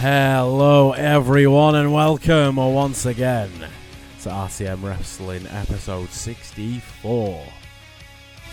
Hello, 0.00 0.92
everyone, 0.92 1.74
and 1.74 1.92
welcome 1.92 2.56
once 2.56 3.04
again 3.04 3.50
to 4.22 4.30
RTM 4.30 4.82
Wrestling 4.82 5.46
episode 5.48 6.08
64 6.08 7.44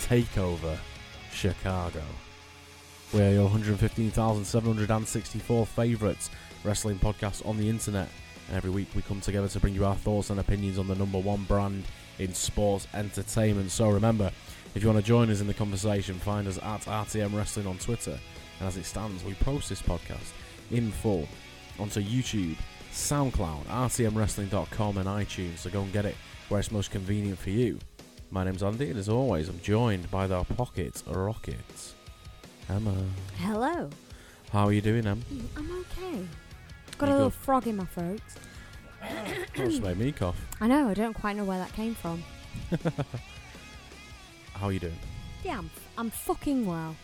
Takeover 0.01 0.77
Chicago. 1.31 2.03
We're 3.13 3.31
your 3.31 3.43
115,764 3.43 5.65
favourites 5.65 6.29
wrestling 6.65 6.99
podcast 6.99 7.47
on 7.47 7.55
the 7.55 7.69
internet. 7.69 8.09
And 8.49 8.57
every 8.57 8.71
week 8.71 8.89
we 8.93 9.01
come 9.01 9.21
together 9.21 9.47
to 9.47 9.59
bring 9.61 9.73
you 9.73 9.85
our 9.85 9.95
thoughts 9.95 10.29
and 10.29 10.41
opinions 10.41 10.77
on 10.77 10.89
the 10.89 10.95
number 10.95 11.19
one 11.19 11.45
brand 11.45 11.85
in 12.19 12.33
sports 12.33 12.89
entertainment. 12.93 13.71
So 13.71 13.87
remember, 13.87 14.33
if 14.75 14.83
you 14.83 14.89
want 14.89 14.99
to 14.99 15.07
join 15.07 15.31
us 15.31 15.39
in 15.39 15.47
the 15.47 15.53
conversation, 15.53 16.15
find 16.15 16.45
us 16.45 16.57
at 16.57 16.81
RTM 16.81 17.33
Wrestling 17.33 17.67
on 17.67 17.77
Twitter. 17.77 18.19
And 18.59 18.67
as 18.67 18.75
it 18.75 18.83
stands, 18.83 19.23
we 19.23 19.33
post 19.35 19.69
this 19.69 19.81
podcast 19.81 20.33
in 20.71 20.91
full 20.91 21.27
onto 21.79 22.01
YouTube, 22.01 22.55
SoundCloud, 22.91 23.65
RTMWrestling.com, 23.65 24.97
and 24.97 25.07
iTunes. 25.07 25.59
So 25.59 25.69
go 25.69 25.81
and 25.81 25.93
get 25.93 26.05
it 26.05 26.15
where 26.49 26.59
it's 26.59 26.71
most 26.71 26.91
convenient 26.91 27.37
for 27.39 27.49
you. 27.49 27.79
My 28.31 28.43
name's 28.43 28.63
Andy, 28.63 28.89
and 28.89 28.99
as 28.99 29.07
always, 29.09 29.47
I'm 29.49 29.59
joined 29.61 30.09
by 30.11 30.27
the 30.27 30.43
Pocket 30.43 31.01
Rockets. 31.07 31.93
Emma. 32.69 32.93
Hello. 33.37 33.89
How 34.51 34.65
are 34.67 34.73
you 34.73 34.81
doing, 34.81 35.05
Em? 35.07 35.23
Mm, 35.33 35.45
I'm 35.57 35.71
okay. 35.79 36.27
Got 36.97 37.07
You 37.07 37.13
a 37.13 37.15
little 37.15 37.29
good? 37.29 37.39
frog 37.39 37.67
in 37.67 37.77
my 37.77 37.85
throat. 37.85 38.21
Just 39.55 39.81
made 39.81 39.97
me 39.97 40.11
cough. 40.11 40.35
I 40.59 40.67
know, 40.67 40.89
I 40.89 40.93
don't 40.93 41.13
quite 41.13 41.35
know 41.37 41.45
where 41.45 41.59
that 41.59 41.71
came 41.73 41.95
from. 41.95 42.23
How 44.53 44.67
are 44.67 44.71
you 44.71 44.79
doing? 44.79 44.97
Yeah, 45.43 45.59
I'm, 45.59 45.69
I'm 45.97 46.09
fucking 46.09 46.65
well. 46.65 46.95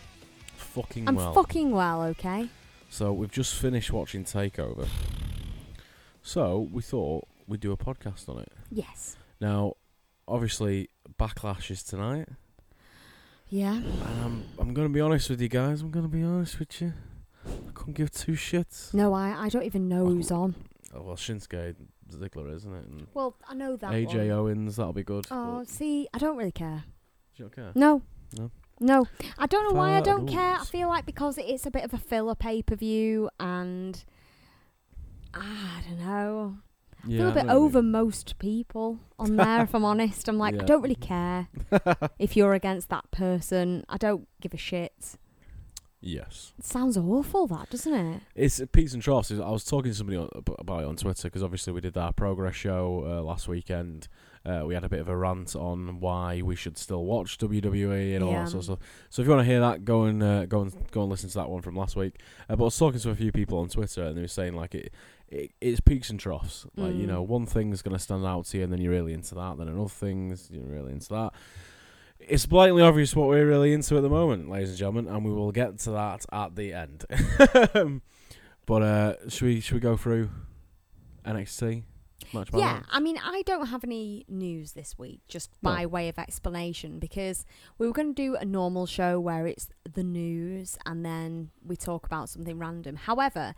Fucking 0.56 1.08
I'm 1.08 1.14
well. 1.14 1.32
fucking 1.32 1.70
well, 1.70 2.02
okay? 2.02 2.48
So 2.94 3.12
we've 3.12 3.32
just 3.32 3.56
finished 3.56 3.90
watching 3.90 4.22
Takeover. 4.22 4.86
So 6.22 6.68
we 6.70 6.80
thought 6.80 7.26
we'd 7.48 7.58
do 7.58 7.72
a 7.72 7.76
podcast 7.76 8.28
on 8.28 8.38
it. 8.38 8.52
Yes. 8.70 9.16
Now, 9.40 9.74
obviously, 10.28 10.90
Backlash 11.18 11.72
is 11.72 11.82
tonight. 11.82 12.28
Yeah. 13.48 13.74
And 13.74 14.22
I'm, 14.24 14.44
I'm 14.60 14.74
going 14.74 14.86
to 14.86 14.94
be 14.94 15.00
honest 15.00 15.28
with 15.28 15.40
you 15.40 15.48
guys. 15.48 15.80
I'm 15.82 15.90
going 15.90 16.08
to 16.08 16.16
be 16.16 16.22
honest 16.22 16.60
with 16.60 16.80
you. 16.80 16.92
I 17.44 17.72
couldn't 17.74 17.94
give 17.94 18.12
two 18.12 18.34
shits. 18.34 18.94
No, 18.94 19.12
I, 19.12 19.46
I 19.46 19.48
don't 19.48 19.64
even 19.64 19.88
know 19.88 20.06
who's 20.06 20.30
oh. 20.30 20.42
on. 20.42 20.54
Oh, 20.94 21.02
well, 21.02 21.16
Shinsuke 21.16 21.74
Ziggler, 22.12 22.54
isn't 22.54 22.72
it? 22.72 22.84
And 22.86 23.08
Well, 23.12 23.34
I 23.48 23.54
know 23.54 23.74
that 23.74 23.90
AJ 23.90 24.14
one. 24.14 24.30
Owens, 24.30 24.76
that'll 24.76 24.92
be 24.92 25.02
good. 25.02 25.26
Oh, 25.32 25.64
see, 25.66 26.06
I 26.14 26.18
don't 26.18 26.36
really 26.36 26.52
care. 26.52 26.84
Do 27.34 27.42
you 27.42 27.44
not 27.46 27.56
care? 27.56 27.72
No. 27.74 28.02
No? 28.38 28.52
No. 28.80 29.06
I 29.38 29.46
don't 29.46 29.68
know 29.72 29.78
why 29.78 29.96
I 29.96 30.00
don't 30.00 30.26
care. 30.26 30.56
I 30.60 30.64
feel 30.64 30.88
like 30.88 31.06
because 31.06 31.38
it's 31.38 31.66
a 31.66 31.70
bit 31.70 31.84
of 31.84 31.94
a 31.94 31.98
filler 31.98 32.34
pay 32.34 32.62
per 32.62 32.74
view 32.76 33.30
and. 33.38 34.04
I 35.32 35.82
don't 35.88 35.98
know. 35.98 36.58
I 37.04 37.08
Yeah, 37.08 37.18
feel 37.18 37.26
a 37.26 37.30
I 37.30 37.34
bit 37.34 37.46
know 37.46 37.54
what 37.54 37.60
you 37.60 37.64
over 37.66 37.82
most 37.82 38.38
people 38.38 39.00
on 39.18 39.36
there, 39.36 39.62
if 39.62 39.74
I'm 39.74 39.84
honest. 39.84 40.28
I'm 40.28 40.38
like, 40.38 40.54
Yeah. 40.54 40.62
I 40.62 40.64
don't 40.64 40.82
really 40.82 40.94
care 40.94 41.48
if 42.18 42.36
you're 42.36 42.54
against 42.54 42.88
that 42.90 43.10
person. 43.10 43.84
I 43.88 43.96
don't 43.96 44.28
give 44.40 44.54
a 44.54 44.58
shit. 44.58 45.16
Yes. 46.00 46.52
It 46.58 46.66
sounds 46.66 46.98
awful, 46.98 47.46
that, 47.46 47.70
doesn't 47.70 47.94
it? 47.94 48.22
It's 48.34 48.60
peaks 48.72 48.92
and 48.92 49.02
troughs. 49.02 49.32
I 49.32 49.48
was 49.48 49.64
talking 49.64 49.90
to 49.90 49.96
somebody 49.96 50.18
on, 50.18 50.28
about 50.58 50.82
it 50.82 50.86
on 50.86 50.96
Twitter 50.96 51.28
because 51.28 51.42
obviously 51.42 51.72
we 51.72 51.80
did 51.80 51.96
our 51.96 52.12
progress 52.12 52.54
show 52.54 53.04
uh, 53.06 53.22
last 53.22 53.48
weekend. 53.48 54.08
Uh, 54.46 54.62
we 54.66 54.74
had 54.74 54.84
a 54.84 54.88
bit 54.90 55.00
of 55.00 55.08
a 55.08 55.16
rant 55.16 55.56
on 55.56 56.00
why 56.00 56.42
we 56.42 56.54
should 56.54 56.76
still 56.76 57.04
watch 57.06 57.38
WWE 57.38 58.14
and 58.14 58.22
all 58.22 58.30
Yeah. 58.32 58.42
that 58.44 58.50
sort 58.50 58.58
of 58.60 58.64
stuff. 58.64 58.78
So 59.08 59.22
if 59.22 59.26
you 59.28 59.34
want 59.34 59.46
to 59.46 59.50
hear 59.50 59.60
that, 59.60 59.84
go 59.86 60.04
and 60.04 60.22
uh, 60.22 60.44
go 60.46 60.60
and 60.62 60.72
go 60.90 61.00
and 61.00 61.10
listen 61.10 61.30
to 61.30 61.34
that 61.38 61.48
one 61.48 61.62
from 61.62 61.74
last 61.76 61.96
week. 61.96 62.20
Uh, 62.48 62.56
but 62.56 62.64
I 62.64 62.66
was 62.66 62.78
talking 62.78 63.00
to 63.00 63.10
a 63.10 63.14
few 63.14 63.32
people 63.32 63.58
on 63.58 63.68
Twitter 63.68 64.02
and 64.04 64.16
they 64.16 64.20
were 64.20 64.28
saying 64.28 64.52
like 64.54 64.74
it, 64.74 64.92
it 65.28 65.52
it's 65.62 65.80
peaks 65.80 66.10
and 66.10 66.20
troughs. 66.20 66.66
Like 66.76 66.94
you 66.94 67.04
Mm. 67.04 67.08
know, 67.08 67.22
one 67.22 67.46
thing's 67.46 67.80
gonna 67.80 67.98
stand 67.98 68.26
out 68.26 68.44
to 68.46 68.58
you, 68.58 68.64
and 68.64 68.72
then 68.72 68.82
you're 68.82 68.92
really 68.92 69.14
into 69.14 69.34
that. 69.34 69.56
Then 69.56 69.68
another 69.68 69.88
thing's 69.88 70.50
you're 70.50 70.62
really 70.64 70.92
into 70.92 71.08
that. 71.10 71.32
It's 72.20 72.44
blatantly 72.46 72.82
obvious 72.82 73.16
what 73.16 73.28
we're 73.28 73.46
really 73.46 73.72
into 73.72 73.96
at 73.96 74.02
the 74.02 74.08
moment, 74.10 74.48
ladies 74.50 74.70
and 74.70 74.78
gentlemen, 74.78 75.08
and 75.08 75.24
we 75.24 75.32
will 75.32 75.52
get 75.52 75.78
to 75.80 75.90
that 75.92 76.24
at 76.32 76.54
the 76.54 76.72
end. 76.74 77.04
but 78.66 78.82
uh, 78.82 79.28
should 79.30 79.46
we 79.46 79.60
should 79.60 79.74
we 79.74 79.80
go 79.80 79.96
through 79.96 80.30
NXT 81.24 81.82
by 82.32 82.44
Yeah? 82.54 82.82
I 82.90 83.00
mean, 83.00 83.18
I 83.22 83.42
don't 83.46 83.66
have 83.66 83.84
any 83.84 84.24
news 84.28 84.72
this 84.72 84.98
week, 84.98 85.20
just 85.28 85.50
by 85.62 85.82
No. 85.82 85.88
way 85.88 86.08
of 86.08 86.18
explanation, 86.18 86.98
because 86.98 87.44
we 87.78 87.86
were 87.86 87.92
going 87.92 88.14
to 88.14 88.22
do 88.22 88.34
a 88.36 88.44
normal 88.44 88.86
show 88.86 89.18
where 89.20 89.46
it's 89.46 89.68
the 89.92 90.02
news 90.04 90.76
and 90.86 91.04
then 91.04 91.50
we 91.64 91.76
talk 91.76 92.06
about 92.06 92.28
something 92.28 92.58
random. 92.58 92.96
However, 92.96 93.54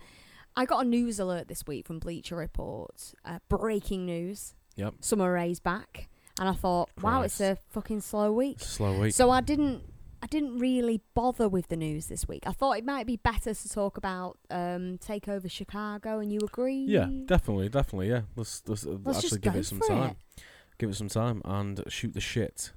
I 0.55 0.65
got 0.65 0.85
a 0.85 0.87
news 0.89 1.19
alert 1.19 1.47
this 1.47 1.65
week 1.67 1.85
from 1.85 1.99
Bleacher 1.99 2.35
Report. 2.35 3.13
Uh, 3.23 3.39
breaking 3.47 4.05
news. 4.05 4.55
Yep. 4.75 4.95
Summer 5.01 5.31
Rae's 5.33 5.59
back. 5.59 6.09
And 6.39 6.47
I 6.47 6.53
thought, 6.53 6.89
wow, 7.01 7.23
it's 7.23 7.41
a 7.41 7.57
fucking 7.69 8.01
slow 8.01 8.31
week. 8.31 8.59
Slow 8.59 8.99
week. 9.01 9.13
So 9.13 9.31
I 9.31 9.41
didn't 9.41 9.83
I 10.21 10.27
didn't 10.27 10.57
really 10.57 11.01
bother 11.13 11.47
with 11.47 11.67
the 11.67 11.75
news 11.77 12.07
this 12.07 12.27
week. 12.27 12.43
I 12.47 12.51
thought 12.51 12.77
it 12.77 12.85
might 12.85 13.05
be 13.05 13.17
better 13.17 13.53
to 13.53 13.69
talk 13.69 13.97
about 13.97 14.37
um, 14.49 14.97
Takeover 14.97 15.49
Chicago, 15.49 16.19
and 16.19 16.31
you 16.31 16.39
agree? 16.43 16.85
yeah, 16.87 17.07
definitely, 17.25 17.69
definitely, 17.69 18.09
yeah. 18.09 18.21
Let's 18.35 18.63
let's, 18.67 18.85
uh, 18.85 18.97
Let's 19.03 19.19
actually 19.19 19.29
just 19.29 19.41
give 19.41 19.55
it 19.55 19.65
some 19.65 19.79
time. 19.79 20.11
it. 20.37 20.43
Give 20.79 20.89
it 20.89 20.95
some 20.95 21.09
time 21.09 21.41
and 21.45 21.83
shoot 21.87 22.13
the 22.13 22.19
shit. 22.21 22.71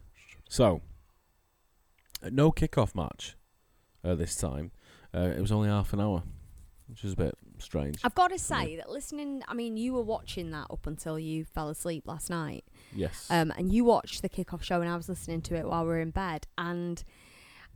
So, 0.49 0.81
no 2.31 2.51
kickoff 2.53 2.95
match 2.95 3.37
uh, 4.05 4.15
this 4.15 4.37
time. 4.37 4.73
Uh, 5.15 5.33
it 5.37 5.41
was 5.41 5.51
only 5.53 5.69
half 5.69 5.93
an 5.93 6.01
hour, 6.01 6.23
which 6.89 7.05
is 7.05 7.13
a 7.15 7.17
bit 7.17 7.35
strange. 7.59 7.99
I've 8.05 8.15
got 8.15 8.29
to 8.31 8.39
say 8.39 8.77
that 8.77 8.91
listening, 8.91 9.43
I 9.49 9.55
mean, 9.55 9.77
you 9.77 9.93
were 9.93 10.03
watching 10.03 10.51
that 10.53 10.67
up 10.71 10.87
until 10.87 11.19
you 11.19 11.45
fell 11.45 11.69
asleep 11.69 12.05
last 12.07 12.31
night, 12.31 12.65
Yes. 12.95 13.27
um, 13.31 13.53
and 13.57 13.73
you 13.73 13.85
watched 13.85 14.23
the 14.23 14.29
kickoff 14.29 14.63
show, 14.63 14.81
and 14.81 14.91
I 14.91 14.97
was 14.97 15.09
listening 15.09 15.41
to 15.43 15.55
it 15.57 15.67
while 15.67 15.83
we 15.85 15.89
were 15.89 16.01
in 16.01 16.11
bed, 16.11 16.47
and 16.59 17.03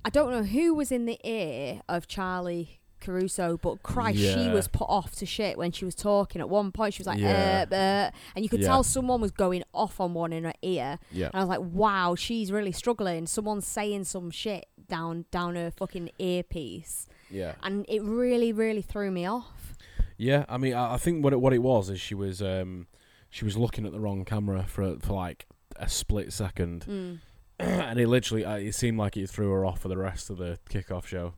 I 0.04 0.10
don't 0.10 0.30
know 0.30 0.42
who 0.44 0.74
was 0.74 0.92
in 0.92 1.06
the 1.06 1.18
ear 1.24 1.80
of 1.88 2.06
Charlie 2.06 2.80
Caruso, 3.00 3.58
but 3.58 3.82
Christ, 3.82 4.18
she 4.18 4.48
was 4.48 4.66
put 4.68 4.86
off 4.88 5.14
to 5.16 5.26
shit 5.26 5.58
when 5.58 5.72
she 5.72 5.84
was 5.84 5.94
talking. 5.94 6.40
At 6.40 6.48
one 6.48 6.72
point, 6.72 6.94
she 6.94 7.00
was 7.00 7.06
like, 7.06 7.18
Yeah. 7.18 7.66
uh, 7.70 7.74
uh, 7.74 8.10
and 8.34 8.42
you 8.44 8.48
could 8.48 8.60
Yeah. 8.60 8.68
tell 8.68 8.82
someone 8.82 9.20
was 9.20 9.30
going 9.30 9.62
off 9.74 10.00
on 10.00 10.14
one 10.14 10.32
in 10.32 10.44
her 10.44 10.54
ear. 10.62 10.98
yeah. 11.12 11.26
And 11.26 11.34
I 11.36 11.40
was 11.40 11.48
like, 11.48 11.60
wow, 11.60 12.14
she's 12.14 12.50
really 12.50 12.72
struggling. 12.72 13.26
Someone's 13.26 13.66
saying 13.66 14.04
some 14.04 14.30
shit 14.30 14.66
down 14.88 15.24
down 15.30 15.54
her 15.56 15.70
fucking 15.70 16.10
earpiece. 16.18 17.06
Yeah. 17.30 17.54
And 17.62 17.84
it 17.88 18.02
really, 18.02 18.52
really 18.52 18.82
threw 18.82 19.10
me 19.10 19.26
off. 19.26 19.74
Yeah, 20.16 20.44
I 20.48 20.58
mean, 20.58 20.74
I, 20.74 20.94
I 20.94 20.96
think 20.96 21.24
what 21.24 21.32
it, 21.32 21.40
what 21.40 21.52
it 21.52 21.62
was 21.62 21.90
is 21.90 22.00
she 22.00 22.14
was 22.14 22.40
um, 22.40 22.86
she 23.30 23.44
was 23.44 23.56
looking 23.56 23.84
at 23.84 23.92
the 23.92 24.00
wrong 24.00 24.24
camera 24.24 24.64
for 24.68 24.96
for 25.00 25.12
like 25.14 25.46
a 25.76 25.88
split 25.88 26.32
second, 26.32 26.86
Mm. 26.88 27.18
and 27.58 27.98
it 27.98 28.08
literally 28.08 28.44
uh, 28.44 28.56
it 28.56 28.74
seemed 28.74 28.98
like 28.98 29.16
it 29.16 29.28
threw 29.30 29.50
her 29.50 29.64
off 29.66 29.80
for 29.80 29.88
the 29.88 29.96
rest 29.98 30.30
of 30.30 30.38
the 30.38 30.58
kickoff 30.70 31.06
show. 31.06 31.34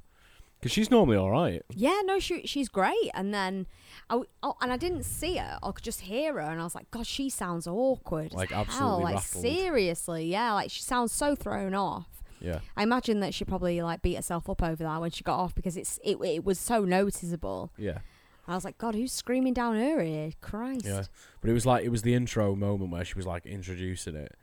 Because 0.58 0.72
she's 0.72 0.90
normally 0.90 1.18
all 1.18 1.30
right. 1.30 1.62
Yeah, 1.70 2.00
no, 2.06 2.18
she, 2.18 2.46
she's 2.46 2.70
great. 2.70 3.10
And 3.12 3.32
then, 3.34 3.66
I, 4.08 4.22
oh, 4.42 4.54
and 4.62 4.72
I 4.72 4.78
didn't 4.78 5.02
see 5.04 5.36
her. 5.36 5.58
I 5.62 5.70
could 5.70 5.84
just 5.84 6.00
hear 6.00 6.32
her. 6.32 6.40
And 6.40 6.58
I 6.58 6.64
was 6.64 6.74
like, 6.74 6.90
God, 6.90 7.06
she 7.06 7.28
sounds 7.28 7.66
awkward. 7.66 8.28
as 8.28 8.32
Like, 8.32 8.50
hell. 8.50 8.60
absolutely 8.62 9.04
Like, 9.04 9.14
rattled. 9.16 9.42
seriously. 9.44 10.24
Yeah, 10.26 10.54
like, 10.54 10.70
she 10.70 10.80
sounds 10.82 11.12
so 11.12 11.34
thrown 11.34 11.74
off. 11.74 12.08
Yeah, 12.40 12.60
I 12.74 12.82
imagine 12.84 13.20
that 13.20 13.34
she 13.34 13.44
probably, 13.44 13.82
like, 13.82 14.00
beat 14.00 14.14
herself 14.16 14.48
up 14.48 14.62
over 14.62 14.82
that 14.82 15.00
when 15.00 15.10
she 15.10 15.22
got 15.24 15.38
off 15.38 15.54
because 15.54 15.76
it's 15.76 15.98
it, 16.02 16.16
it 16.24 16.44
was 16.44 16.58
so 16.58 16.84
noticeable. 16.86 17.70
yeah, 17.76 17.98
I 18.48 18.54
was 18.54 18.64
like, 18.64 18.78
God, 18.78 18.94
who's 18.94 19.12
screaming 19.12 19.52
down 19.52 19.76
her 19.76 20.00
ear? 20.02 20.30
Christ. 20.40 20.86
yeah. 20.86 21.02
But 21.42 21.50
it 21.50 21.52
was 21.54 21.66
like 21.66 21.84
it 21.84 21.88
was 21.90 22.00
the 22.02 22.14
intro 22.14 22.54
moment 22.56 22.90
where 22.92 23.04
she 23.04 23.14
was 23.14 23.26
like 23.26 23.44
introducing 23.46 24.16
it, 24.16 24.34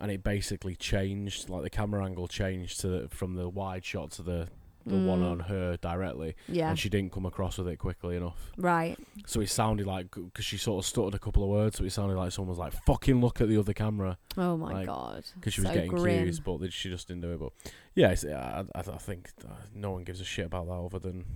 and 0.00 0.10
it 0.10 0.22
basically 0.24 0.74
changed. 0.76 1.48
Like 1.48 1.62
the 1.62 1.70
camera 1.70 2.04
angle 2.04 2.28
changed 2.28 2.80
to 2.80 3.08
from 3.08 3.34
the 3.34 3.48
wide 3.48 3.84
shot 3.84 4.10
to 4.12 4.22
the 4.22 4.48
the 4.84 4.96
one 4.96 5.20
Mm. 5.20 5.30
on 5.30 5.38
her 5.40 5.76
directly, 5.76 6.34
Yeah. 6.48 6.70
and 6.70 6.76
she 6.76 6.88
didn't 6.88 7.12
come 7.12 7.24
across 7.24 7.56
with 7.56 7.68
it 7.68 7.76
quickly 7.76 8.16
enough. 8.16 8.50
right. 8.56 8.98
So 9.26 9.40
it 9.40 9.48
sounded 9.48 9.86
like 9.86 10.10
because 10.10 10.44
she 10.44 10.56
sort 10.56 10.82
of 10.84 10.88
stuttered 10.88 11.14
a 11.14 11.20
couple 11.20 11.44
of 11.44 11.50
words, 11.50 11.78
so 11.78 11.84
it 11.84 11.90
sounded 11.90 12.16
like 12.16 12.32
someone 12.32 12.48
was 12.48 12.58
like, 12.58 12.72
"Fucking 12.84 13.20
look 13.20 13.40
at 13.40 13.46
the 13.48 13.56
other 13.58 13.72
camera," 13.74 14.18
Oh, 14.36 14.56
my 14.56 14.72
Like, 14.72 14.86
God. 14.86 15.22
because 15.36 15.54
she 15.54 15.60
was 15.60 15.68
So 15.68 15.74
getting 15.74 15.92
grim. 15.92 16.24
cues, 16.24 16.40
but 16.40 16.72
she 16.72 16.88
just 16.90 17.06
didn't 17.06 17.20
do 17.22 17.30
it. 17.32 17.38
But 17.38 17.52
yeah, 17.94 18.10
it's, 18.10 18.24
I, 18.24 18.64
I, 18.74 18.80
I 18.80 18.82
think 18.98 19.30
uh, 19.48 19.52
no 19.72 19.92
one 19.92 20.02
gives 20.02 20.20
a 20.20 20.24
shit 20.24 20.46
about 20.46 20.66
that 20.66 20.72
other 20.72 20.98
than 20.98 21.26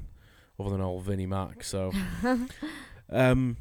other 0.59 0.71
than 0.71 0.81
old 0.81 1.05
Vinnie 1.05 1.27
Mac. 1.27 1.63
So, 1.63 1.93
um, 3.11 3.59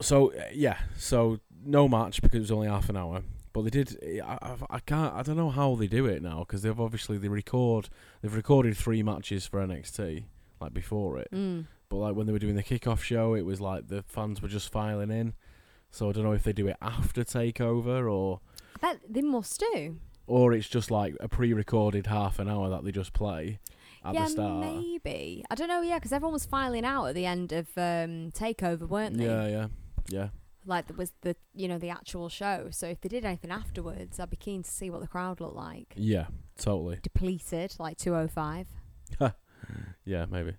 so 0.00 0.32
yeah, 0.52 0.78
so 0.96 1.40
no 1.64 1.88
match 1.88 2.22
because 2.22 2.36
it 2.36 2.40
was 2.40 2.50
only 2.50 2.68
half 2.68 2.88
an 2.88 2.96
hour. 2.96 3.22
But 3.52 3.62
they 3.62 3.70
did. 3.70 4.20
I, 4.24 4.38
I, 4.42 4.56
I 4.70 4.78
can't. 4.80 5.14
I 5.14 5.22
don't 5.22 5.36
know 5.36 5.50
how 5.50 5.74
they 5.76 5.86
do 5.86 6.06
it 6.06 6.22
now 6.22 6.40
because 6.40 6.62
they've 6.62 6.80
obviously 6.80 7.18
they 7.18 7.28
record. 7.28 7.88
They've 8.20 8.34
recorded 8.34 8.76
three 8.76 9.02
matches 9.02 9.46
for 9.46 9.64
NXT 9.64 10.24
like 10.60 10.74
before 10.74 11.18
it. 11.18 11.28
Mm. 11.32 11.66
But 11.88 11.96
like 11.96 12.16
when 12.16 12.26
they 12.26 12.32
were 12.32 12.38
doing 12.38 12.56
the 12.56 12.62
kickoff 12.62 13.00
show, 13.00 13.34
it 13.34 13.42
was 13.42 13.60
like 13.60 13.88
the 13.88 14.02
fans 14.02 14.42
were 14.42 14.48
just 14.48 14.72
filing 14.72 15.10
in. 15.10 15.34
So 15.90 16.08
I 16.08 16.12
don't 16.12 16.24
know 16.24 16.32
if 16.32 16.42
they 16.42 16.52
do 16.52 16.66
it 16.66 16.76
after 16.82 17.22
takeover 17.22 18.10
or 18.10 18.40
I 18.76 18.92
bet 18.92 19.00
they 19.08 19.22
must 19.22 19.62
do. 19.72 19.98
or 20.26 20.52
it's 20.52 20.68
just 20.68 20.90
like 20.90 21.14
a 21.20 21.28
pre-recorded 21.28 22.06
half 22.06 22.38
an 22.38 22.48
hour 22.48 22.68
that 22.70 22.84
they 22.84 22.90
just 22.90 23.12
play. 23.12 23.60
at 24.04 24.14
yeah, 24.14 24.24
the 24.24 24.30
start. 24.30 24.60
maybe. 24.60 25.44
I 25.50 25.54
don't 25.54 25.68
know. 25.68 25.82
Yeah, 25.82 25.98
because 25.98 26.12
everyone 26.12 26.32
was 26.32 26.46
filing 26.46 26.84
out 26.84 27.06
at 27.06 27.14
the 27.14 27.26
end 27.26 27.52
of 27.52 27.68
um, 27.76 28.32
Takeover, 28.32 28.88
weren't 28.88 29.16
they? 29.16 29.26
Yeah, 29.26 29.46
yeah, 29.46 29.66
yeah. 30.08 30.28
Like 30.66 30.86
there 30.86 30.96
was 30.96 31.12
the 31.22 31.36
you 31.54 31.68
know 31.68 31.78
the 31.78 31.90
actual 31.90 32.28
show. 32.28 32.68
So 32.70 32.86
if 32.86 33.00
they 33.00 33.08
did 33.08 33.24
anything 33.24 33.50
afterwards, 33.50 34.18
I'd 34.18 34.30
be 34.30 34.36
keen 34.36 34.62
to 34.62 34.70
see 34.70 34.88
what 34.90 35.00
the 35.00 35.06
crowd 35.08 35.40
looked 35.40 35.56
like. 35.56 35.92
Yeah, 35.96 36.26
totally. 36.58 36.98
Depleted, 37.02 37.74
like 37.78 37.96
two 37.98 38.14
oh 38.14 38.28
five. 38.28 38.66
Yeah, 40.04 40.26
maybe. 40.30 40.56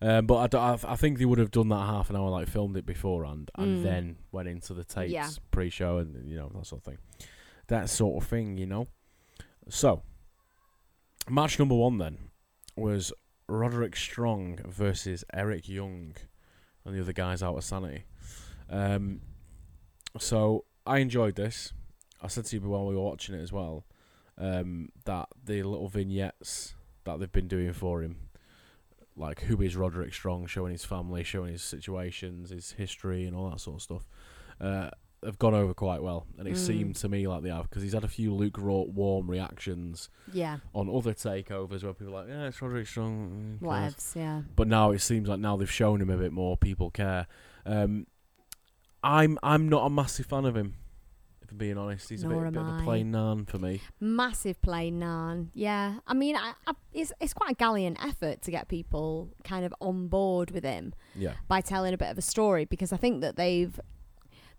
Um, 0.00 0.26
but 0.26 0.36
I, 0.36 0.46
d- 0.46 0.56
I, 0.56 0.92
I 0.92 0.96
think 0.96 1.18
they 1.18 1.26
would 1.26 1.38
have 1.38 1.50
done 1.50 1.68
that 1.68 1.84
half 1.84 2.08
an 2.08 2.16
hour, 2.16 2.30
like 2.30 2.48
filmed 2.48 2.78
it 2.78 2.86
beforehand, 2.86 3.50
and 3.56 3.78
Mm. 3.78 3.82
then 3.82 4.16
went 4.32 4.48
into 4.48 4.72
the 4.72 4.84
tapes 4.84 5.12
Yeah. 5.12 5.28
pre-show, 5.50 5.98
and 5.98 6.26
you 6.26 6.36
know 6.38 6.50
that 6.54 6.64
sort 6.66 6.80
of 6.80 6.84
thing. 6.84 6.98
That 7.66 7.90
sort 7.90 8.22
of 8.22 8.28
thing, 8.28 8.56
you 8.56 8.64
know. 8.66 8.88
So, 9.68 10.02
match 11.28 11.58
number 11.58 11.74
one 11.74 11.98
then 11.98 12.30
was 12.76 13.12
Roderick 13.48 13.96
Strong 13.96 14.60
versus 14.66 15.24
Eric 15.34 15.68
Young, 15.68 16.14
and 16.86 16.94
the 16.94 17.00
other 17.00 17.12
guys 17.12 17.42
out 17.42 17.56
of 17.56 17.64
Sanity. 17.64 18.04
Um, 18.70 19.20
so 20.18 20.64
I 20.86 20.98
enjoyed 20.98 21.34
this. 21.36 21.72
I 22.22 22.28
said 22.28 22.44
to 22.46 22.56
you 22.56 22.62
while 22.68 22.86
we 22.86 22.94
were 22.94 23.02
watching 23.02 23.34
it 23.34 23.42
as 23.42 23.52
well 23.52 23.84
um, 24.38 24.88
that 25.04 25.28
the 25.44 25.62
little 25.62 25.88
vignettes 25.88 26.74
that 27.04 27.18
they've 27.20 27.30
been 27.32 27.48
doing 27.48 27.72
for 27.72 28.02
him, 28.02 28.16
like 29.16 29.42
who 29.42 29.60
is 29.62 29.76
Roderick 29.76 30.12
Strong, 30.14 30.46
showing 30.46 30.72
his 30.72 30.84
family, 30.84 31.22
showing 31.24 31.52
his 31.52 31.62
situations, 31.62 32.50
his 32.50 32.72
history, 32.72 33.24
and 33.24 33.36
all 33.36 33.50
that 33.50 33.60
sort 33.60 33.76
of 33.76 33.82
stuff, 33.82 34.02
uh, 34.60 34.90
have 35.24 35.38
gone 35.38 35.54
over 35.54 35.72
quite 35.74 36.02
well. 36.02 36.26
And 36.38 36.46
it 36.46 36.54
Mm. 36.54 36.56
seemed 36.58 36.96
to 36.96 37.08
me 37.08 37.26
like 37.26 37.42
they 37.42 37.48
have 37.48 37.68
because 37.68 37.82
he's 37.82 37.94
had 37.94 38.04
a 38.04 38.08
few 38.08 38.34
lukewarm 38.34 39.30
reactions 39.30 40.08
Yeah, 40.32 40.58
on 40.74 40.88
other 40.88 41.14
takeovers 41.14 41.82
where 41.82 41.94
people 41.94 42.14
are 42.14 42.20
like, 42.22 42.28
yeah, 42.28 42.46
it's 42.48 42.60
Roderick 42.60 42.86
Strong. 42.86 43.58
mm, 43.62 43.66
whatevs. 43.66 44.14
Yeah. 44.16 44.42
But 44.54 44.68
now 44.68 44.90
it 44.90 44.98
seems 45.00 45.28
like 45.28 45.40
now 45.40 45.56
they've 45.56 45.70
shown 45.70 46.00
him 46.00 46.10
a 46.10 46.16
bit 46.16 46.32
more. 46.32 46.56
People 46.56 46.90
care. 46.90 47.26
Um, 47.64 48.06
I'm 49.06 49.38
I'm 49.42 49.68
not 49.68 49.86
a 49.86 49.90
massive 49.90 50.26
fan 50.26 50.44
of 50.44 50.56
him. 50.56 50.74
If 51.40 51.52
I'm 51.52 51.58
being 51.58 51.78
honest, 51.78 52.08
he's 52.08 52.24
a 52.24 52.28
bit, 52.28 52.52
bit 52.52 52.56
of 52.60 52.80
a 52.80 52.82
plain 52.82 53.12
nan 53.12 53.44
for 53.46 53.58
me. 53.58 53.80
Massive 54.00 54.60
plain 54.62 54.98
nan. 54.98 55.52
Yeah, 55.54 56.00
I 56.04 56.12
mean, 56.12 56.34
I, 56.34 56.54
I, 56.66 56.72
it's 56.92 57.12
it's 57.20 57.32
quite 57.32 57.52
a 57.52 57.54
gallant 57.54 58.04
effort 58.04 58.42
to 58.42 58.50
get 58.50 58.66
people 58.66 59.30
kind 59.44 59.64
of 59.64 59.72
on 59.80 60.08
board 60.08 60.50
with 60.50 60.64
him 60.64 60.92
Yeah, 61.14 61.34
by 61.46 61.60
telling 61.60 61.94
a 61.94 61.98
bit 61.98 62.10
of 62.10 62.18
a 62.18 62.22
story 62.22 62.64
because 62.64 62.92
I 62.92 62.96
think 62.96 63.20
that 63.20 63.36
they've 63.36 63.78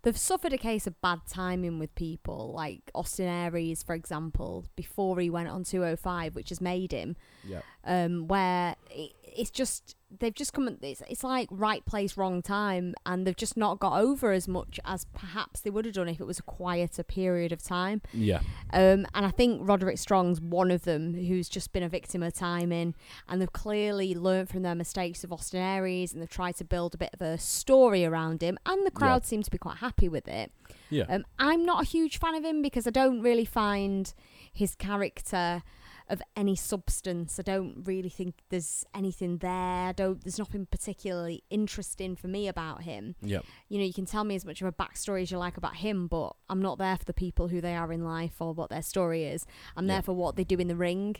they've 0.02 0.16
suffered 0.16 0.54
a 0.54 0.58
case 0.58 0.86
of 0.86 0.98
bad 1.02 1.20
timing 1.28 1.78
with 1.78 1.94
people 1.94 2.54
like 2.54 2.90
Austin 2.94 3.26
Aries, 3.26 3.82
for 3.82 3.94
example, 3.94 4.64
before 4.76 5.20
he 5.20 5.28
went 5.28 5.50
on 5.50 5.64
205, 5.64 6.34
which 6.34 6.48
has 6.48 6.62
made 6.62 6.92
him 6.92 7.16
yeah, 7.46 7.60
um, 7.84 8.28
where 8.28 8.76
it, 8.90 9.12
it's 9.24 9.50
just 9.50 9.94
they've 10.20 10.34
just 10.34 10.52
come. 10.52 10.68
It's, 10.82 11.02
it's 11.08 11.22
like 11.24 11.48
right 11.50 11.84
place, 11.84 12.16
wrong 12.16 12.42
time, 12.42 12.94
and 13.04 13.26
they've 13.26 13.36
just 13.36 13.56
not 13.56 13.78
got 13.78 14.00
over 14.00 14.32
as 14.32 14.48
much 14.48 14.80
as 14.84 15.04
perhaps 15.14 15.60
they 15.60 15.70
would 15.70 15.84
have 15.84 15.94
done 15.94 16.08
if 16.08 16.20
it 16.20 16.26
was 16.26 16.38
a 16.38 16.42
quieter 16.42 17.02
period 17.02 17.52
of 17.52 17.62
time. 17.62 18.00
yeah, 18.12 18.40
Um, 18.72 19.06
and 19.14 19.26
I 19.26 19.30
think 19.30 19.60
Roderick 19.68 19.98
Strong's 19.98 20.40
one 20.40 20.70
of 20.70 20.84
them 20.84 21.14
who's 21.14 21.48
just 21.48 21.72
been 21.72 21.82
a 21.82 21.88
victim 21.88 22.22
of 22.22 22.34
timing, 22.34 22.94
and 23.28 23.40
they've 23.40 23.52
clearly 23.52 24.14
learnt 24.14 24.48
from 24.48 24.62
their 24.62 24.74
mistakes 24.74 25.24
of 25.24 25.32
Austin 25.32 25.60
Aries, 25.60 26.12
and 26.12 26.22
they've 26.22 26.28
tried 26.30 26.56
to 26.56 26.64
build 26.64 26.94
a 26.94 26.98
bit 26.98 27.10
of 27.12 27.20
a 27.20 27.38
story 27.38 28.04
around 28.04 28.42
him, 28.42 28.58
and 28.66 28.86
the 28.86 28.90
crowd 28.90 29.24
seem 29.26 29.42
to 29.42 29.50
be 29.50 29.58
quite 29.58 29.78
happy 29.78 30.08
with 30.08 30.28
it. 30.28 30.52
yeah. 30.90 31.04
Um, 31.08 31.24
I'm 31.38 31.64
not 31.64 31.82
a 31.82 31.86
huge 31.86 32.18
fan 32.18 32.34
of 32.34 32.44
him 32.44 32.62
because 32.62 32.86
I 32.86 32.90
don't 32.90 33.20
really 33.20 33.44
find 33.44 34.12
his 34.52 34.74
character 34.74 35.62
of 36.08 36.22
any 36.36 36.56
substance. 36.56 37.38
I 37.38 37.42
don't 37.42 37.82
really 37.86 38.08
think 38.08 38.36
there's 38.48 38.84
anything 38.94 39.38
there. 39.38 39.50
I 39.88 39.92
don't. 39.92 40.22
There's 40.22 40.38
nothing 40.38 40.66
particularly 40.66 41.42
interesting 41.50 42.16
for 42.16 42.28
me 42.28 42.48
about 42.48 42.82
him. 42.82 43.14
Yep. 43.22 43.44
You 43.68 43.78
know, 43.78 43.84
you 43.84 43.92
can 43.92 44.06
tell 44.06 44.24
me 44.24 44.34
as 44.34 44.44
much 44.44 44.60
of 44.62 44.66
a 44.68 44.72
backstory 44.72 45.22
as 45.22 45.30
you 45.30 45.38
like 45.38 45.56
about 45.56 45.76
him, 45.76 46.06
but 46.06 46.32
I'm 46.48 46.62
not 46.62 46.78
there 46.78 46.96
for 46.96 47.04
the 47.04 47.14
people 47.14 47.48
who 47.48 47.60
they 47.60 47.74
are 47.74 47.92
in 47.92 48.04
life 48.04 48.40
or 48.40 48.52
what 48.52 48.70
their 48.70 48.82
story 48.82 49.24
is. 49.24 49.44
I'm 49.76 49.86
Yeah. 49.86 49.94
there 49.96 50.02
for 50.02 50.12
what 50.14 50.36
they 50.36 50.44
do 50.44 50.56
in 50.58 50.68
the 50.68 50.76
ring, 50.76 51.16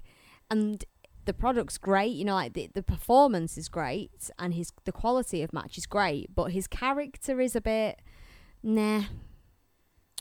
and 0.51 0.85
the 1.27 1.35
product's 1.35 1.77
great. 1.77 2.13
You 2.15 2.25
know, 2.25 2.35
like 2.35 2.55
the 2.55 2.69
the 2.73 2.83
performance 2.83 3.59
is 3.59 3.69
great, 3.69 4.31
and 4.39 4.55
his 4.55 4.73
the 4.85 4.93
quality 4.93 5.43
of 5.43 5.53
match 5.53 5.77
is 5.77 5.87
great, 5.87 6.35
but 6.35 6.53
his 6.53 6.67
character 6.67 7.41
is 7.41 7.55
a 7.55 7.61
bit 7.61 8.01
nah. 8.63 9.05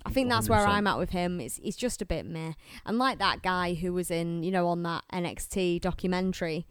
I 0.08 0.14
think 0.14 0.30
that's 0.30 0.50
where 0.50 0.60
100%. 0.66 0.68
I'm 0.70 0.88
at 0.88 0.98
with 0.98 1.10
him. 1.12 1.40
It's 1.40 1.60
it's 1.64 1.78
just 1.78 2.02
a 2.02 2.06
bit 2.06 2.26
meh. 2.26 2.54
And 2.86 2.98
like 2.98 3.20
that 3.20 3.42
guy 3.44 3.74
who 3.74 3.94
was 3.94 4.10
in, 4.12 4.44
you 4.44 4.52
know, 4.52 4.68
on 4.68 4.84
that 4.84 5.04
NXT 5.14 5.82
documentary. 5.82 6.66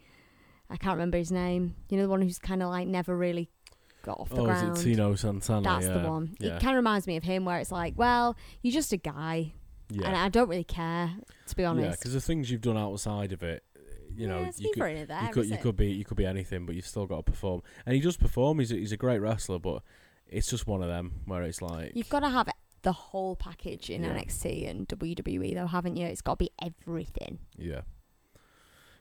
I 0.69 0.77
can't 0.77 0.95
remember 0.97 1.19
his 1.19 1.31
name. 1.31 1.77
You 1.89 1.97
know, 1.97 2.03
the 2.05 2.09
one 2.09 2.23
who's 2.23 2.39
kind 2.39 2.63
of 2.63 2.71
like 2.71 2.89
never 2.89 3.17
really 3.17 3.49
got 4.03 4.19
off 4.19 4.31
the 4.31 4.41
Oh, 4.41 4.45
ground. 4.47 4.77
is 4.77 4.83
it 4.85 4.85
Tino 4.85 5.15
Santana? 5.15 5.63
That's 5.63 5.87
yeah. 5.87 5.99
the 5.99 6.09
one. 6.09 6.37
Yeah, 6.41 6.57
It 6.57 6.61
kind 6.63 6.71
of 6.71 6.77
reminds 6.77 7.07
me 7.07 7.17
of 7.17 7.23
him, 7.23 7.45
where 7.45 7.59
it's 7.59 7.71
like, 7.71 7.95
well, 7.97 8.37
you're 8.63 8.73
just 8.73 8.93
a 8.93 8.97
guy, 8.97 9.53
yeah. 9.91 10.07
and 10.09 10.17
I 10.17 10.29
don't 10.29 10.49
really 10.49 10.65
care, 10.65 11.13
to 11.47 11.57
be 11.57 11.65
honest. 11.65 11.85
Yeah, 11.85 11.91
because 11.93 12.15
the 12.15 12.21
things 12.21 12.51
you've 12.51 12.63
done 12.63 12.77
outside 12.77 13.33
of 13.33 13.43
it, 13.45 13.63
you 14.17 14.27
know, 14.27 14.51
you 14.57 14.71
could, 14.75 14.83
neither 14.83 14.89
here 14.89 14.97
nor 14.97 15.07
there, 15.07 15.23
you 15.23 15.33
could 15.33 15.47
you 15.47 15.57
could 15.59 15.77
be 15.77 15.87
you 15.93 16.05
could 16.05 16.17
be 16.17 16.27
anything, 16.27 16.67
but 16.67 16.75
you've 16.75 16.87
still 16.87 17.07
got 17.07 17.17
to 17.19 17.23
perform. 17.31 17.63
And 17.85 17.95
he 17.95 18.01
does 18.01 18.17
perform. 18.17 18.59
He's 18.59 18.73
a, 18.73 18.77
he's 18.77 18.93
a 18.93 18.97
great 18.97 19.19
wrestler, 19.21 19.59
but 19.61 19.83
it's 20.27 20.49
just 20.49 20.67
one 20.67 20.83
of 20.83 20.89
them 20.89 21.13
where 21.27 21.43
it's 21.43 21.63
like 21.63 21.93
You've 21.95 22.09
got 22.09 22.21
to 22.21 22.29
have 22.29 22.49
the 22.87 22.93
whole 22.93 23.35
package 23.35 23.91
in 23.91 24.05
Yeah. 24.05 24.15
NXT 24.15 24.71
and 24.71 24.87
WWE, 24.89 25.55
though, 25.55 25.67
haven't 25.67 25.97
you? 25.97 26.07
It's 26.07 26.23
got 26.23 26.39
to 26.39 26.45
be 26.45 26.51
everything. 26.63 27.41
yeah. 27.59 27.81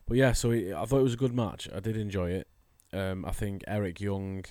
But 0.07 0.17
yeah, 0.17 0.33
so 0.33 0.49
it, 0.51 0.73
I 0.73 0.85
thought 0.85 0.99
it 0.99 1.03
was 1.03 1.13
a 1.13 1.17
good 1.25 1.33
match. 1.35 1.69
I 1.75 1.79
did 1.79 1.95
enjoy 1.97 2.31
it. 2.31 2.47
Um, 2.93 3.25
I 3.25 3.31
think 3.31 3.63
Eric 3.67 4.01
Young. 4.01 4.43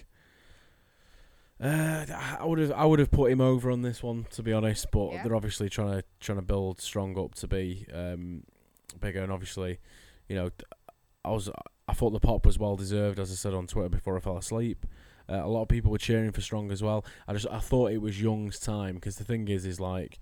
Uh, 1.61 2.05
I 2.41 2.45
would 2.45 2.59
have 2.59 2.73
I 2.73 2.85
would 2.85 2.99
have 2.99 3.11
put 3.13 3.31
him 3.31 3.41
over 3.41 3.71
on 3.71 3.83
this 3.83 4.03
one 4.03 4.27
to 4.33 4.43
be 4.43 4.53
honest, 4.53 4.87
but 4.93 5.13
Yeah. 5.13 5.23
they're 5.23 5.37
obviously 5.37 5.69
trying 5.69 5.93
to 6.01 6.05
trying 6.21 6.39
to 6.39 6.43
build 6.43 6.81
strong 6.81 7.17
up 7.19 7.35
to 7.37 7.47
be 7.49 7.87
um, 7.93 8.43
bigger, 9.01 9.23
and 9.23 9.31
obviously, 9.33 9.79
you 10.29 10.35
know, 10.37 10.51
I 11.25 11.31
was 11.31 11.49
I 11.89 11.95
thought 11.95 12.11
the 12.11 12.21
pop 12.21 12.45
was 12.47 12.59
well 12.59 12.77
deserved, 12.77 13.19
as 13.21 13.31
I 13.31 13.35
said 13.35 13.55
on 13.55 13.67
Twitter 13.69 13.89
before 13.89 14.17
I 14.17 14.21
fell 14.21 14.37
asleep. 14.37 14.85
Uh, 15.29 15.41
a 15.43 15.49
lot 15.49 15.63
of 15.63 15.69
people 15.69 15.91
were 15.91 15.99
cheering 15.99 16.33
for 16.33 16.41
Strong 16.41 16.71
as 16.71 16.83
well. 16.83 17.05
I 17.27 17.33
just 17.33 17.47
I 17.51 17.59
thought 17.59 17.93
it 17.93 18.01
was 18.03 18.21
Young's 18.21 18.59
time 18.59 18.97
because 18.97 19.17
the 19.17 19.25
thing 19.25 19.49
is, 19.49 19.65
is 19.65 19.81
like, 19.81 20.19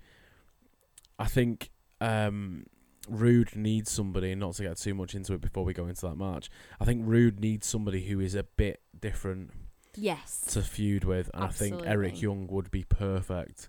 I 1.19 1.27
think 1.27 1.71
um, 2.01 2.67
Roode 3.09 3.57
needs 3.57 3.91
somebody, 3.91 4.31
and 4.33 4.41
not 4.41 4.55
to 4.55 4.63
get 4.63 4.77
too 4.79 4.95
much 4.95 5.15
into 5.15 5.33
it 5.35 5.41
before 5.41 5.65
we 5.65 5.73
go 5.73 5.87
into 5.87 6.03
that 6.07 6.17
match. 6.17 6.51
I 6.81 6.85
think 6.85 7.03
Roode 7.05 7.41
needs 7.41 7.67
somebody 7.67 8.03
who 8.07 8.21
is 8.21 8.35
a 8.35 8.45
bit 8.45 8.81
different 9.01 9.51
Yes. 9.97 10.41
to 10.53 10.63
feud 10.63 11.05
with, 11.05 11.31
and 11.35 11.45
I 11.45 11.49
think 11.49 11.83
Eric 11.85 12.23
Young 12.23 12.47
would 12.47 12.71
be 12.71 12.85
perfect. 12.85 13.69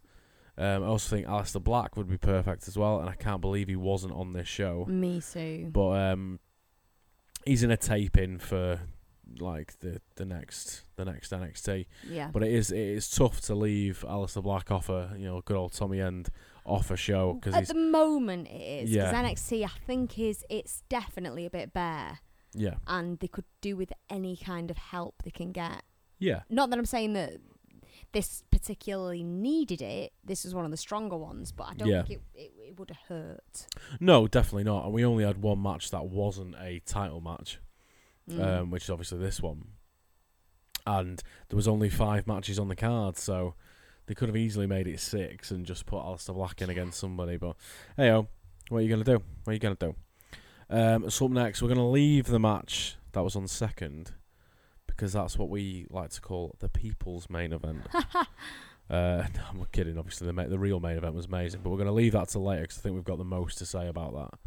Um, 0.56 0.84
I 0.84 0.86
also 0.86 1.16
think 1.16 1.26
Aleister 1.28 1.64
Black 1.64 1.98
would 1.98 2.08
be 2.08 2.18
perfect 2.20 2.68
as 2.68 2.78
well, 2.78 3.00
and 3.00 3.10
I 3.10 3.16
can't 3.16 3.42
believe 3.42 3.68
he 3.68 3.76
wasn't 3.76 4.14
on 4.14 4.34
this 4.34 4.48
show. 4.48 4.86
Me 4.88 5.20
too. 5.20 5.70
But 5.72 6.12
um, 6.14 6.40
he's 7.44 7.64
in 7.64 7.72
a 7.72 7.78
taping 7.78 8.38
for 8.38 8.82
like 9.40 9.80
the 9.80 10.00
the 10.16 10.26
next 10.26 10.83
the 10.96 11.06
next 11.06 11.32
NXT. 11.32 11.86
yeah. 12.10 12.30
But 12.32 12.44
it 12.44 12.52
is 12.54 12.72
it 12.72 12.78
is 12.80 13.10
tough 13.10 13.42
to 13.42 13.56
leave 13.56 14.04
Aleister 14.08 14.42
Black 14.44 14.72
off 14.72 14.90
a 14.90 15.14
you 15.18 15.26
know 15.26 15.42
good 15.42 15.58
old 15.58 15.74
Tommy 15.74 16.00
End 16.02 16.30
off 16.66 16.92
a 16.92 16.98
show 16.98 17.34
because 17.34 17.54
At 17.56 17.68
the 17.68 17.74
moment, 17.80 18.48
it 18.48 18.84
is. 18.86 18.90
Because 18.92 19.12
Yeah. 19.12 19.24
NXT, 19.24 19.66
I 19.66 19.86
think, 19.86 20.18
is 20.20 20.46
it's 20.50 20.84
definitely 20.90 21.46
a 21.46 21.50
bit 21.50 21.74
bare, 21.74 22.20
yeah 22.54 22.76
and 22.88 23.20
they 23.20 23.28
could 23.28 23.46
do 23.62 23.76
with 23.76 23.92
any 24.10 24.38
kind 24.38 24.70
of 24.72 24.78
help 24.78 25.16
they 25.24 25.32
can 25.32 25.52
get. 25.52 25.84
yeah 26.20 26.42
Not 26.50 26.70
that 26.70 26.80
I'm 26.80 26.86
saying 26.86 27.14
that 27.14 27.34
this 28.12 28.44
particularly 28.52 29.24
needed 29.24 29.82
it. 29.82 30.14
This 30.24 30.44
was 30.44 30.54
one 30.54 30.66
of 30.66 30.72
the 30.72 30.78
stronger 30.78 31.18
ones, 31.18 31.52
but 31.52 31.64
I 31.70 31.74
don't 31.74 31.88
Yeah. 31.88 32.04
think 32.04 32.22
it, 32.36 32.40
it, 32.40 32.52
it 32.70 32.80
would 32.80 32.90
have 32.92 33.00
hurt. 33.10 33.68
no 34.00 34.28
definitely 34.28 34.64
not. 34.66 34.86
And 34.86 34.94
we 34.94 35.04
only 35.04 35.24
had 35.24 35.42
one 35.42 35.62
match 35.62 35.90
that 35.92 36.06
wasn't 36.06 36.56
a 36.60 36.80
title 36.86 37.22
match. 37.22 37.60
Mm. 38.30 38.42
um, 38.62 38.72
which 38.72 38.84
is 38.84 38.90
obviously 38.90 39.18
this 39.20 39.42
one. 39.42 39.66
And 40.86 41.22
there 41.50 41.56
was 41.56 41.68
only 41.68 41.90
five 41.90 42.28
matches 42.28 42.60
on 42.60 42.68
the 42.68 42.76
card, 42.76 43.18
so 43.18 43.56
they 44.06 44.14
could 44.14 44.30
have 44.30 44.36
easily 44.36 44.68
made 44.68 44.88
it 44.88 45.00
six 45.00 45.52
and 45.52 45.66
just 45.66 45.86
put 45.86 46.04
Aleister 46.04 46.34
Black 46.34 46.62
in 46.62 46.70
against 46.70 47.00
somebody. 47.00 47.38
But 47.38 47.56
hey, 47.96 48.12
what 48.12 48.80
are 48.80 48.82
you 48.82 48.90
gonna 48.90 49.04
do? 49.04 49.22
What 49.44 49.52
are 49.52 49.54
you 49.54 49.60
gonna 49.60 49.76
do? 49.76 49.96
Um, 50.70 51.10
so 51.10 51.26
up 51.26 51.32
next, 51.32 51.62
we're 51.62 51.70
gonna 51.70 51.90
leave 51.90 52.28
the 52.28 52.40
match 52.40 52.98
that 53.14 53.24
was 53.24 53.36
on 53.36 53.48
second 53.48 54.14
because 54.88 55.14
that's 55.14 55.38
what 55.38 55.50
we 55.50 55.88
like 55.90 56.10
to 56.12 56.22
call 56.22 56.56
the 56.60 56.70
people's 56.70 57.30
main 57.30 57.54
event. 57.54 57.82
uh, 57.94 58.26
no, 58.90 59.42
I'm 59.50 59.66
kidding. 59.72 59.98
Obviously, 59.98 60.28
the 60.28 60.34
ma- 60.34 60.48
the 60.48 60.60
real 60.60 60.80
main 60.80 60.98
event 60.98 61.16
was 61.16 61.26
amazing, 61.26 61.62
but 61.64 61.70
we're 61.70 61.78
gonna 61.78 61.92
leave 61.92 62.14
that 62.14 62.30
to 62.30 62.40
later 62.40 62.64
because 62.64 62.80
I 62.80 62.82
think 62.82 62.96
we've 62.96 63.04
got 63.04 63.18
the 63.18 63.24
most 63.24 63.58
to 63.60 63.66
say 63.66 63.88
about 63.88 64.14
that. 64.16 64.40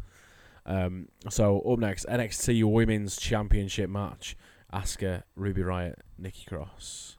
Um, 0.69 1.07
so 1.29 1.61
up 1.61 1.79
next, 1.79 2.05
NXT 2.07 2.63
Women's 2.65 3.17
Championship 3.17 3.89
match: 3.89 4.35
Asuka, 4.73 5.23
Ruby 5.35 5.63
Riot, 5.63 5.99
Nikki 6.17 6.45
Cross. 6.45 7.17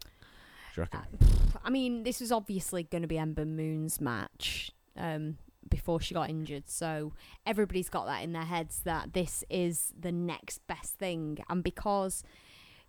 Do 0.00 0.06
you 0.76 0.82
reckon? 0.82 1.00
Uh, 1.00 1.58
I 1.64 1.70
mean, 1.70 2.02
this 2.02 2.20
was 2.20 2.30
obviously 2.30 2.84
going 2.84 3.02
to 3.02 3.08
be 3.08 3.18
Ember 3.18 3.44
Moon's 3.44 4.00
match. 4.00 4.70
Um, 4.96 5.38
before 5.68 6.00
she 6.00 6.14
got 6.14 6.30
injured. 6.30 6.64
So 6.68 7.12
everybody's 7.44 7.88
got 7.88 8.06
that 8.06 8.22
in 8.22 8.32
their 8.32 8.44
heads 8.44 8.80
that 8.84 9.12
this 9.12 9.44
is 9.50 9.92
the 9.98 10.12
next 10.12 10.66
best 10.66 10.94
thing. 10.94 11.38
And 11.48 11.62
because, 11.62 12.22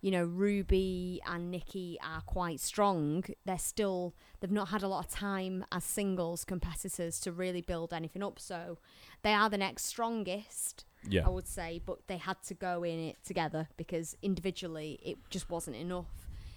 you 0.00 0.10
know, 0.10 0.24
Ruby 0.24 1.20
and 1.26 1.50
Nikki 1.50 1.98
are 2.04 2.20
quite 2.22 2.60
strong, 2.60 3.24
they're 3.44 3.58
still, 3.58 4.14
they've 4.40 4.50
not 4.50 4.68
had 4.68 4.82
a 4.82 4.88
lot 4.88 5.04
of 5.04 5.10
time 5.10 5.64
as 5.72 5.84
singles 5.84 6.44
competitors 6.44 7.18
to 7.20 7.32
really 7.32 7.60
build 7.60 7.92
anything 7.92 8.22
up. 8.22 8.38
So 8.38 8.78
they 9.22 9.32
are 9.32 9.50
the 9.50 9.58
next 9.58 9.84
strongest. 9.84 10.84
Yeah. 11.08 11.26
I 11.26 11.30
would 11.30 11.46
say, 11.46 11.80
but 11.84 12.06
they 12.08 12.16
had 12.16 12.42
to 12.44 12.54
go 12.54 12.82
in 12.82 12.98
it 12.98 13.16
together 13.24 13.68
because 13.76 14.16
individually 14.20 14.98
it 15.02 15.18
just 15.30 15.48
wasn't 15.48 15.76
enough. 15.76 16.06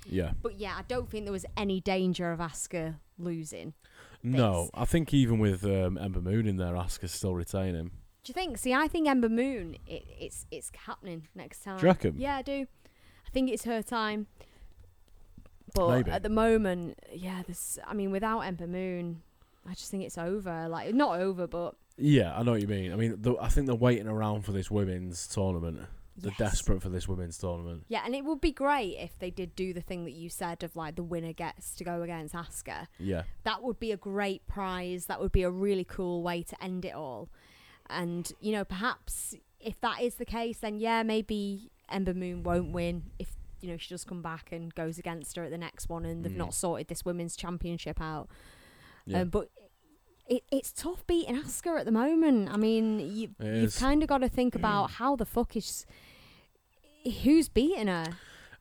Yeah. 0.05 0.31
But 0.41 0.59
yeah, 0.59 0.75
I 0.77 0.81
don't 0.87 1.09
think 1.09 1.25
there 1.25 1.31
was 1.31 1.45
any 1.55 1.79
danger 1.79 2.31
of 2.31 2.39
Asuka 2.39 2.95
losing. 3.19 3.73
No, 4.23 4.69
I 4.73 4.85
think 4.85 5.13
even 5.13 5.39
with 5.39 5.63
um, 5.63 5.97
Ember 5.97 6.21
Moon 6.21 6.47
in 6.47 6.57
there, 6.57 6.73
Asuka's 6.73 7.11
still 7.11 7.33
retaining. 7.33 7.91
Do 8.23 8.29
you 8.29 8.33
think? 8.33 8.57
See, 8.59 8.73
I 8.73 8.87
think 8.87 9.07
Ember 9.07 9.29
Moon, 9.29 9.77
it, 9.87 10.03
it's 10.19 10.45
it's 10.51 10.71
happening 10.85 11.27
next 11.33 11.63
time. 11.63 11.77
Do 11.77 11.83
you 11.83 11.87
reckon? 11.87 12.15
Yeah, 12.17 12.35
I 12.35 12.41
do. 12.43 12.67
I 13.31 13.33
think 13.33 13.49
it's 13.49 13.63
her 13.63 13.81
time. 13.81 14.27
But 15.73 15.89
Maybe. 15.89 16.11
at 16.11 16.21
the 16.21 16.29
moment, 16.29 16.99
yeah, 17.13 17.43
this. 17.47 17.79
I 17.87 17.93
mean, 17.93 18.11
without 18.11 18.41
Ember 18.41 18.67
Moon, 18.67 19.21
I 19.65 19.73
just 19.73 19.89
think 19.89 20.03
it's 20.03 20.17
over. 20.17 20.67
Like 20.67 20.93
not 20.93 21.21
over, 21.21 21.47
but 21.47 21.75
Yeah, 21.97 22.37
I 22.37 22.43
know 22.43 22.51
what 22.51 22.61
you 22.61 22.67
mean. 22.67 22.91
I 22.91 22.97
mean, 22.97 23.15
the, 23.21 23.37
I 23.39 23.47
think 23.47 23.67
they're 23.67 23.75
waiting 23.75 24.07
around 24.07 24.41
for 24.41 24.51
this 24.51 24.69
women's 24.69 25.27
tournament. 25.27 25.79
They're 26.17 26.33
yes. 26.37 26.51
desperate 26.51 26.81
for 26.81 26.89
this 26.89 27.07
women's 27.07 27.37
tournament. 27.37 27.85
Yeah, 27.87 28.01
and 28.05 28.13
it 28.13 28.25
would 28.25 28.41
be 28.41 28.51
great 28.51 28.97
if 28.99 29.17
they 29.17 29.31
did 29.31 29.55
do 29.55 29.71
the 29.73 29.79
thing 29.79 30.03
that 30.03 30.11
you 30.11 30.27
said 30.27 30.61
of 30.61 30.75
like 30.75 30.95
the 30.95 31.03
winner 31.03 31.31
gets 31.31 31.73
to 31.75 31.85
go 31.85 32.01
against 32.01 32.35
Asuka. 32.35 32.87
Yeah. 32.99 33.23
that 33.43 33.63
would 33.63 33.79
be 33.79 33.93
a 33.93 33.97
great 33.97 34.45
prize. 34.45 35.05
That 35.05 35.21
would 35.21 35.31
be 35.31 35.43
a 35.43 35.49
really 35.49 35.85
cool 35.85 36.21
way 36.21 36.43
to 36.43 36.61
end 36.61 36.83
it 36.83 36.93
all. 36.93 37.29
And, 37.89 38.29
you 38.41 38.51
know, 38.51 38.65
perhaps 38.65 39.35
if 39.59 39.79
that 39.81 40.01
is 40.01 40.15
the 40.15 40.25
case, 40.25 40.57
then 40.57 40.75
yeah, 40.79 41.01
maybe 41.03 41.71
Ember 41.93 42.13
Moon 42.13 42.43
won't 42.43 42.71
win 42.71 43.03
if, 43.19 43.31
you 43.61 43.69
know, 43.69 43.77
she 43.77 43.89
does 43.89 44.03
come 44.03 44.21
back 44.21 44.51
and 44.51 44.73
goes 44.75 44.97
against 44.97 45.35
her 45.35 45.43
at 45.43 45.51
the 45.51 45.57
next 45.57 45.89
one 45.89 46.05
and 46.05 46.23
they've 46.23 46.31
Mm. 46.33 46.37
not 46.37 46.53
sorted 46.53 46.87
this 46.87 47.03
women's 47.05 47.35
championship 47.35 47.99
out. 48.01 48.27
Yeah. 49.05 49.21
Um, 49.21 49.29
but 49.29 49.49
it, 50.27 50.43
it's 50.51 50.71
tough 50.71 51.05
beating 51.07 51.35
Asuka 51.35 51.79
at 51.79 51.85
the 51.85 51.91
moment. 51.91 52.49
I 52.49 52.57
mean, 52.57 52.99
you, 52.99 53.29
you've 53.39 53.75
kind 53.75 54.01
of 54.03 54.09
got 54.09 54.19
to 54.19 54.29
think 54.29 54.55
about 54.55 54.91
how 54.91 55.15
the 55.15 55.25
fuck 55.25 55.55
is. 55.55 55.85
Who's 57.23 57.49
beating 57.49 57.87
her? 57.87 58.05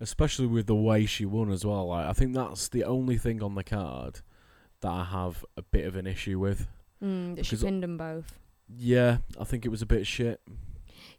Especially 0.00 0.46
with 0.46 0.66
the 0.66 0.74
way 0.74 1.04
she 1.04 1.26
won 1.26 1.50
as 1.50 1.64
well. 1.64 1.88
Like, 1.88 2.06
I 2.06 2.12
think 2.14 2.34
that's 2.34 2.68
the 2.68 2.84
only 2.84 3.18
thing 3.18 3.42
on 3.42 3.54
the 3.54 3.62
card 3.64 4.20
that 4.80 4.88
I 4.88 5.04
have 5.04 5.44
a 5.58 5.62
bit 5.62 5.86
of 5.86 5.94
an 5.94 6.06
issue 6.06 6.38
with. 6.38 6.66
Mm, 7.04 7.36
that 7.36 7.44
she 7.46 7.56
pinned 7.56 7.82
them 7.82 7.98
both. 7.98 8.38
Yeah, 8.74 9.18
I 9.38 9.44
think 9.44 9.66
it 9.66 9.68
was 9.68 9.82
a 9.82 9.86
bit 9.86 10.06
shit. 10.06 10.40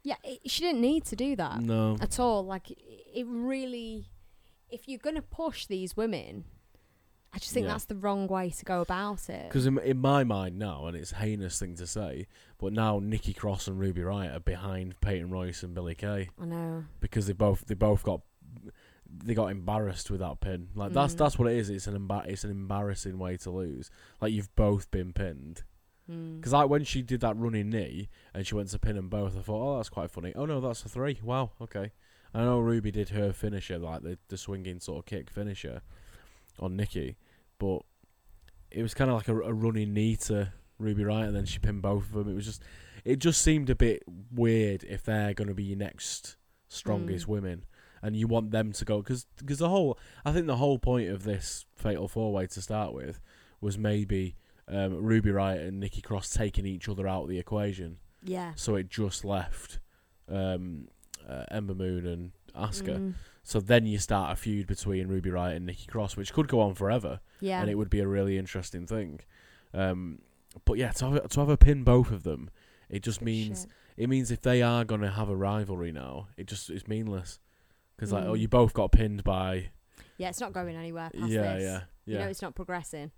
Yeah, 0.04 0.16
it, 0.24 0.50
she 0.50 0.62
didn't 0.64 0.82
need 0.82 1.06
to 1.06 1.16
do 1.16 1.36
that. 1.36 1.62
No. 1.62 1.98
at 2.02 2.20
all. 2.20 2.44
Like 2.46 2.72
it 2.72 3.26
really, 3.28 4.08
if 4.70 4.88
you're 4.88 5.00
gonna 5.00 5.22
push 5.22 5.66
these 5.68 5.96
women, 5.96 6.46
I 7.34 7.38
just 7.38 7.54
think 7.54 7.66
Yeah. 7.66 7.74
that's 7.74 7.86
the 7.86 7.96
wrong 7.96 8.28
way 8.28 8.50
to 8.50 8.66
go 8.66 8.82
about 8.82 9.30
it. 9.30 9.48
Because 9.48 9.66
in, 9.66 9.78
in 9.80 10.00
my 10.00 10.24
mind 10.24 10.58
now, 10.60 10.88
and 10.88 10.98
it's 10.98 11.12
a 11.14 11.16
heinous 11.18 11.60
thing 11.60 11.76
to 11.76 11.88
say, 11.88 12.28
but 12.58 12.74
now 12.74 13.00
Nikki 13.00 13.34
Cross 13.34 13.68
and 13.68 13.80
Ruby 13.80 14.02
Riot 14.04 14.36
are 14.36 14.40
behind 14.42 15.00
Peyton 15.02 15.30
Royce 15.30 15.64
and 15.64 15.74
Billie 15.74 15.96
Kay 15.96 16.30
I 16.42 16.46
know. 16.46 16.86
because 17.00 17.28
they 17.28 17.34
both 17.34 17.66
they 17.68 17.76
both 17.76 18.04
got 18.04 18.22
they 19.24 19.34
got 19.34 19.48
embarrassed 19.52 20.10
with 20.10 20.20
that 20.22 20.40
pin. 20.42 20.70
Like 20.76 20.94
that's 20.94 21.14
Mm. 21.16 21.18
that's 21.20 21.38
what 21.38 21.50
it 21.52 21.58
is. 21.58 21.70
It's 21.70 21.88
an 21.88 21.98
emba- 22.08 22.28
it's 22.28 22.44
an 22.44 22.52
embarrassing 22.52 23.20
way 23.20 23.38
to 23.38 23.52
lose. 23.52 23.92
Like 24.20 24.34
you've 24.34 24.54
both 24.56 24.90
been 24.92 25.14
pinned. 25.14 25.64
Mm. 26.12 26.38
Because 26.38 26.54
like 26.54 26.70
when 26.70 26.84
she 26.84 27.02
did 27.02 27.22
that 27.22 27.38
running 27.38 27.70
knee 27.70 28.10
and 28.34 28.46
she 28.46 28.56
went 28.56 28.70
to 28.70 28.80
pin 28.80 28.96
them 28.96 29.10
both, 29.10 29.38
I 29.38 29.42
thought, 29.42 29.74
oh, 29.74 29.78
that's 29.78 29.90
quite 29.90 30.12
funny. 30.12 30.34
Oh 30.36 30.46
no, 30.46 30.60
that's 30.60 30.84
a 30.84 30.90
three. 30.90 31.20
Wow, 31.24 31.52
okay. 31.62 31.92
I 32.34 32.44
know 32.44 32.60
Ruby 32.60 32.92
did 32.92 33.10
her 33.10 33.34
finisher, 33.34 33.78
like 33.78 34.04
the 34.04 34.18
the 34.28 34.38
swinging 34.38 34.80
sort 34.80 35.00
of 35.00 35.06
kick 35.06 35.30
finisher 35.30 35.82
on 36.60 36.76
Nikki, 36.76 37.18
but 37.60 37.80
it 38.72 38.82
was 38.82 38.94
kind 38.94 39.10
of 39.12 39.18
like 39.18 39.28
a, 39.28 39.36
a 39.36 39.54
running 39.54 39.94
knee 39.94 40.16
to 40.16 40.52
Ruby 40.80 41.04
Riot, 41.04 41.28
and 41.28 41.36
then 41.36 41.46
she 41.46 41.60
pinned 41.60 41.82
both 41.82 42.04
of 42.04 42.14
them. 42.14 42.30
It 42.30 42.36
was 42.36 42.46
just, 42.46 42.64
it 43.04 43.20
just 43.20 43.42
seemed 43.42 43.70
a 43.70 43.76
bit 43.76 44.04
weird 44.34 44.84
if 44.86 45.04
they're 45.04 45.34
going 45.34 45.48
to 45.50 45.54
be 45.54 45.64
your 45.64 45.78
next 45.78 46.38
strongest 46.70 47.26
Mm. 47.26 47.30
women. 47.30 47.66
And 48.04 48.16
you 48.16 48.26
want 48.26 48.50
them 48.50 48.72
to 48.72 48.84
go 48.86 48.98
because 48.98 49.28
the 49.38 49.70
whole 49.70 50.00
I 50.26 50.32
think 50.32 50.48
the 50.48 50.56
whole 50.56 50.80
point 50.80 51.10
of 51.10 51.22
this 51.22 51.66
fatal 51.76 52.08
four 52.08 52.34
way 52.34 52.48
to 52.48 52.62
start 52.62 52.96
with 52.96 53.20
was 53.60 53.78
maybe 53.78 54.36
um, 54.68 54.96
Ruby 55.04 55.32
Riot 55.32 55.62
and 55.66 55.80
Nikki 55.80 56.02
Cross 56.02 56.32
taking 56.32 56.66
each 56.66 56.88
other 56.90 57.08
out 57.08 57.24
of 57.24 57.30
the 57.30 57.40
equation, 57.40 57.98
Yeah. 58.24 58.54
so 58.56 58.76
it 58.76 58.90
just 58.90 59.24
left 59.26 59.80
um, 60.30 60.88
uh, 61.28 61.46
Ember 61.52 61.74
Moon 61.76 62.06
and 62.06 62.32
Asuka. 62.56 62.98
Mm. 62.98 63.14
So 63.44 63.60
then 63.60 63.86
you 63.86 63.98
start 63.98 64.32
a 64.32 64.36
feud 64.36 64.68
between 64.68 65.08
Ruby 65.08 65.30
Riot 65.32 65.58
and 65.58 65.66
Nikki 65.66 65.88
Cross, 65.88 66.16
which 66.16 66.32
could 66.32 66.48
go 66.48 66.60
on 66.62 66.76
forever, 66.76 67.20
Yeah. 67.40 67.62
and 67.62 67.70
it 67.70 67.76
would 67.76 67.90
be 67.90 68.00
a 68.00 68.08
really 68.08 68.38
interesting 68.38 68.86
thing. 68.86 69.20
Um, 69.74 70.20
but 70.66 70.78
yeah, 70.78 70.92
to 70.92 71.10
have, 71.12 71.30
to 71.30 71.40
have 71.40 71.50
a 71.50 71.58
pin 71.58 71.84
both 71.84 72.12
of 72.12 72.24
them, 72.24 72.50
it 72.90 73.04
just 73.04 73.20
Good 73.20 73.26
means 73.26 73.62
shit. 73.62 73.70
it 73.98 74.10
means 74.10 74.32
if 74.32 74.42
they 74.42 74.62
are 74.62 74.84
gonna 74.86 75.12
have 75.12 75.30
a 75.30 75.36
rivalry 75.36 75.92
now, 75.92 76.28
it 76.38 76.46
just 76.48 76.70
it's 76.70 76.88
meaningless. 76.88 77.40
Because 77.96 78.12
like, 78.12 78.26
oh, 78.26 78.34
Mm. 78.34 78.40
you 78.42 78.48
both 78.48 78.74
got 78.74 78.92
pinned 78.92 79.24
by 79.24 79.70
Yeah, 80.18 80.30
it's 80.30 80.40
not 80.42 80.54
going 80.54 80.76
anywhere 80.76 81.10
past 81.14 81.32
yeah, 81.32 81.54
this. 81.56 81.64
yeah, 81.64 81.82
You 82.06 82.20
know, 82.20 82.28
it's 82.28 82.42
not 82.42 82.54
progressing. 82.56 83.12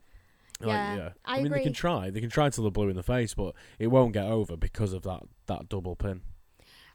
Like, 0.59 0.67
yeah, 0.69 0.95
yeah. 0.95 1.09
I 1.25 1.41
mean, 1.41 1.51
they 1.51 1.63
can 1.63 1.73
try. 1.73 2.09
They 2.09 2.21
can 2.21 2.29
try 2.29 2.49
till 2.49 2.63
they're 2.63 2.71
blue 2.71 2.89
in 2.89 2.95
the 2.95 3.03
face, 3.03 3.33
but 3.33 3.55
it 3.79 3.87
won't 3.87 4.13
get 4.13 4.25
over 4.25 4.55
because 4.55 4.93
of 4.93 5.03
that 5.03 5.23
that 5.47 5.69
double 5.69 5.95
pin. 5.95 6.21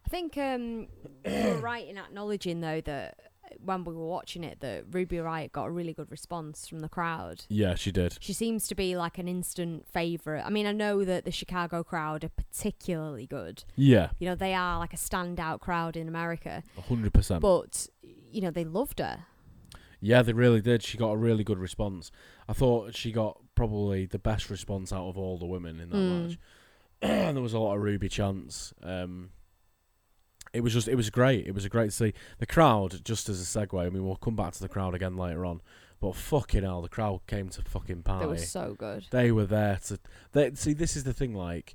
I 0.06 0.08
think 0.10 0.38
um, 0.38 0.88
you 1.26 1.44
were 1.48 1.58
right 1.60 1.86
in 1.86 1.98
acknowledging 1.98 2.60
though 2.60 2.80
that 2.82 3.18
when 3.64 3.84
we 3.84 3.94
were 3.94 4.06
watching 4.06 4.44
it, 4.44 4.60
that 4.60 4.84
Ruby 4.90 5.18
Riot 5.18 5.52
got 5.52 5.64
a 5.66 5.70
really 5.70 5.92
good 5.94 6.10
response 6.10 6.68
from 6.68 6.80
the 6.80 6.88
crowd. 6.88 7.44
Yeah, 7.48 7.74
she 7.74 7.90
did. 7.90 8.16
She 8.20 8.32
seems 8.32 8.68
to 8.68 8.74
be 8.74 8.96
like 8.96 9.18
an 9.18 9.26
instant 9.28 9.86
favourite. 9.88 10.42
I 10.42 10.50
mean, 10.50 10.66
I 10.66 10.72
know 10.72 11.04
that 11.04 11.24
the 11.24 11.30
Chicago 11.30 11.82
crowd 11.82 12.24
are 12.24 12.28
particularly 12.30 13.26
good. 13.26 13.64
Yeah, 13.74 14.10
You 14.18 14.28
know, 14.28 14.34
they 14.34 14.54
are 14.54 14.78
like 14.78 14.92
a 14.92 14.98
standout 14.98 15.60
crowd 15.60 15.96
in 15.96 16.08
America. 16.08 16.62
hundred 16.88 17.12
percent. 17.14 17.40
But, 17.40 17.86
you 18.30 18.40
know, 18.42 18.50
they 18.50 18.64
loved 18.64 18.98
her. 18.98 19.24
Yeah, 20.00 20.22
they 20.22 20.32
really 20.32 20.60
did. 20.60 20.82
She 20.82 20.96
got 20.96 21.10
a 21.10 21.16
really 21.16 21.42
good 21.42 21.58
response. 21.58 22.12
I 22.48 22.52
thought 22.52 22.94
she 22.94 23.10
got 23.12 23.40
probably 23.58 24.06
the 24.06 24.18
best 24.18 24.48
response 24.50 24.92
out 24.92 25.08
of 25.08 25.18
all 25.18 25.36
the 25.36 25.46
women 25.46 25.80
in 25.80 25.90
that 25.90 25.96
Mm. 25.96 26.28
match. 26.28 26.38
and 27.02 27.36
there 27.36 27.42
was 27.42 27.52
a 27.54 27.58
lot 27.58 27.74
of 27.76 27.82
Ruby 27.82 28.08
chants. 28.08 28.72
Um, 28.82 29.30
it 30.52 30.60
was 30.62 30.72
just, 30.72 30.88
it 30.88 30.94
was 30.94 31.10
great. 31.10 31.46
It 31.46 31.54
was 31.54 31.64
a 31.64 31.68
great 31.68 31.86
to 31.90 31.96
see 31.96 32.14
the 32.38 32.46
crowd. 32.46 33.04
Just 33.04 33.28
as 33.28 33.40
a 33.42 33.44
segue, 33.44 33.78
I 33.84 33.90
mean, 33.90 34.04
we'll 34.06 34.16
come 34.16 34.36
back 34.36 34.52
to 34.54 34.60
the 34.62 34.68
crowd 34.68 34.94
again 34.94 35.16
later 35.16 35.44
on. 35.44 35.60
But 36.00 36.14
fucking 36.14 36.62
hell, 36.62 36.80
the 36.82 36.88
crowd 36.88 37.20
came 37.26 37.48
to 37.50 37.62
fucking 37.62 38.02
party. 38.04 38.24
They 38.24 38.30
were 38.30 38.38
so 38.38 38.74
good. 38.78 39.06
They 39.10 39.32
were 39.32 39.46
there 39.46 39.78
to. 39.88 39.98
They 40.32 40.54
see. 40.54 40.72
This 40.72 40.94
is 40.96 41.02
the 41.02 41.12
thing. 41.12 41.34
Like, 41.34 41.74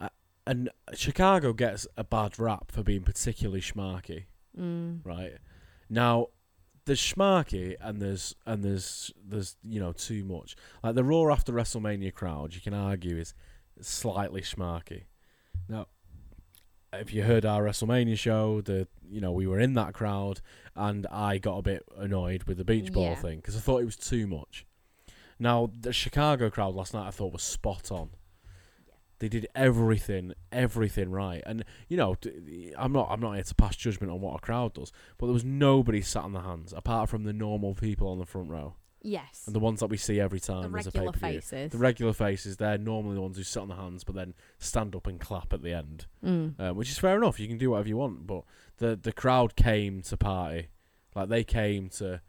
uh, 0.00 0.10
and 0.46 0.68
Chicago 0.94 1.54
gets 1.54 1.86
a 1.96 2.04
bad 2.04 2.38
rap 2.38 2.70
for 2.70 2.82
being 2.82 3.02
particularly 3.02 3.62
schmarky, 3.62 4.24
Mm. 4.58 5.00
right? 5.02 5.38
Now, 5.88 6.26
there's 6.88 7.00
schmarky 7.00 7.76
and 7.80 8.00
there's 8.02 8.34
and 8.44 8.64
there's 8.64 9.12
there's 9.24 9.56
you 9.62 9.78
know 9.78 9.92
too 9.92 10.24
much. 10.24 10.56
Like 10.82 10.96
the 10.96 11.04
Raw 11.04 11.30
after 11.32 11.52
WrestleMania 11.52 12.12
crowd, 12.12 12.54
you 12.54 12.60
can 12.60 12.74
argue 12.74 13.16
is 13.16 13.34
slightly 13.80 14.40
schmarky. 14.40 15.04
Now, 15.68 15.86
if 16.92 17.12
you 17.14 17.22
heard 17.22 17.44
our 17.46 17.62
WrestleMania 17.62 18.18
show, 18.18 18.60
the 18.60 18.88
you 19.08 19.20
know 19.20 19.30
we 19.32 19.46
were 19.46 19.60
in 19.60 19.74
that 19.74 19.94
crowd, 19.94 20.40
and 20.74 21.06
I 21.12 21.38
got 21.38 21.58
a 21.58 21.62
bit 21.62 21.84
annoyed 21.96 22.44
with 22.44 22.56
the 22.58 22.64
beach 22.64 22.92
ball 22.92 23.10
Yeah. 23.10 23.14
thing 23.16 23.36
because 23.38 23.56
I 23.56 23.60
thought 23.60 23.82
it 23.82 23.86
was 23.86 23.96
too 23.96 24.26
much. 24.26 24.66
Now 25.38 25.70
the 25.80 25.92
Chicago 25.92 26.50
crowd 26.50 26.74
last 26.74 26.94
night 26.94 27.06
I 27.06 27.10
thought 27.10 27.32
was 27.32 27.42
spot 27.42 27.92
on. 27.92 28.10
They 29.20 29.28
did 29.28 29.48
everything, 29.54 30.34
everything 30.52 31.10
right, 31.10 31.42
and 31.44 31.64
you 31.88 31.96
know 31.96 32.16
I'm 32.78 32.92
not 32.92 33.08
I'm 33.10 33.20
not 33.20 33.34
here 33.34 33.42
to 33.42 33.54
pass 33.54 33.76
judgment 33.76 34.12
on 34.12 34.20
what 34.20 34.36
a 34.36 34.38
crowd 34.38 34.74
does, 34.74 34.92
but 35.18 35.26
there 35.26 35.32
was 35.32 35.44
nobody 35.44 36.00
sat 36.02 36.24
on 36.24 36.32
the 36.32 36.42
hands 36.42 36.72
apart 36.76 37.08
from 37.08 37.24
the 37.24 37.32
normal 37.32 37.74
people 37.74 38.08
on 38.08 38.18
the 38.18 38.26
front 38.26 38.50
row 38.50 38.74
Yes. 39.02 39.44
and 39.46 39.54
the 39.54 39.60
ones 39.60 39.80
that 39.80 39.86
we 39.86 39.96
see 39.96 40.20
every 40.20 40.40
time 40.40 40.72
there's 40.72 40.86
a 40.86 40.90
regular 40.90 41.12
faces. 41.12 41.72
The 41.72 41.78
regular 41.78 42.12
faces, 42.12 42.56
they're 42.56 42.78
normally 42.78 43.14
the 43.14 43.20
ones 43.20 43.36
who 43.36 43.42
sit 43.42 43.60
on 43.60 43.68
the 43.68 43.76
hands, 43.76 44.04
but 44.04 44.14
then 44.14 44.34
stand 44.58 44.96
up 44.96 45.06
and 45.06 45.20
clap 45.20 45.52
at 45.52 45.62
the 45.62 45.72
end, 45.72 46.06
mm. 46.24 46.58
um, 46.58 46.76
which 46.76 46.90
is 46.90 46.98
fair 46.98 47.16
enough. 47.16 47.38
You 47.38 47.48
can 47.48 47.58
do 47.58 47.70
whatever 47.70 47.88
you 47.88 47.96
want, 47.96 48.26
but 48.26 48.42
the 48.78 48.96
the 48.96 49.12
crowd 49.12 49.56
came 49.56 50.02
to 50.02 50.16
party, 50.16 50.68
like 51.14 51.28
they 51.28 51.44
came 51.44 51.88
to 51.90 52.20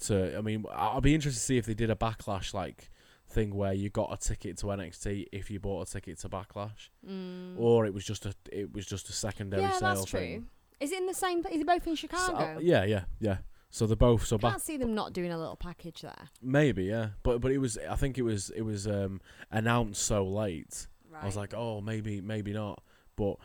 to. 0.00 0.36
I 0.36 0.40
mean, 0.40 0.64
I'll 0.72 1.00
be 1.00 1.14
interested 1.14 1.40
to 1.40 1.44
see 1.44 1.58
if 1.58 1.66
they 1.66 1.74
did 1.74 1.90
a 1.90 1.96
backlash 1.96 2.52
like 2.52 2.90
thing 3.30 3.54
where 3.54 3.72
you 3.72 3.88
got 3.90 4.12
a 4.12 4.16
ticket 4.16 4.58
to 4.58 4.66
NXT 4.66 5.26
if 5.32 5.50
you 5.50 5.60
bought 5.60 5.88
a 5.88 5.90
ticket 5.90 6.18
to 6.20 6.28
Backlash, 6.28 6.88
Mm. 7.08 7.54
or 7.58 7.86
it 7.86 7.94
was 7.94 8.04
just 8.04 8.26
a 8.26 8.34
it 8.50 8.72
was 8.72 8.86
just 8.86 9.08
a 9.08 9.12
secondary 9.12 9.62
yeah, 9.62 9.70
sale 9.72 9.94
that's 9.94 10.04
true. 10.04 10.44
Is 10.80 10.92
it 10.92 10.98
in 10.98 11.06
the 11.06 11.14
same? 11.14 11.38
Is 11.50 11.60
it 11.60 11.66
both 11.66 11.86
in 11.86 11.94
So, 11.94 12.00
Chicago? 12.00 12.56
uh, 12.56 12.58
yeah, 12.60 12.84
yeah, 12.84 13.04
yeah. 13.20 13.38
So 13.70 13.86
they're 13.86 13.96
both 13.96 14.26
so 14.26 14.36
I 14.36 14.38
Can't 14.40 14.54
back 14.54 14.62
see 14.62 14.76
them 14.78 14.94
not 14.94 15.12
doing 15.12 15.30
a 15.30 15.38
little 15.38 15.56
package 15.56 16.00
there. 16.00 16.28
maybe 16.42 16.84
yeah, 16.84 17.10
but 17.22 17.40
but 17.40 17.52
it 17.52 17.58
was 17.58 17.78
I 17.88 17.96
think 17.96 18.18
it 18.18 18.22
was 18.22 18.50
it 18.50 18.62
was 18.62 18.86
um, 18.86 19.20
announced 19.50 20.02
so 20.02 20.24
late. 20.24 20.86
Right. 21.08 21.22
I 21.22 21.26
was 21.26 21.36
like, 21.36 21.54
oh, 21.54 21.80
maybe, 21.80 22.20
maybe 22.20 22.52
not. 22.52 22.82
But 23.16 23.36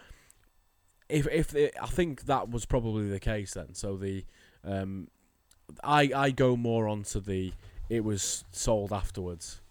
if 1.10 1.28
if 1.28 1.56
I 1.82 1.88
think 1.88 2.24
that 2.26 2.50
was 2.50 2.66
probably 2.66 3.08
the 3.10 3.20
case 3.20 3.54
then. 3.54 3.74
So 3.76 3.98
the 3.98 4.26
um, 4.64 5.10
I 5.84 6.10
I 6.16 6.32
go 6.32 6.56
more 6.56 6.88
onto 6.88 7.20
the 7.20 7.54
it 7.90 8.04
was 8.04 8.44
sold 8.52 8.92
afterwards 8.92 9.62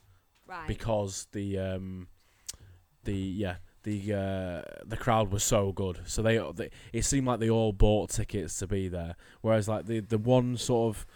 right. 0.55 0.69
because 0.69 1.27
the 1.33 1.59
um, 1.59 2.09
the 3.05 3.15
yeah 3.15 3.57
the 3.85 4.13
uh, 4.13 4.83
the 4.85 4.97
crowd 4.97 5.31
was 5.31 5.45
so 5.45 5.73
good. 5.73 6.01
So 6.07 6.23
they, 6.23 6.39
they 6.55 6.71
it 6.93 7.05
seemed 7.05 7.27
like 7.27 7.41
they 7.41 7.51
all 7.51 7.73
bought 7.73 8.11
tickets 8.11 8.59
to 8.59 8.67
be 8.67 8.89
there. 8.89 9.17
Whereas 9.43 9.69
like 9.69 9.87
the 9.87 10.01
the 10.01 10.19
one 10.19 10.57
sort 10.57 10.97
of 10.97 11.07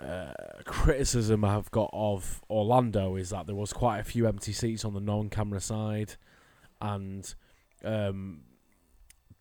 uh, 0.00 0.32
criticism 0.64 1.44
I've 1.44 1.70
got 1.70 1.90
of 1.92 2.42
Orlando 2.48 3.16
is 3.16 3.30
that 3.30 3.46
there 3.46 3.56
was 3.56 3.72
quite 3.72 3.98
a 3.98 4.04
few 4.04 4.26
empty 4.26 4.52
seats 4.52 4.84
on 4.84 4.94
the 4.94 5.00
non-camera 5.00 5.60
side, 5.60 6.14
and 6.80 7.32
um, 7.84 8.42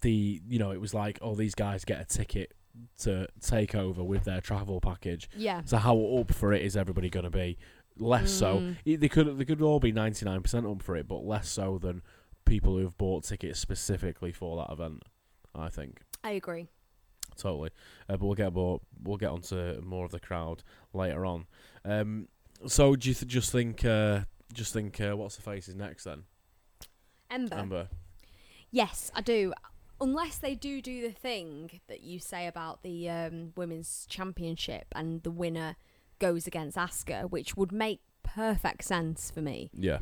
the 0.02 0.42
you 0.48 0.60
know 0.60 0.72
it 0.72 0.82
was 0.82 0.94
like 0.94 1.20
oh 1.22 1.36
these 1.36 1.56
guys 1.56 1.86
get 1.86 2.02
a 2.02 2.06
ticket 2.06 2.54
to 2.98 3.28
take 3.42 3.76
over 3.76 4.04
with 4.04 4.24
their 4.24 4.42
travel 4.42 4.80
package. 4.80 5.30
yeah. 5.36 5.62
So 5.66 5.78
how 5.78 6.00
up 6.20 6.34
for 6.34 6.54
it 6.54 6.62
is 6.62 6.78
everybody 6.78 7.10
going 7.10 7.26
to 7.26 7.30
be? 7.30 7.58
Less 8.02 8.32
so. 8.32 8.58
Mm. 8.60 8.78
I- 8.88 8.96
They 8.98 9.10
could 9.10 9.38
they 9.38 9.46
could 9.46 9.62
all 9.62 9.80
be 9.80 9.92
ninety 9.92 10.26
nine 10.26 10.42
percent 10.42 10.66
up 10.66 10.82
for 10.82 10.96
it, 10.96 11.08
but 11.08 11.24
less 11.24 11.50
so 11.50 11.78
than 11.78 12.02
people 12.46 12.76
who 12.78 12.84
have 12.84 12.98
bought 12.98 13.24
tickets 13.24 13.60
specifically 13.60 14.32
for 14.32 14.58
that 14.58 14.72
event. 14.74 15.04
I 15.54 15.70
think 15.70 16.02
I 16.24 16.32
agree. 16.32 16.68
totally. 17.38 17.70
Uh, 18.10 18.18
but 18.18 18.22
we'll 18.26 18.36
get 18.36 18.54
more. 18.54 18.82
We'll 19.04 19.18
get 19.18 19.30
onto 19.30 19.82
more 19.82 20.06
of 20.06 20.12
the 20.12 20.20
crowd 20.20 20.64
later 20.94 21.26
on. 21.26 21.46
Um, 21.86 22.28
so 22.68 22.96
do 22.96 23.10
you 23.10 23.16
th- 23.16 23.30
just 23.32 23.52
think? 23.52 23.84
Uh, 23.86 24.22
just 24.54 24.74
think. 24.74 25.00
Uh, 25.00 25.16
what's 25.18 25.36
the 25.36 25.42
face 25.42 25.68
is 25.68 25.76
next 25.76 26.04
then? 26.06 26.24
Ember. 27.30 27.56
Amber. 27.56 27.88
Yes, 28.72 29.12
I 29.14 29.22
do. 29.22 29.54
Unless 30.00 30.40
they 30.40 30.56
do 30.56 30.82
do 30.82 31.02
the 31.02 31.12
thing 31.14 31.80
that 31.88 32.02
you 32.02 32.18
say 32.20 32.48
about 32.48 32.82
the 32.82 33.08
um, 33.10 33.54
women's 33.56 34.08
championship 34.10 34.86
and 34.96 35.22
the 35.24 35.30
winner 35.32 35.76
goes 36.22 36.48
against 36.48 36.78
Asuka, 36.78 37.30
which 37.30 37.58
would 37.58 37.74
make 37.74 38.00
perfect 38.24 38.86
sense 38.86 39.32
for 39.32 39.42
me. 39.42 39.72
Yeah. 39.74 40.00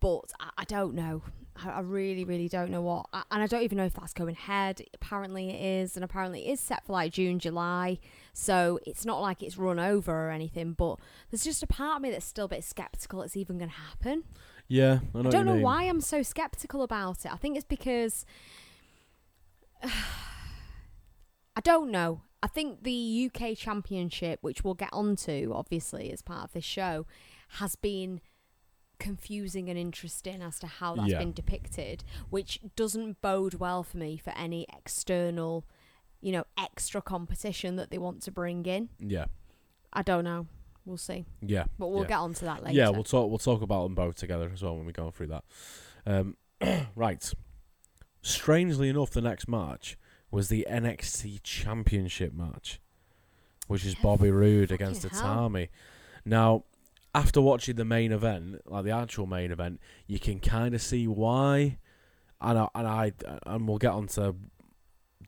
But 0.00 0.32
I, 0.38 0.50
I 0.58 0.64
don't 0.64 0.94
know. 0.94 1.22
I, 1.64 1.70
I 1.70 1.80
really, 1.80 2.24
really 2.24 2.48
don't 2.48 2.70
know 2.70 2.82
what. 2.82 3.06
I, 3.12 3.22
and 3.30 3.42
I 3.42 3.46
don't 3.46 3.62
even 3.62 3.78
know 3.78 3.86
if 3.86 3.94
that's 3.94 4.12
going 4.12 4.34
ahead. 4.34 4.82
Apparently 4.92 5.50
it 5.50 5.64
is, 5.64 5.96
and 5.96 6.04
apparently 6.04 6.46
it 6.46 6.52
is 6.52 6.60
set 6.60 6.84
for 6.84 6.92
like 6.92 7.12
June, 7.12 7.38
July. 7.38 7.98
So 8.34 8.78
it's 8.84 9.06
not 9.06 9.22
like 9.22 9.42
it's 9.42 9.56
run 9.56 9.78
over 9.78 10.12
or 10.12 10.30
anything. 10.30 10.72
But 10.72 10.98
there's 11.30 11.44
just 11.44 11.62
a 11.62 11.66
part 11.66 11.96
of 11.96 12.02
me 12.02 12.10
that's 12.10 12.26
still 12.26 12.46
a 12.46 12.48
bit 12.48 12.64
skeptical 12.64 13.22
it's 13.22 13.36
even 13.36 13.56
going 13.56 13.70
to 13.70 13.76
happen. 13.76 14.24
Yeah. 14.68 14.98
I 15.14 15.22
know. 15.22 15.28
I 15.28 15.30
don't 15.30 15.46
know 15.46 15.54
mean. 15.54 15.62
why 15.62 15.84
I'm 15.84 16.00
so 16.00 16.22
skeptical 16.22 16.82
about 16.82 17.24
it. 17.24 17.32
I 17.32 17.36
think 17.36 17.56
it's 17.56 17.64
because 17.64 18.26
I 19.84 21.60
don't 21.62 21.90
know. 21.90 22.22
I 22.46 22.48
think 22.48 22.84
the 22.84 23.28
UK 23.28 23.56
Championship, 23.56 24.38
which 24.40 24.62
we'll 24.62 24.74
get 24.74 24.90
onto 24.92 25.50
obviously 25.52 26.12
as 26.12 26.22
part 26.22 26.44
of 26.44 26.52
this 26.52 26.62
show, 26.62 27.04
has 27.58 27.74
been 27.74 28.20
confusing 29.00 29.68
and 29.68 29.76
interesting 29.76 30.40
as 30.42 30.60
to 30.60 30.68
how 30.68 30.94
that's 30.94 31.08
Yeah. 31.10 31.18
been 31.18 31.32
depicted, 31.32 32.04
which 32.30 32.60
doesn't 32.76 33.20
bode 33.20 33.54
well 33.54 33.82
for 33.82 33.96
me 33.96 34.16
for 34.16 34.30
any 34.30 34.64
external, 34.72 35.64
you 36.20 36.30
know, 36.30 36.44
extra 36.56 37.02
competition 37.02 37.74
that 37.76 37.90
they 37.90 37.98
want 37.98 38.22
to 38.22 38.30
bring 38.30 38.64
in. 38.64 38.90
Yeah. 39.00 39.24
I 39.92 40.02
don't 40.02 40.22
know. 40.22 40.46
We'll 40.84 40.98
see. 40.98 41.26
Yeah. 41.40 41.64
But 41.80 41.88
we'll 41.88 42.02
yeah. 42.02 42.08
get 42.10 42.18
onto 42.18 42.44
that 42.44 42.62
later. 42.62 42.76
Yeah, 42.76 42.90
we'll 42.90 43.02
talk. 43.02 43.28
We'll 43.28 43.38
talk 43.38 43.60
about 43.60 43.82
them 43.82 43.96
both 43.96 44.14
together 44.14 44.52
as 44.54 44.62
well 44.62 44.76
when 44.76 44.86
we 44.86 44.92
go 44.92 45.10
through 45.10 45.26
that. 45.34 45.44
Um, 46.06 46.36
right. 46.94 47.28
Strangely 48.22 48.88
enough, 48.88 49.10
the 49.10 49.20
next 49.20 49.48
match 49.48 49.98
was 50.36 50.48
the 50.50 50.66
NXT 50.70 51.40
Championship 51.42 52.34
match, 52.34 52.78
which 53.68 53.86
is 53.86 53.94
Yeah, 53.94 54.02
Bobby 54.02 54.30
Roode 54.30 54.68
fucking 54.68 54.86
against. 54.86 55.06
Atami. 55.06 55.70
Now, 56.26 56.64
after 57.14 57.40
watching 57.40 57.76
the 57.76 57.86
main 57.86 58.12
event, 58.12 58.60
like 58.66 58.84
the 58.84 58.90
actual 58.90 59.26
main 59.26 59.50
event, 59.50 59.80
you 60.06 60.18
can 60.18 60.38
kind 60.38 60.74
of 60.74 60.82
see 60.82 61.06
why, 61.08 61.78
and 62.42 62.58
I, 62.58 62.68
and 62.74 62.86
I 62.86 63.12
and 63.46 63.66
we'll 63.66 63.78
get 63.78 63.92
onto 63.92 64.34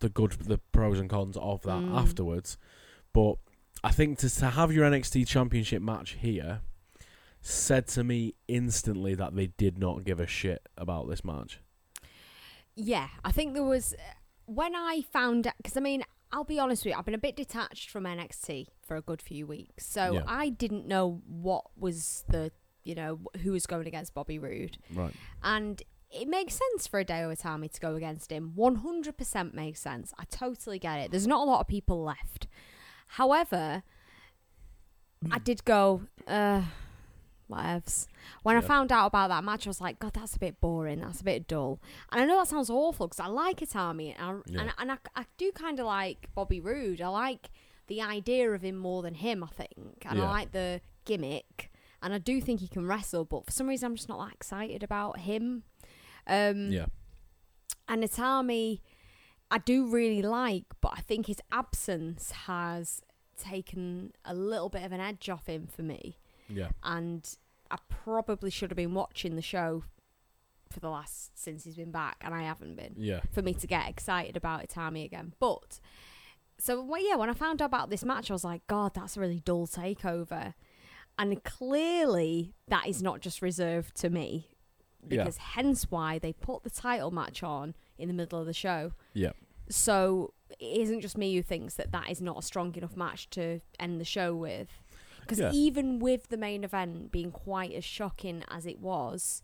the 0.00 0.10
good, 0.10 0.32
the 0.32 0.58
pros 0.72 1.00
and 1.00 1.08
cons 1.08 1.38
of 1.38 1.62
that 1.62 1.80
Mm. 1.82 1.94
afterwards. 1.96 2.58
But 3.14 3.36
I 3.82 3.90
think 3.90 4.18
to 4.18 4.28
to 4.28 4.50
have 4.50 4.72
your 4.72 4.84
NXT 4.84 5.26
Championship 5.26 5.80
match 5.80 6.18
here 6.20 6.60
said 7.40 7.86
to 7.86 8.04
me 8.04 8.34
instantly 8.46 9.14
that 9.14 9.34
they 9.34 9.46
did 9.46 9.78
not 9.78 10.04
give 10.04 10.20
a 10.20 10.26
shit 10.26 10.60
about 10.76 11.08
this 11.08 11.24
match. 11.24 11.60
Yeah, 12.74 13.08
I 13.24 13.32
think 13.32 13.54
there 13.54 13.62
was 13.64 13.94
when 14.48 14.74
I 14.74 15.02
found 15.12 15.50
because 15.58 15.76
I 15.76 15.80
mean 15.80 16.02
I'll 16.32 16.44
be 16.44 16.58
honest 16.58 16.84
with 16.84 16.92
you, 16.92 16.98
I've 16.98 17.04
been 17.06 17.14
a 17.14 17.18
bit 17.18 17.36
detached 17.36 17.88
from 17.90 18.04
NXT 18.04 18.66
for 18.82 18.96
a 18.96 19.00
good 19.00 19.22
few 19.22 19.46
weeks, 19.46 19.86
so 19.86 20.12
Yeah. 20.14 20.22
I 20.26 20.48
didn't 20.50 20.86
know 20.86 21.22
what 21.26 21.64
was 21.76 22.24
the 22.28 22.50
you 22.84 22.94
know 22.94 23.20
who 23.42 23.52
was 23.52 23.66
going 23.66 23.86
against 23.86 24.12
Bobby 24.14 24.38
Roode, 24.38 24.76
Right. 24.94 25.14
and 25.42 25.82
it 26.10 26.26
makes 26.28 26.54
sense 26.54 26.86
for 26.86 27.00
a 27.00 27.04
Hideo 27.04 27.30
Itami 27.34 27.70
to 27.70 27.80
go 27.80 27.94
against 27.94 28.30
him. 28.32 28.52
One 28.54 28.76
hundred 28.76 29.16
percent 29.18 29.54
makes 29.54 29.80
sense. 29.80 30.12
I 30.18 30.24
totally 30.24 30.78
get 30.78 30.98
it. 31.00 31.10
There's 31.10 31.26
not 31.26 31.46
a 31.46 31.50
lot 31.50 31.60
of 31.60 31.68
people 31.68 32.02
left. 32.02 32.46
However, 33.08 33.82
I 35.30 35.38
did 35.38 35.64
go. 35.64 36.02
uh 36.26 36.62
Whatevs. 37.50 38.06
When 38.42 38.56
I 38.56 38.60
found 38.60 38.92
out 38.92 39.06
about 39.06 39.28
that 39.28 39.44
match, 39.44 39.66
I 39.66 39.70
was 39.70 39.80
like, 39.80 39.98
God, 39.98 40.12
that's 40.14 40.36
a 40.36 40.38
bit 40.38 40.60
boring. 40.60 41.00
That's 41.00 41.20
a 41.20 41.24
bit 41.24 41.46
dull. 41.48 41.80
And 42.12 42.20
I 42.20 42.24
know 42.24 42.38
that 42.38 42.48
sounds 42.48 42.70
awful 42.70 43.08
because 43.08 43.20
I 43.20 43.26
like 43.28 43.60
Itami 43.60 44.14
and 44.18 44.22
I, 44.38 44.40
Yeah. 44.52 44.60
and, 44.62 44.72
and 44.78 44.92
I, 44.92 44.98
I 45.16 45.24
do 45.36 45.50
kind 45.52 45.78
of 45.80 45.86
like 45.86 46.28
Bobby 46.34 46.60
Roode. 46.60 47.00
I 47.00 47.08
like 47.08 47.50
the 47.86 48.02
idea 48.02 48.50
of 48.50 48.62
him 48.62 48.76
more 48.76 49.02
than 49.02 49.14
him, 49.14 49.42
I 49.42 49.48
think. 49.48 50.04
And 50.04 50.18
Yeah. 50.18 50.26
I 50.26 50.30
like 50.30 50.52
the 50.52 50.80
gimmick. 51.04 51.70
And 52.02 52.14
I 52.14 52.18
do 52.18 52.40
think 52.40 52.60
he 52.60 52.68
can 52.68 52.86
wrestle, 52.86 53.24
but 53.24 53.44
for 53.46 53.50
some 53.50 53.66
reason, 53.66 53.86
I'm 53.86 53.96
just 53.96 54.08
not 54.08 54.24
that 54.26 54.34
excited 54.34 54.82
about 54.82 55.20
him. 55.20 55.64
Um, 56.26 56.70
Yeah. 56.70 56.86
and 57.88 58.04
Itami, 58.04 58.80
I 59.50 59.58
do 59.58 59.86
really 59.86 60.22
like, 60.22 60.64
but 60.80 60.92
I 60.96 61.00
think 61.00 61.26
his 61.26 61.40
absence 61.50 62.30
has 62.46 63.02
taken 63.38 64.12
a 64.24 64.34
little 64.34 64.68
bit 64.68 64.82
of 64.84 64.92
an 64.92 65.00
edge 65.00 65.28
off 65.28 65.46
him 65.46 65.66
for 65.66 65.82
me 65.82 66.18
Yeah. 66.48 66.68
and 66.82 67.28
I 67.70 67.76
probably 67.88 68.50
should 68.50 68.70
have 68.70 68.76
been 68.76 68.94
watching 68.94 69.36
the 69.36 69.42
show 69.42 69.82
for 70.70 70.80
the 70.80 70.88
last 70.90 71.38
since 71.38 71.64
he's 71.64 71.76
been 71.76 71.90
back, 71.90 72.16
and 72.22 72.34
I 72.34 72.42
haven't 72.42 72.76
been 72.76 72.94
Yeah. 72.96 73.20
for 73.32 73.42
me 73.42 73.54
to 73.54 73.66
get 73.66 73.88
excited 73.88 74.36
about 74.36 74.66
Itami 74.66 75.04
again. 75.04 75.34
But 75.38 75.80
so 76.58 76.82
well, 76.82 77.02
yeah, 77.02 77.14
when 77.16 77.30
I 77.30 77.34
found 77.34 77.62
out 77.62 77.66
about 77.66 77.90
this 77.90 78.04
match, 78.04 78.30
I 78.30 78.34
was 78.34 78.44
like, 78.44 78.66
God, 78.66 78.94
that's 78.94 79.16
a 79.16 79.20
really 79.20 79.40
dull 79.40 79.66
takeover, 79.66 80.54
and 81.18 81.42
clearly 81.44 82.54
that 82.68 82.86
is 82.86 83.02
not 83.02 83.20
just 83.20 83.42
reserved 83.42 83.94
to 83.96 84.10
me, 84.10 84.48
Yeah. 85.02 85.18
because 85.24 85.36
hence 85.38 85.90
why 85.90 86.18
they 86.18 86.32
put 86.32 86.64
the 86.64 86.70
title 86.70 87.10
match 87.10 87.42
on 87.42 87.74
in 87.96 88.08
the 88.08 88.14
middle 88.14 88.38
of 88.40 88.46
the 88.46 88.52
show. 88.54 88.92
Yeah. 89.14 89.32
So 89.68 90.32
it 90.58 90.80
isn't 90.80 91.00
just 91.02 91.16
me 91.18 91.34
who 91.36 91.42
thinks 91.42 91.74
that 91.74 91.92
that 91.92 92.10
is 92.10 92.20
not 92.22 92.38
a 92.38 92.42
strong 92.42 92.74
enough 92.74 92.96
match 92.96 93.28
to 93.30 93.60
end 93.78 94.00
the 94.00 94.04
show 94.04 94.34
with. 94.34 94.68
Because 95.28 95.40
Yeah. 95.40 95.52
even 95.52 95.98
with 95.98 96.28
the 96.28 96.36
main 96.38 96.64
event 96.64 97.12
being 97.12 97.30
quite 97.30 97.72
as 97.72 97.84
shocking 97.84 98.42
as 98.48 98.64
it 98.66 98.80
was, 98.80 99.42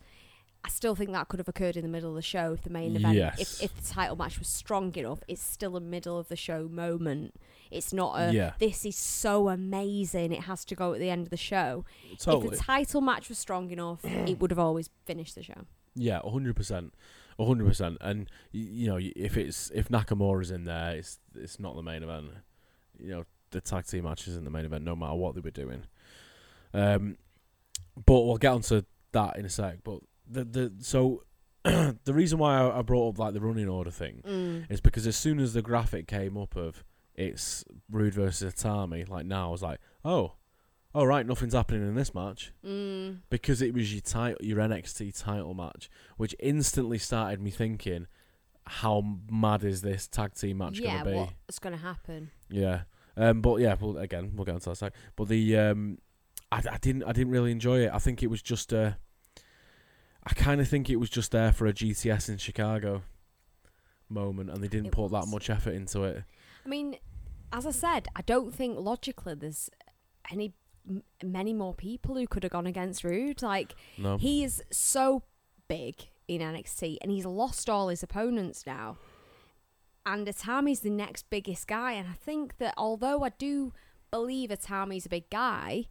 I 0.64 0.70
still 0.70 0.94
think 0.94 1.12
that 1.12 1.28
could 1.28 1.38
have 1.40 1.48
occurred 1.48 1.76
in 1.76 1.82
the 1.82 1.90
middle 1.90 2.08
of 2.08 2.16
the 2.16 2.22
show 2.22 2.54
if 2.54 2.62
the 2.62 2.70
main 2.70 2.96
event, 2.96 3.16
Yes. 3.16 3.38
if, 3.60 3.64
if 3.64 3.76
the 3.76 3.86
title 3.94 4.16
match 4.16 4.38
was 4.38 4.48
strong 4.48 4.94
enough. 4.96 5.20
It's 5.28 5.42
still 5.42 5.76
a 5.76 5.80
middle 5.80 6.18
of 6.18 6.28
the 6.28 6.36
show 6.36 6.68
moment. 6.68 7.34
It's 7.70 7.92
not 7.92 8.18
a, 8.18 8.32
Yeah. 8.32 8.54
this 8.58 8.86
is 8.86 8.96
so 8.96 9.50
amazing, 9.50 10.32
it 10.32 10.44
has 10.44 10.64
to 10.64 10.74
go 10.74 10.94
at 10.94 11.00
the 11.00 11.10
end 11.10 11.26
of 11.26 11.30
the 11.30 11.36
show. 11.36 11.84
Totally. 12.18 12.46
If 12.46 12.50
the 12.52 12.64
title 12.64 13.02
match 13.02 13.28
was 13.28 13.36
strong 13.36 13.70
enough, 13.70 14.02
it 14.04 14.40
would 14.40 14.50
have 14.50 14.58
always 14.58 14.88
finished 15.04 15.34
the 15.34 15.42
show. 15.42 15.66
Yeah, 15.94 16.20
hundred 16.22 16.56
percent, 16.56 16.94
hundred 17.38 17.66
percent. 17.66 17.98
And 18.00 18.30
you 18.52 18.86
know, 18.86 18.98
if 19.00 19.36
it's 19.36 19.70
if 19.74 19.88
Nakamura's 19.90 20.50
in 20.50 20.64
there, 20.64 20.96
it's 20.96 21.18
it's 21.34 21.60
not 21.60 21.76
the 21.76 21.82
main 21.82 22.02
event. 22.02 22.30
You 22.98 23.10
know, 23.10 23.24
the 23.54 23.60
tag 23.62 23.86
team 23.86 24.04
match 24.04 24.28
isn't 24.28 24.44
the 24.44 24.50
main 24.50 24.64
event, 24.66 24.84
no 24.84 24.94
matter 24.94 25.14
what 25.14 25.34
they 25.34 25.40
were 25.40 25.50
doing. 25.50 25.84
Um, 26.72 27.16
but 28.04 28.20
we'll 28.22 28.36
get 28.36 28.52
onto 28.52 28.82
that 29.12 29.36
in 29.38 29.44
a 29.46 29.50
sec. 29.50 29.78
But 29.84 30.00
the 30.28 30.44
the 30.44 30.72
so 30.80 31.22
the 31.64 31.96
reason 32.12 32.38
why 32.38 32.58
I, 32.60 32.78
I 32.80 32.82
brought 32.82 33.10
up 33.14 33.18
like 33.18 33.32
the 33.34 33.40
running 33.40 33.68
order 33.68 33.90
thing 33.90 34.20
Mm. 34.26 34.70
is 34.70 34.80
because 34.80 35.06
as 35.06 35.16
soon 35.16 35.38
as 35.40 35.54
the 35.54 35.62
graphic 35.62 36.06
came 36.06 36.36
up 36.36 36.56
of 36.56 36.84
it's 37.14 37.64
Roode 37.90 38.14
versus 38.14 38.52
Atami, 38.52 39.08
like 39.08 39.24
now 39.26 39.48
I 39.48 39.50
was 39.52 39.62
like, 39.62 39.78
oh, 40.04 40.32
all 40.94 41.06
right, 41.06 41.24
nothing's 41.26 41.54
happening 41.54 41.82
in 41.82 41.94
this 41.94 42.12
match 42.14 42.52
Mm. 42.66 43.20
because 43.30 43.62
it 43.62 43.72
was 43.72 43.92
your 43.94 44.02
title, 44.02 44.44
your 44.44 44.58
NXT 44.58 45.16
title 45.22 45.54
match, 45.54 45.88
which 46.16 46.34
instantly 46.40 46.98
started 46.98 47.40
me 47.40 47.50
thinking, 47.50 48.08
how 48.66 49.18
mad 49.30 49.62
is 49.62 49.82
this 49.82 50.08
tag 50.08 50.34
team 50.34 50.58
match 50.58 50.80
yeah, 50.80 50.98
gonna 51.04 51.10
be? 51.10 51.16
what's 51.46 51.58
going 51.60 51.74
to 51.76 51.80
happen? 51.82 52.30
Yeah, 52.48 52.82
Um, 53.16 53.40
but 53.40 53.60
yeah, 53.60 53.76
well, 53.80 53.96
again, 53.98 54.32
we'll 54.34 54.44
get 54.44 54.54
onto 54.54 54.70
that 54.70 54.76
side. 54.76 54.92
But 55.16 55.28
the 55.28 55.56
um, 55.56 55.98
I, 56.50 56.62
I 56.70 56.78
didn't 56.78 57.04
I 57.04 57.12
didn't 57.12 57.32
really 57.32 57.52
enjoy 57.52 57.80
it. 57.80 57.90
I 57.92 57.98
think 57.98 58.22
it 58.22 58.28
was 58.28 58.42
just 58.42 58.72
a. 58.72 58.96
I 60.26 60.32
kind 60.32 60.60
of 60.60 60.68
think 60.68 60.88
it 60.88 60.96
was 60.96 61.10
just 61.10 61.32
there 61.32 61.52
for 61.52 61.66
a 61.66 61.72
GTS 61.72 62.28
in 62.30 62.38
Chicago 62.38 63.02
moment, 64.08 64.50
and 64.50 64.62
they 64.62 64.68
didn't 64.68 64.86
It 64.86 64.92
put 64.92 65.10
that 65.10 65.26
much 65.28 65.50
effort 65.50 65.74
into 65.74 66.04
it. 66.04 66.24
I 66.64 66.68
mean, 66.68 66.96
as 67.52 67.66
I 67.66 67.70
said, 67.72 68.08
I 68.16 68.22
don't 68.22 68.54
think 68.54 68.78
logically 68.78 69.34
there's 69.34 69.68
any 70.30 70.54
m- 70.88 71.02
many 71.22 71.52
more 71.52 71.74
people 71.74 72.14
who 72.14 72.26
could 72.26 72.42
have 72.42 72.52
gone 72.52 72.66
against 72.66 73.04
Roode. 73.04 73.42
Like 73.42 73.74
No, 73.98 74.16
he 74.16 74.44
is 74.44 74.62
so 74.70 75.24
big 75.68 76.06
in 76.26 76.40
NXT, 76.40 76.98
and 77.02 77.10
he's 77.10 77.26
lost 77.26 77.68
all 77.68 77.88
his 77.88 78.02
opponents 78.02 78.64
now. 78.66 78.96
And 80.06 80.26
Atami's 80.26 80.80
the 80.80 80.90
next 80.90 81.30
biggest 81.30 81.66
guy, 81.66 81.92
and 81.92 82.08
I 82.08 82.12
think 82.12 82.58
that 82.58 82.74
although 82.76 83.22
I 83.24 83.30
do 83.30 83.72
believe 84.10 84.50
Atami's 84.50 85.06
a 85.06 85.08
big 85.08 85.30
guy, 85.30 85.86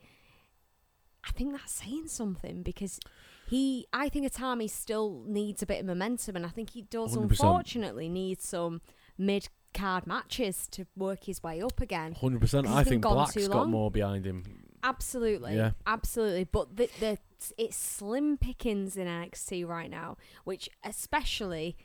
I 1.28 1.32
think 1.32 1.54
that's 1.54 1.72
saying 1.72 2.08
something 2.10 2.62
because 2.64 3.00
he, 3.48 3.88
I 3.92 4.10
think 4.10 4.32
Atami 4.32 4.70
still 4.70 5.24
needs 5.26 5.62
a 5.64 5.66
bit 5.66 5.80
of 5.80 5.86
momentum, 5.86 6.36
and 6.36 6.46
I 6.46 6.50
think 6.50 6.72
he 6.72 6.84
does 6.84 7.16
100%. 7.16 7.22
unfortunately 7.32 8.08
need 8.10 8.42
some 8.42 8.82
mid 9.18 9.50
card 9.74 10.06
matches 10.06 10.68
to 10.72 10.86
work 10.96 11.24
his 11.24 11.42
way 11.42 11.62
up 11.62 11.82
again. 11.82 12.14
hundred 12.14 12.42
percent. 12.42 12.68
I 12.68 12.84
think 12.84 13.02
Black's 13.02 13.48
got 13.48 13.70
more 13.70 13.90
behind 13.90 14.26
him. 14.26 14.44
Absolutely, 14.84 15.56
Yeah. 15.56 15.72
absolutely. 15.88 16.44
But 16.44 16.76
the, 16.76 16.90
the 17.00 17.18
it's 17.58 17.76
slim 17.78 18.38
pickings 18.38 18.96
in 18.98 19.08
NXT 19.08 19.66
right 19.68 19.90
now, 19.90 20.18
which 20.44 20.70
especially 20.84 21.76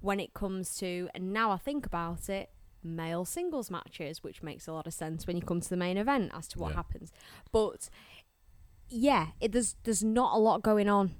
when 0.00 0.20
it 0.20 0.34
comes 0.34 0.76
to 0.76 1.08
and 1.14 1.32
now 1.32 1.50
I 1.50 1.56
think 1.56 1.86
about 1.86 2.28
it, 2.28 2.50
male 2.82 3.24
singles 3.24 3.70
matches, 3.70 4.22
which 4.22 4.42
makes 4.42 4.66
a 4.68 4.72
lot 4.72 4.86
of 4.86 4.94
sense 4.94 5.26
when 5.26 5.36
you 5.36 5.42
come 5.42 5.60
to 5.60 5.68
the 5.68 5.76
main 5.76 5.96
event 5.96 6.30
as 6.34 6.46
to 6.48 6.58
what 6.58 6.70
Yeah. 6.70 6.76
happens. 6.76 7.12
But 7.52 7.88
yeah, 8.88 9.28
it, 9.40 9.52
there's 9.52 9.76
there's 9.84 10.04
not 10.04 10.34
a 10.36 10.38
lot 10.38 10.62
going 10.62 10.88
on, 10.88 11.16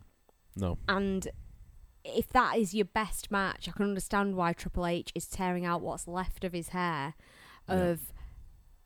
No, 0.55 0.79
and 0.89 1.27
if 2.05 2.29
that 2.29 2.57
is 2.57 2.73
your 2.73 2.85
best 2.85 3.33
match, 3.33 3.69
I 3.69 3.73
can 3.73 3.85
understand 3.87 4.37
why 4.37 4.53
Triple 4.53 4.87
H 4.87 5.11
is 5.17 5.27
tearing 5.27 5.65
out 5.65 5.83
what's 5.83 6.07
left 6.07 6.45
of 6.45 6.53
his 6.53 6.69
hair. 6.69 7.15
Yeah. 7.69 7.75
Of 7.75 8.13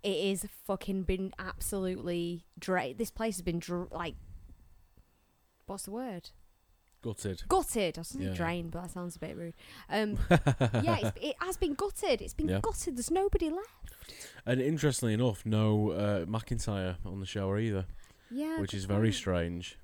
it 0.02 0.16
is 0.16 0.46
fucking 0.66 1.02
been 1.02 1.34
absolutely 1.38 2.46
dra- 2.58 2.94
This 2.94 3.10
place 3.10 3.36
has 3.36 3.42
been 3.42 3.58
dr- 3.58 3.92
like, 3.92 4.14
what's 5.66 5.82
the 5.84 5.90
word? 5.90 6.30
Gutted. 7.02 7.42
Gutted. 7.48 7.96
I 7.98 8.00
was 8.00 8.16
Yeah. 8.18 8.34
drained, 8.34 8.70
but 8.72 8.82
that 8.82 8.90
sounds 8.90 9.16
a 9.16 9.18
bit 9.18 9.36
rude. 9.36 9.54
Um, 9.88 10.18
yeah, 10.30 10.98
it's, 10.98 11.12
it 11.20 11.36
has 11.40 11.56
been 11.56 11.74
gutted. 11.74 12.20
It's 12.20 12.34
been 12.34 12.48
Yeah. 12.48 12.60
gutted. 12.60 12.96
There's 12.96 13.10
nobody 13.10 13.48
left. 13.48 13.94
And 14.44 14.60
interestingly 14.60 15.14
enough, 15.14 15.46
no 15.46 15.90
uh, 15.92 16.24
McIntyre 16.26 16.96
on 17.06 17.20
the 17.20 17.26
show 17.26 17.56
either, 17.56 17.86
Yeah, 18.30 18.60
which 18.60 18.74
is 18.74 18.84
very 18.84 19.08
point. 19.08 19.14
strange 19.14 19.78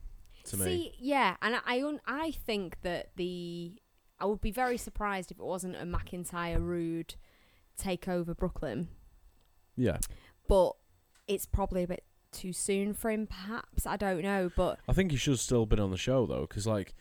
to 0.45 0.57
me. 0.59 0.65
See, 0.65 0.95
yeah, 0.99 1.37
and 1.41 1.57
I 1.57 1.61
I, 1.67 1.83
un- 1.83 2.01
I 2.07 2.31
think 2.33 2.81
that 2.83 3.11
the 3.17 3.81
I 4.19 4.25
would 4.27 4.41
be 4.41 4.51
very 4.51 4.77
surprised 4.79 5.31
if 5.31 5.39
it 5.39 5.45
wasn't 5.45 5.77
a 5.77 5.85
McIntyre 5.85 6.61
Roode 6.61 7.15
take 7.77 8.09
over 8.09 8.35
Brooklyn, 8.35 8.89
Yeah, 9.77 9.99
but 10.49 10.73
it's 11.29 11.45
probably 11.47 11.83
a 11.83 11.87
bit 11.87 12.05
too 12.37 12.53
soon 12.53 12.95
for 12.95 13.11
him. 13.11 13.27
Perhaps 13.27 13.87
I 13.87 13.97
don't 13.97 14.23
know, 14.23 14.51
but 14.55 14.79
I 14.89 14.93
think 14.93 15.11
he 15.11 15.17
should 15.17 15.33
have 15.33 15.41
still 15.41 15.67
been 15.67 15.81
on 15.81 15.91
the 15.91 15.97
show 15.97 16.27
though, 16.27 16.43
because 16.43 16.67
like, 16.67 16.95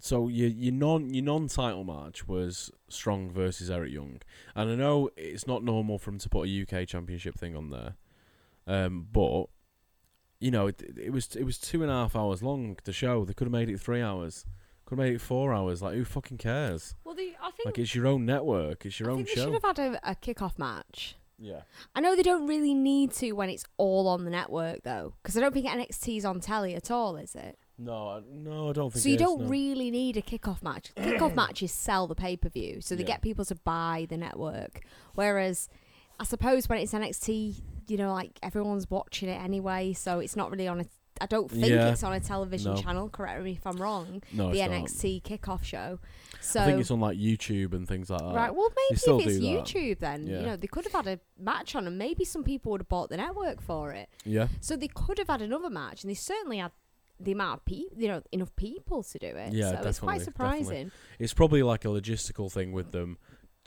so 0.00 0.28
your 0.28 0.48
your 0.48 0.72
non 0.72 1.12
your 1.12 1.24
non 1.24 1.48
title 1.48 1.84
match 1.84 2.28
was 2.28 2.70
Strong 2.88 3.30
versus 3.30 3.70
Eric 3.70 3.92
Young, 3.92 4.20
and 4.54 4.70
I 4.70 4.74
know 4.74 5.10
it's 5.16 5.46
not 5.46 5.64
normal 5.64 5.98
for 5.98 6.10
him 6.10 6.18
to 6.18 6.28
put 6.28 6.48
a 6.48 6.62
UK 6.62 6.86
Championship 6.86 7.36
thing 7.38 7.56
on 7.56 7.70
there, 7.70 7.94
um, 8.66 9.06
but 9.12 9.46
you 10.40 10.50
know 10.50 10.66
it, 10.68 10.82
it 10.96 11.10
was 11.12 11.34
it 11.34 11.44
was 11.44 11.58
two 11.58 11.82
and 11.82 11.90
a 11.90 11.94
half 11.94 12.14
hours 12.14 12.42
long. 12.42 12.76
The 12.84 12.92
show 12.92 13.24
they 13.24 13.32
could 13.34 13.46
have 13.46 13.52
made 13.52 13.68
it 13.70 13.80
three 13.80 14.02
hours, 14.02 14.44
could 14.84 14.98
have 14.98 15.04
made 15.06 15.14
it 15.14 15.20
four 15.20 15.52
hours. 15.54 15.82
Like 15.82 15.94
who 15.94 16.04
fucking 16.04 16.38
cares? 16.38 16.94
well, 17.04 17.14
the, 17.14 17.34
I 17.42 17.50
think 17.50 17.66
Like 17.66 17.78
it's 17.78 17.94
your 17.94 18.06
own 18.06 18.24
network, 18.26 18.86
it's 18.86 19.00
your 19.00 19.10
I 19.10 19.12
own 19.12 19.18
think 19.24 19.28
they 19.30 19.34
show. 19.36 19.44
should 19.52 19.62
have 19.62 19.76
had 19.76 19.78
a, 19.78 20.10
a 20.10 20.14
kickoff 20.14 20.58
match. 20.58 21.16
Yeah, 21.38 21.60
I 21.94 22.00
know 22.00 22.16
they 22.16 22.22
don't 22.22 22.46
really 22.46 22.72
need 22.72 23.12
to 23.14 23.32
when 23.32 23.50
it's 23.50 23.64
all 23.76 24.08
on 24.08 24.24
the 24.24 24.30
network 24.30 24.82
though, 24.84 25.14
because 25.22 25.36
I 25.36 25.40
don't 25.40 25.52
think 25.52 25.66
NXT's 25.66 26.24
on 26.24 26.40
telly 26.40 26.74
at 26.74 26.90
all, 26.90 27.16
is 27.16 27.34
it? 27.34 27.58
no, 27.78 28.08
I- 28.08 28.22
no, 28.32 28.70
I 28.70 28.72
don't 28.72 28.90
think 28.90 29.02
So 29.02 29.08
you 29.10 29.16
is, 29.16 29.20
don't 29.20 29.42
no. 29.42 29.48
really 29.48 29.90
need 29.90 30.16
a 30.16 30.22
kickoff 30.22 30.62
match. 30.62 30.92
Kickoff 30.96 31.34
matches 31.34 31.72
sell 31.72 32.06
the 32.06 32.14
pay 32.14 32.34
per 32.36 32.48
view, 32.48 32.80
so 32.80 32.94
they 32.94 33.02
Yeah. 33.02 33.08
get 33.08 33.20
people 33.22 33.44
to 33.44 33.54
buy 33.54 34.06
the 34.08 34.16
network. 34.16 34.80
Whereas, 35.14 35.68
I 36.18 36.24
suppose 36.24 36.70
when 36.70 36.78
it's 36.78 36.94
NXT, 36.94 37.56
you 37.88 37.98
know, 37.98 38.14
like 38.14 38.38
everyone's 38.42 38.88
watching 38.90 39.28
it 39.28 39.38
anyway, 39.42 39.92
so 39.92 40.20
it's 40.20 40.36
not 40.36 40.50
really 40.50 40.66
on 40.68 40.80
a. 40.80 40.86
I 41.20 41.26
don't 41.26 41.50
think 41.50 41.66
Yeah. 41.68 41.88
it's 41.92 42.02
on 42.02 42.12
a 42.12 42.20
television 42.20 42.74
No. 42.74 42.80
channel. 42.80 43.08
Correct 43.10 43.42
me 43.42 43.52
if 43.52 43.66
I'm 43.66 43.76
wrong. 43.80 44.22
no, 44.32 44.50
the 44.50 44.60
it's 44.60 44.70
not. 45.00 45.10
NXT 45.10 45.22
kickoff 45.22 45.62
show. 45.64 45.98
So 46.46 46.60
I 46.60 46.64
think 46.66 46.80
it's 46.80 46.90
on 46.90 47.00
like 47.00 47.18
YouTube 47.18 47.72
and 47.74 47.86
things 47.88 48.08
like 48.10 48.20
that. 48.20 48.34
right, 48.34 48.54
well 48.54 48.68
maybe 48.70 48.86
if 48.90 48.96
it's 48.96 49.04
do 49.04 49.18
that. 49.18 49.64
YouTube, 49.64 49.98
then 49.98 50.26
Yeah. 50.26 50.40
you 50.40 50.46
know 50.46 50.56
they 50.56 50.66
could 50.66 50.84
have 50.84 50.92
had 50.92 51.06
a 51.06 51.20
match 51.38 51.74
on, 51.74 51.86
and 51.86 51.98
maybe 51.98 52.24
some 52.24 52.44
people 52.44 52.72
would 52.72 52.80
have 52.82 52.88
bought 52.88 53.08
the 53.10 53.16
network 53.16 53.60
for 53.60 53.92
it. 53.92 54.08
Yeah, 54.24 54.48
So 54.60 54.76
they 54.76 54.88
could 54.88 55.18
have 55.18 55.28
had 55.28 55.42
another 55.42 55.70
match, 55.70 56.02
and 56.02 56.10
they 56.10 56.14
certainly 56.14 56.58
had 56.58 56.72
the 57.18 57.32
amount 57.32 57.60
of 57.60 57.64
people, 57.64 57.96
you 58.00 58.08
know, 58.08 58.22
enough 58.32 58.54
people 58.56 59.02
to 59.02 59.18
do 59.18 59.26
it. 59.26 59.52
Yeah, 59.54 59.80
so 59.82 59.88
it's 59.88 59.98
quite 60.00 60.18
definitely, 60.18 60.24
surprising. 60.24 60.92
it's 61.18 61.32
probably 61.34 61.62
like 61.62 61.84
a 61.84 61.88
logistical 61.88 62.52
thing 62.52 62.72
with 62.72 62.92
them 62.92 63.16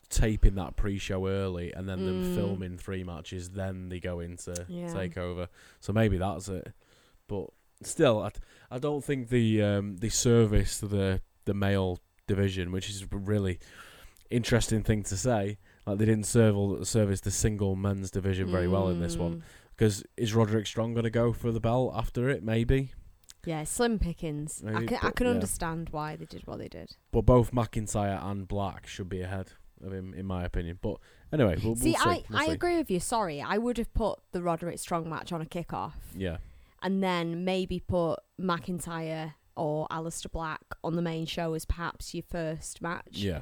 taping 0.09 0.55
that 0.55 0.75
pre-show 0.75 1.27
early 1.27 1.71
and 1.73 1.87
then 1.87 2.05
them 2.05 2.23
Mm. 2.23 2.35
filming 2.35 2.77
three 2.77 3.03
matches, 3.03 3.49
then 3.51 3.89
they 3.89 3.99
go 3.99 4.19
into 4.19 4.53
Yeah. 4.67 4.87
takeover. 4.93 5.47
So 5.79 5.93
maybe 5.93 6.17
that's 6.17 6.47
it. 6.49 6.73
But 7.27 7.47
still, 7.83 8.21
I, 8.23 8.31
I 8.71 8.79
don't 8.79 9.03
think 9.03 9.29
the 9.29 9.61
um, 9.61 9.97
the 9.97 10.09
service 10.09 10.79
to 10.79 10.87
the 10.87 11.21
the 11.45 11.53
male 11.53 11.99
division, 12.29 12.71
which 12.71 12.89
is 12.89 13.01
a 13.01 13.17
really 13.17 13.59
interesting 14.29 14.83
thing 14.83 15.03
to 15.03 15.17
say. 15.17 15.57
Like 15.85 15.97
they 15.97 16.05
didn't 16.05 16.25
serve 16.27 16.55
all, 16.55 16.85
service 16.85 17.19
the 17.21 17.31
single 17.31 17.75
men's 17.75 18.11
division 18.11 18.49
very 18.51 18.67
well 18.69 18.87
in 18.87 19.01
this 19.01 19.17
one. 19.17 19.37
Mm. 19.37 19.41
Because 19.75 20.03
is 20.15 20.33
Roderick 20.33 20.67
Strong 20.67 20.93
going 20.93 21.05
to 21.05 21.09
go 21.09 21.33
for 21.33 21.51
the 21.51 21.59
belt 21.59 21.93
after 21.95 22.29
it? 22.29 22.43
Maybe. 22.43 22.91
Yeah, 23.45 23.63
slim 23.63 23.97
pickings. 23.99 24.61
I 24.67 24.71
Maybe, 24.71 24.87
can, 24.87 24.97
I 25.01 25.11
can 25.11 25.25
yeah. 25.25 25.33
understand 25.33 25.89
why 25.91 26.15
they 26.17 26.25
did 26.25 26.45
what 26.45 26.59
they 26.59 26.67
did. 26.67 26.97
But 27.11 27.21
both 27.25 27.51
McIntyre 27.51 28.21
and 28.23 28.47
Black 28.47 28.85
should 28.87 29.07
be 29.09 29.21
ahead 29.21 29.53
of 29.81 29.93
him, 29.93 30.13
in 30.13 30.25
my 30.25 30.43
opinion. 30.43 30.77
But 30.81 30.97
anyway, 31.31 31.55
we'll, 31.63 31.77
see, 31.77 31.91
we'll 31.91 32.03
see. 32.03 32.09
I, 32.09 32.23
We'll 32.29 32.39
I 32.39 32.45
see. 32.47 32.51
agree 32.51 32.77
with 32.77 32.91
you. 32.91 32.99
Sorry, 32.99 33.41
I 33.41 33.57
would 33.57 33.77
have 33.77 33.93
put 33.93 34.19
the 34.33 34.41
Roderick 34.41 34.77
Strong 34.79 35.09
match 35.09 35.31
on 35.31 35.41
a 35.41 35.45
kickoff, 35.45 35.93
Yeah, 36.13 36.37
and 36.83 37.01
then 37.01 37.45
maybe 37.45 37.79
put 37.79 38.17
McIntyre 38.39 39.33
or 39.59 39.87
Aleister 39.89 40.31
Black 40.31 40.61
on 40.83 40.95
the 40.95 41.01
main 41.01 41.25
show 41.25 41.53
as 41.53 41.65
perhaps 41.65 42.13
your 42.13 42.23
first 42.23 42.81
match. 42.81 43.05
yeah. 43.11 43.41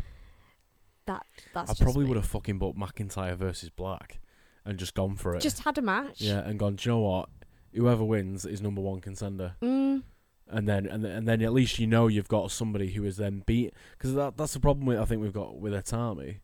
that 1.05 1.25
that's 1.53 1.71
I 1.79 1.83
probably 1.83 2.05
would 2.05 2.17
have 2.17 2.25
fucking 2.25 2.57
booked 2.59 2.77
McIntyre 2.77 3.35
versus 3.35 3.69
Black 3.69 4.19
and 4.65 4.77
just 4.77 4.93
gone 4.93 5.15
for 5.15 5.35
it. 5.35 5.41
just 5.41 5.59
had 5.63 5.77
a 5.77 5.81
match. 5.81 6.19
yeah, 6.21 6.39
and 6.39 6.59
gone. 6.59 6.75
Do 6.75 6.89
you 6.89 6.95
know 6.95 6.99
what? 7.01 7.29
Whoever 7.73 8.03
wins 8.03 8.45
is 8.45 8.61
number 8.61 8.81
one 8.81 8.99
contender, 9.01 9.55
Mm, 9.61 10.01
and 10.49 10.67
then 10.67 10.85
and 10.87 11.05
and 11.05 11.27
then 11.27 11.41
at 11.41 11.53
least 11.53 11.79
you 11.79 11.87
know 11.87 12.07
you've 12.07 12.27
got 12.27 12.51
somebody 12.51 12.91
who 12.91 13.03
is 13.05 13.17
then 13.17 13.43
beat. 13.45 13.73
Because 13.97 14.13
that 14.15 14.35
that's 14.37 14.53
the 14.53 14.59
problem 14.59 14.85
with 14.85 14.97
I 14.99 15.05
think 15.05 15.21
we've 15.21 15.31
got 15.33 15.59
with 15.59 15.73
Atami, 15.73 16.39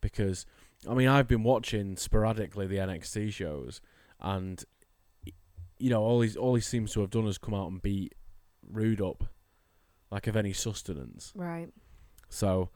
because 0.00 0.46
I 0.88 0.94
mean 0.94 1.08
I've 1.08 1.28
been 1.28 1.42
watching 1.42 1.96
sporadically 1.96 2.66
the 2.66 2.76
NXT 2.76 3.32
shows, 3.32 3.80
and 4.20 4.64
you 5.78 5.90
know 5.90 6.02
all 6.02 6.20
he's 6.22 6.36
all 6.36 6.54
he 6.54 6.60
seems 6.60 6.92
to 6.94 7.00
have 7.02 7.10
done 7.10 7.26
is 7.26 7.38
come 7.38 7.54
out 7.54 7.70
and 7.70 7.80
beat 7.82 8.14
Roode 8.70 9.00
up, 9.00 9.24
like 10.10 10.26
of 10.26 10.36
any 10.36 10.52
sustenance. 10.52 11.32
right. 11.34 11.68
So, 12.30 12.70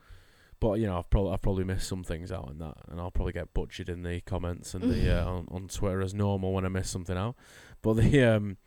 but 0.59 0.79
you 0.79 0.87
know, 0.87 0.97
I've 0.97 1.09
probably 1.09 1.33
I've 1.33 1.41
probably 1.41 1.63
missed 1.63 1.87
some 1.87 2.03
things 2.03 2.31
out 2.31 2.49
in 2.49 2.57
that, 2.59 2.75
and 2.89 2.99
I'll 2.99 3.11
probably 3.11 3.33
get 3.33 3.53
butchered 3.53 3.89
in 3.89 4.03
the 4.03 4.21
comments 4.21 4.73
and 4.73 4.83
the 4.91 5.15
uh, 5.21 5.25
on 5.25 5.47
on 5.51 5.67
Twitter 5.67 6.01
as 6.01 6.13
normal 6.13 6.53
when 6.53 6.65
I 6.65 6.69
miss 6.69 6.89
something 6.89 7.17
out. 7.17 7.35
But 7.81 7.93
the 7.97 8.23
um, 8.23 8.57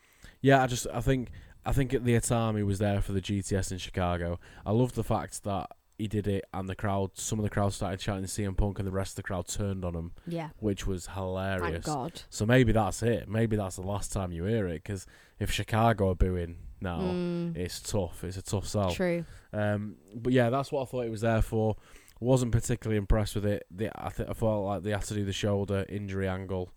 yeah, 0.41 0.63
I 0.63 0.67
just 0.67 0.87
I 0.93 1.01
think 1.01 1.29
I 1.65 1.73
think 1.73 1.91
the 1.91 2.13
Atami 2.15 2.65
was 2.65 2.79
there 2.79 3.01
for 3.01 3.11
the 3.11 3.21
GTS 3.21 3.71
in 3.73 3.77
Chicago. 3.79 4.39
I 4.65 4.71
love 4.71 4.93
the 4.93 5.03
fact 5.03 5.43
that 5.43 5.69
he 5.97 6.07
did 6.07 6.27
it, 6.27 6.45
and 6.53 6.69
the 6.69 6.75
crowd, 6.75 7.09
some 7.15 7.39
of 7.39 7.43
the 7.43 7.49
crowd 7.49 7.73
started 7.73 7.99
chanting 7.99 8.25
CM 8.27 8.55
Punk, 8.55 8.77
and 8.77 8.87
the 8.87 8.91
rest 8.91 9.13
of 9.13 9.15
the 9.17 9.23
crowd 9.23 9.47
turned 9.47 9.83
on 9.83 9.95
him, 9.95 10.11
Yeah. 10.27 10.49
which 10.59 10.85
was 10.85 11.07
Thank 11.07 11.17
hilarious. 11.17 11.83
God. 11.85 12.21
So 12.29 12.45
maybe 12.45 12.71
that's 12.71 13.01
it. 13.01 13.27
Maybe 13.27 13.55
that's 13.55 13.77
the 13.77 13.81
last 13.81 14.13
time 14.13 14.31
you 14.31 14.43
hear 14.45 14.67
it, 14.67 14.83
because 14.83 15.07
if 15.39 15.51
Chicago 15.51 16.11
are 16.11 16.15
booing 16.15 16.57
now, 16.81 16.99
Mm, 16.99 17.55
it's 17.57 17.79
tough. 17.81 18.23
It's 18.23 18.37
a 18.37 18.41
tough 18.41 18.67
sell. 18.67 18.91
true. 18.91 19.25
Um, 19.53 19.95
but 20.15 20.33
yeah, 20.33 20.49
that's 20.49 20.71
what 20.71 20.81
I 20.81 20.85
thought 20.85 21.05
it 21.05 21.11
was 21.11 21.21
there 21.21 21.41
for. 21.41 21.75
Wasn't 22.19 22.51
particularly 22.51 22.97
impressed 22.97 23.35
with 23.35 23.45
it. 23.45 23.65
The, 23.69 23.91
I, 23.95 24.09
th- 24.09 24.27
I 24.29 24.33
felt 24.33 24.65
like 24.65 24.83
they 24.83 24.91
had 24.91 25.03
to 25.03 25.13
do 25.13 25.23
the 25.25 25.33
shoulder 25.33 25.85
injury 25.87 26.27
angle, 26.27 26.71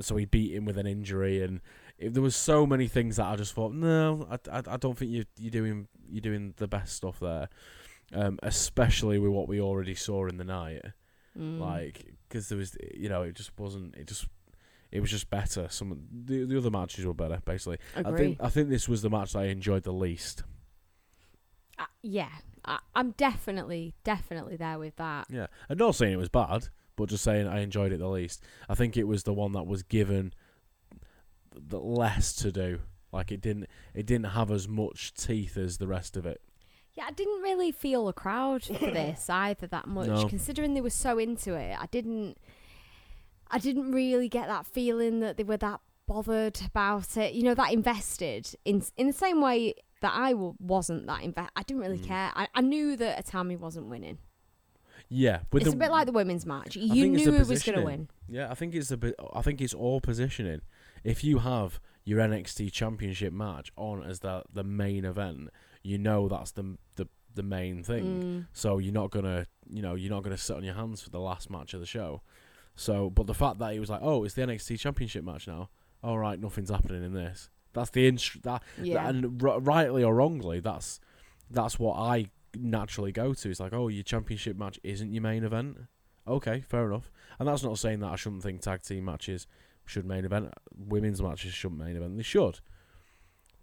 so 0.00 0.16
he 0.16 0.24
beat 0.24 0.52
him 0.54 0.64
with 0.64 0.76
an 0.78 0.86
injury, 0.86 1.42
and 1.42 1.60
if 1.98 2.12
there 2.12 2.22
was 2.22 2.34
so 2.34 2.66
many 2.66 2.88
things 2.88 3.16
that 3.16 3.26
I 3.26 3.36
just 3.36 3.54
thought, 3.54 3.72
no, 3.72 4.26
I, 4.28 4.58
I, 4.58 4.62
I 4.66 4.76
don't 4.76 4.98
think 4.98 5.12
you 5.12 5.24
you're 5.38 5.50
doing 5.52 5.86
you're 6.10 6.20
doing 6.20 6.54
the 6.56 6.66
best 6.66 6.96
stuff 6.96 7.20
there, 7.20 7.48
um, 8.12 8.38
especially 8.42 9.18
with 9.20 9.30
what 9.30 9.46
we 9.48 9.60
already 9.60 9.94
saw 9.94 10.26
in 10.26 10.36
the 10.36 10.44
night. 10.44 10.82
Mm. 11.38 11.60
Like 11.60 12.04
because 12.28 12.48
there 12.48 12.58
was, 12.58 12.76
you 12.94 13.08
know, 13.08 13.22
it 13.22 13.34
just 13.36 13.56
wasn't. 13.58 13.94
It 13.96 14.08
just. 14.08 14.26
It 14.94 15.00
was 15.00 15.10
just 15.10 15.28
better. 15.28 15.66
Some 15.70 16.06
the 16.10 16.44
the 16.44 16.56
other 16.56 16.70
matches 16.70 17.04
were 17.04 17.12
better, 17.12 17.42
basically. 17.44 17.78
I 17.96 18.12
think 18.12 18.38
I 18.40 18.48
think 18.48 18.68
this 18.70 18.88
was 18.88 19.02
the 19.02 19.10
match 19.10 19.32
that 19.32 19.40
I 19.40 19.46
enjoyed 19.46 19.82
the 19.82 19.92
least. 19.92 20.44
Uh, 21.76 21.86
yeah, 22.00 22.30
I, 22.64 22.78
I'm 22.94 23.10
definitely, 23.12 23.94
definitely 24.04 24.54
there 24.56 24.78
with 24.78 24.94
that. 24.96 25.26
Yeah, 25.28 25.48
I'm 25.68 25.76
not 25.78 25.96
saying 25.96 26.12
it 26.12 26.18
was 26.18 26.28
bad, 26.28 26.68
but 26.94 27.08
just 27.08 27.24
saying 27.24 27.48
I 27.48 27.60
enjoyed 27.60 27.92
it 27.92 27.98
the 27.98 28.08
least. 28.08 28.44
I 28.68 28.76
think 28.76 28.96
it 28.96 29.08
was 29.08 29.24
the 29.24 29.34
one 29.34 29.50
that 29.52 29.66
was 29.66 29.82
given 29.82 30.32
the 31.52 31.80
less 31.80 32.32
to 32.36 32.52
do. 32.52 32.78
Like 33.12 33.32
it 33.32 33.40
didn't, 33.40 33.66
it 33.94 34.06
didn't 34.06 34.26
have 34.26 34.52
as 34.52 34.68
much 34.68 35.12
teeth 35.14 35.56
as 35.56 35.78
the 35.78 35.88
rest 35.88 36.16
of 36.16 36.26
it. 36.26 36.40
Yeah, 36.94 37.06
I 37.08 37.10
didn't 37.10 37.42
really 37.42 37.72
feel 37.72 38.06
a 38.08 38.12
crowd 38.12 38.62
for 38.62 38.72
this 38.78 39.28
either 39.28 39.66
that 39.66 39.88
much, 39.88 40.06
No. 40.06 40.28
considering 40.28 40.74
they 40.74 40.80
were 40.80 40.90
so 40.90 41.18
into 41.18 41.54
it. 41.54 41.76
I 41.80 41.86
didn't, 41.86 42.38
I 43.54 43.58
didn't 43.58 43.92
really 43.92 44.28
get 44.28 44.48
that 44.48 44.66
feeling 44.66 45.20
that 45.20 45.36
they 45.36 45.44
were 45.44 45.56
that 45.58 45.80
bothered 46.06 46.60
about 46.66 47.16
it. 47.16 47.32
You 47.34 47.44
know, 47.44 47.54
that 47.54 47.72
invested 47.72 48.54
in 48.64 48.82
in 48.96 49.06
the 49.06 49.12
same 49.12 49.40
way 49.40 49.74
that 50.00 50.12
I 50.14 50.32
w- 50.32 50.54
wasn't 50.58 51.06
that 51.06 51.22
invested. 51.22 51.52
I 51.56 51.62
didn't 51.62 51.82
really 51.82 51.98
Mm. 52.00 52.06
care. 52.06 52.30
I, 52.34 52.48
I 52.54 52.60
knew 52.60 52.96
that 52.96 53.24
Atami 53.24 53.58
wasn't 53.58 53.86
winning. 53.86 54.18
Yeah, 55.08 55.40
it's 55.52 55.64
the, 55.66 55.72
a 55.72 55.76
bit 55.76 55.90
like 55.90 56.06
the 56.06 56.12
women's 56.12 56.44
match. 56.46 56.76
You 56.76 57.08
knew 57.08 57.32
who 57.32 57.44
was 57.44 57.62
going 57.62 57.78
to 57.78 57.84
win. 57.84 58.08
Yeah, 58.28 58.50
I 58.50 58.54
think 58.54 58.74
it's 58.74 58.90
a 58.90 58.96
bit. 58.96 59.14
I 59.32 59.42
think 59.42 59.60
it's 59.60 59.74
all 59.74 60.00
positioning. 60.00 60.60
If 61.04 61.22
you 61.22 61.38
have 61.38 61.78
your 62.04 62.20
NXT 62.20 62.72
Championship 62.72 63.32
match 63.32 63.70
on 63.76 64.02
as 64.02 64.20
the 64.20 64.42
the 64.52 64.64
main 64.64 65.04
event, 65.04 65.50
you 65.82 65.98
know 65.98 66.28
that's 66.28 66.52
the 66.52 66.76
the 66.96 67.06
the 67.34 67.42
main 67.42 67.82
thing. 67.84 68.04
Mm. 68.04 68.46
So 68.52 68.78
you're 68.78 68.94
not 68.94 69.10
gonna, 69.10 69.46
you 69.68 69.82
know, 69.82 69.94
you're 69.94 70.10
not 70.10 70.22
gonna 70.22 70.38
sit 70.38 70.56
on 70.56 70.64
your 70.64 70.74
hands 70.74 71.02
for 71.02 71.10
the 71.10 71.20
last 71.20 71.50
match 71.50 71.74
of 71.74 71.80
the 71.80 71.86
show. 71.86 72.22
So, 72.76 73.08
but 73.10 73.26
the 73.26 73.34
fact 73.34 73.58
that 73.60 73.72
he 73.72 73.78
was 73.80 73.88
like, 73.90 74.00
oh, 74.02 74.24
it's 74.24 74.34
the 74.34 74.42
NXT 74.42 74.78
Championship 74.80 75.24
match 75.24 75.46
now. 75.46 75.70
All 76.02 76.18
right, 76.18 76.38
nothing's 76.40 76.70
happening 76.70 77.04
in 77.04 77.12
this. 77.14 77.48
That's 77.72 77.90
the 77.90 78.06
inst- 78.06 78.42
that, 78.42 78.62
Yeah. 78.80 79.08
and 79.08 79.42
r- 79.42 79.60
rightly 79.60 80.02
or 80.04 80.14
wrongly, 80.14 80.60
that's 80.60 81.00
that's 81.50 81.78
what 81.78 81.96
I 81.98 82.26
naturally 82.56 83.12
go 83.12 83.34
to. 83.34 83.50
It's 83.50 83.60
like, 83.60 83.72
oh, 83.72 83.88
your 83.88 84.02
championship 84.02 84.56
match 84.56 84.78
isn't 84.82 85.12
your 85.12 85.22
main 85.22 85.44
event. 85.44 85.78
Okay, 86.26 86.62
fair 86.62 86.86
enough. 86.86 87.10
And 87.38 87.46
that's 87.48 87.62
not 87.62 87.78
saying 87.78 88.00
that 88.00 88.12
I 88.12 88.16
shouldn't 88.16 88.42
think 88.42 88.60
tag 88.60 88.82
team 88.82 89.04
matches 89.04 89.46
should 89.84 90.06
main 90.06 90.24
event. 90.24 90.52
Women's 90.76 91.20
matches 91.20 91.52
shouldn't 91.52 91.80
main 91.80 91.96
event. 91.96 92.16
They 92.16 92.22
should. 92.22 92.60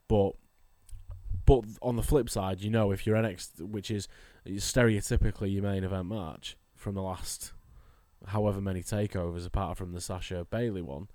But 0.07 0.33
but 1.45 1.63
on 1.81 1.95
the 1.95 2.03
flip 2.03 2.29
side, 2.29 2.61
you 2.61 2.69
know, 2.69 2.91
if 2.91 3.05
you're 3.07 3.15
NXT, 3.15 3.61
which 3.63 3.89
is 3.89 4.07
stereotypically 4.45 5.53
your 5.53 5.63
main 5.63 5.83
event 5.83 6.07
match 6.07 6.57
from 6.75 6.95
the 6.95 7.01
last 7.01 7.53
however 8.27 8.61
many 8.61 8.81
takeovers, 8.83 9.45
apart 9.45 9.77
from 9.77 9.93
the 9.93 10.01
Sasha 10.01 10.45
Bayley 10.49 10.81
one, 10.81 11.07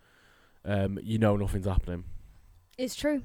um, 0.65 0.99
you 1.03 1.19
know 1.19 1.37
nothing's 1.37 1.67
happening. 1.67 2.05
It's 2.79 2.95
true. 2.95 3.23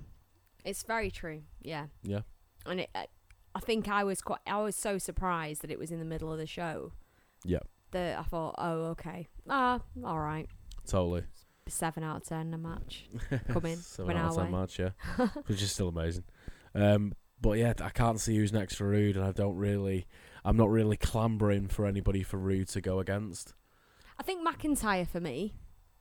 It's 0.63 0.83
very 0.83 1.09
true. 1.11 1.41
Yeah. 1.61 1.87
Yeah. 2.03 2.21
And 2.65 2.81
it, 2.81 2.89
I 2.93 3.07
I 3.53 3.59
think 3.59 3.89
I 3.89 4.03
was 4.03 4.21
quite. 4.21 4.39
I 4.47 4.61
was 4.61 4.75
so 4.75 4.97
surprised 4.97 5.61
that 5.63 5.71
it 5.71 5.79
was 5.79 5.91
in 5.91 5.99
the 5.99 6.05
middle 6.05 6.31
of 6.31 6.37
the 6.37 6.45
show. 6.47 6.93
Yeah. 7.43 7.59
That 7.91 8.17
I 8.19 8.23
thought, 8.23 8.55
oh, 8.57 8.83
okay, 8.91 9.27
ah, 9.49 9.81
all 10.05 10.19
right, 10.19 10.47
Totally. 10.87 11.23
seven 11.67 12.03
out 12.03 12.17
of 12.21 12.23
ten 12.23 12.53
a 12.53 12.57
match. 12.57 13.09
coming. 13.49 13.73
in, 13.73 13.77
Seven 13.79 14.15
out 14.15 14.29
of 14.29 14.35
ten 14.37 14.45
way. 14.45 14.59
match, 14.59 14.79
yeah, 14.79 14.91
which 15.47 15.61
is 15.61 15.73
still 15.73 15.89
amazing. 15.89 16.23
Um, 16.73 17.11
but 17.41 17.57
yeah, 17.57 17.73
I 17.81 17.89
can't 17.89 18.17
see 18.21 18.37
who's 18.37 18.53
next 18.53 18.75
for 18.75 18.87
Roode, 18.87 19.17
and 19.17 19.25
I 19.25 19.33
don't 19.33 19.57
really, 19.57 20.05
I'm 20.45 20.55
not 20.55 20.69
really 20.69 20.95
clambering 20.95 21.67
for 21.67 21.85
anybody 21.85 22.23
for 22.23 22.37
Roode 22.37 22.69
to 22.69 22.79
go 22.79 22.99
against. 22.99 23.53
I 24.21 24.23
think 24.23 24.47
McIntyre 24.47 25.07
for 25.07 25.19
me. 25.19 25.55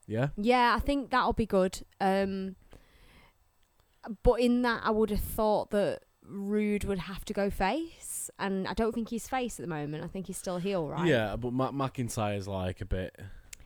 Yeah, 0.07 0.29
Yeah, 0.37 0.75
I 0.77 0.81
think 0.81 1.09
that'll 1.11 1.33
be 1.33 1.47
good. 1.47 1.81
Um, 2.01 2.57
but 4.23 4.35
in 4.41 4.63
that, 4.63 4.83
I 4.85 4.91
would 4.91 5.09
have 5.11 5.21
thought 5.21 5.71
that 5.71 6.01
Roode 6.23 6.85
would 6.85 6.99
have 6.99 7.25
to 7.27 7.33
go 7.33 7.49
face, 7.49 8.31
and 8.39 8.67
I 8.69 8.75
don't 8.75 8.93
think 8.95 9.09
he's 9.09 9.27
face 9.29 9.59
at 9.59 9.63
the 9.63 9.69
moment. 9.69 10.05
I 10.05 10.07
think 10.09 10.27
he's 10.27 10.37
still 10.37 10.59
heel, 10.59 10.87
right? 10.89 11.07
yeah, 11.07 11.37
but 11.37 11.53
Ma- 11.53 11.71
McIntyre's 11.73 12.47
like 12.49 12.81
a 12.81 12.85
bit 12.85 13.17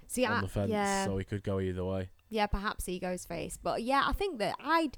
See, 0.07 0.25
on 0.25 0.33
I, 0.35 0.41
the 0.43 0.49
fence, 0.49 0.71
yeah, 0.71 1.05
so 1.05 1.17
he 1.19 1.25
could 1.25 1.43
go 1.43 1.61
either 1.61 1.85
way. 1.85 2.11
yeah, 2.31 2.47
perhaps 2.47 2.87
he 2.87 2.99
goes 2.99 3.25
face. 3.25 3.59
But 3.61 3.83
yeah, 3.83 4.05
I 4.07 4.13
think 4.13 4.39
that 4.39 4.55
I'd. 4.63 4.97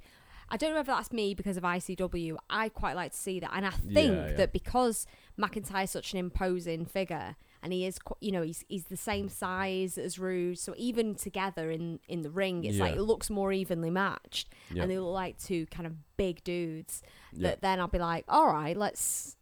I 0.49 0.57
don't 0.57 0.75
know 0.75 0.81
if 0.81 0.87
that's 0.87 1.13
me 1.13 1.35
because 1.35 1.57
of 1.57 1.65
ICW. 1.65 2.37
I 2.49 2.69
quite 2.69 2.95
like 2.95 3.11
to 3.13 3.19
see 3.19 3.41
that, 3.41 3.51
and 3.55 3.67
I 3.67 3.71
think 3.71 4.15
Yeah, 4.15 4.27
yeah. 4.29 4.37
that 4.37 4.53
because 4.53 5.07
McIntyre's 5.39 5.91
such 5.91 6.13
an 6.13 6.19
imposing 6.21 6.87
figure, 6.87 7.35
and 7.67 7.73
he 7.73 7.85
is, 7.85 7.99
you 8.21 8.31
know, 8.33 8.43
he's 8.43 8.65
he's 8.69 8.85
the 8.85 8.97
same 8.97 9.29
size 9.29 9.99
as 9.99 10.19
Roode, 10.19 10.59
so 10.59 10.73
even 10.77 11.15
together 11.17 11.71
in 11.71 11.99
in 12.09 12.23
the 12.23 12.31
ring, 12.31 12.65
it's 12.65 12.79
like 12.79 12.95
it 12.95 13.03
looks 13.03 13.29
more 13.29 13.53
evenly 13.53 13.91
matched, 13.91 14.49
Yeah, 14.73 14.83
and 14.83 14.91
they 14.91 14.99
look 14.99 15.13
like 15.13 15.37
two 15.39 15.67
kind 15.67 15.87
of 15.87 15.93
big 16.17 16.43
dudes. 16.45 17.03
yeah, 17.33 17.51
That 17.51 17.61
then 17.63 17.81
I'll 17.81 17.89
be 17.89 17.99
like, 17.99 18.25
all 18.29 18.47
right, 18.47 18.77
let's. 18.77 19.37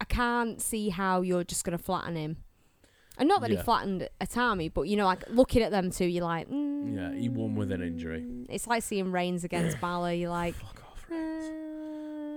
I- 0.00 0.04
can't 0.04 0.60
see 0.60 0.90
how 0.90 1.22
you're 1.22 1.42
just 1.44 1.64
gonna 1.64 1.78
flatten 1.78 2.14
him. 2.16 2.36
And 3.18 3.28
not 3.28 3.40
that 3.40 3.50
Yeah. 3.50 3.58
he 3.58 3.62
flattened 3.64 4.08
Atami, 4.20 4.72
but 4.72 4.82
you 4.82 4.96
know, 4.96 5.06
like 5.06 5.24
looking 5.30 5.62
at 5.62 5.70
them 5.70 5.90
two, 5.90 6.04
you're 6.04 6.24
like, 6.24 6.48
mm, 6.50 6.94
Yeah, 6.94 7.12
he 7.18 7.28
won 7.28 7.54
with 7.56 7.72
an 7.72 7.82
injury. 7.82 8.24
It's 8.48 8.66
like 8.66 8.82
seeing 8.82 9.10
Reigns 9.10 9.42
against 9.44 9.80
Balor. 9.80 10.12
You're 10.12 10.30
like, 10.30 10.54
fuck 10.54 10.82
off. 10.90 11.06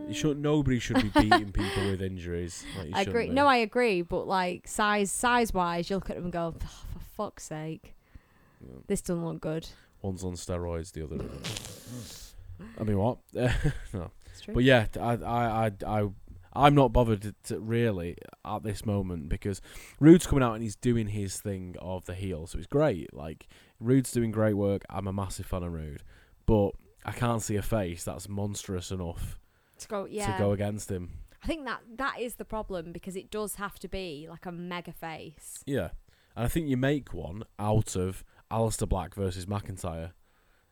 You 0.07 0.13
should. 0.13 0.39
Nobody 0.41 0.79
should 0.79 1.01
be 1.01 1.09
beating 1.21 1.51
people 1.51 1.89
with 1.89 2.01
injuries. 2.01 2.65
Like, 2.77 2.87
you 2.87 2.93
I 2.95 3.01
agree. 3.01 3.27
be. 3.27 3.33
No, 3.33 3.45
I 3.47 3.57
agree. 3.57 4.01
But 4.01 4.25
like 4.27 4.67
size, 4.67 5.11
size 5.11 5.53
wise, 5.53 5.89
you 5.89 5.97
look 5.97 6.09
at 6.09 6.15
them 6.15 6.25
and 6.25 6.33
go, 6.33 6.55
"Oh, 6.63 6.65
for 6.93 6.99
fuck's 7.15 7.43
sake, 7.43 7.95
Yeah. 8.61 8.75
this 8.87 9.01
doesn't 9.01 9.25
look 9.25 9.41
good. 9.41 9.67
One's 10.01 10.23
on 10.23 10.33
steroids, 10.33 10.91
the 10.93 11.03
other. 11.03 11.17
I 12.79 12.83
mean, 12.83 12.97
what? 12.97 13.17
no. 13.93 14.11
But 14.53 14.63
yeah, 14.63 14.85
I, 14.99 15.13
I, 15.13 15.65
I, 15.67 15.71
I, 16.01 16.07
I'm 16.53 16.75
not 16.75 16.93
bothered 16.93 17.33
to 17.45 17.59
really 17.59 18.15
at 18.45 18.63
this 18.63 18.85
moment 18.85 19.29
because 19.29 19.61
Roode's 19.99 20.25
coming 20.27 20.43
out 20.43 20.53
and 20.53 20.63
he's 20.63 20.75
doing 20.75 21.07
his 21.07 21.39
thing 21.39 21.75
of 21.81 22.05
the 22.05 22.13
heel, 22.13 22.47
so 22.47 22.57
it's 22.59 22.67
great. 22.67 23.13
Like 23.13 23.47
Roode's 23.79 24.11
doing 24.11 24.31
great 24.31 24.53
work. 24.53 24.83
I'm 24.89 25.07
a 25.07 25.13
massive 25.13 25.47
fan 25.47 25.63
of 25.63 25.73
Roode, 25.73 26.03
but 26.45 26.71
I 27.05 27.11
can't 27.11 27.41
see 27.41 27.55
a 27.57 27.61
face 27.61 28.03
that's 28.03 28.29
monstrous 28.29 28.91
enough 28.91 29.37
to 29.79 29.87
go, 29.87 30.05
yeah. 30.05 30.33
to 30.33 30.37
go 30.37 30.51
against 30.51 30.89
him. 30.91 31.09
I 31.43 31.47
think 31.47 31.65
that 31.65 31.81
that 31.97 32.19
is 32.19 32.35
the 32.35 32.45
problem 32.45 32.91
because 32.91 33.15
it 33.15 33.29
does 33.31 33.55
have 33.55 33.79
to 33.79 33.87
be 33.87 34.27
like 34.29 34.45
a 34.45 34.51
mega 34.51 34.91
face. 34.91 35.63
Yeah, 35.65 35.89
and 36.35 36.45
I 36.45 36.47
think 36.47 36.67
you 36.67 36.77
make 36.77 37.13
one 37.13 37.43
out 37.59 37.95
of 37.95 38.23
Aleister 38.51 38.87
Black 38.89 39.13
versus 39.15 39.45
McIntyre. 39.45 40.11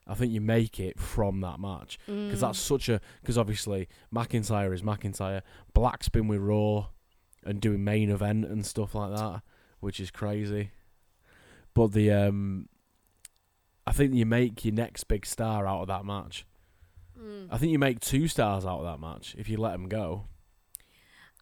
I 0.08 0.14
think 0.14 0.32
you 0.32 0.40
make 0.40 0.78
it 0.78 1.00
from 1.00 1.40
that 1.40 1.58
match 1.58 1.98
because 2.06 2.38
Mm. 2.38 2.40
that's 2.40 2.58
such 2.60 2.88
a 2.88 3.00
because 3.20 3.36
obviously 3.38 3.88
McIntyre 4.14 4.72
is 4.72 4.82
McIntyre. 4.82 5.42
Black's 5.74 6.08
been 6.08 6.28
with 6.28 6.40
Raw 6.40 6.88
and 7.44 7.60
doing 7.60 7.82
main 7.82 8.10
event 8.10 8.44
and 8.44 8.64
stuff 8.66 8.94
like 8.94 9.14
that, 9.16 9.42
which 9.80 9.98
is 9.98 10.10
crazy. 10.10 10.70
But 11.74 11.92
the 11.92 12.10
um, 12.12 12.68
I 13.86 13.92
think 13.92 14.14
you 14.14 14.26
make 14.26 14.64
your 14.64 14.74
next 14.74 15.04
big 15.04 15.26
star 15.26 15.66
out 15.66 15.82
of 15.82 15.88
that 15.88 16.04
match. 16.04 16.46
Mm. 17.20 17.48
I 17.50 17.58
think 17.58 17.72
you 17.72 17.78
make 17.78 18.00
two 18.00 18.28
stars 18.28 18.64
out 18.64 18.78
of 18.80 18.84
that 18.84 19.00
match 19.00 19.34
if 19.38 19.48
you 19.48 19.56
let 19.56 19.72
them 19.72 19.88
go. 19.88 20.28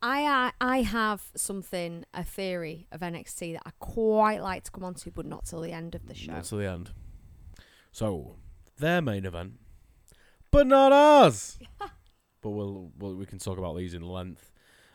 I, 0.02 0.52
I 0.60 0.76
I 0.76 0.82
have 0.82 1.22
something 1.34 2.04
a 2.12 2.22
theory 2.22 2.86
of 2.92 3.00
NXT 3.00 3.54
that 3.54 3.62
I 3.64 3.70
quite 3.78 4.42
like 4.42 4.64
to 4.64 4.70
come 4.70 4.84
onto, 4.84 5.10
but 5.10 5.24
not 5.24 5.46
till 5.46 5.62
the 5.62 5.72
end 5.72 5.94
of 5.94 6.06
the 6.06 6.14
show. 6.14 6.32
Not 6.32 6.44
to 6.44 6.56
the 6.56 6.70
end. 6.70 6.90
So 7.90 8.36
their 8.76 9.00
main 9.00 9.24
event, 9.24 9.54
but 10.50 10.66
not 10.66 10.92
ours. 10.92 11.58
but 11.78 12.50
we'll, 12.50 12.90
we'll 12.98 13.14
we 13.14 13.24
can 13.24 13.38
talk 13.38 13.56
about 13.56 13.76
these 13.76 13.94
in 13.94 14.02
length. 14.02 14.52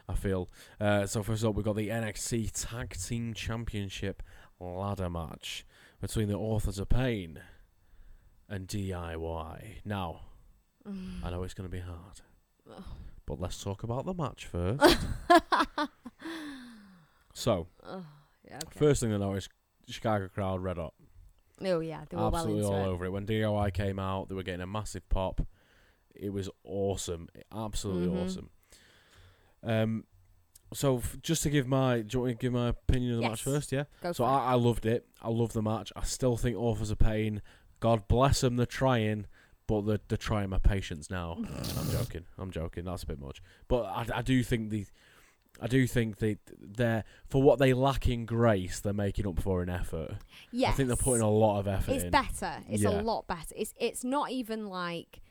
I 0.08 0.15
feel. 0.15 0.50
Uh, 0.80 1.06
so 1.06 1.22
first 1.22 1.44
up, 1.44 1.56
we've 1.56 1.65
got 1.65 1.76
the 1.76 1.89
NXT 1.89 2.52
Tag 2.54 2.96
Team 2.98 3.34
Championship 3.34 4.24
ladder 4.60 5.10
match 5.10 5.65
between 6.02 6.28
the 6.28 6.36
Authors 6.36 6.80
of 6.80 6.89
Pain 6.89 7.39
and 8.48 8.68
DIY. 8.68 9.78
Now, 9.86 10.22
I 11.23 11.30
know 11.32 11.43
it's 11.43 11.54
going 11.54 11.69
to 11.69 11.75
be 11.75 11.82
hard, 11.82 12.21
Ugh. 12.75 12.84
but 13.25 13.39
let's 13.39 13.62
talk 13.63 13.84
about 13.84 14.06
the 14.06 14.13
match 14.13 14.45
first. 14.45 14.82
so, 17.34 17.67
Ugh, 17.84 18.04
yeah, 18.47 18.56
okay. 18.58 18.80
first 18.80 19.02
thing 19.02 19.10
to 19.12 19.17
notice, 19.19 19.49
Chicago 19.88 20.28
crowd 20.28 20.62
red 20.62 20.78
hot. 20.78 20.93
oh 21.65 21.80
yeah, 21.80 22.02
they 22.10 22.17
were 22.17 22.28
absolutely 22.28 22.62
well 22.63 22.73
all 22.73 22.86
over 22.89 23.06
it. 23.06 23.10
When 23.12 23.25
DIY 23.25 23.73
came 23.73 23.99
out, 23.99 24.30
they 24.30 24.36
were 24.36 24.43
getting 24.43 24.62
a 24.62 24.67
massive 24.67 25.08
pop. 25.10 25.41
It 26.15 26.34
was 26.34 26.49
awesome, 26.63 27.30
absolutely 27.56 28.08
Mhm. 28.08 28.25
awesome. 28.25 28.49
Um, 29.63 30.04
so 30.73 30.97
f- 30.97 31.17
just 31.21 31.43
to 31.43 31.49
give 31.49 31.67
my, 31.67 32.02
do 32.02 32.08
you 32.17 32.19
want 32.19 32.28
me 32.30 32.34
to 32.36 32.39
give 32.39 32.54
my 32.54 32.67
opinion 32.69 33.15
of 33.15 33.21
the 33.21 33.30
match 33.30 33.43
first? 33.43 33.71
Yeah. 33.71 33.86
Go 34.02 34.12
So 34.12 34.23
for 34.25 34.30
it. 34.30 34.34
I, 34.34 34.52
I 34.52 34.54
loved 34.56 34.86
it. 34.86 35.08
I 35.21 35.30
love 35.30 35.54
the 35.54 35.62
match. 35.62 35.91
I 35.95 36.04
still 36.04 36.38
think 36.38 36.58
Authors 36.58 36.91
of 36.91 36.99
Pain. 36.99 37.41
God 37.80 38.08
bless 38.08 38.41
them. 38.41 38.56
They're 38.58 38.65
trying, 38.65 39.25
but 39.69 39.86
they're, 39.86 39.99
they're 40.08 40.17
trying 40.17 40.49
my 40.49 40.58
patience 40.58 41.12
now. 41.12 41.36
I'm 41.38 41.45
mm. 41.45 41.91
joking. 41.91 42.25
I'm 42.39 42.49
joking. 42.49 42.86
That's 42.86 43.03
a 43.03 43.05
bit 43.05 43.19
much. 43.19 43.39
But 43.67 43.84
I, 43.84 44.05
I 44.15 44.21
do 44.23 44.41
think 44.41 44.71
the, 44.71 44.88
I 45.62 45.67
do 45.67 45.86
think 45.86 46.17
they 46.17 46.38
they're 46.60 47.03
for 47.27 47.43
what 47.43 47.60
they 47.60 47.73
lack 47.73 48.10
in 48.10 48.25
grace, 48.25 48.79
they're 48.79 48.93
making 48.93 49.27
up 49.27 49.39
for 49.39 49.62
in 49.62 49.69
effort. 49.69 50.15
Yes. 50.51 50.73
I 50.73 50.75
think 50.75 50.88
they're 50.88 50.97
putting 50.97 51.21
a 51.21 51.29
lot 51.29 51.60
of 51.60 51.67
effort 51.67 51.91
It's 51.91 52.03
in. 52.03 52.10
better. 52.10 52.63
It's 52.67 52.82
Yeah. 52.82 52.89
a 52.89 53.01
lot 53.01 53.27
better. 53.27 53.53
It's 53.55 53.75
it's 53.79 54.03
not 54.03 54.32
even 54.32 54.67
like 54.67 55.21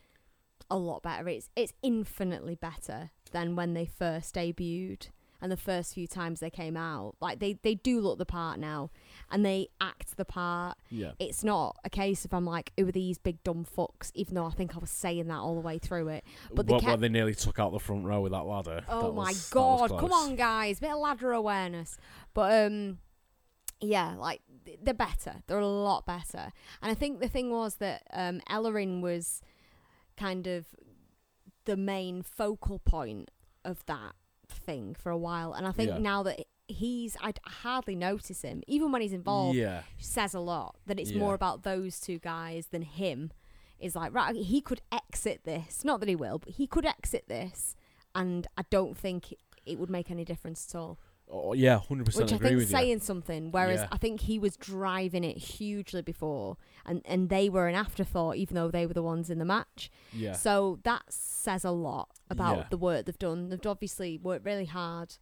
a 0.70 0.78
lot 0.78 1.02
better. 1.02 1.28
It's 1.28 1.50
it's 1.56 1.72
infinitely 1.82 2.54
better 2.54 3.10
than 3.32 3.56
when 3.56 3.74
they 3.74 3.86
first 3.86 4.36
debuted 4.36 5.08
and 5.40 5.52
the 5.52 5.56
first 5.56 5.94
few 5.94 6.06
times 6.06 6.40
they 6.40 6.50
came 6.50 6.76
out. 6.76 7.14
Like 7.20 7.38
they 7.38 7.54
they 7.62 7.74
do 7.74 8.00
look 8.00 8.18
the 8.18 8.26
part 8.26 8.58
now, 8.58 8.90
and 9.30 9.44
they 9.44 9.68
act 9.80 10.16
the 10.16 10.24
part. 10.24 10.76
Yeah. 10.90 11.12
It's 11.18 11.44
not 11.44 11.76
a 11.84 11.90
case 11.90 12.24
of 12.24 12.32
I'm 12.34 12.44
like, 12.44 12.72
who 12.76 12.88
are 12.88 12.92
these 12.92 13.18
big 13.18 13.42
dumb 13.44 13.64
fucks? 13.64 14.10
Even 14.14 14.34
though 14.34 14.46
I 14.46 14.50
think 14.50 14.74
I 14.74 14.78
was 14.78 14.90
saying 14.90 15.28
that 15.28 15.38
all 15.38 15.54
the 15.54 15.60
way 15.60 15.78
through 15.78 16.08
it. 16.08 16.24
But 16.52 16.66
they 16.66 16.72
what, 16.74 16.82
kept- 16.82 17.00
they 17.00 17.08
nearly 17.08 17.34
took 17.34 17.58
out 17.58 17.72
the 17.72 17.78
front 17.78 18.04
row 18.04 18.20
with 18.20 18.32
that 18.32 18.44
ladder. 18.46 18.82
Oh 18.88 19.02
That 19.08 19.12
my 19.14 19.28
was- 19.28 19.50
god! 19.50 19.90
Come 19.90 20.12
on, 20.12 20.36
guys, 20.36 20.80
bit 20.80 20.90
of 20.90 20.98
ladder 20.98 21.32
awareness. 21.32 21.96
But 22.34 22.66
um, 22.66 22.98
yeah, 23.80 24.14
like 24.18 24.40
th- 24.64 24.80
they're 24.82 24.94
better. 24.94 25.36
They're 25.46 25.58
a 25.58 25.66
lot 25.66 26.04
better. 26.04 26.52
And 26.82 26.90
I 26.90 26.94
think 26.94 27.20
the 27.20 27.28
thing 27.28 27.50
was 27.50 27.76
that 27.76 28.02
um, 28.12 28.40
Ellering 28.50 29.00
was 29.02 29.40
kind 30.16 30.46
of 30.48 30.66
the 31.64 31.76
main 31.76 32.22
focal 32.22 32.78
point 32.80 33.30
of 33.64 33.84
that 33.86 34.14
thing 34.68 34.94
for 35.02 35.10
a 35.10 35.16
while. 35.28 35.50
And 35.56 35.66
I 35.66 35.72
think 35.72 35.90
Yeah. 35.90 35.98
now 36.12 36.22
that 36.24 36.38
he's, 36.68 37.16
I 37.28 37.32
hardly 37.62 37.96
notice 37.96 38.42
him, 38.42 38.62
even 38.66 38.92
when 38.92 39.00
he's 39.02 39.14
involved. 39.22 39.56
Yeah. 39.56 39.82
Says 39.98 40.34
a 40.34 40.40
lot 40.40 40.76
that 40.86 41.00
it's 41.00 41.10
Yeah. 41.12 41.20
more 41.24 41.34
about 41.34 41.62
those 41.62 41.98
two 42.06 42.18
guys 42.18 42.66
than 42.68 42.82
him. 42.82 43.32
Is 43.80 43.94
like 43.94 44.12
right, 44.12 44.34
he 44.34 44.60
could 44.60 44.82
exit 45.00 45.38
this. 45.44 45.84
Not 45.84 46.00
that 46.00 46.08
he 46.08 46.16
will, 46.16 46.38
but 46.38 46.50
he 46.60 46.66
could 46.66 46.84
exit 46.84 47.24
this, 47.28 47.76
and 48.12 48.46
I 48.56 48.62
don't 48.70 48.96
think 49.04 49.20
it, 49.32 49.38
it 49.64 49.78
would 49.78 49.88
make 49.98 50.10
any 50.10 50.24
difference 50.24 50.66
at 50.68 50.74
all. 50.78 50.98
Oh, 51.30 51.50
oh, 51.50 51.52
yeah, 51.52 51.78
hundred 51.78 52.06
percent 52.06 52.24
Which 52.30 52.32
I 52.32 52.38
think 52.38 52.56
with 52.58 52.70
you. 52.70 52.76
saying 52.76 53.00
something. 53.00 53.50
Whereas 53.50 53.80
Yeah. 53.80 53.88
I 53.92 53.98
think 53.98 54.20
he 54.22 54.38
was 54.38 54.56
driving 54.56 55.24
it 55.24 55.36
hugely 55.36 56.00
before, 56.02 56.56
and 56.86 57.02
and 57.04 57.28
they 57.28 57.48
were 57.50 57.68
an 57.68 57.74
afterthought, 57.74 58.36
even 58.36 58.54
though 58.54 58.70
they 58.70 58.86
were 58.86 58.94
the 58.94 59.02
ones 59.02 59.28
in 59.28 59.38
the 59.38 59.44
match. 59.44 59.90
Yeah. 60.12 60.32
So 60.32 60.78
that 60.84 61.02
says 61.12 61.64
a 61.64 61.70
lot 61.70 62.08
about 62.30 62.56
Yeah. 62.56 62.66
the 62.70 62.78
work 62.78 63.04
they've 63.06 63.18
done. 63.18 63.50
They've 63.50 63.66
obviously 63.66 64.16
worked 64.16 64.46
really 64.46 64.64
hard, 64.66 65.16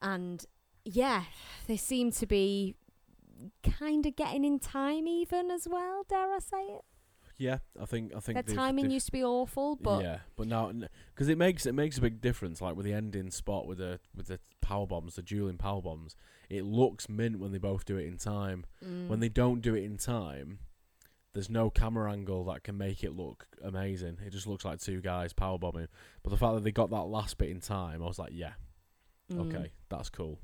and 0.00 0.44
yeah, 0.84 1.24
they 1.66 1.76
seem 1.76 2.10
to 2.12 2.26
be 2.26 2.76
kind 3.64 4.06
of 4.06 4.14
getting 4.14 4.44
in 4.44 4.58
time, 4.60 5.06
even 5.08 5.50
as 5.50 5.66
well. 5.68 6.04
Dare 6.08 6.32
I 6.32 6.38
say 6.38 6.62
it? 6.62 6.84
Yeah, 7.38 7.58
I 7.80 7.86
think 7.86 8.14
I 8.14 8.20
think 8.20 8.44
Their 8.46 8.54
timing 8.56 8.84
they've- 8.84 8.92
used 8.92 9.06
to 9.06 9.12
be 9.12 9.24
awful, 9.24 9.76
but 9.76 10.02
yeah, 10.02 10.18
but 10.36 10.46
now 10.46 10.70
because 11.14 11.28
it 11.28 11.38
makes 11.38 11.66
it 11.66 11.72
makes 11.74 11.98
a 11.98 12.00
big 12.00 12.20
difference. 12.20 12.60
Like 12.60 12.76
with 12.76 12.86
the 12.86 12.92
ending 12.92 13.30
spot 13.30 13.66
with 13.66 13.78
the 13.78 14.00
with 14.14 14.26
the 14.28 14.38
power 14.60 14.86
bombs, 14.86 15.16
the 15.16 15.22
dueling 15.22 15.58
power 15.58 15.82
bombs, 15.82 16.14
it 16.48 16.64
looks 16.64 17.08
mint 17.08 17.38
when 17.40 17.52
they 17.52 17.58
both 17.58 17.84
do 17.84 17.96
it 17.96 18.06
in 18.06 18.16
time. 18.18 18.64
mm, 18.84 19.08
When 19.08 19.20
they 19.20 19.28
don't 19.28 19.60
do 19.60 19.74
it 19.74 19.82
in 19.84 19.96
time, 19.96 20.60
there's 21.34 21.50
no 21.50 21.70
camera 21.70 22.12
angle 22.12 22.44
that 22.44 22.62
can 22.62 22.76
make 22.78 23.02
it 23.02 23.12
look 23.16 23.46
amazing. 23.62 24.18
It 24.24 24.30
just 24.30 24.46
looks 24.46 24.64
like 24.64 24.80
two 24.80 25.00
guys 25.00 25.32
power 25.32 25.58
bombing. 25.58 25.88
But 26.22 26.30
the 26.30 26.36
fact 26.36 26.54
that 26.54 26.64
they 26.64 26.72
got 26.72 26.90
that 26.90 27.04
last 27.04 27.38
bit 27.38 27.48
in 27.50 27.60
time, 27.60 28.02
I 28.02 28.06
was 28.06 28.18
like, 28.18 28.32
yeah, 28.34 28.52
mm, 29.32 29.40
okay, 29.54 29.72
that's 29.88 30.10
cool. 30.10 30.38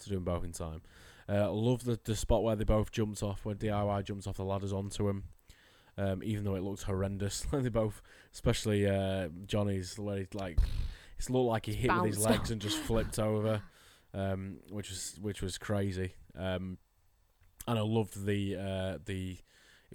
To 0.00 0.08
do 0.08 0.14
them 0.16 0.24
both 0.24 0.42
in 0.44 0.52
time. 0.52 0.82
Uh, 1.28 1.34
I 1.34 1.46
love 1.46 1.84
the 1.84 2.00
the 2.02 2.16
spot 2.16 2.42
where 2.42 2.56
they 2.56 2.64
both 2.64 2.90
jumped 2.90 3.22
off, 3.22 3.44
where 3.44 3.54
DIY 3.54 4.02
jumps 4.04 4.26
off 4.26 4.36
the 4.38 4.44
ladders 4.44 4.72
onto 4.72 5.08
him. 5.08 5.24
Um, 5.98 6.22
even 6.22 6.44
though 6.44 6.54
it 6.54 6.62
looked 6.62 6.82
horrendous, 6.82 7.46
they 7.52 7.68
both, 7.68 8.02
especially 8.32 8.88
uh, 8.88 9.28
Johnny's, 9.46 9.98
where 9.98 10.18
he 10.18 10.26
like, 10.32 10.58
it 11.18 11.30
looked 11.30 11.48
like 11.48 11.66
he 11.66 11.74
hit 11.74 11.92
with 11.94 12.06
his 12.06 12.16
Bounced 12.16 12.30
legs 12.30 12.50
and 12.50 12.60
just 12.60 12.78
flipped 12.78 13.18
over, 13.18 13.62
um, 14.14 14.58
which 14.70 14.90
was 14.90 15.16
which 15.20 15.42
was 15.42 15.58
crazy. 15.58 16.14
Um, 16.36 16.78
and 17.68 17.78
I 17.78 17.82
loved 17.82 18.24
the 18.24 18.56
uh, 18.56 18.98
the 19.04 19.38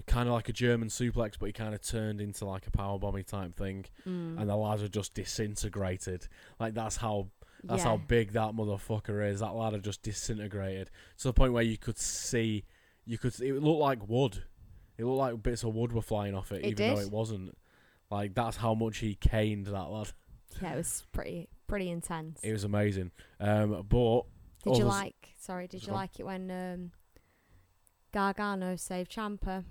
kind 0.06 0.28
of 0.30 0.34
like 0.34 0.50
a 0.50 0.54
German 0.54 0.90
suplex, 0.90 1.34
but 1.40 1.48
he 1.48 1.54
kind 1.54 1.74
of 1.74 1.82
turned 1.82 2.22
into 2.22 2.46
like 2.46 2.68
a 2.68 2.72
power 2.72 3.00
bomby 3.00 3.26
type 3.26 3.56
thing, 3.56 3.86
mm, 4.08 4.40
and 4.40 4.50
the 4.50 4.56
ladder 4.56 4.88
just 4.88 5.14
disintegrated. 5.14 6.28
Like 6.60 6.74
that's 6.74 6.98
how 6.98 7.30
that's 7.64 7.84
how 7.84 7.98
big 7.98 8.34
that 8.34 8.52
motherfucker 8.52 9.28
is. 9.30 9.40
That 9.40 9.56
ladder 9.56 9.80
just 9.80 10.04
disintegrated 10.04 10.92
to 11.18 11.24
the 11.24 11.34
point 11.34 11.54
where 11.54 11.64
you 11.64 11.78
could 11.78 11.98
see, 11.98 12.66
you 13.06 13.18
could. 13.18 13.40
It 13.42 13.62
looked 13.62 13.82
like 13.82 14.08
wood. 14.08 14.44
It 14.98 15.06
looked 15.06 15.18
like 15.18 15.44
bits 15.44 15.64
of 15.64 15.74
wood 15.76 15.92
were 15.94 16.02
flying 16.02 16.34
off 16.36 16.52
it, 16.52 16.64
It 16.64 16.72
even 16.72 16.90
though 16.90 16.96
did? 16.96 17.06
it 17.08 17.12
wasn't. 17.12 17.58
Like 18.10 18.34
that's 18.34 18.58
how 18.58 18.74
much 18.74 18.98
he 19.00 19.16
caned 19.16 19.68
that 19.68 19.90
lad. 19.90 20.10
Yeah, 20.62 20.74
it 20.74 20.78
was 20.78 21.04
pretty 21.12 21.50
pretty 21.68 21.90
intense. 21.90 22.40
It 22.42 22.52
was 22.54 22.64
amazing. 22.64 23.12
Um, 23.40 23.86
but 23.90 24.22
Did 24.64 24.78
you 24.78 24.86
others- 24.86 24.86
like? 24.86 25.36
Sorry, 25.38 25.68
did 25.68 25.82
you 25.82 25.88
Go 25.88 25.94
on. 25.94 26.00
like 26.00 26.20
it 26.20 26.26
when 26.26 26.50
um, 26.50 26.92
Gargano 28.14 28.76
saved 28.76 29.12
Ciampa? 29.12 29.64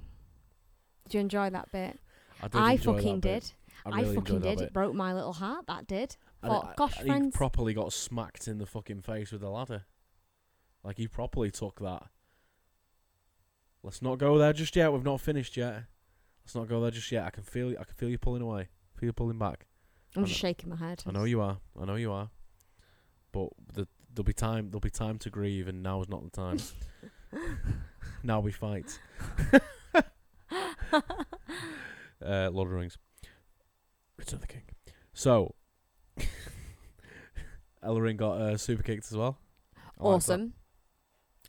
Did 1.04 1.14
you 1.14 1.20
enjoy 1.20 1.50
that 1.50 1.70
bit? 1.72 1.98
I, 2.42 2.48
did 2.48 2.56
I 2.60 2.72
enjoy 2.72 2.92
that 2.92 2.98
fucking 3.02 3.20
bit. 3.20 3.42
did. 3.42 3.52
I, 3.94 4.00
really 4.00 4.14
fucking 4.16 4.36
enjoyed 4.36 4.42
that 4.42 4.48
did. 4.50 4.58
bit. 4.58 4.66
It 4.68 4.72
broke 4.72 4.94
my 4.94 5.14
little 5.14 5.32
heart. 5.32 5.66
That 5.66 5.86
did. 5.86 6.16
And 6.42 6.52
Thought, 6.52 6.70
it- 6.72 6.76
gosh, 6.76 6.98
and 6.98 7.06
friends. 7.06 7.34
He 7.34 7.38
properly 7.38 7.74
got 7.74 7.92
smacked 7.92 8.46
in 8.48 8.58
the 8.58 8.66
fucking 8.66 9.02
face 9.02 9.32
with 9.32 9.40
the 9.40 9.50
ladder. 9.50 9.84
Like 10.84 10.98
he 10.98 11.08
properly 11.08 11.50
took 11.50 11.80
that. 11.80 12.04
Let's 13.87 14.03
not 14.03 14.18
go 14.18 14.37
there 14.37 14.53
just 14.53 14.75
yet. 14.75 14.92
We've 14.92 15.05
not 15.05 15.20
finished 15.20 15.57
yet. 15.57 15.85
Let's 16.44 16.57
not 16.57 16.66
go 16.66 16.81
there 16.81 16.90
just 16.90 17.12
yet. 17.12 17.25
I 17.25 17.31
can 17.31 17.44
feel. 17.44 17.70
I 17.70 17.85
can 17.85 17.94
feel 17.94 18.09
you 18.09 18.18
pulling 18.18 18.42
away. 18.42 18.62
I 18.62 18.99
Feel 18.99 19.07
you 19.07 19.12
pulling 19.12 19.38
back. 19.38 19.66
I'm 20.16 20.25
just 20.25 20.40
shaking 20.40 20.70
my 20.70 20.77
head. 20.77 21.05
I 21.07 21.12
know 21.12 21.22
you 21.22 21.40
are. 21.40 21.59
I 21.81 21.85
know 21.85 21.94
you 21.94 22.11
are. 22.11 22.31
But 23.31 23.51
the, 23.75 23.87
there'll 24.12 24.25
be 24.25 24.33
time. 24.33 24.70
There'll 24.70 24.81
be 24.81 24.90
time 24.90 25.20
to 25.20 25.31
grieve, 25.31 25.68
and 25.68 25.85
now 25.85 26.03
is 26.03 26.09
not 26.09 26.25
the 26.25 26.31
time. 26.31 26.59
now 28.25 28.40
we 28.40 28.51
fight. 28.51 28.99
uh, 29.53 29.61
Lord 32.20 32.66
of 32.66 32.70
the 32.70 32.77
Rings. 32.77 32.99
Return 34.16 34.38
of 34.38 34.40
the 34.40 34.49
King. 34.49 34.62
So, 35.14 35.55
Ellering 37.85 38.16
got 38.16 38.40
uh, 38.40 38.57
super 38.57 38.83
kicked 38.83 39.12
as 39.12 39.16
well. 39.16 39.38
I 39.77 40.03
awesome. 40.03 40.55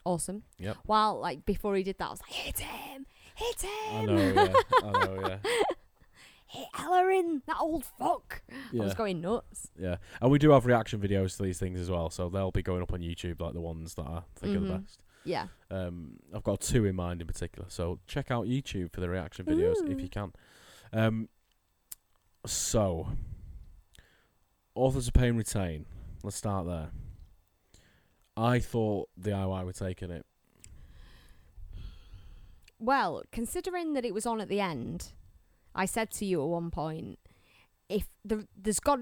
Awesome. 0.07 0.43
Yep. 0.59 0.77
While 0.85 1.19
like 1.19 1.45
before 1.45 1.75
he 1.75 1.83
did 1.83 1.97
that, 1.97 2.07
I 2.07 2.11
was 2.11 2.21
like, 2.21 2.31
hit 2.31 2.59
him, 2.59 3.05
hit 3.35 3.65
I 3.65 3.67
him, 3.91 4.05
know. 4.05 4.33
Yeah. 4.33 4.53
I 4.83 4.91
know. 4.91 5.27
Yeah. 5.27 5.37
hit 6.47 6.67
Ellering, 6.75 7.41
that 7.45 7.57
old 7.59 7.83
fuck. 7.83 8.41
I 8.73 8.77
was 8.77 8.93
going 8.93 9.19
nuts. 9.19 9.67
Yeah. 9.77 9.97
And 10.21 10.31
we 10.31 10.39
do 10.39 10.51
have 10.51 10.65
reaction 10.65 10.99
videos 11.01 11.35
to 11.37 11.43
these 11.43 11.59
things 11.59 11.79
as 11.79 11.89
well, 11.91 12.09
so 12.09 12.29
they'll 12.29 12.51
be 12.51 12.61
going 12.63 12.81
up 12.81 12.93
on 12.93 13.01
YouTube, 13.01 13.41
like 13.41 13.53
the 13.53 13.59
ones 13.59 13.95
that 13.95 14.03
I 14.07 14.21
think 14.35 14.55
are 14.55 14.59
the 14.61 14.65
Mhm. 14.67 14.81
best. 14.83 14.99
Yeah. 15.25 15.47
Um, 15.69 16.19
I've 16.33 16.43
got 16.43 16.61
two 16.61 16.85
in 16.85 16.95
mind 16.95 17.19
in 17.19 17.27
particular, 17.27 17.67
so 17.69 17.99
check 18.07 18.31
out 18.31 18.45
YouTube 18.45 18.93
for 18.93 19.01
the 19.01 19.09
reaction 19.09 19.45
videos 19.45 19.75
if 19.91 19.99
you 19.99 20.07
can. 20.07 20.31
Um, 20.93 21.27
so, 22.45 23.09
authors 24.73 25.07
of 25.09 25.13
pain 25.13 25.35
retain. 25.35 25.85
Let's 26.23 26.37
start 26.37 26.65
there. 26.65 26.91
I 28.37 28.59
thought 28.59 29.09
the 29.17 29.31
DIY 29.31 29.65
were 29.65 29.73
taking 29.73 30.11
it. 30.11 30.25
Well, 32.79 33.23
considering 33.31 33.93
that 33.93 34.05
it 34.05 34.13
was 34.13 34.25
on 34.25 34.39
at 34.39 34.49
the 34.49 34.59
end, 34.61 35.13
I 35.73 35.85
said 35.85 36.11
to 36.11 36.25
you 36.25 36.41
at 36.41 36.47
one 36.47 36.69
point, 36.69 37.17
if 37.89 38.07
the, 38.23 38.47
there's 38.55 38.79
got, 38.79 38.99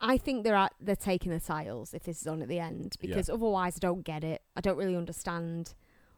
I 0.00 0.18
think 0.18 0.44
they're 0.44 0.54
at, 0.54 0.74
they're 0.78 0.94
taking 0.96 1.32
the 1.32 1.40
titles 1.40 1.94
if 1.94 2.02
this 2.02 2.20
is 2.20 2.26
on 2.26 2.42
at 2.42 2.48
the 2.48 2.58
end 2.58 2.96
Yeah. 3.00 3.08
because 3.08 3.30
otherwise 3.30 3.76
I 3.76 3.80
don't 3.80 4.04
get 4.04 4.22
it. 4.22 4.42
I 4.54 4.60
don't 4.60 4.76
really 4.76 4.96
understand 4.96 5.74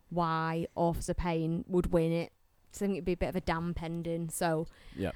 why 0.08 0.66
Authors 0.74 1.08
of 1.08 1.16
Pain 1.16 1.64
would 1.68 1.92
win 1.92 2.12
it. 2.12 2.32
I 2.74 2.76
think 2.76 2.92
it'd 2.94 3.04
be 3.04 3.12
a 3.12 3.16
bit 3.16 3.28
of 3.28 3.36
a 3.36 3.40
damp 3.40 3.80
ending. 3.82 4.28
So, 4.30 4.66
yeah. 4.96 5.10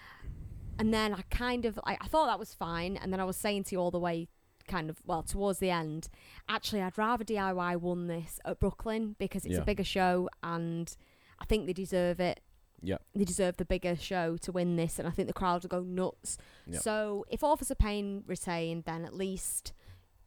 and 0.79 0.95
then 0.95 1.15
I 1.15 1.23
kind 1.31 1.65
of 1.65 1.79
I, 1.85 1.97
I 2.01 2.07
thought 2.07 2.27
that 2.27 2.39
was 2.39 2.55
fine, 2.55 2.97
and 2.97 3.13
then 3.13 3.21
I 3.21 3.25
was 3.25 3.37
saying 3.37 3.65
to 3.65 3.75
you 3.75 3.81
all 3.81 3.91
the 3.93 3.99
way, 3.99 4.29
kind 4.67 4.91
of 4.91 4.99
well 5.07 5.23
towards 5.23 5.59
the 5.59 5.71
end. 5.71 6.09
Actually, 6.49 6.83
I'd 6.83 6.97
rather 6.99 7.25
DIY 7.25 7.77
won 7.81 8.07
this 8.07 8.41
at 8.45 8.61
Brooklyn 8.61 9.17
because 9.19 9.45
it's 9.45 9.55
Yeah. 9.55 9.61
a 9.63 9.65
bigger 9.65 9.85
show, 9.85 10.29
and 10.43 10.95
I 11.39 11.45
think 11.45 11.67
they 11.67 11.73
deserve 11.73 12.21
it. 12.21 12.41
yeah 12.83 12.99
They 13.15 13.25
deserve 13.25 13.57
the 13.57 13.65
bigger 13.65 13.97
show 13.97 14.37
to 14.39 14.53
win 14.53 14.77
this, 14.77 14.99
and 14.99 15.09
I 15.09 15.11
think 15.11 15.27
the 15.29 15.33
crowd 15.35 15.63
will 15.63 15.69
go 15.71 15.83
nuts. 15.83 16.37
Yep. 16.67 16.83
So 16.83 17.25
if 17.31 17.43
Authors 17.43 17.71
of 17.71 17.79
Pain 17.79 18.25
retain, 18.27 18.83
then 18.87 19.05
at 19.05 19.15
least 19.15 19.73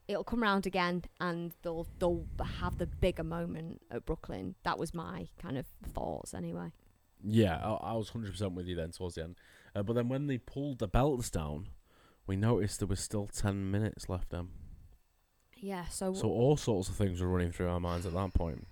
it'll 0.07 0.23
come 0.23 0.41
round 0.41 0.65
again, 0.65 1.03
and 1.19 1.53
they'll 1.61 1.85
they'll 1.99 2.25
have 2.59 2.77
the 2.77 2.87
bigger 2.87 3.23
moment 3.23 3.81
at 3.91 4.05
Brooklyn. 4.05 4.55
That 4.63 4.79
was 4.79 4.93
my 4.93 5.27
kind 5.37 5.57
of 5.57 5.65
thoughts, 5.93 6.33
anyway. 6.33 6.71
Yeah, 7.23 7.57
I, 7.57 7.91
I 7.91 7.93
was 7.93 8.11
100% 8.11 8.53
with 8.53 8.67
you 8.67 8.75
then 8.75 8.91
towards 8.91 9.15
the 9.15 9.23
end. 9.23 9.35
Uh, 9.75 9.83
but 9.83 9.93
then 9.93 10.07
when 10.07 10.27
they 10.27 10.37
pulled 10.37 10.79
the 10.79 10.87
belts 10.87 11.29
down, 11.29 11.67
we 12.27 12.35
noticed 12.35 12.79
there 12.79 12.87
was 12.87 12.99
still 12.99 13.27
10 13.27 13.71
minutes 13.71 14.09
left 14.09 14.29
then. 14.29 14.49
Yeah. 15.55 15.85
So, 15.85 16.13
So 16.13 16.27
all 16.27 16.57
sorts 16.57 16.89
of 16.89 16.95
things 16.95 17.21
were 17.21 17.27
running 17.27 17.51
through 17.51 17.69
our 17.69 17.79
minds 17.79 18.05
at 18.05 18.13
that 18.13 18.33
point. 18.33 18.67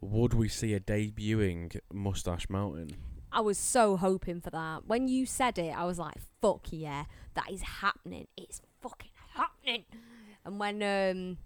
Would 0.00 0.34
we 0.34 0.48
see 0.48 0.74
a 0.74 0.80
debuting 0.80 1.78
Mustache 1.92 2.48
Mountain? 2.48 2.96
I 3.32 3.40
was 3.42 3.58
so 3.58 3.96
hoping 3.96 4.40
for 4.40 4.50
that. 4.50 4.86
When 4.86 5.06
you 5.06 5.24
said 5.26 5.58
it, 5.58 5.76
I 5.76 5.84
was 5.84 5.98
like, 6.00 6.16
"Fuck 6.40 6.68
yeah, 6.72 7.04
that 7.34 7.48
is 7.48 7.62
happening! 7.62 8.26
It's 8.36 8.60
fucking 8.80 9.10
happening!" 9.34 9.84
And 10.44 10.58
when 10.58 10.82
um, 10.82 11.38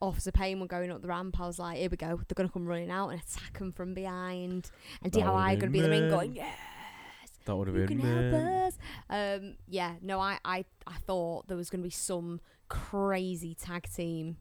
Authors 0.00 0.26
of 0.26 0.34
Pain 0.34 0.60
were 0.60 0.66
going 0.66 0.90
up 0.90 1.02
the 1.02 1.08
ramp, 1.08 1.38
I 1.40 1.46
was 1.46 1.58
like, 1.58 1.78
here 1.78 1.88
we 1.88 1.96
go. 1.96 2.06
They're 2.08 2.34
going 2.34 2.48
to 2.48 2.52
come 2.52 2.66
running 2.66 2.90
out 2.90 3.08
and 3.10 3.20
attack 3.20 3.58
them 3.58 3.72
from 3.72 3.94
behind. 3.94 4.70
And 5.02 5.12
DIY 5.12 5.24
are 5.26 5.56
going 5.56 5.60
to 5.60 5.68
be 5.68 5.80
the 5.80 5.88
ring 5.90 6.08
going, 6.10 6.36
yes, 6.36 6.56
That 7.44 7.56
would 7.56 7.68
have 7.68 7.76
you 7.76 7.86
been 7.86 8.00
can 8.00 8.30
help 8.32 8.42
us. 8.66 8.78
Um, 9.10 9.56
yeah, 9.68 9.94
no, 10.00 10.18
I, 10.20 10.38
I, 10.44 10.64
I 10.86 10.94
thought 11.06 11.46
there 11.48 11.56
was 11.56 11.68
going 11.70 11.80
to 11.82 11.86
be 11.86 11.90
some 11.90 12.40
crazy 12.68 13.54
tag 13.54 13.86
team. 13.94 14.36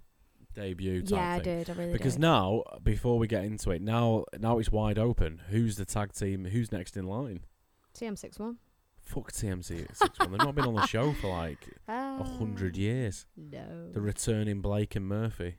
debut. 0.55 1.01
Type 1.01 1.09
Yeah, 1.11 1.31
I 1.33 1.39
thing. 1.39 1.43
did. 1.59 1.69
I 1.69 1.73
really 1.73 1.93
Because 1.93 2.13
did. 2.15 2.21
now, 2.21 2.63
before 2.83 3.17
we 3.19 3.27
get 3.27 3.43
into 3.43 3.71
it, 3.71 3.81
now 3.81 4.25
now 4.39 4.59
it's 4.59 4.71
wide 4.71 4.97
open. 4.99 5.41
Who's 5.49 5.75
the 5.77 5.85
tag 5.85 6.13
team? 6.13 6.45
Who's 6.45 6.71
next 6.71 6.95
in 6.97 7.05
line? 7.07 7.41
TM61. 7.97 8.55
Fuck 9.03 9.31
six 9.31 9.99
one. 10.17 10.31
They've 10.31 10.37
not 10.39 10.55
been 10.55 10.65
on 10.65 10.75
the 10.75 10.87
show 10.87 11.11
for 11.13 11.27
like 11.27 11.67
Uh, 11.89 11.91
a 12.21 12.23
hundred 12.23 12.77
years. 12.77 13.25
No. 13.35 13.91
The 13.91 13.99
returning 14.01 14.61
Blake 14.61 14.95
and 14.95 15.05
Murphy, 15.05 15.57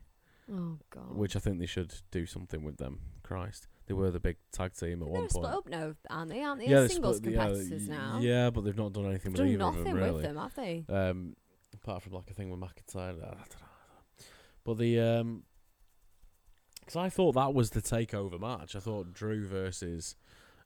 oh, 0.51 0.79
God. 0.89 1.15
which 1.15 1.35
I 1.35 1.39
think 1.39 1.59
they 1.59 1.67
should 1.67 1.93
do 2.09 2.25
something 2.25 2.63
with 2.63 2.77
them. 2.77 3.01
Christ, 3.21 3.67
they 3.87 3.93
were 3.93 4.11
the 4.11 4.19
big 4.19 4.37
tag 4.51 4.73
team 4.73 4.93
at 4.93 4.99
They're 4.99 5.07
one 5.07 5.29
split 5.29 5.43
point. 5.45 5.55
up 5.55 5.67
now, 5.69 5.95
aren't 6.09 6.29
they? 6.29 6.41
Aren't 6.43 6.59
they? 6.61 6.67
yeah, 6.67 6.79
They're 6.81 6.89
singles 6.89 7.17
split- 7.17 7.33
yeah, 7.33 7.45
competitors 7.45 7.87
now. 7.89 8.19
Yeah, 8.21 8.49
but 8.49 8.63
they've 8.63 8.77
not 8.77 8.93
done 8.93 9.05
anything 9.05 9.33
They've 9.33 9.45
with 9.51 9.59
done 9.59 9.73
either 9.73 9.77
nothing 9.77 9.79
of 9.79 9.85
them 9.85 9.95
really. 9.95 10.11
with 10.13 10.21
them, 10.23 10.37
have 10.37 10.55
they? 10.55 10.85
Um, 10.89 11.35
apart 11.73 12.01
from 12.03 12.13
like 12.13 12.29
a 12.29 12.33
thing 12.33 12.49
with 12.49 12.59
McIntyre. 12.59 13.09
I 13.09 13.11
don't 13.11 13.21
know. 13.21 13.37
But 14.63 14.77
the 14.79 14.99
um, 14.99 15.43
because 16.79 16.95
I 16.95 17.09
thought 17.09 17.33
that 17.33 17.53
was 17.53 17.71
the 17.71 17.81
takeover 17.81 18.39
match. 18.39 18.75
I 18.75 18.79
thought 18.79 19.13
Drew 19.13 19.45
versus 19.47 20.15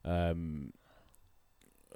um 0.04 0.72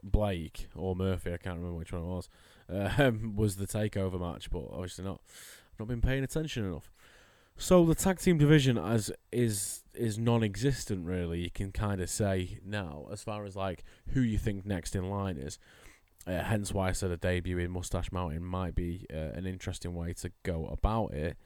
Blake 0.03 0.69
or 0.77 0.95
Murphy. 0.95 1.33
I 1.33 1.37
can't 1.39 1.57
remember 1.57 1.79
which 1.79 1.93
one 1.93 2.03
it 2.03 2.07
was. 2.07 2.29
Um, 2.67 3.37
was 3.37 3.57
the 3.57 3.67
takeover 3.67 4.19
match, 4.19 4.51
but 4.51 4.65
obviously 4.73 5.05
not. 5.05 5.21
I've 5.73 5.81
not 5.81 5.89
been 5.89 6.01
paying 6.01 6.25
attention 6.25 6.65
enough. 6.65 6.91
So 7.57 7.85
the 7.85 7.95
tag 7.95 8.19
team 8.19 8.39
division 8.39 8.77
as 8.77 9.13
is 9.31 9.83
is 9.95 10.19
non-existent 10.19 11.07
really. 11.07 11.41
You 11.41 11.51
can 11.51 11.71
kind 11.73 12.01
of 12.01 12.11
say 12.11 12.59
now 12.65 13.07
as 13.13 13.23
far 13.23 13.45
as 13.45 13.55
like 13.55 13.85
who 14.09 14.21
you 14.21 14.39
think 14.39 14.67
next 14.67 14.97
in 14.97 15.09
line 15.09 15.37
is. 15.37 15.59
Uh, 16.27 16.43
hence 16.43 16.73
why 16.73 16.89
I 16.89 16.93
said 16.93 17.11
a 17.11 17.19
debut 17.19 17.59
in 17.59 17.71
Mustache 17.71 18.11
Mountain 18.11 18.45
might 18.45 18.75
be 18.75 19.07
uh, 19.13 19.17
an 19.35 19.47
interesting 19.47 19.95
way 19.95 20.15
to 20.15 20.33
go 20.43 20.67
about 20.67 21.13
it. 21.13 21.37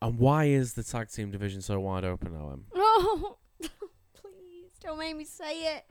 And 0.00 0.18
why 0.18 0.44
is 0.46 0.72
the 0.72 0.82
tag 0.82 1.10
team 1.10 1.30
division 1.30 1.60
so 1.60 1.78
wide 1.78 2.04
open 2.04 2.32
now? 2.32 2.52
Em? 2.52 2.64
Oh, 2.74 3.36
please 3.60 4.72
don't 4.80 4.98
make 4.98 5.14
me 5.14 5.24
say 5.24 5.76
it. 5.76 5.84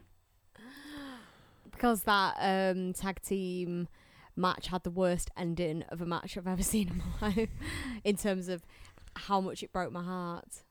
Because 1.69 2.01
that 2.03 2.35
um, 2.39 2.93
tag 2.93 3.21
team 3.21 3.87
match 4.39 4.67
had 4.67 4.83
the 4.83 4.89
worst 4.91 5.29
ending 5.37 5.83
of 5.89 6.01
a 6.01 6.05
match 6.05 6.37
I've 6.37 6.47
ever 6.47 6.63
seen 6.73 6.87
in 6.89 7.03
my 7.21 7.27
life, 7.27 7.49
in 8.03 8.15
terms 8.17 8.47
of 8.49 8.63
how 9.15 9.39
much 9.41 9.61
it 9.63 9.71
broke 9.71 9.91
my 9.91 10.03
heart. 10.03 10.63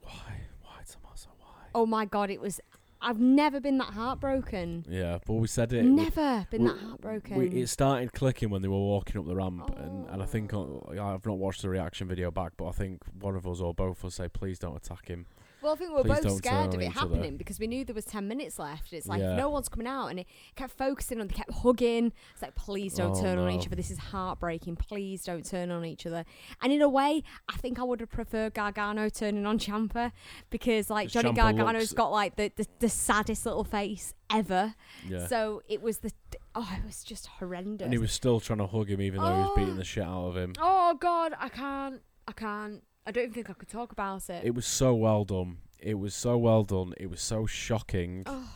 Why? 0.00 0.40
Why, 0.62 0.78
Tommaso? 0.90 1.28
Why? 1.38 1.46
Oh 1.74 1.86
my 1.86 2.04
god, 2.04 2.30
it 2.30 2.40
was. 2.40 2.60
I've 3.04 3.18
never 3.18 3.58
been 3.60 3.78
that 3.78 3.94
heartbroken. 3.94 4.86
Yeah, 4.88 5.18
but 5.26 5.32
we 5.34 5.48
said 5.48 5.72
it. 5.72 5.82
Never 5.84 6.46
been 6.50 6.62
we- 6.62 6.68
that 6.68 6.78
heartbroken. 6.78 7.36
We, 7.36 7.48
it 7.48 7.68
started 7.68 8.12
clicking 8.12 8.48
when 8.50 8.62
they 8.62 8.68
were 8.68 8.78
walking 8.78 9.18
up 9.20 9.26
the 9.26 9.34
ramp, 9.34 9.74
and, 9.76 10.08
and 10.08 10.22
I 10.22 10.26
think 10.26 10.54
Oh. 10.54 10.86
uh, 10.96 11.02
I've 11.14 11.26
not 11.26 11.38
watched 11.38 11.62
the 11.62 11.68
reaction 11.68 12.06
video 12.06 12.30
back, 12.30 12.52
but 12.56 12.68
I 12.68 12.72
think 12.72 13.02
one 13.20 13.34
of 13.34 13.46
us 13.46 13.60
or 13.60 13.74
both 13.74 13.98
of 13.98 14.04
us 14.06 14.14
say, 14.16 14.28
"Please 14.28 14.58
don't 14.60 14.76
attack 14.76 15.08
him." 15.08 15.26
Well, 15.62 15.72
I 15.74 15.76
think 15.76 15.90
we 15.90 15.96
were 15.96 16.02
Please 16.04 16.24
both 16.24 16.36
scared 16.38 16.74
of 16.74 16.80
it 16.80 16.84
each 16.84 16.90
other. 16.96 17.00
happening 17.00 17.36
because 17.36 17.60
we 17.60 17.66
knew 17.66 17.84
there 17.84 17.94
was 17.94 18.04
ten 18.04 18.26
minutes 18.26 18.58
left. 18.58 18.92
It's 18.92 19.06
like 19.06 19.20
Yeah. 19.20 19.36
no 19.36 19.48
one's 19.48 19.68
coming 19.68 19.86
out, 19.86 20.08
and 20.08 20.20
it 20.20 20.26
kept 20.56 20.76
focusing 20.76 21.20
on. 21.20 21.28
They 21.28 21.34
kept 21.34 21.52
hugging. 21.52 22.12
It's 22.32 22.42
like, 22.42 22.54
please 22.54 22.94
don't 22.94 23.16
Oh, 23.16 23.20
turn 23.22 23.38
on 23.38 23.50
each 23.50 23.66
other. 23.66 23.76
This 23.76 23.90
is 23.90 23.98
heartbreaking. 23.98 24.76
Please 24.76 25.24
don't 25.24 25.44
turn 25.44 25.70
on 25.70 25.84
each 25.84 26.04
other. 26.06 26.24
And 26.62 26.72
in 26.72 26.82
a 26.82 26.88
way, 26.88 27.22
I 27.48 27.56
think 27.56 27.78
I 27.78 27.84
would 27.84 28.00
have 28.00 28.10
preferred 28.10 28.54
Gargano 28.54 29.08
turning 29.08 29.46
on 29.46 29.58
Ciampa 29.58 30.12
because, 30.50 30.90
like, 30.90 31.08
Johnny 31.08 31.30
Ciampa 31.30 31.36
Gargano's 31.36 31.74
looks- 31.82 31.92
got 31.92 32.10
like 32.10 32.36
the, 32.36 32.50
the 32.56 32.66
the 32.80 32.88
saddest 32.88 33.46
little 33.46 33.64
face 33.64 34.14
ever. 34.30 34.74
Yeah, 35.08 35.26
So 35.26 35.62
it 35.68 35.80
was 35.82 35.98
the 35.98 36.10
oh, 36.54 36.68
it 36.78 36.84
was 36.84 37.04
just 37.04 37.26
horrendous. 37.26 37.84
and 37.84 37.92
he 37.92 37.98
was 37.98 38.12
still 38.12 38.40
trying 38.40 38.58
to 38.58 38.66
hug 38.66 38.88
him, 38.90 39.00
even 39.00 39.20
though 39.20 39.32
he 39.32 39.38
was 39.42 39.48
oh. 39.52 39.56
beating 39.56 39.74
Oh. 39.74 39.76
the 39.76 39.84
shit 39.84 40.04
out 40.04 40.26
of 40.28 40.36
him. 40.36 40.54
oh 40.60 40.94
God, 40.98 41.34
I 41.38 41.48
can't. 41.48 42.00
I 42.26 42.32
can't. 42.32 42.82
I 43.06 43.10
don't 43.10 43.24
even 43.24 43.34
think 43.34 43.50
I 43.50 43.54
could 43.54 43.68
talk 43.68 43.92
about 43.92 44.28
it. 44.30 44.44
It 44.44 44.54
was 44.54 44.66
so 44.66 44.94
well 44.94 45.24
done. 45.24 45.58
It 45.78 45.98
was 45.98 46.14
so 46.14 46.38
well 46.38 46.62
done. 46.62 46.94
It 46.96 47.10
was 47.10 47.20
so 47.20 47.46
shocking. 47.46 48.22
oh. 48.26 48.48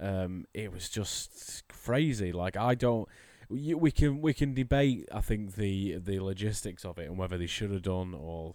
um, 0.00 0.46
it 0.54 0.72
was 0.72 0.88
just 0.88 1.68
crazy. 1.68 2.32
Like 2.32 2.56
I 2.56 2.74
don't. 2.74 3.08
We, 3.48 3.74
we 3.74 3.90
can 3.90 4.20
we 4.20 4.32
can 4.32 4.54
debate. 4.54 5.08
I 5.12 5.20
think 5.20 5.56
the 5.56 5.98
the 5.98 6.20
logistics 6.20 6.84
of 6.84 6.98
it 6.98 7.08
and 7.08 7.18
whether 7.18 7.36
they 7.36 7.46
should 7.46 7.70
have 7.70 7.82
done 7.82 8.14
or, 8.14 8.54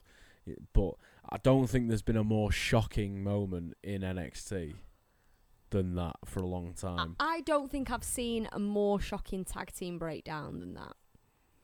but 0.73 0.93
I 1.29 1.37
don't 1.37 1.67
think 1.67 1.87
there's 1.87 2.01
been 2.01 2.17
a 2.17 2.23
more 2.23 2.51
shocking 2.51 3.23
moment 3.23 3.75
in 3.83 4.01
NXT 4.01 4.75
than 5.71 5.95
that 5.95 6.15
for 6.25 6.39
a 6.39 6.47
long 6.47 6.73
I, 6.77 6.81
time. 6.81 7.15
I 7.19 7.41
don't 7.41 7.69
think 7.69 7.91
I've 7.91 8.03
seen 8.03 8.47
a 8.51 8.59
more 8.59 8.99
shocking 8.99 9.43
tag 9.43 9.73
team 9.73 9.99
breakdown 9.99 10.59
than 10.59 10.73
that. 10.75 10.93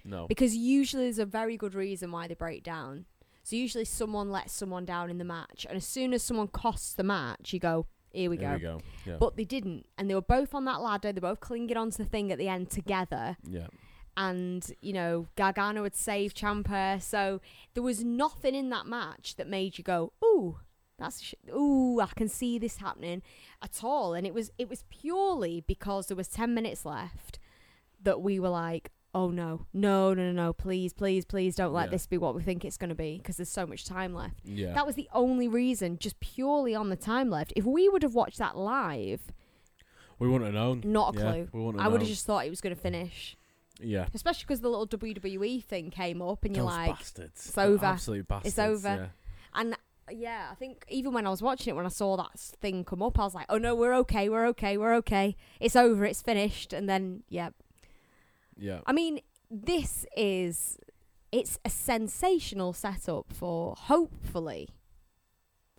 no. 0.03 0.27
Because 0.27 0.55
usually 0.55 1.03
there's 1.05 1.19
a 1.19 1.25
very 1.25 1.57
good 1.57 1.73
reason 1.73 2.11
why 2.11 2.27
they 2.27 2.33
break 2.33 2.63
down. 2.63 3.05
So 3.43 3.55
usually 3.55 3.85
someone 3.85 4.31
lets 4.31 4.53
someone 4.53 4.85
down 4.85 5.09
in 5.09 5.17
the 5.17 5.23
match, 5.23 5.65
and 5.67 5.75
as 5.75 5.85
soon 5.85 6.13
as 6.13 6.23
someone 6.23 6.47
costs 6.47 6.93
the 6.93 7.03
match, 7.03 7.53
you 7.53 7.59
go, 7.59 7.87
"Here 8.11 8.29
we 8.29 8.37
Here 8.37 8.49
go." 8.49 8.53
we 8.55 8.59
go. 8.61 8.81
Yeah. 9.05 9.17
But 9.19 9.35
they 9.35 9.45
didn't, 9.45 9.87
and 9.97 10.09
they 10.09 10.15
were 10.15 10.21
both 10.21 10.53
on 10.53 10.65
that 10.65 10.81
ladder. 10.81 11.11
They 11.11 11.19
were 11.19 11.29
both 11.29 11.39
clinging 11.39 11.77
onto 11.77 11.97
the 11.97 12.09
thing 12.09 12.31
at 12.31 12.37
the 12.37 12.47
end 12.47 12.69
together, 12.69 13.37
yeah. 13.47 13.67
and 14.15 14.71
you 14.81 14.93
know 14.93 15.27
Gargano 15.35 15.83
had 15.83 15.95
saved 15.95 16.37
Ciampa, 16.37 17.01
so 17.01 17.41
there 17.73 17.83
was 17.83 18.03
nothing 18.03 18.53
in 18.55 18.69
that 18.69 18.85
match 18.85 19.35
that 19.37 19.47
made 19.47 19.77
you 19.77 19.83
go, 19.83 20.13
"Ooh, 20.23 20.59
that's 20.99 21.21
sh- 21.23 21.33
ooh, 21.49 21.99
I 21.99 22.07
can 22.15 22.27
see 22.27 22.59
this 22.59 22.77
happening," 22.77 23.23
at 23.61 23.83
all. 23.83 24.13
And 24.13 24.27
it 24.27 24.33
was 24.33 24.51
it 24.57 24.69
was 24.69 24.83
purely 24.89 25.61
because 25.61 26.07
there 26.07 26.17
was 26.17 26.27
ten 26.27 26.53
minutes 26.53 26.85
left 26.85 27.39
that 28.03 28.21
we 28.21 28.39
were 28.39 28.49
like, 28.49 28.91
"Oh 29.13 29.29
no, 29.29 29.65
no, 29.73 30.13
no, 30.13 30.23
no, 30.23 30.31
no! 30.31 30.53
Please, 30.53 30.93
please, 30.93 31.25
please, 31.25 31.55
don't 31.55 31.73
let 31.73 31.85
Yeah. 31.85 31.91
this 31.91 32.07
be 32.07 32.17
what 32.17 32.35
we 32.35 32.41
think 32.43 32.63
it's 32.65 32.77
going 32.77 32.89
to 32.89 32.95
be," 32.95 33.17
because 33.17 33.37
there's 33.37 33.49
so 33.49 33.65
much 33.67 33.85
time 33.85 34.13
left. 34.13 34.39
Yeah. 34.43 34.73
That 34.73 34.85
was 34.85 34.95
the 34.95 35.09
only 35.13 35.47
reason, 35.47 35.97
just 35.99 36.19
purely 36.19 36.73
on 36.75 36.89
the 36.89 36.95
time 36.95 37.29
left. 37.29 37.53
If 37.55 37.65
we 37.65 37.89
would 37.89 38.03
have 38.03 38.13
watched 38.15 38.37
that 38.39 38.57
live, 38.57 39.21
we 40.19 40.27
wouldn't 40.27 40.45
have 40.45 40.53
known. 40.53 40.81
not 40.85 41.15
a 41.15 41.19
Yeah, 41.19 41.31
clue. 41.31 41.49
we 41.51 41.61
wouldn't 41.65 41.83
I 41.83 41.87
would 41.87 42.01
have 42.01 42.09
just 42.09 42.25
thought 42.25 42.45
it 42.45 42.49
was 42.49 42.61
going 42.61 42.75
to 42.75 42.81
finish. 42.81 43.35
Yeah. 43.79 44.07
Especially 44.13 44.43
because 44.43 44.61
the 44.61 44.69
little 44.69 44.85
WWE 44.87 45.63
thing 45.63 45.89
came 45.89 46.21
up, 46.21 46.45
and 46.45 46.55
you're 46.55 46.65
like, 46.65 46.95
bastards. 46.97 47.47
it's 47.47 47.57
over. 47.57 47.85
Absolute 47.85 48.27
bastards. 48.27 48.53
It's 48.53 48.59
over. 48.59 48.87
Yeah. 48.87 49.07
and 49.59 49.73
uh, 49.73 49.77
yeah, 50.11 50.49
I 50.51 50.55
think 50.55 50.85
even 50.89 51.13
when 51.13 51.25
I 51.25 51.29
was 51.31 51.41
watching 51.41 51.71
it, 51.71 51.75
when 51.75 51.85
I 51.85 51.89
saw 51.89 52.15
that 52.17 52.37
thing 52.39 52.83
come 52.83 53.01
up, 53.01 53.17
I 53.19 53.23
was 53.23 53.33
like, 53.33 53.45
oh 53.49 53.57
no, 53.57 53.73
we're 53.73 53.93
okay, 53.95 54.29
we're 54.29 54.45
okay, 54.47 54.77
we're 54.77 54.93
okay. 54.95 55.35
It's 55.59 55.75
over, 55.75 56.05
it's 56.05 56.21
finished. 56.21 56.73
And 56.73 56.87
then, 56.87 57.23
yeah. 57.29 57.49
Yeah. 58.57 58.81
I 58.85 58.93
mean, 58.93 59.19
this 59.49 60.05
is, 60.15 60.77
it's 61.31 61.59
a 61.65 61.69
sensational 61.69 62.73
setup 62.73 63.31
for 63.33 63.75
hopefully 63.77 64.69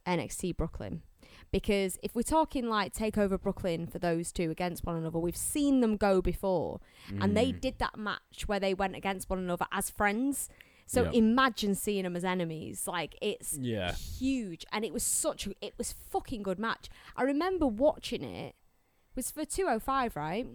NXT 0.06 0.56
Brooklyn. 0.56 1.02
Because 1.50 1.98
if 2.02 2.14
we're 2.14 2.22
talking 2.22 2.66
like 2.68 2.94
Takeover 2.94 3.40
Brooklyn 3.40 3.86
for 3.86 3.98
those 3.98 4.32
two 4.32 4.50
against 4.50 4.84
one 4.86 4.96
another, 4.96 5.18
we've 5.18 5.36
seen 5.36 5.80
them 5.80 5.96
go 5.96 6.22
before. 6.22 6.80
and 7.20 7.36
they 7.36 7.52
Mm. 7.52 7.60
did 7.60 7.78
that 7.78 7.98
match 7.98 8.44
where 8.46 8.60
they 8.60 8.72
went 8.74 8.94
against 8.96 9.28
one 9.28 9.38
another 9.38 9.66
as 9.72 9.90
friends. 9.90 10.48
So 10.86 11.04
Yeah. 11.04 11.10
imagine 11.12 11.74
seeing 11.74 12.04
them 12.04 12.16
as 12.16 12.24
enemies. 12.24 12.86
Like 12.86 13.16
it's 13.20 13.58
Yeah. 13.58 13.92
huge, 13.94 14.64
and 14.72 14.84
it 14.84 14.92
was 14.92 15.02
such 15.02 15.46
a, 15.46 15.54
it 15.60 15.76
was 15.78 15.92
fucking 15.92 16.42
good 16.42 16.58
match. 16.58 16.88
I 17.16 17.22
remember 17.24 17.66
watching 17.66 18.22
it. 18.22 18.54
It 19.10 19.16
was 19.16 19.30
for 19.30 19.44
205, 19.44 20.16
right? 20.16 20.46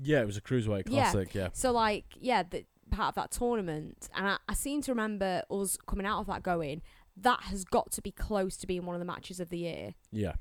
Yeah, 0.00 0.20
it 0.20 0.26
was 0.26 0.36
a 0.36 0.40
cruiserweight 0.40 0.86
classic. 0.86 1.34
Yeah. 1.34 1.48
So 1.52 1.72
like, 1.72 2.04
yeah, 2.18 2.42
the 2.42 2.64
part 2.90 3.08
of 3.10 3.14
that 3.16 3.30
tournament, 3.30 4.08
and 4.14 4.28
I, 4.28 4.36
I 4.48 4.54
seem 4.54 4.82
to 4.82 4.92
remember 4.92 5.42
us 5.50 5.76
coming 5.86 6.06
out 6.06 6.20
of 6.20 6.26
that 6.26 6.42
going. 6.42 6.82
That 7.16 7.42
has 7.44 7.64
got 7.64 7.92
to 7.92 8.02
be 8.02 8.10
close 8.10 8.56
to 8.58 8.66
being 8.66 8.86
one 8.86 8.96
of 8.96 9.00
the 9.00 9.04
matches 9.06 9.38
of 9.38 9.48
the 9.48 9.58
year. 9.58 9.94
Yeah. 10.10 10.34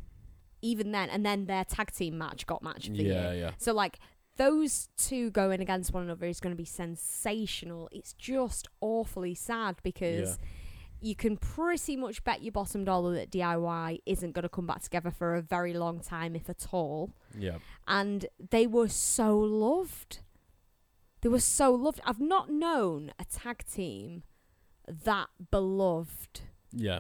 Even 0.62 0.92
then, 0.92 1.10
and 1.10 1.26
then 1.26 1.46
their 1.46 1.64
tag 1.66 1.92
team 1.92 2.18
match 2.18 2.48
got 2.48 2.64
match 2.64 2.88
of 2.88 2.96
the 2.98 3.04
Yeah. 3.04 3.32
year. 3.32 3.40
Yeah. 3.40 3.52
So 3.58 3.74
like 3.74 4.00
those 4.38 4.90
two 4.98 5.30
going 5.30 5.62
against 5.62 5.94
one 5.94 6.04
another 6.04 6.26
is 6.26 6.40
going 6.40 6.52
to 6.52 6.58
be 6.58 6.66
sensational. 6.66 7.90
It's 7.92 8.14
just 8.14 8.68
awfully 8.82 9.36
sad 9.36 9.76
because 9.84 10.40
you 11.04 11.16
can 11.16 11.38
pretty 11.38 11.96
much 11.96 12.24
bet 12.24 12.42
your 12.44 12.52
bottom 12.52 12.84
dollar 12.86 13.14
that 13.16 13.30
DIY 13.32 14.00
isn't 14.06 14.32
going 14.32 14.44
to 14.44 14.50
come 14.50 14.66
back 14.66 14.82
together 14.82 15.12
for 15.12 15.36
a 15.36 15.42
very 15.42 15.74
long 15.74 16.00
time, 16.00 16.36
if 16.36 16.50
at 16.50 16.68
all. 16.72 17.12
Yeah. 17.38 17.58
And 17.88 18.26
they 18.52 18.68
were 18.68 18.88
so 18.88 19.38
loved. 19.38 20.20
They 21.22 21.30
were 21.30 21.40
so 21.40 21.74
loved. 21.74 22.00
I've 22.06 22.20
not 22.22 22.50
known 22.50 23.12
a 23.20 23.26
tag 23.26 23.66
team 23.72 24.24
that 24.88 25.28
beloved 25.52 26.42
Yeah. 26.72 27.00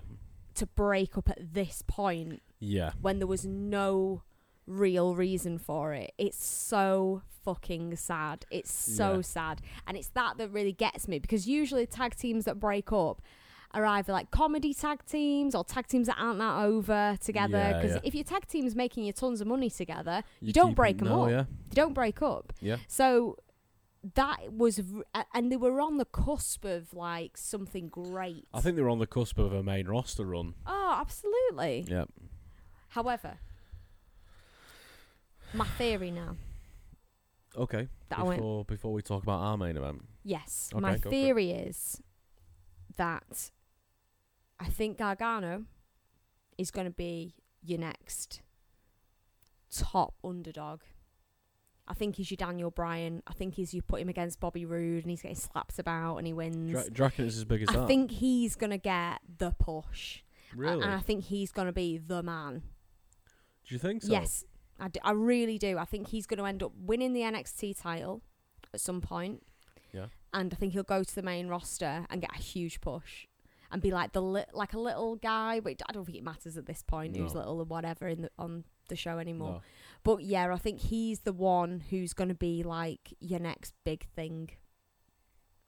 to 0.56 0.66
break 0.66 1.18
up 1.18 1.30
at 1.30 1.54
this 1.54 1.82
point 1.88 2.41
Yeah. 2.60 2.91
when 3.01 3.20
there 3.20 3.28
was 3.28 3.45
no 3.45 4.24
real 4.66 5.16
reason 5.16 5.58
for 5.58 5.93
it. 5.93 6.14
It's 6.18 6.45
so 6.45 7.22
fucking 7.43 7.95
sad. 7.97 8.45
It's 8.49 8.72
so 8.72 9.16
Yeah. 9.16 9.22
sad. 9.22 9.62
And 9.86 9.97
it's 9.97 10.08
that 10.10 10.38
that 10.38 10.49
really 10.49 10.72
gets 10.72 11.08
me 11.08 11.20
because 11.20 11.47
usually 11.47 11.86
tag 11.86 12.16
teams 12.16 12.45
that 12.45 12.60
break 12.60 12.91
up 12.93 13.22
are 13.74 13.86
either 13.86 14.13
like 14.13 14.30
comedy 14.32 14.74
tag 14.74 14.99
teams 15.05 15.55
or 15.55 15.63
tag 15.63 15.88
teams 15.88 16.07
that 16.07 16.17
aren't 16.19 16.39
that 16.39 16.63
over 16.63 17.17
together. 17.21 17.74
Because 17.82 17.95
yeah. 17.95 18.01
if 18.03 18.13
your 18.15 18.24
tag 18.24 18.47
team's 18.47 18.76
making 18.76 19.05
you 19.05 19.13
tons 19.13 19.41
of 19.41 19.47
money 19.47 19.69
together, 19.69 20.24
you 20.41 20.53
don't 20.53 20.76
break 20.76 20.97
them 20.99 21.07
'em 21.07 21.13
no, 21.13 21.24
up. 21.24 21.30
Yeah, 21.32 21.39
you 21.69 21.76
don't 21.76 21.93
break 21.93 22.21
up. 22.21 22.53
yeah. 22.61 22.78
So 22.88 23.38
that 24.15 24.51
was, 24.51 24.82
r- 25.15 25.26
and 25.34 25.51
they 25.51 25.55
were 25.57 25.80
on 25.80 25.97
the 25.97 26.05
cusp 26.05 26.65
of 26.65 26.93
like 26.93 27.38
something 27.38 27.88
great. 27.88 28.47
I 28.53 28.59
think 28.61 28.76
they 28.76 28.82
were 28.82 28.89
on 28.89 28.99
the 28.99 29.07
cusp 29.07 29.38
of 29.39 29.53
a 29.53 29.63
main 29.63 29.88
roster 29.88 30.26
run. 30.26 30.55
Oh, 30.67 30.97
absolutely. 30.99 31.86
Yeah. 31.88 32.05
However, 32.89 33.39
my 35.53 35.65
theory 35.65 36.11
now. 36.11 36.36
Okay. 37.55 37.88
That 38.09 38.26
went- 38.26 38.39
before 38.39 38.65
before 38.65 38.93
we 38.93 39.01
talk 39.01 39.24
about 39.24 39.39
our 39.39 39.57
main 39.57 39.78
event. 39.78 40.03
Yes, 40.24 40.69
Okay, 40.74 40.82
my 40.82 40.95
go 40.95 41.01
for 41.01 41.07
it. 41.07 41.11
theory 41.11 41.51
is 41.51 42.01
that 42.97 43.51
I 44.60 44.66
think 44.66 44.97
Gargano 44.97 45.66
is 46.58 46.72
going 46.72 46.86
to 46.86 46.91
be 46.93 47.36
your 47.62 47.80
next 47.80 48.41
top 49.76 50.14
underdog. 50.24 50.82
I 51.88 51.93
think 51.93 52.16
he's 52.16 52.32
your 52.32 52.38
Daniel 52.38 52.72
Bryan. 52.72 53.22
I 53.28 53.34
think 53.34 53.56
he's 53.56 53.74
you 53.74 53.82
put 53.82 53.99
him 53.99 54.08
against 54.08 54.39
Bobby 54.39 54.66
Roode 54.66 55.04
and 55.04 55.10
he's 55.12 55.22
getting 55.22 55.36
slapped 55.36 55.80
about 55.80 56.18
and 56.18 56.26
he 56.28 56.32
wins. 56.34 56.72
Dra- 56.72 57.06
reckon 57.06 57.26
it's 57.26 57.36
as 57.38 57.43
big 57.43 57.64
as 57.64 57.70
I 57.70 57.74
that? 57.74 57.88
think 57.88 58.12
he's 58.12 58.56
going 58.56 58.70
to 58.70 58.78
get 58.78 59.20
the 59.38 59.51
push. 59.60 60.22
A- 60.54 60.56
really? 60.58 60.84
And 60.84 60.93
I 60.93 60.99
think 60.99 61.26
he's 61.26 61.51
going 61.51 61.68
to 61.68 61.74
be 61.74 61.97
the 61.97 62.24
man. 62.24 62.62
do 63.68 63.76
you 63.76 63.80
think 63.80 64.04
so? 64.04 64.12
Yes, 64.12 64.45
I, 64.80 64.88
d- 64.88 65.01
I 65.04 65.12
really 65.12 65.58
do. 65.58 65.78
I 65.78 65.84
think 65.86 66.08
he's 66.10 66.26
going 66.26 66.38
to 66.38 66.45
end 66.45 66.64
up 66.64 66.72
winning 66.78 67.12
the 67.12 67.22
NXT 67.22 67.82
title 67.82 68.22
at 68.74 68.80
some 68.80 69.01
point. 69.01 69.43
Yeah. 69.91 70.06
And 70.34 70.54
I 70.54 70.56
think 70.56 70.72
he'll 70.74 70.84
go 70.84 71.04
to 71.04 71.16
the 71.16 71.22
main 71.22 71.47
roster 71.47 72.06
and 72.10 72.22
get 72.22 72.32
a 72.34 72.39
huge 72.41 72.80
push 72.80 73.28
and 73.74 73.82
be 73.82 73.91
like 73.91 74.13
the 74.13 74.21
li- 74.21 74.45
like 74.53 74.74
a 74.74 74.80
little 74.80 75.17
guy. 75.17 75.59
But 75.59 75.82
I 75.89 75.91
don't 75.91 76.05
think 76.05 76.17
it 76.17 76.24
matters 76.24 76.55
at 76.55 76.67
this 76.67 76.84
point 76.84 77.17
who's 77.17 77.34
little 77.36 77.59
or 77.59 77.65
whatever 77.65 78.07
in 78.07 78.21
the, 78.21 78.30
on 78.38 78.63
the 78.88 78.95
show 78.95 79.17
anymore. 79.17 79.53
No. 79.53 79.61
But 80.03 80.24
yeah, 80.24 80.53
I 80.53 80.57
think 80.57 80.80
he's 80.80 81.21
the 81.21 81.34
one 81.34 81.84
who's 81.89 82.13
going 82.13 82.30
to 82.30 82.36
be 82.36 82.63
like 82.63 83.13
your 83.19 83.39
next 83.39 83.74
big 83.84 84.05
thing. 84.15 84.51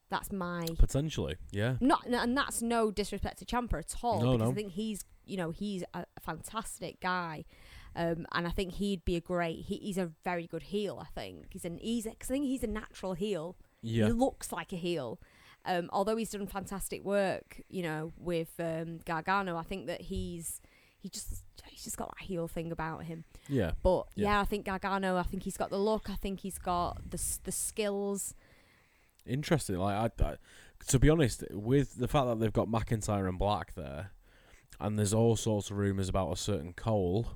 That's 0.09 0.31
my 0.31 0.67
Potentially. 0.77 1.35
Yeah. 1.51 1.77
not, 1.81 2.05
and 2.05 2.37
that's 2.37 2.61
no 2.61 2.91
disrespect 2.91 3.39
to 3.39 3.45
Ciampa 3.45 3.79
at 3.79 3.95
all. 4.03 4.21
No, 4.21 4.33
because 4.33 4.45
no. 4.45 4.51
I 4.51 4.53
think 4.53 4.73
he's, 4.73 5.03
you 5.25 5.35
know, 5.35 5.49
he's 5.49 5.83
a, 5.95 6.01
a 6.01 6.19
fantastic 6.21 7.01
guy, 7.01 7.43
um, 7.95 8.27
and 8.33 8.45
I 8.45 8.51
think 8.51 8.73
he'd 8.73 9.03
be 9.03 9.15
a 9.15 9.21
great. 9.21 9.65
He, 9.65 9.77
he's 9.77 9.97
a 9.97 10.11
very 10.23 10.45
good 10.45 10.63
heel. 10.63 10.99
I 11.01 11.07
think 11.19 11.47
he's 11.49 11.65
an 11.65 11.79
easy. 11.79 12.11
Cause 12.19 12.29
I 12.29 12.33
think 12.35 12.45
he's 12.45 12.63
a 12.63 12.67
natural 12.67 13.13
heel. 13.13 13.55
Yeah. 13.81 14.05
He 14.05 14.11
looks 14.11 14.51
like 14.51 14.71
a 14.71 14.77
heel. 14.77 15.19
Um, 15.65 15.89
although 15.91 16.15
he's 16.15 16.29
done 16.29 16.45
fantastic 16.47 17.03
work, 17.03 17.61
you 17.69 17.81
know, 17.83 18.13
with 18.17 18.51
um, 18.59 18.99
Gargano, 19.05 19.57
I 19.57 19.63
think 19.63 19.87
that 19.87 20.01
he's 20.01 20.61
he 20.99 21.09
just 21.09 21.43
he's 21.65 21.83
just 21.83 21.97
got 21.97 22.09
that 22.17 22.25
heel 22.25 22.47
thing 22.47 22.71
about 22.71 23.03
him. 23.03 23.23
Yeah. 23.47 23.71
But 23.83 24.07
Yeah. 24.15 24.29
yeah, 24.29 24.41
I 24.41 24.45
think 24.45 24.65
Gargano. 24.65 25.17
I 25.17 25.23
think 25.23 25.43
he's 25.43 25.57
got 25.57 25.69
the 25.69 25.77
look. 25.79 26.09
I 26.09 26.15
think 26.15 26.41
he's 26.41 26.57
got 26.57 27.09
the 27.09 27.21
the 27.43 27.51
skills. 27.51 28.35
Interesting. 29.25 29.77
Like 29.77 30.11
I, 30.21 30.23
I, 30.23 30.35
to 30.87 30.99
be 30.99 31.09
honest, 31.09 31.43
with 31.51 31.97
the 31.97 32.07
fact 32.07 32.27
that 32.27 32.39
they've 32.39 32.53
got 32.53 32.67
McIntyre 32.67 33.27
and 33.27 33.39
Black 33.39 33.73
there, 33.73 34.11
and 34.79 34.99
there's 34.99 35.13
all 35.13 35.35
sorts 35.35 35.71
of 35.71 35.77
rumours 35.77 36.09
about 36.09 36.31
a 36.31 36.37
certain 36.37 36.73
Cole 36.73 37.27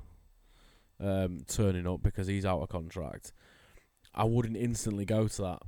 um, 0.99 1.39
turning 1.47 1.87
up 1.87 2.03
because 2.03 2.27
he's 2.27 2.45
out 2.45 2.61
of 2.61 2.69
contract. 2.69 3.33
I 4.13 4.23
wouldn't 4.25 4.57
instantly 4.57 5.05
go 5.05 5.27
to 5.27 5.41
that 5.43 5.59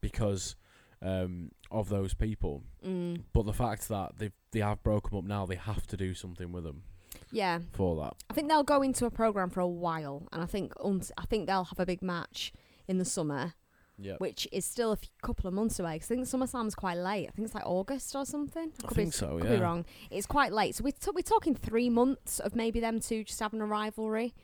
because 0.00 0.56
um, 1.02 1.50
of 1.70 1.88
those 1.88 2.14
people. 2.14 2.62
Mm, 2.84 3.22
But 3.32 3.46
the 3.46 3.52
fact 3.52 3.88
that 3.88 4.18
they 4.18 4.30
they 4.52 4.60
have 4.60 4.82
broken 4.82 5.16
up 5.16 5.24
now, 5.24 5.46
they 5.46 5.56
have 5.56 5.86
to 5.88 5.96
do 5.96 6.12
something 6.14 6.50
with 6.52 6.64
them 6.64 6.82
yeah, 7.30 7.60
for 7.72 7.94
that. 8.02 8.14
I 8.28 8.34
think 8.34 8.48
they'll 8.48 8.64
go 8.64 8.82
into 8.82 9.06
a 9.06 9.10
program 9.10 9.48
for 9.50 9.60
a 9.60 9.68
while, 9.68 10.26
and 10.32 10.42
I 10.42 10.46
think 10.46 10.72
unt- 10.84 11.12
I 11.16 11.24
think 11.26 11.46
they'll 11.46 11.64
have 11.64 11.78
a 11.80 11.86
big 11.86 12.02
match 12.02 12.52
in 12.88 12.98
the 12.98 13.04
summer, 13.04 13.54
Yeah. 13.96 14.16
which 14.18 14.48
is 14.50 14.64
still 14.64 14.90
a 14.90 14.98
f- 15.00 15.08
couple 15.22 15.46
of 15.46 15.54
months 15.54 15.78
away. 15.78 15.98
'cause 16.00 16.10
I 16.10 16.16
think 16.16 16.26
SummerSlam's 16.26 16.74
quite 16.74 16.96
late. 16.98 17.28
I 17.28 17.30
think 17.30 17.46
it's 17.46 17.54
like 17.54 17.64
August 17.66 18.16
or 18.16 18.24
something. 18.26 18.72
I 18.82 18.86
Could 18.88 18.96
think 18.96 19.08
be, 19.12 19.16
so. 19.16 19.38
could 19.38 19.50
Yeah. 19.50 19.56
be 19.56 19.62
wrong. 19.62 19.84
It's 20.10 20.26
quite 20.26 20.52
late, 20.52 20.74
so 20.74 20.82
we're, 20.82 20.90
t- 20.92 21.12
we're 21.14 21.22
talking 21.22 21.54
three 21.54 21.88
months 21.90 22.40
of 22.40 22.56
maybe 22.56 22.80
them 22.80 22.98
two 22.98 23.22
just 23.22 23.38
having 23.38 23.60
a 23.60 23.66
rivalry, 23.66 24.34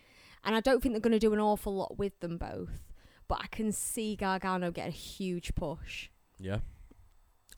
and 0.44 0.54
I 0.54 0.61
don't 0.61 0.80
think 0.80 0.92
they're 0.94 1.00
going 1.00 1.12
to 1.12 1.18
do 1.18 1.32
an 1.32 1.40
awful 1.40 1.74
lot 1.74 1.98
with 1.98 2.20
them 2.20 2.38
both. 2.38 2.84
But 3.26 3.40
I 3.42 3.48
can 3.48 3.72
see 3.72 4.14
Gargano 4.14 4.70
get 4.70 4.86
a 4.86 4.92
huge 4.92 5.57
push. 5.57 6.11
Yeah. 6.39 6.59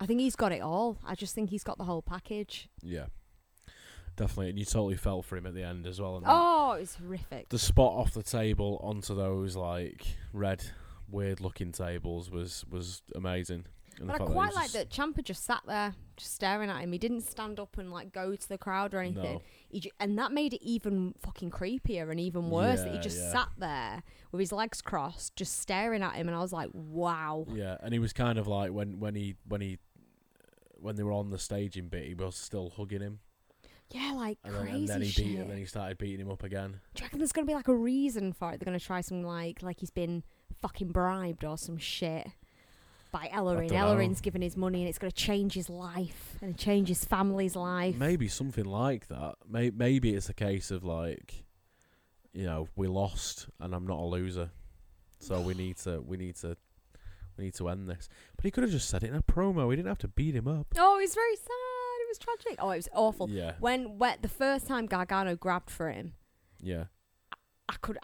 I 0.00 0.06
think 0.06 0.20
he's 0.20 0.36
got 0.36 0.52
it 0.52 0.60
all. 0.62 0.98
I 1.04 1.14
just 1.14 1.34
think 1.34 1.50
he's 1.50 1.64
got 1.64 1.78
the 1.78 1.84
whole 1.84 2.02
package. 2.02 2.68
Yeah. 2.82 3.06
Definitely, 4.16 4.50
and 4.50 4.58
you 4.58 4.64
totally 4.64 4.96
fell 4.96 5.22
for 5.22 5.36
him 5.36 5.46
at 5.46 5.54
the 5.54 5.62
end 5.62 5.86
as 5.86 6.00
well. 6.00 6.16
and 6.16 6.24
Oh, 6.28 6.72
it's 6.72 6.96
horrific. 6.96 7.48
the 7.50 7.58
spot 7.58 7.92
off 7.92 8.12
the 8.14 8.22
table 8.22 8.80
onto 8.82 9.14
those 9.14 9.54
like 9.54 10.04
red, 10.32 10.64
weird 11.08 11.40
looking 11.40 11.70
tables 11.72 12.30
was 12.30 12.64
was 12.68 13.02
amazing. 13.14 13.66
And 14.00 14.06
But 14.08 14.14
I 14.14 14.18
fact 14.18 14.26
that 14.28 14.28
he 14.28 14.34
quite 14.34 14.54
like 14.54 14.70
that 14.72 14.90
Ciampa 14.90 15.24
just 15.24 15.44
sat 15.44 15.62
there, 15.66 15.94
just 16.16 16.34
staring 16.34 16.70
at 16.70 16.80
him. 16.80 16.92
He 16.92 16.98
didn't 16.98 17.22
stand 17.22 17.58
up 17.58 17.78
and 17.78 17.90
like 17.90 18.12
go 18.12 18.36
to 18.36 18.48
the 18.48 18.58
crowd 18.58 18.94
or 18.94 19.00
anything. 19.00 19.34
No. 19.34 19.42
He 19.68 19.80
ju- 19.80 19.90
and 19.98 20.18
that 20.18 20.32
made 20.32 20.54
it 20.54 20.62
even 20.64 21.14
fucking 21.20 21.50
creepier 21.50 22.10
and 22.10 22.20
even 22.20 22.48
worse 22.50 22.80
that 22.80 22.88
he 22.90 22.94
Yeah, 22.96 23.00
just 23.00 23.18
yeah. 23.18 23.32
sat 23.32 23.48
there 23.58 24.02
with 24.32 24.40
his 24.40 24.52
legs 24.52 24.80
crossed, 24.80 25.34
just 25.36 25.58
staring 25.60 26.02
at 26.02 26.14
him. 26.14 26.28
And 26.28 26.36
I 26.36 26.40
was 26.40 26.52
like, 26.52 26.70
wow. 26.72 27.46
Yeah, 27.52 27.76
and 27.82 27.92
he 27.92 27.98
was 27.98 28.12
kind 28.12 28.38
of 28.38 28.46
like 28.46 28.70
when 28.72 29.00
when 29.00 29.14
he 29.14 29.34
when 29.46 29.60
he 29.60 29.78
when 30.80 30.96
they 30.96 31.02
were 31.02 31.12
on 31.12 31.30
the 31.30 31.38
staging 31.38 31.88
bit, 31.88 32.06
he 32.06 32.14
was 32.14 32.36
still 32.36 32.70
hugging 32.76 33.00
him, 33.00 33.18
Yeah, 33.90 34.12
like 34.14 34.38
and 34.44 34.54
then, 34.54 34.62
crazy 34.62 34.76
and 34.78 34.88
then 34.88 35.02
he 35.02 35.08
shit. 35.08 35.24
beat, 35.26 35.36
and 35.38 35.50
then 35.50 35.58
he 35.58 35.64
started 35.64 35.98
beating 35.98 36.20
him 36.24 36.30
up 36.30 36.44
again. 36.44 36.80
Do 36.94 37.00
you 37.00 37.04
reckon 37.06 37.18
there's 37.18 37.32
gonna 37.32 37.46
be 37.48 37.54
like 37.54 37.66
a 37.68 37.74
reason 37.74 38.32
for 38.32 38.52
it? 38.52 38.60
They're 38.60 38.64
gonna 38.66 38.78
try 38.78 39.00
some 39.00 39.22
like 39.24 39.60
like 39.62 39.80
he's 39.80 39.90
been 39.90 40.22
fucking 40.62 40.92
bribed 40.92 41.44
or 41.44 41.58
some 41.58 41.78
shit 41.78 42.28
by 43.10 43.28
Ellering. 43.32 43.68
dunno. 43.68 43.94
Ellering's 43.94 44.20
giving 44.20 44.42
his 44.42 44.56
money 44.56 44.80
and 44.80 44.88
it's 44.88 44.98
gonna 44.98 45.10
change 45.10 45.54
his 45.54 45.68
life 45.70 46.36
and 46.42 46.56
change 46.58 46.88
his 46.88 47.04
family's 47.04 47.56
life. 47.56 47.96
Maybe 47.96 48.28
something 48.28 48.64
like 48.64 49.08
that. 49.08 49.36
May- 49.48 49.70
maybe 49.70 50.14
it's 50.14 50.28
a 50.28 50.34
case 50.34 50.70
of 50.70 50.84
like, 50.84 51.44
you 52.32 52.44
know, 52.44 52.68
we 52.76 52.86
lost, 52.86 53.48
and 53.60 53.74
I'm 53.74 53.86
not 53.86 53.98
a 53.98 54.04
loser, 54.04 54.50
so 55.18 55.40
we 55.40 55.54
need 55.54 55.76
to 55.78 56.00
we 56.00 56.16
need 56.16 56.36
to 56.36 56.56
we 57.36 57.44
need 57.44 57.54
to 57.54 57.68
end 57.68 57.88
this. 57.88 58.08
But 58.36 58.44
he 58.44 58.50
could 58.50 58.62
have 58.64 58.72
just 58.72 58.88
said 58.88 59.02
it 59.04 59.08
in 59.10 59.14
a 59.16 59.22
promo. 59.22 59.66
We 59.68 59.76
didn't 59.76 59.88
have 59.88 59.98
to 59.98 60.08
beat 60.08 60.34
him 60.34 60.46
up. 60.48 60.66
Oh, 60.76 60.98
it's 61.02 61.14
very 61.14 61.36
sad. 61.36 61.48
It 62.00 62.08
was 62.08 62.18
tragic. 62.18 62.58
Oh, 62.60 62.70
it 62.70 62.76
was 62.76 62.88
awful. 62.94 63.28
Yeah, 63.30 63.52
When 63.60 63.98
when 63.98 64.18
the 64.22 64.28
first 64.28 64.66
time 64.66 64.86
Gargano 64.86 65.36
grabbed 65.36 65.70
for 65.70 65.90
him, 65.90 66.14
yeah, 66.60 66.84
I 67.68 67.74
could 67.80 67.98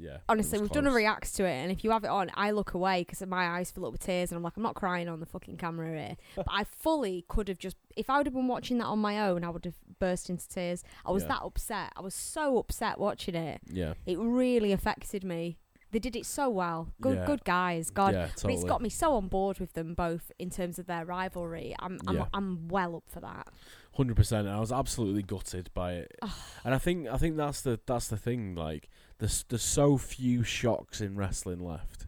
yeah. 0.00 0.18
honestly 0.28 0.58
we've 0.58 0.70
done 0.70 0.86
a 0.86 0.90
close. 0.90 0.96
reacts 0.96 1.32
to 1.32 1.44
it, 1.44 1.52
and 1.52 1.70
if 1.70 1.84
you 1.84 1.90
have 1.90 2.04
it 2.04 2.08
on, 2.10 2.30
I 2.34 2.50
look 2.52 2.74
away 2.74 3.02
because 3.02 3.24
my 3.26 3.46
eyes 3.58 3.70
fill 3.70 3.86
up 3.86 3.92
with 3.92 4.02
tears, 4.02 4.30
and 4.30 4.36
I'm 4.36 4.42
like, 4.42 4.56
I'm 4.56 4.62
not 4.62 4.74
crying 4.74 5.08
on 5.08 5.20
the 5.20 5.26
fucking 5.26 5.56
camera 5.56 5.88
here. 5.88 6.16
but 6.36 6.46
I 6.48 6.64
fully 6.64 7.24
could 7.28 7.48
have 7.48 7.58
just, 7.58 7.76
if 7.96 8.08
I 8.10 8.16
would 8.18 8.26
have 8.26 8.34
been 8.34 8.48
watching 8.48 8.78
that 8.78 8.86
on 8.86 8.98
my 8.98 9.20
own, 9.20 9.44
I 9.44 9.50
would 9.50 9.64
have 9.64 9.76
burst 9.98 10.30
into 10.30 10.48
tears. 10.48 10.82
I 11.04 11.10
was 11.10 11.22
Yeah. 11.24 11.28
that 11.28 11.42
upset. 11.42 11.92
I 11.96 12.00
was 12.00 12.14
so 12.14 12.58
upset 12.58 12.98
watching 12.98 13.34
it. 13.34 13.60
Yeah, 13.70 13.94
It 14.06 14.18
really 14.18 14.72
affected 14.72 15.24
me. 15.24 15.58
They 15.92 15.98
did 15.98 16.14
it 16.14 16.24
so 16.24 16.48
well. 16.48 16.92
Good, 17.00 17.16
Yeah. 17.18 17.26
good 17.26 17.42
guys. 17.44 17.90
God. 17.90 18.14
yeah, 18.14 18.28
But 18.40 18.52
it's 18.52 18.62
got 18.62 18.80
me 18.80 18.88
so 18.88 19.14
on 19.14 19.26
board 19.26 19.58
with 19.58 19.72
them 19.72 19.94
both 19.94 20.30
in 20.38 20.48
terms 20.48 20.78
of 20.78 20.86
their 20.86 21.04
rivalry. 21.04 21.74
I'm, 21.80 21.98
I'm. 22.06 22.26
I'm 22.32 22.68
well 22.68 22.94
up 22.94 23.04
for 23.08 23.18
that. 23.18 23.48
Hundred 23.96 24.16
percent. 24.16 24.46
I 24.46 24.60
was 24.60 24.70
absolutely 24.70 25.22
gutted 25.24 25.68
by 25.74 25.94
it, 25.94 26.16
and 26.64 26.74
I 26.74 26.78
think 26.78 27.08
I 27.08 27.16
think 27.16 27.36
that's 27.36 27.62
the 27.62 27.80
that's 27.86 28.06
the 28.06 28.16
thing. 28.16 28.54
Like 28.54 28.88
there's 29.20 29.44
there's 29.48 29.62
so 29.62 29.96
few 29.98 30.42
shocks 30.42 31.00
in 31.00 31.14
wrestling 31.16 31.60
left, 31.60 32.06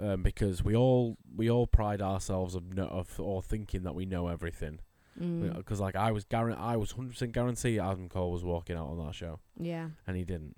um, 0.00 0.22
because 0.22 0.64
we 0.64 0.74
all 0.74 1.16
we 1.36 1.48
all 1.50 1.66
pride 1.68 2.02
ourselves 2.02 2.54
of 2.56 2.74
no, 2.74 2.86
of 2.86 3.20
or 3.20 3.42
thinking 3.42 3.84
that 3.84 3.94
we 3.94 4.04
know 4.06 4.26
everything. 4.28 4.80
Mm. 5.20 5.56
Because 5.56 5.78
like 5.80 5.94
I 5.96 6.10
was 6.12 6.24
guaran- 6.24 6.58
I 6.58 6.76
was 6.76 6.90
hundred 6.92 7.12
percent 7.12 7.32
guarantee 7.32 7.78
Adam 7.78 8.08
Cole 8.08 8.32
was 8.32 8.44
walking 8.44 8.76
out 8.76 8.88
on 8.88 8.98
that 9.06 9.14
show, 9.14 9.38
Yeah. 9.58 9.88
and 10.06 10.16
he 10.16 10.24
didn't. 10.24 10.56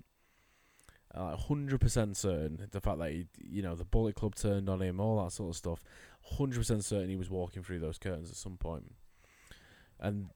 Hundred 1.15 1.79
percent 1.81 2.15
certain 2.17 2.67
the 2.71 2.79
fact 2.81 2.99
that 2.99 3.11
he, 3.11 3.25
you 3.41 3.61
know, 3.61 3.75
the 3.75 3.83
Bullet 3.83 4.15
Club 4.15 4.35
turned 4.35 4.69
on 4.69 4.81
him, 4.81 4.99
all 4.99 5.23
that 5.23 5.31
sort 5.31 5.49
of 5.49 5.55
stuff. 5.57 5.81
Hundred 6.37 6.59
percent 6.59 6.85
certain 6.85 7.09
he 7.09 7.15
was 7.15 7.29
walking 7.29 7.63
through 7.63 7.79
those 7.79 7.97
curtains 7.97 8.29
at 8.29 8.35
some 8.35 8.57
point, 8.57 8.93
and 9.99 10.29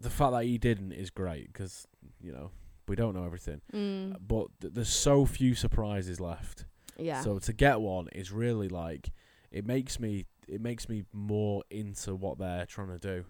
the 0.00 0.10
fact 0.10 0.32
that 0.32 0.44
he 0.44 0.58
didn't 0.58 0.92
is 0.92 1.10
great 1.10 1.52
because 1.52 1.86
you 2.20 2.30
know 2.32 2.50
we 2.88 2.96
don't 2.96 3.14
know 3.14 3.24
everything. 3.24 3.60
Mm. 3.72 4.16
But 4.26 4.46
th- 4.60 4.74
there's 4.74 4.88
so 4.88 5.24
few 5.26 5.54
surprises 5.54 6.20
left. 6.20 6.66
Yeah. 6.98 7.22
So 7.22 7.38
to 7.38 7.52
get 7.52 7.80
one 7.80 8.08
is 8.12 8.30
really 8.32 8.68
like 8.68 9.10
it 9.50 9.66
makes 9.66 9.98
me 10.00 10.26
it 10.46 10.60
makes 10.60 10.88
me 10.88 11.04
more 11.12 11.62
into 11.70 12.14
what 12.14 12.38
they're 12.38 12.66
trying 12.66 12.88
to 12.88 12.98
do, 12.98 13.24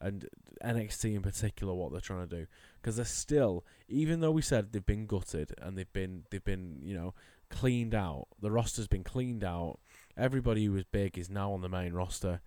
and 0.00 0.26
NXT 0.64 1.14
in 1.14 1.22
particular 1.22 1.72
what 1.74 1.92
they're 1.92 2.00
trying 2.00 2.28
to 2.28 2.36
do 2.36 2.46
because 2.80 2.96
they're 2.96 3.04
still 3.04 3.64
even 3.88 4.20
though 4.20 4.30
we 4.32 4.42
said 4.42 4.72
they've 4.72 4.84
been 4.84 5.06
gutted 5.06 5.52
and 5.60 5.76
they've 5.78 5.92
been 5.92 6.24
they've 6.30 6.44
been 6.44 6.78
you 6.82 6.94
know 6.94 7.14
cleaned 7.50 7.94
out 7.94 8.26
the 8.40 8.50
roster's 8.50 8.88
been 8.88 9.04
cleaned 9.04 9.44
out 9.44 9.78
everybody 10.16 10.64
who 10.64 10.72
was 10.72 10.84
big 10.84 11.16
is 11.18 11.30
now 11.30 11.52
on 11.52 11.60
the 11.60 11.68
main 11.68 11.92
roster 11.92 12.40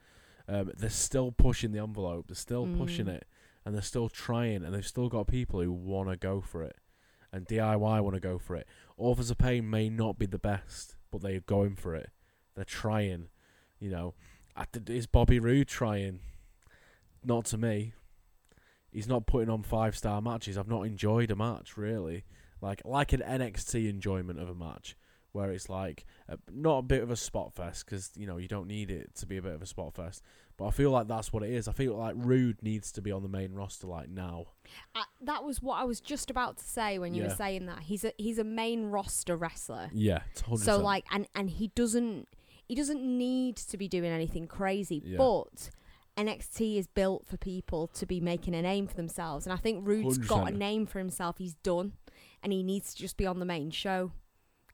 um, 0.47 0.71
they're 0.77 0.89
still 0.89 1.31
pushing 1.31 1.71
the 1.71 1.79
envelope 1.79 2.25
they're 2.27 2.35
still 2.35 2.67
pushing 2.77 3.05
Mm. 3.05 3.15
it 3.15 3.27
and 3.69 3.75
they're 3.75 3.83
still 3.83 4.09
trying 4.09 4.63
and 4.63 4.73
they've 4.73 4.87
still 4.87 5.09
got 5.09 5.27
people 5.27 5.61
who 5.61 5.71
want 5.71 6.09
to 6.09 6.17
go 6.17 6.41
for 6.41 6.63
it 6.63 6.75
and 7.31 7.45
DIY 7.45 8.01
want 8.01 8.15
to 8.15 8.19
go 8.19 8.39
for 8.39 8.55
it 8.55 8.65
Authors 8.97 9.29
of 9.29 9.37
Pain 9.37 9.69
may 9.69 9.89
not 9.89 10.17
be 10.17 10.25
the 10.25 10.39
best 10.39 10.95
but 11.11 11.21
they're 11.21 11.41
going 11.41 11.75
for 11.75 11.93
it 11.93 12.09
they're 12.55 12.65
trying 12.65 13.27
you 13.79 13.91
know 13.91 14.15
is 14.87 15.05
Bobby 15.05 15.39
Roode 15.39 15.67
trying 15.67 16.19
not 17.23 17.45
to 17.45 17.57
me. 17.57 17.93
He's 18.91 19.07
not 19.07 19.27
putting 19.27 19.49
on 19.49 19.63
five 19.63 19.95
star 19.95 20.21
matches. 20.21 20.57
I've 20.57 20.67
not 20.67 20.83
enjoyed 20.83 21.31
a 21.31 21.35
match 21.35 21.77
really, 21.77 22.25
like 22.61 22.81
like 22.83 23.13
an 23.13 23.21
NXT 23.21 23.89
enjoyment 23.89 24.39
of 24.39 24.49
a 24.49 24.55
match 24.55 24.95
where 25.31 25.51
it's 25.51 25.69
like 25.69 26.05
a, 26.27 26.37
not 26.51 26.79
a 26.79 26.81
bit 26.81 27.03
of 27.03 27.11
a 27.11 27.15
spot 27.15 27.53
fest 27.53 27.85
because 27.85 28.09
you 28.15 28.25
know 28.25 28.37
you 28.37 28.47
don't 28.47 28.67
need 28.67 28.89
it 28.89 29.13
to 29.15 29.27
be 29.27 29.37
a 29.37 29.41
bit 29.41 29.53
of 29.53 29.61
a 29.61 29.67
spot 29.67 29.93
fest. 29.93 30.23
But 30.59 30.67
I 30.67 30.71
feel 30.71 30.91
like 30.91 31.07
that's 31.07 31.31
what 31.33 31.41
it 31.41 31.51
is. 31.51 31.67
I 31.69 31.71
feel 31.71 31.95
like 31.95 32.13
Roode 32.17 32.61
needs 32.61 32.91
to 32.91 33.01
be 33.01 33.11
on 33.13 33.23
the 33.23 33.29
main 33.29 33.53
roster 33.53 33.87
like 33.87 34.09
now. 34.09 34.47
Uh, 34.93 35.03
that 35.21 35.43
was 35.45 35.61
what 35.61 35.79
I 35.79 35.85
was 35.85 36.01
just 36.01 36.29
about 36.29 36.57
to 36.57 36.63
say 36.65 36.99
when 36.99 37.13
you 37.13 37.23
Yeah. 37.23 37.29
were 37.29 37.35
saying 37.35 37.65
that. 37.67 37.83
He's 37.83 38.03
a 38.03 38.11
he's 38.17 38.37
a 38.37 38.43
main 38.43 38.87
roster 38.87 39.37
wrestler. 39.37 39.89
Yeah, 39.93 40.19
100%. 40.35 40.59
So 40.59 40.77
like 40.77 41.05
and 41.11 41.27
and 41.33 41.49
he 41.49 41.69
doesn't 41.69 42.27
he 42.67 42.75
doesn't 42.75 43.01
need 43.01 43.55
to 43.55 43.77
be 43.77 43.87
doing 43.87 44.11
anything 44.11 44.47
crazy, 44.47 45.01
Yeah. 45.05 45.17
but 45.17 45.71
NXT 46.17 46.77
is 46.77 46.87
built 46.87 47.25
for 47.25 47.37
people 47.37 47.87
to 47.87 48.05
be 48.05 48.19
making 48.19 48.53
a 48.53 48.61
name 48.61 48.85
for 48.87 48.95
themselves, 48.95 49.45
and 49.45 49.53
I 49.53 49.57
think 49.57 49.87
Roode's 49.87 50.17
got 50.17 50.51
a 50.51 50.55
name 50.55 50.85
for 50.85 50.99
himself. 50.99 51.37
He's 51.37 51.53
done, 51.55 51.93
and 52.43 52.51
he 52.51 52.61
needs 52.63 52.93
to 52.93 52.99
just 53.01 53.15
be 53.15 53.25
on 53.25 53.39
the 53.39 53.45
main 53.45 53.71
show. 53.71 54.11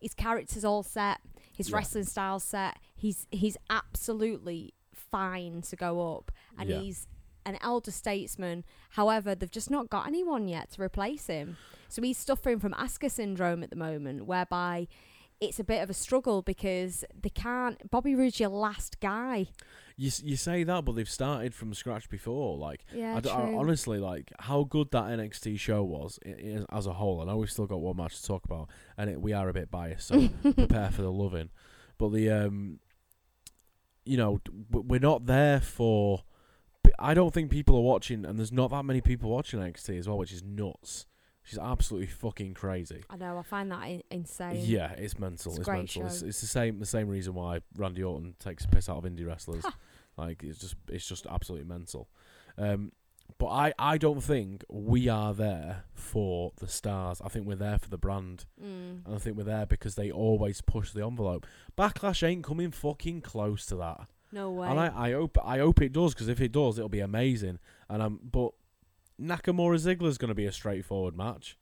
His 0.01 0.15
character's 0.15 0.65
all 0.65 0.81
set, 0.81 1.21
his 1.55 1.69
Yeah. 1.69 1.75
wrestling 1.77 2.05
style's 2.05 2.43
set. 2.43 2.79
He's 2.95 3.27
he's 3.31 3.55
absolutely 3.69 4.73
fine 5.11 5.61
to 5.63 5.75
go 5.75 6.15
up, 6.17 6.31
and 6.57 6.69
Yeah. 6.69 6.79
he's 6.79 7.07
an 7.45 7.57
elder 7.61 7.91
statesman. 7.91 8.63
However, 8.91 9.35
they've 9.35 9.51
just 9.51 9.69
not 9.69 9.89
got 9.89 10.07
anyone 10.07 10.47
yet 10.47 10.71
to 10.71 10.81
replace 10.81 11.27
him. 11.27 11.57
So 11.89 12.01
he's 12.01 12.17
suffering 12.17 12.59
from 12.59 12.73
Asuka 12.73 13.11
syndrome 13.11 13.61
at 13.63 13.69
the 13.69 13.75
moment, 13.75 14.25
whereby 14.25 14.87
it's 15.41 15.59
a 15.59 15.63
bit 15.63 15.83
of 15.83 15.89
a 15.89 15.93
struggle 15.93 16.41
because 16.41 17.03
they 17.21 17.29
can't. 17.29 17.91
Bobby 17.91 18.15
Roode's 18.15 18.39
your 18.39 18.49
last 18.49 18.99
guy. 18.99 19.47
you 19.97 20.09
you 20.23 20.35
say 20.37 20.63
that, 20.63 20.83
but 20.85 20.95
they've 20.95 21.09
started 21.09 21.53
from 21.53 21.73
scratch 21.73 22.09
before. 22.09 22.57
Like 22.57 22.83
Yeah, 22.93 23.15
I, 23.15 23.19
d- 23.19 23.29
I- 23.29 23.41
true. 23.49 23.57
honestly 23.59 23.99
like 23.99 24.31
how 24.39 24.63
good 24.63 24.91
that 24.91 25.05
NXT 25.05 25.57
show 25.59 25.83
was 25.83 26.19
i- 26.25 26.29
i- 26.29 26.65
as 26.77 26.85
a 26.87 26.93
whole. 26.93 27.21
I 27.21 27.25
know 27.25 27.37
we've 27.37 27.51
still 27.51 27.65
got 27.67 27.79
one 27.79 27.95
match 27.97 28.19
to 28.21 28.25
talk 28.25 28.43
about, 28.45 28.69
and 28.97 29.09
it, 29.09 29.21
we 29.21 29.31
are 29.33 29.47
a 29.49 29.53
bit 29.53 29.69
biased, 29.69 30.07
so 30.07 30.27
prepare 30.41 30.89
for 30.91 31.01
the 31.03 31.11
loving. 31.11 31.49
But 31.97 32.09
the 32.09 32.29
um, 32.29 32.79
you 34.05 34.17
know, 34.17 34.39
we're 34.71 34.99
not 34.99 35.25
there 35.25 35.59
for. 35.59 36.23
I 36.99 37.13
don't 37.13 37.33
think 37.33 37.49
people 37.49 37.75
are 37.75 37.81
watching, 37.81 38.25
and 38.25 38.37
there's 38.37 38.51
not 38.51 38.69
that 38.69 38.83
many 38.85 39.01
people 39.01 39.29
watching 39.29 39.59
NXT 39.59 39.97
as 39.99 40.07
well, 40.07 40.17
which 40.17 40.31
is 40.31 40.43
nuts. 40.43 41.07
She's 41.43 41.59
absolutely 41.59 42.07
fucking 42.07 42.53
crazy. 42.55 43.03
I 43.09 43.17
know. 43.17 43.37
I 43.37 43.43
find 43.43 43.71
that 43.71 43.83
in- 43.87 44.03
insane. 44.09 44.61
Yeah, 44.63 44.91
it's 44.93 45.19
mental. 45.19 45.51
It's 45.51 45.59
It's, 45.59 45.67
mental. 45.67 46.05
It's, 46.05 46.21
it's 46.21 46.41
the 46.41 46.47
same 46.47 46.79
the 46.79 46.85
same 46.85 47.07
reason 47.07 47.33
why 47.35 47.59
Randy 47.75 48.03
Orton 48.03 48.35
takes 48.39 48.65
a 48.65 48.67
piss 48.67 48.89
out 48.89 48.97
of 48.97 49.03
indie 49.03 49.27
wrestlers. 49.27 49.65
Like 50.17 50.43
it's 50.43 50.59
just 50.59 50.75
it's 50.87 51.07
just 51.07 51.27
absolutely 51.27 51.67
mental. 51.67 52.07
Um, 52.57 52.93
but 53.37 53.47
I 53.47 53.73
I 53.77 53.97
don't 53.97 54.21
think 54.21 54.63
we 54.69 55.07
are 55.09 55.33
there 55.33 55.83
for 55.93 56.53
the 56.57 56.67
stars. 56.67 57.21
I 57.23 57.29
think 57.29 57.45
we're 57.47 57.55
there 57.55 57.77
for 57.79 57.89
the 57.89 57.97
brand, 57.97 58.45
Mm. 58.61 59.05
and 59.05 59.15
I 59.15 59.17
think 59.17 59.35
we're 59.37 59.43
there 59.43 59.65
because 59.65 59.95
they 59.95 60.09
always 60.11 60.61
push 60.61 60.91
the 60.91 61.05
envelope. 61.05 61.45
Backlash 61.77 62.23
ain't 62.25 62.43
coming 62.43 62.71
fucking 62.71 63.21
close 63.21 63.65
to 63.67 63.75
that, 63.77 64.07
No 64.31 64.51
way. 64.51 64.67
and 64.69 64.79
I, 64.79 65.07
I 65.09 65.11
hope 65.13 65.37
I 65.43 65.57
hope 65.59 65.81
it 65.81 65.91
does 65.93 66.13
because 66.13 66.27
if 66.29 66.39
it 66.39 66.51
does, 66.51 66.77
it'll 66.77 66.89
be 66.89 66.99
amazing. 67.01 67.59
And 67.89 68.01
um, 68.01 68.19
but 68.23 68.51
Nakamura 69.21 69.77
Ziggler's 69.77 70.17
going 70.17 70.29
to 70.29 70.35
be 70.35 70.45
a 70.45 70.51
straightforward 70.51 71.15
match. 71.15 71.57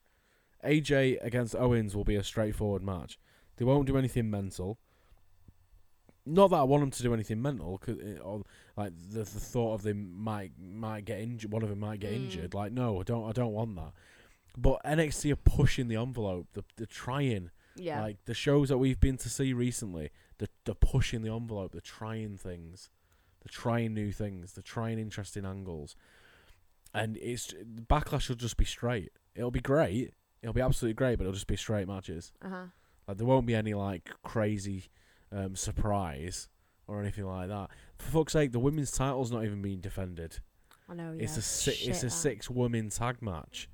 AJ 0.63 1.23
against 1.23 1.55
Owens 1.55 1.95
will 1.95 2.03
be 2.05 2.15
a 2.15 2.23
straightforward 2.23 2.83
match. 2.83 3.19
They 3.57 3.65
won't 3.65 3.85
do 3.87 3.97
anything 3.97 4.29
mental. 4.29 4.79
Not 6.25 6.49
that 6.51 6.57
I 6.57 6.63
want 6.63 6.81
them 6.81 6.91
to 6.91 7.03
do 7.03 7.13
anything 7.13 7.41
mental, 7.41 7.77
'cause 7.77 7.97
it, 7.99 8.19
or 8.23 8.43
like 8.77 8.93
the, 9.09 9.19
the 9.19 9.25
thought 9.25 9.73
of 9.73 9.81
them 9.83 10.13
might 10.17 10.51
might 10.59 11.03
get 11.05 11.19
injured. 11.19 11.51
One 11.51 11.63
of 11.63 11.69
them 11.69 11.79
might 11.79 11.99
get 11.99 12.11
Mm. 12.13 12.15
injured. 12.15 12.53
Like 12.53 12.71
no, 12.71 12.99
I 12.99 13.03
don't. 13.03 13.27
I 13.29 13.31
don't 13.33 13.51
want 13.53 13.75
that. 13.75 13.91
But 14.57 14.81
NXT 14.85 15.31
are 15.31 15.35
pushing 15.35 15.87
the 15.87 15.95
envelope. 15.95 16.47
They're, 16.53 16.63
they're 16.77 16.85
trying. 16.85 17.49
yeah. 17.75 18.01
Like 18.01 18.23
the 18.25 18.33
shows 18.35 18.69
that 18.69 18.77
we've 18.77 18.99
been 18.99 19.17
to 19.17 19.29
see 19.29 19.51
recently, 19.51 20.11
they're, 20.37 20.47
they're 20.63 20.75
pushing 20.75 21.23
the 21.23 21.33
envelope. 21.33 21.71
They're 21.71 21.81
trying 21.81 22.37
things. 22.37 22.89
They're 23.41 23.51
trying 23.51 23.93
new 23.95 24.11
things. 24.11 24.53
They're 24.53 24.61
trying 24.63 24.99
interesting 24.99 25.43
angles. 25.45 25.95
And 26.93 27.17
it's 27.17 27.53
backlash 27.89 28.29
will 28.29 28.35
just 28.35 28.55
be 28.57 28.65
straight. 28.65 29.11
It'll 29.35 29.49
be 29.51 29.59
great. 29.59 30.13
It'll 30.43 30.53
be 30.53 30.61
absolutely 30.61 30.93
great, 30.93 31.17
but 31.17 31.23
it'll 31.23 31.33
just 31.33 31.47
be 31.47 31.55
straight 31.57 31.87
matches. 31.87 32.31
uh 32.41 32.49
huh. 32.49 32.65
Like 33.07 33.17
there 33.17 33.25
won't 33.25 33.47
be 33.47 33.55
any 33.55 33.73
like 33.73 34.09
crazy 34.23 34.85
um, 35.33 35.55
surprise 35.55 36.49
or 36.87 37.01
anything 37.01 37.25
like 37.25 37.49
that. 37.49 37.69
For 37.97 38.11
fuck's 38.11 38.33
sake, 38.33 38.51
the 38.51 38.59
women's 38.59 38.91
title's 38.91 39.31
not 39.31 39.43
even 39.43 39.61
being 39.61 39.79
defended. 39.79 40.39
I 40.89 40.95
know. 40.95 41.15
It's 41.17 41.33
yeah. 41.33 41.39
a 41.39 41.41
si- 41.41 41.89
it's 41.89 42.03
a 42.03 42.09
six 42.09 42.49
woman 42.49 42.89
tag 42.89 43.21
match, 43.21 43.69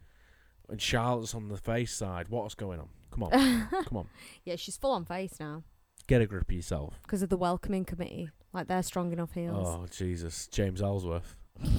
and 0.69 0.81
Charlotte's 0.81 1.33
on 1.33 1.49
the 1.49 1.57
face 1.57 1.93
side. 1.93 2.29
What's 2.29 2.55
going 2.55 2.79
on? 2.79 2.89
Come 3.11 3.23
on, 3.23 3.31
come 3.85 3.97
on, 3.97 4.07
yeah, 4.45 4.55
she's 4.55 4.77
full 4.77 4.91
on 4.91 5.03
face 5.03 5.39
now 5.39 5.63
get 6.09 6.21
a 6.21 6.25
grip 6.25 6.49
of 6.49 6.55
yourself. 6.55 6.99
because 7.03 7.21
of 7.21 7.29
the 7.29 7.37
welcoming 7.37 7.85
committee. 7.85 8.29
Like 8.51 8.67
they're 8.67 8.83
strong 8.83 9.13
enough 9.13 9.33
heels. 9.33 9.67
Oh 9.67 9.85
Jesus, 9.91 10.47
James 10.47 10.81
Ellsworth. 10.81 11.35
Fuck 11.61 11.69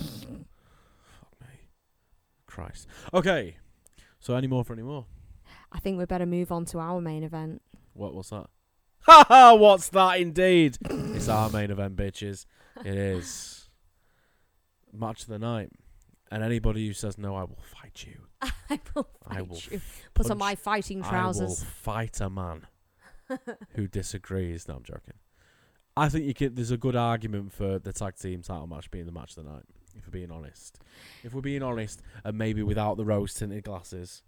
me, 1.40 1.48
Christ. 2.46 2.86
Okay, 3.12 3.56
so 4.20 4.36
any 4.36 4.46
more 4.46 4.64
for 4.64 4.72
any 4.72 4.82
more? 4.82 5.06
I 5.72 5.80
think 5.80 5.98
we 5.98 6.04
better 6.06 6.26
move 6.26 6.52
on 6.52 6.64
to 6.66 6.78
our 6.78 7.00
main 7.00 7.24
event. 7.24 7.60
What 7.92 8.14
was 8.14 8.30
that? 8.30 8.46
Ha 9.02 9.24
ha! 9.28 9.54
What's 9.54 9.88
that? 9.90 10.20
Indeed, 10.20 10.76
it's 10.88 11.28
our 11.28 11.50
main 11.50 11.70
event, 11.70 11.96
bitches. 11.96 12.46
It 12.84 12.94
is 12.94 13.68
match 14.92 15.22
of 15.22 15.28
the 15.28 15.38
night, 15.38 15.70
and 16.30 16.42
anybody 16.42 16.86
who 16.86 16.92
says 16.92 17.16
no, 17.18 17.34
I 17.34 17.42
will 17.42 17.62
fight 17.62 18.04
you. 18.06 18.20
I 18.70 18.80
will 18.94 19.08
fight 19.26 19.38
I 19.38 19.42
will 19.42 19.58
you. 19.70 19.80
Put 20.14 20.30
on 20.30 20.38
my 20.38 20.54
fighting 20.54 21.02
trousers. 21.02 21.40
I 21.40 21.44
will 21.44 21.54
trousers. 21.54 21.68
fight 21.68 22.20
a 22.20 22.30
man 22.30 22.66
who 23.74 23.86
disagrees. 23.86 24.68
No, 24.68 24.76
I'm 24.76 24.82
joking. 24.84 25.14
I 25.96 26.08
think 26.08 26.24
you 26.26 26.34
can. 26.34 26.54
There's 26.54 26.70
a 26.70 26.76
good 26.76 26.96
argument 26.96 27.52
for 27.52 27.78
the 27.78 27.92
tag 27.92 28.16
team 28.16 28.42
title 28.42 28.66
match 28.66 28.90
being 28.90 29.06
the 29.06 29.12
match 29.12 29.36
of 29.36 29.44
the 29.44 29.50
night. 29.50 29.64
If 29.96 30.06
we're 30.06 30.12
being 30.12 30.30
honest, 30.30 30.78
if 31.24 31.34
we're 31.34 31.40
being 31.40 31.62
honest, 31.62 32.00
and 32.24 32.38
maybe 32.38 32.62
without 32.62 32.96
the 32.96 33.04
rose 33.04 33.34
tinted 33.34 33.64
glasses. 33.64 34.22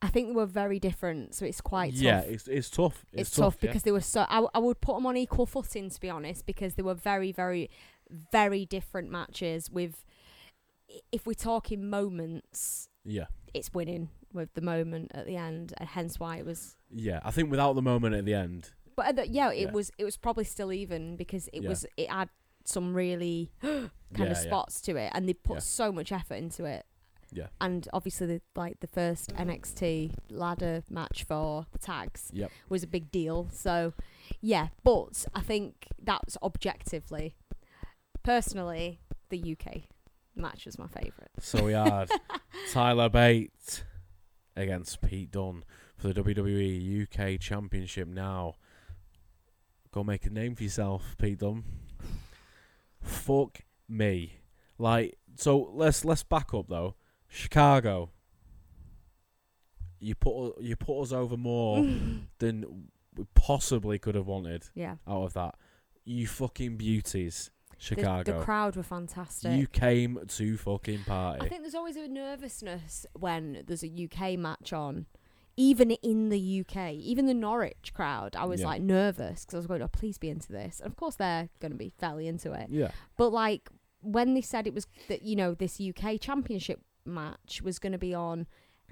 I 0.00 0.08
think 0.08 0.28
they 0.28 0.34
were 0.34 0.46
very 0.46 0.78
different, 0.78 1.34
so 1.34 1.44
it's 1.44 1.60
quite 1.60 1.92
yeah, 1.92 2.20
tough. 2.20 2.30
it's 2.30 2.48
it's 2.48 2.70
tough. 2.70 3.04
It's, 3.12 3.28
It's, 3.30 3.36
tough, 3.36 3.56
yeah. 3.60 3.68
because 3.68 3.82
they 3.82 3.90
were 3.92 4.00
so. 4.00 4.26
I, 4.28 4.46
I 4.54 4.58
would 4.58 4.80
put 4.80 4.94
them 4.96 5.06
on 5.06 5.16
equal 5.16 5.44
footing, 5.46 5.90
to 5.90 6.00
be 6.00 6.08
honest, 6.08 6.46
because 6.46 6.74
they 6.74 6.82
were 6.84 6.94
very, 6.94 7.32
very, 7.32 7.68
very 8.30 8.64
different 8.64 9.10
matches. 9.10 9.70
With, 9.70 10.04
if 11.10 11.26
we're 11.26 11.34
talking 11.34 11.90
moments, 11.90 12.88
yeah, 13.04 13.24
it's 13.52 13.74
winning 13.74 14.10
with 14.32 14.54
the 14.54 14.60
moment 14.60 15.10
at 15.14 15.26
the 15.26 15.36
end, 15.36 15.74
and 15.78 15.88
hence 15.88 16.20
why 16.20 16.36
it 16.36 16.46
was. 16.46 16.76
yeah. 16.94 17.18
I 17.24 17.30
think 17.32 17.50
without 17.50 17.72
the 17.74 17.82
moment 17.82 18.14
at 18.14 18.24
the 18.24 18.34
end, 18.34 18.70
But 18.94 19.06
at 19.06 19.16
the, 19.16 19.28
yeah, 19.28 19.50
it 19.50 19.60
Yeah. 19.68 19.70
was. 19.72 19.90
It 19.98 20.04
was 20.04 20.16
probably 20.16 20.44
still 20.44 20.72
even 20.72 21.16
because 21.16 21.48
it 21.52 21.62
Yeah. 21.62 21.68
was. 21.70 21.86
It 21.96 22.08
had 22.10 22.28
some 22.64 22.94
really 22.94 23.50
kind 23.62 23.90
Yeah, 24.16 24.26
of 24.26 24.36
spots 24.36 24.80
to 24.82 24.94
it, 24.96 25.10
and 25.14 25.28
they 25.28 25.34
put 25.34 25.62
so 25.62 25.90
much 25.90 26.12
effort 26.12 26.34
into 26.34 26.64
it. 26.66 26.86
Yeah. 27.32 27.48
And 27.60 27.86
obviously, 27.92 28.26
the, 28.26 28.40
like 28.56 28.80
the 28.80 28.86
first 28.86 29.34
NXT 29.34 30.12
ladder 30.30 30.82
match 30.90 31.24
for 31.24 31.66
the 31.72 31.78
tags 31.78 32.30
Yep. 32.32 32.50
was 32.68 32.82
a 32.82 32.86
big 32.86 33.10
deal. 33.10 33.48
So, 33.52 33.92
yeah, 34.40 34.68
but 34.82 35.26
I 35.34 35.40
think 35.40 35.88
that's 36.02 36.36
objectively, 36.42 37.34
personally, 38.22 39.00
the 39.28 39.56
UK 39.58 39.82
match 40.34 40.64
was 40.66 40.78
my 40.78 40.86
favourite. 40.86 41.30
So 41.40 41.64
we 41.64 41.72
had 41.72 42.10
Tyler 42.72 43.08
Bate 43.08 43.84
against 44.56 45.00
Pete 45.02 45.30
Dunne 45.30 45.64
for 45.96 46.12
the 46.12 46.22
WWE 46.22 47.02
UK 47.02 47.40
Championship. 47.40 48.08
Now, 48.08 48.54
go 49.90 50.02
make 50.02 50.24
a 50.26 50.30
name 50.30 50.54
for 50.54 50.62
yourself, 50.62 51.16
Pete 51.18 51.38
Dunne. 51.38 51.64
Fuck 53.02 53.60
me. 53.88 54.38
Like, 54.78 55.18
so 55.36 55.70
let's 55.74 56.04
let's 56.04 56.22
back 56.22 56.54
up 56.54 56.66
though. 56.68 56.94
Chicago. 57.28 58.10
You 60.00 60.14
put 60.14 60.60
you 60.60 60.76
put 60.76 61.02
us 61.02 61.12
over 61.12 61.36
more 61.36 61.84
than 62.38 62.88
we 63.16 63.24
possibly 63.34 63.98
could 63.98 64.14
have 64.14 64.26
wanted 64.26 64.64
yeah, 64.74 64.96
out 65.06 65.24
of 65.24 65.32
that. 65.34 65.56
You 66.04 66.26
fucking 66.26 66.76
beauties. 66.76 67.50
Chicago. 67.80 68.32
The, 68.32 68.38
the 68.38 68.44
crowd 68.44 68.74
were 68.76 68.82
fantastic. 68.82 69.52
you 69.52 69.68
came 69.68 70.18
to 70.26 70.56
fucking 70.56 71.04
party. 71.04 71.46
I 71.46 71.48
think 71.48 71.62
there's 71.62 71.76
always 71.76 71.94
a 71.96 72.08
nervousness 72.08 73.06
when 73.12 73.62
there's 73.68 73.84
a 73.84 74.08
UK 74.10 74.36
match 74.38 74.72
on. 74.72 75.06
Even 75.56 75.90
in 75.90 76.28
the 76.28 76.60
UK, 76.64 76.92
even 76.94 77.26
the 77.26 77.34
Norwich 77.34 77.92
crowd, 77.92 78.36
I 78.36 78.44
was 78.46 78.60
Yeah. 78.60 78.66
like 78.68 78.82
nervous 78.82 79.44
because 79.44 79.54
I 79.54 79.58
was 79.58 79.66
going, 79.66 79.82
"Oh, 79.82 79.88
please 79.88 80.16
be 80.18 80.28
into 80.28 80.52
this." 80.52 80.78
And 80.80 80.88
of 80.88 80.96
course, 80.96 81.16
they're 81.16 81.48
going 81.60 81.72
to 81.72 81.76
be 81.78 81.92
fairly 81.98 82.28
into 82.28 82.52
it. 82.52 82.68
yeah. 82.70 82.90
But 83.16 83.30
like 83.30 83.68
when 84.00 84.34
they 84.34 84.40
said 84.40 84.68
it 84.68 84.74
was 84.74 84.86
that 85.08 85.22
you 85.22 85.34
know 85.34 85.54
this 85.54 85.80
UK 85.80 86.20
Championship 86.20 86.80
match 87.08 87.60
was 87.62 87.78
going 87.78 87.92
to 87.92 87.98
be 87.98 88.14
on 88.14 88.46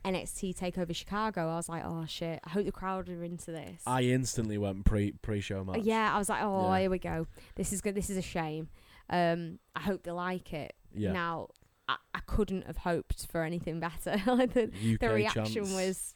NXT 0.05 0.57
Takeover 0.57 0.95
Chicago, 0.95 1.49
I 1.51 1.57
was 1.57 1.69
like, 1.69 1.83
"Oh 1.85 2.05
shit! 2.07 2.41
I 2.45 2.51
hope 2.51 2.67
the 2.67 2.73
crowd 2.73 3.09
are 3.09 3.25
into 3.25 3.51
this." 3.51 3.83
I 3.87 4.03
instantly 4.03 4.59
went 4.59 4.85
pre 4.85 5.13
pre 5.13 5.41
show 5.41 5.65
match. 5.65 5.81
Yeah, 5.83 6.15
I 6.15 6.19
was 6.19 6.29
like, 6.29 6.43
"Oh, 6.43 6.73
Yeah. 6.73 6.81
here 6.81 6.91
we 6.91 6.99
go. 6.99 7.27
This 7.57 7.73
is 7.73 7.81
good. 7.81 7.95
This 7.95 8.11
is 8.11 8.17
a 8.17 8.23
shame." 8.23 8.69
Um, 9.11 9.59
I 9.75 9.81
hope 9.81 10.03
they 10.03 10.11
like 10.13 10.53
it. 10.53 10.75
Yeah. 10.95 11.13
Now, 11.13 11.49
I, 11.89 11.97
I 12.15 12.21
couldn't 12.27 12.67
have 12.67 12.79
hoped 12.79 13.27
for 13.31 13.43
anything 13.43 13.81
better. 13.81 14.17
The, 14.27 14.71
the 15.01 15.09
reaction 15.09 15.45
chants, 15.47 15.73
was 15.73 16.15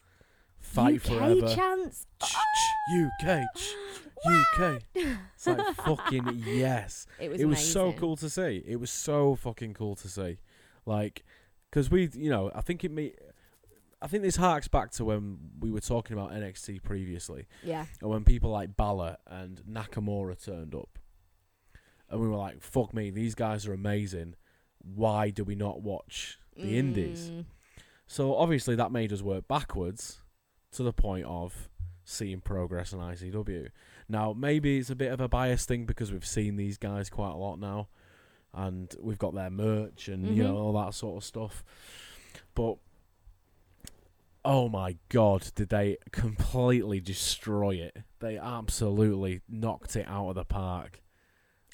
fight 0.59 0.95
UK 0.95 1.01
forever. 1.17 1.55
chance. 1.55 2.05
Ch- 2.23 2.33
ch- 2.33 3.11
UK, 3.23 3.43
UK. 4.25 4.81
It's 4.93 5.47
like 5.47 5.75
fucking 5.77 6.43
yes. 6.45 7.07
It 7.19 7.31
was. 7.31 7.41
it 7.41 7.45
was 7.45 7.59
so 7.71 7.93
cool 7.93 8.15
to 8.17 8.29
see. 8.29 8.63
It 8.65 8.79
was 8.79 8.91
so 8.91 9.35
fucking 9.35 9.73
cool 9.73 9.95
to 9.95 10.07
see. 10.07 10.37
Like, 10.85 11.23
because 11.71 11.89
we, 11.89 12.09
you 12.13 12.29
know, 12.29 12.51
I 12.53 12.61
think 12.61 12.83
it 12.83 12.91
me. 12.91 13.13
I 14.03 14.07
think 14.07 14.23
this 14.23 14.35
harks 14.35 14.67
back 14.67 14.91
to 14.93 15.05
when 15.05 15.37
we 15.59 15.69
were 15.71 15.79
talking 15.79 16.17
about 16.17 16.31
NXT 16.31 16.81
previously, 16.83 17.47
Yeah. 17.63 17.85
and 18.01 18.09
when 18.09 18.23
people 18.23 18.49
like 18.51 18.75
Balor 18.75 19.17
and 19.27 19.61
Nakamura 19.69 20.43
turned 20.43 20.73
up, 20.75 20.97
and 22.09 22.19
we 22.19 22.27
were 22.27 22.35
like, 22.35 22.61
"Fuck 22.61 22.93
me, 22.93 23.09
these 23.11 23.35
guys 23.35 23.65
are 23.67 23.73
amazing. 23.73 24.35
Why 24.79 25.29
do 25.29 25.43
we 25.43 25.55
not 25.55 25.81
watch 25.81 26.39
the 26.55 26.77
Indies?" 26.77 27.29
Mm, 27.29 27.45
So 28.07 28.35
obviously 28.35 28.75
that 28.75 28.91
made 28.91 29.13
us 29.13 29.21
work 29.21 29.47
backwards 29.47 30.21
to 30.71 30.83
the 30.83 30.91
point 30.91 31.25
of 31.25 31.69
seeing 32.03 32.41
progress 32.41 32.91
in 32.91 32.99
ICW. 32.99 33.69
Now 34.09 34.33
maybe 34.33 34.79
it's 34.79 34.89
a 34.89 34.95
bit 34.95 35.11
of 35.13 35.21
a 35.21 35.29
bias 35.29 35.65
thing 35.65 35.85
because 35.85 36.11
we've 36.11 36.25
seen 36.25 36.55
these 36.57 36.77
guys 36.77 37.09
quite 37.09 37.31
a 37.31 37.37
lot 37.37 37.57
now, 37.59 37.87
and 38.53 38.93
we've 38.99 39.17
got 39.19 39.33
their 39.33 39.49
merch 39.49 40.07
and 40.07 40.25
you 40.35 40.43
Mhm. 40.43 40.47
know 40.47 40.57
all 40.57 40.73
that 40.73 40.93
sort 40.93 41.17
of 41.17 41.23
stuff. 41.23 41.63
But 42.55 42.77
oh 44.43 44.69
my 44.69 44.97
god, 45.09 45.51
did 45.55 45.69
they 45.69 45.97
completely 46.11 46.99
destroy 46.99 47.75
it? 47.75 47.97
They 48.19 48.37
absolutely 48.37 49.41
knocked 49.47 49.95
it 49.95 50.07
out 50.07 50.29
of 50.29 50.35
the 50.35 50.45
park. 50.45 51.01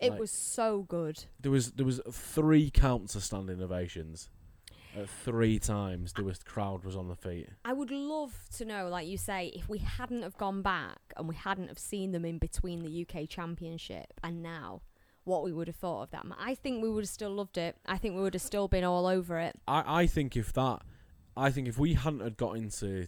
It 0.02 0.12
Like- 0.12 0.20
was 0.20 0.32
so 0.32 0.84
good. 0.84 1.26
There 1.40 1.52
was 1.52 1.72
there 1.74 1.86
was 1.86 2.02
three 2.12 2.70
counts 2.70 3.16
of 3.16 3.24
standing 3.24 3.62
ovations. 3.62 4.30
At 4.96 5.10
three 5.10 5.60
times, 5.60 6.14
the 6.14 6.36
crowd 6.46 6.84
was 6.84 6.96
on 6.96 7.08
the 7.08 7.16
feet. 7.16 7.50
I 7.64 7.74
would 7.74 7.92
love 7.92 8.48
to 8.54 8.66
know, 8.66 8.90
like 8.90 9.08
you 9.08 9.18
say, 9.18 9.50
if 9.50 9.70
we 9.70 9.78
hadn't 9.78 10.24
have 10.24 10.38
gone 10.38 10.64
back 10.64 11.00
and 11.16 11.28
we 11.28 11.36
hadn't 11.36 11.68
have 11.68 11.78
seen 11.78 12.14
them 12.14 12.26
in 12.26 12.40
between 12.40 12.80
the 12.82 12.90
UK 12.90 13.28
Championship 13.28 14.20
and 14.24 14.42
now, 14.42 14.82
what 15.28 15.44
we 15.44 15.52
would 15.52 15.68
have 15.68 15.76
thought 15.76 16.04
of 16.04 16.12
that. 16.12 16.26
I 16.40 16.56
think 16.56 16.82
we 16.82 16.90
would 16.90 17.04
have 17.04 17.10
still 17.10 17.32
loved 17.32 17.58
it. 17.58 17.76
I 17.86 17.98
think 17.98 18.16
we 18.16 18.22
would 18.22 18.34
have 18.34 18.42
still 18.42 18.68
been 18.68 18.84
all 18.84 19.06
over 19.06 19.38
it. 19.40 19.56
I, 19.68 20.02
I 20.04 20.08
think 20.08 20.36
if 20.38 20.54
that, 20.54 20.82
I 21.36 21.52
think 21.52 21.68
if 21.68 21.78
we 21.78 21.94
hadn't 21.94 22.22
had 22.22 22.38
got 22.38 22.56
into 22.58 23.08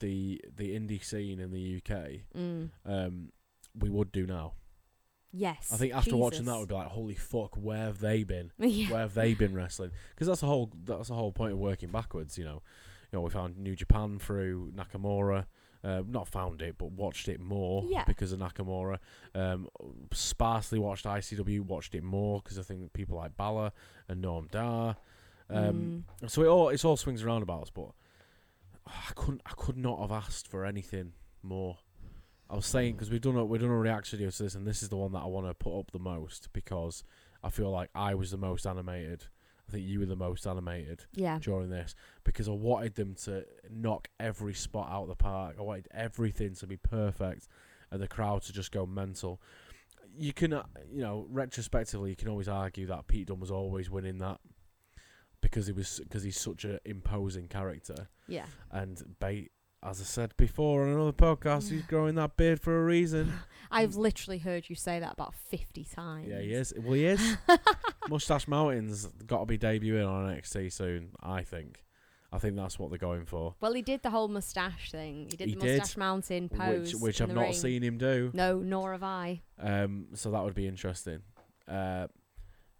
the 0.00 0.40
the 0.56 0.76
indie 0.76 1.02
scene 1.04 1.38
in 1.38 1.50
the 1.52 1.76
UK, 1.76 2.22
Mm. 2.36 2.70
um, 2.84 3.32
we 3.78 3.88
would 3.88 4.10
do 4.12 4.26
now. 4.26 4.54
Yes. 5.34 5.70
I 5.72 5.76
think 5.76 5.94
after 5.94 6.14
watching 6.16 6.44
that, 6.44 6.58
we'd 6.58 6.68
be 6.68 6.74
like, 6.74 6.88
"Holy 6.88 7.14
fuck, 7.14 7.54
where 7.56 7.86
have 7.86 8.00
they 8.00 8.22
been? 8.24 8.50
yeah. 8.58 8.90
Where 8.90 9.00
have 9.00 9.14
they 9.14 9.32
been 9.34 9.54
wrestling?" 9.54 9.92
Because 10.10 10.26
that's 10.26 10.40
the 10.40 10.46
whole 10.46 10.70
that's 10.84 11.08
the 11.08 11.14
whole 11.14 11.32
point 11.32 11.52
of 11.52 11.58
working 11.58 11.90
backwards. 11.90 12.36
You 12.36 12.44
know, 12.44 12.62
you 13.10 13.18
know, 13.18 13.20
we 13.22 13.30
found 13.30 13.56
New 13.56 13.74
Japan 13.76 14.18
through 14.18 14.72
Nakamura. 14.76 15.46
Uh, 15.84 16.02
not 16.06 16.28
found 16.28 16.62
it, 16.62 16.76
but 16.78 16.92
watched 16.92 17.28
it 17.28 17.40
more 17.40 17.84
Yeah. 17.88 18.04
because 18.04 18.30
of 18.30 18.38
Nakamura. 18.38 18.98
Um, 19.34 19.68
sparsely 20.12 20.78
watched 20.78 21.04
ICW, 21.06 21.60
watched 21.62 21.94
it 21.96 22.04
more 22.04 22.40
because 22.40 22.56
I 22.58 22.62
think 22.62 22.92
people 22.92 23.16
like 23.16 23.36
Balor 23.36 23.72
and 24.08 24.22
Noam 24.24 24.48
Dar. 24.50 24.96
Um, 25.50 26.04
Mm. 26.22 26.30
so 26.30 26.42
it 26.42 26.46
all 26.46 26.68
it's 26.68 26.84
all 26.84 26.96
swings 26.96 27.20
and 27.22 27.26
roundabouts, 27.26 27.70
but 27.70 27.90
I 28.86 29.12
couldn't 29.14 29.42
I 29.46 29.52
could 29.56 29.76
not 29.76 29.98
have 30.00 30.12
asked 30.12 30.46
for 30.48 30.64
anything 30.64 31.14
more. 31.42 31.78
I 32.48 32.54
was 32.56 32.66
saying 32.66 32.94
because 32.94 33.10
we've 33.10 33.20
done 33.20 33.36
a 33.36 33.44
we've 33.44 33.60
done 33.60 33.70
a 33.70 33.76
reaction 33.76 34.18
video 34.18 34.30
to 34.30 34.42
this, 34.42 34.54
and 34.54 34.66
this 34.66 34.82
is 34.82 34.88
the 34.88 34.96
one 34.96 35.12
that 35.12 35.20
I 35.22 35.26
want 35.26 35.46
to 35.46 35.54
put 35.54 35.78
up 35.78 35.90
the 35.90 35.98
most 35.98 36.48
because 36.52 37.02
I 37.42 37.50
feel 37.50 37.70
like 37.70 37.90
I 37.94 38.14
was 38.14 38.30
the 38.30 38.36
most 38.36 38.66
animated. 38.66 39.26
I 39.68 39.72
think 39.72 39.86
you 39.86 40.00
were 40.00 40.06
the 40.06 40.16
most 40.16 40.46
animated 40.46 41.04
yeah. 41.12 41.38
during 41.40 41.70
this 41.70 41.94
because 42.24 42.48
I 42.48 42.52
wanted 42.52 42.94
them 42.94 43.14
to 43.24 43.44
knock 43.70 44.08
every 44.20 44.54
spot 44.54 44.90
out 44.90 45.02
of 45.02 45.08
the 45.08 45.14
park. 45.14 45.56
I 45.58 45.62
wanted 45.62 45.88
everything 45.92 46.54
to 46.56 46.66
be 46.66 46.76
perfect, 46.76 47.48
and 47.90 48.02
the 48.02 48.08
crowd 48.08 48.42
to 48.42 48.52
just 48.52 48.72
go 48.72 48.86
mental. 48.86 49.40
You 50.14 50.32
can, 50.32 50.52
uh, 50.52 50.64
you 50.90 51.00
know, 51.00 51.26
retrospectively, 51.30 52.10
you 52.10 52.16
can 52.16 52.28
always 52.28 52.48
argue 52.48 52.86
that 52.86 53.06
Pete 53.06 53.28
Dunne 53.28 53.40
was 53.40 53.50
always 53.50 53.88
winning 53.88 54.18
that 54.18 54.40
because 55.40 55.66
he 55.66 55.72
was 55.72 56.00
because 56.02 56.22
he's 56.22 56.40
such 56.40 56.64
an 56.64 56.78
imposing 56.84 57.48
character. 57.48 58.08
Yeah. 58.28 58.46
And 58.70 59.02
Bate, 59.20 59.52
as 59.82 60.00
I 60.00 60.04
said 60.04 60.34
before 60.36 60.82
on 60.84 60.90
another 60.90 61.12
podcast, 61.12 61.70
he's 61.70 61.82
growing 61.82 62.14
that 62.16 62.36
beard 62.36 62.60
for 62.60 62.80
a 62.80 62.84
reason. 62.84 63.32
I've 63.70 63.96
literally 63.96 64.38
heard 64.38 64.68
you 64.68 64.76
say 64.76 65.00
that 65.00 65.12
about 65.14 65.34
50 65.34 65.84
times. 65.84 66.28
Yeah, 66.28 66.40
he 66.40 66.52
is. 66.52 66.72
Well, 66.76 66.92
he 66.92 67.06
is. 67.06 67.36
Mustache 68.08 68.46
Mountain's 68.46 69.06
got 69.26 69.40
to 69.40 69.46
be 69.46 69.58
debuting 69.58 70.08
on 70.08 70.34
NXT 70.36 70.72
soon. 70.72 71.10
I 71.22 71.42
think. 71.42 71.82
I 72.34 72.38
think 72.38 72.56
that's 72.56 72.78
what 72.78 72.88
they're 72.90 72.98
going 72.98 73.26
for. 73.26 73.54
Well, 73.60 73.74
he 73.74 73.82
did 73.82 74.02
the 74.02 74.08
whole 74.10 74.28
mustache 74.28 74.90
thing. 74.90 75.26
He 75.30 75.36
did 75.36 75.48
He 75.48 75.54
the 75.54 75.60
did, 75.60 75.78
mustache 75.80 75.96
mountain 75.98 76.48
pose. 76.48 76.94
which 76.94 77.02
which 77.02 77.20
in 77.20 77.24
I've 77.24 77.28
the 77.30 77.34
not 77.34 77.40
ring. 77.42 77.52
seen 77.52 77.82
him 77.82 77.98
do. 77.98 78.30
No, 78.32 78.58
nor 78.58 78.92
have 78.92 79.02
I. 79.02 79.42
Um, 79.60 80.06
so 80.14 80.30
that 80.30 80.42
would 80.42 80.54
be 80.54 80.66
interesting. 80.66 81.20
Uh, 81.68 82.06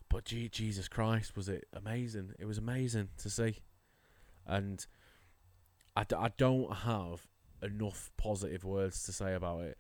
but 0.09 0.25
gee, 0.25 0.49
Jesus 0.49 0.89
Christ, 0.89 1.37
was 1.37 1.49
it 1.49 1.67
amazing? 1.75 2.33
It 2.39 2.45
was 2.47 2.57
amazing 2.59 3.09
to 3.19 3.29
see, 3.31 3.57
and 4.47 4.85
I, 5.97 6.05
d- 6.05 6.17
I 6.17 6.31
don't 6.37 6.73
have 6.79 7.27
enough 7.63 8.11
positive 8.17 8.65
words 8.65 9.03
to 9.05 9.13
say 9.13 9.35
about 9.35 9.61
it. 9.63 9.79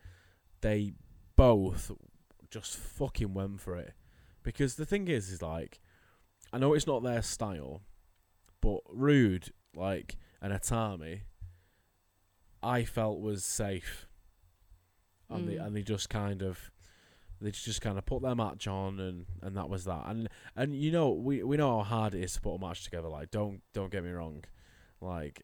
They 0.60 0.92
both 1.36 1.90
just 2.50 2.76
fucking 2.76 3.32
went 3.34 3.60
for 3.60 3.76
it, 3.76 3.94
because 4.42 4.74
the 4.76 4.84
thing 4.86 5.08
is, 5.08 5.30
is 5.30 5.40
like, 5.42 5.80
I 6.52 6.58
know 6.58 6.74
it's 6.74 6.86
not 6.86 7.02
their 7.02 7.22
style, 7.22 7.82
but 8.60 8.80
Roode 8.90 9.52
like 9.74 10.16
and 10.42 10.52
Itami, 10.52 11.20
I 12.62 12.84
felt 12.84 13.20
was 13.20 13.44
safe, 13.44 14.06
and 15.30 15.48
they 15.48 15.54
Mm. 15.54 15.66
and 15.66 15.76
they 15.76 15.82
just 15.82 16.08
kind 16.10 16.42
of 16.42 16.70
they 17.40 17.50
just 17.50 17.80
kind 17.80 17.98
of 17.98 18.06
put 18.06 18.22
their 18.22 18.34
match 18.36 18.68
on 18.68 19.00
and 19.00 19.26
and 19.40 19.56
that 19.56 19.68
was 19.68 19.84
that 19.84 20.04
and 20.06 20.28
and 20.54 20.74
you 20.74 20.92
know 20.92 21.10
we 21.10 21.42
we 21.42 21.56
know 21.56 21.78
how 21.78 21.84
hard 21.84 22.14
it 22.14 22.22
is 22.22 22.34
to 22.34 22.40
put 22.40 22.54
a 22.54 22.58
match 22.60 22.84
together 22.84 23.08
like 23.08 23.30
don't 23.32 23.62
don't 23.72 23.90
get 23.90 24.04
me 24.04 24.10
wrong 24.10 24.44
like 25.00 25.42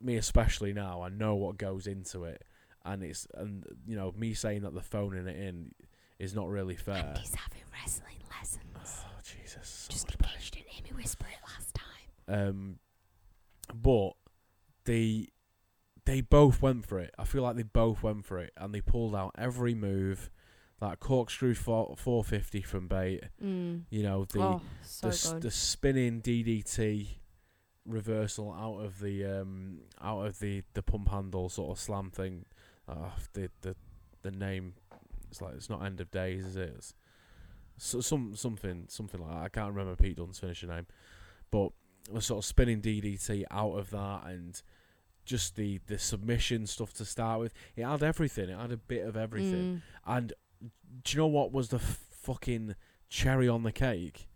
me 0.00 0.16
especially 0.16 0.72
now 0.72 1.02
I 1.02 1.08
know 1.08 1.34
what 1.34 1.56
goes 1.58 1.86
into 1.86 2.24
it. 2.24 2.42
And 2.84 3.02
it's 3.02 3.26
and 3.34 3.64
you 3.86 3.96
know 3.96 4.12
me 4.16 4.34
saying 4.34 4.62
that 4.62 4.74
the 4.74 4.80
phoning 4.82 5.26
it 5.26 5.36
in 5.36 5.72
is 6.18 6.34
not 6.34 6.48
really 6.48 6.76
fair. 6.76 6.96
Andy's 7.14 7.34
having 7.34 7.62
wrestling 7.72 8.16
lessons. 8.38 9.04
oh 9.06 9.20
Jesus. 9.22 9.88
Just 9.90 10.10
in 10.10 10.16
case 10.18 10.46
you 10.46 10.50
didn't 10.62 10.70
hear 10.72 10.84
me 10.84 11.02
whisper 11.02 11.26
it 11.26 11.38
last 11.48 11.74
time. 11.74 12.48
um 12.48 12.78
but 13.74 14.12
they 14.84 15.28
they 16.06 16.20
both 16.22 16.62
went 16.62 16.86
for 16.86 16.98
it. 16.98 17.14
I 17.18 17.24
feel 17.24 17.42
like 17.42 17.56
they 17.56 17.62
both 17.64 18.02
went 18.02 18.24
for 18.24 18.38
it. 18.38 18.52
And 18.56 18.74
they 18.74 18.80
pulled 18.80 19.14
out 19.14 19.32
every 19.36 19.74
move. 19.74 20.30
That 20.80 21.00
corkscrew 21.00 21.54
four, 21.54 21.96
450 21.98 22.62
from 22.62 22.86
Bate 22.86 23.24
Mm. 23.44 23.82
you 23.90 24.04
know 24.04 24.24
the 24.26 24.40
oh, 24.40 24.60
so 24.82 25.10
the, 25.10 25.40
the 25.40 25.50
spinning 25.50 26.22
DDT 26.22 27.16
reversal 27.88 28.52
out 28.52 28.84
of 28.84 29.00
the 29.00 29.24
um 29.24 29.78
out 30.02 30.26
of 30.26 30.38
the 30.38 30.62
the 30.74 30.82
pump 30.82 31.08
handle 31.08 31.48
sort 31.48 31.70
of 31.70 31.80
slam 31.80 32.10
thing. 32.10 32.44
Uh, 32.88 33.10
the 33.32 33.50
the 33.62 33.74
the 34.22 34.30
name 34.30 34.74
it's 35.30 35.40
like 35.40 35.54
it's 35.54 35.70
not 35.70 35.84
end 35.84 36.00
of 36.00 36.10
days, 36.10 36.44
is 36.44 36.56
it? 36.56 36.72
It's 36.76 36.94
so, 37.76 38.00
some 38.00 38.34
something 38.34 38.84
something 38.88 39.20
like 39.20 39.30
that. 39.30 39.42
I 39.42 39.48
can't 39.48 39.74
remember 39.74 39.96
Pete 39.96 40.16
Dunne's 40.16 40.38
finisher 40.38 40.66
name, 40.66 40.86
but 41.50 41.72
the 42.12 42.20
sort 42.20 42.38
of 42.38 42.44
spinning 42.44 42.80
DDT 42.80 43.44
out 43.50 43.78
of 43.78 43.90
that 43.90 44.26
and 44.26 44.60
just 45.24 45.56
the 45.56 45.80
the 45.86 45.98
submission 45.98 46.66
stuff 46.66 46.92
to 46.94 47.04
start 47.04 47.40
with. 47.40 47.52
It 47.76 47.84
had 47.84 48.02
everything. 48.02 48.48
It 48.48 48.58
had 48.58 48.72
a 48.72 48.76
bit 48.76 49.06
of 49.06 49.16
everything. 49.16 49.82
Mm. 50.06 50.16
And 50.16 50.32
do 51.04 51.16
you 51.16 51.18
know 51.18 51.26
what 51.26 51.52
was 51.52 51.68
the 51.68 51.78
fucking 51.78 52.74
cherry 53.08 53.48
on 53.48 53.62
the 53.62 53.72
cake? 53.72 54.28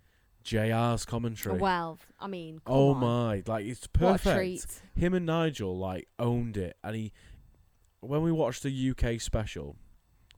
JR's 0.43 1.05
commentary. 1.05 1.59
Well, 1.59 1.99
I 2.20 2.26
mean, 2.26 2.61
come 2.64 2.74
oh 2.74 2.95
on. 2.95 3.01
my, 3.01 3.43
like 3.47 3.66
it's 3.66 3.86
perfect. 3.86 4.82
Him 4.95 5.14
and 5.14 5.26
Nigel 5.26 5.76
like 5.76 6.09
owned 6.18 6.57
it, 6.57 6.76
and 6.82 6.97
he. 6.97 7.12
When 8.01 8.22
we 8.22 8.32
watched 8.32 8.64
the 8.64 8.90
UK 8.90 9.20
special, 9.20 9.76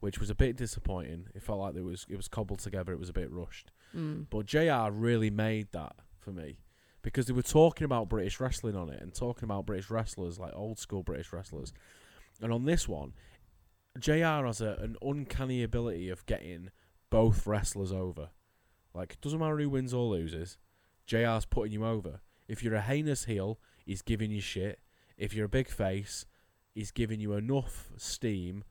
which 0.04 0.20
was 0.20 0.28
a 0.28 0.34
bit 0.34 0.54
disappointing. 0.54 1.28
It 1.34 1.42
felt 1.42 1.60
like 1.60 1.74
it 1.76 1.82
was 1.82 2.04
it 2.10 2.16
was 2.16 2.28
cobbled 2.28 2.58
together. 2.58 2.92
It 2.92 2.98
was 3.00 3.08
a 3.08 3.14
bit 3.14 3.30
rushed. 3.30 3.72
Mm. 3.96 4.26
But 4.28 4.44
JR 4.44 4.92
really 4.92 5.30
made 5.30 5.68
that 5.72 5.96
for 6.18 6.30
me 6.30 6.58
because 7.00 7.24
they 7.24 7.32
were 7.32 7.42
talking 7.42 7.86
about 7.86 8.10
British 8.10 8.38
wrestling 8.38 8.76
on 8.76 8.90
it 8.90 9.00
and 9.00 9.14
talking 9.14 9.44
about 9.44 9.64
British 9.64 9.88
wrestlers, 9.88 10.38
like 10.38 10.52
old 10.54 10.78
school 10.78 11.02
British 11.02 11.32
wrestlers. 11.32 11.72
And 12.42 12.52
on 12.52 12.66
this 12.66 12.86
one, 12.86 13.14
JR 13.98 14.44
has 14.44 14.60
a, 14.60 14.76
an 14.80 14.96
uncanny 15.00 15.62
ability 15.62 16.10
of 16.10 16.26
getting 16.26 16.70
both 17.08 17.46
wrestlers 17.46 17.90
over. 17.90 18.28
Like, 18.94 19.20
doesn't 19.20 19.38
matter 19.38 19.58
who 19.58 19.68
wins 19.68 19.92
or 19.92 20.06
loses, 20.06 20.56
JR's 21.06 21.44
putting 21.44 21.72
you 21.72 21.84
over. 21.84 22.20
If 22.46 22.62
you're 22.62 22.74
a 22.74 22.80
heinous 22.80 23.24
heel, 23.24 23.58
he's 23.84 24.02
giving 24.02 24.30
you 24.30 24.40
shit. 24.40 24.80
If 25.16 25.34
you're 25.34 25.46
a 25.46 25.48
big 25.48 25.68
face, 25.68 26.26
he's 26.72 26.90
giving 26.90 27.20
you 27.20 27.32
enough 27.34 27.90
steam 27.96 28.64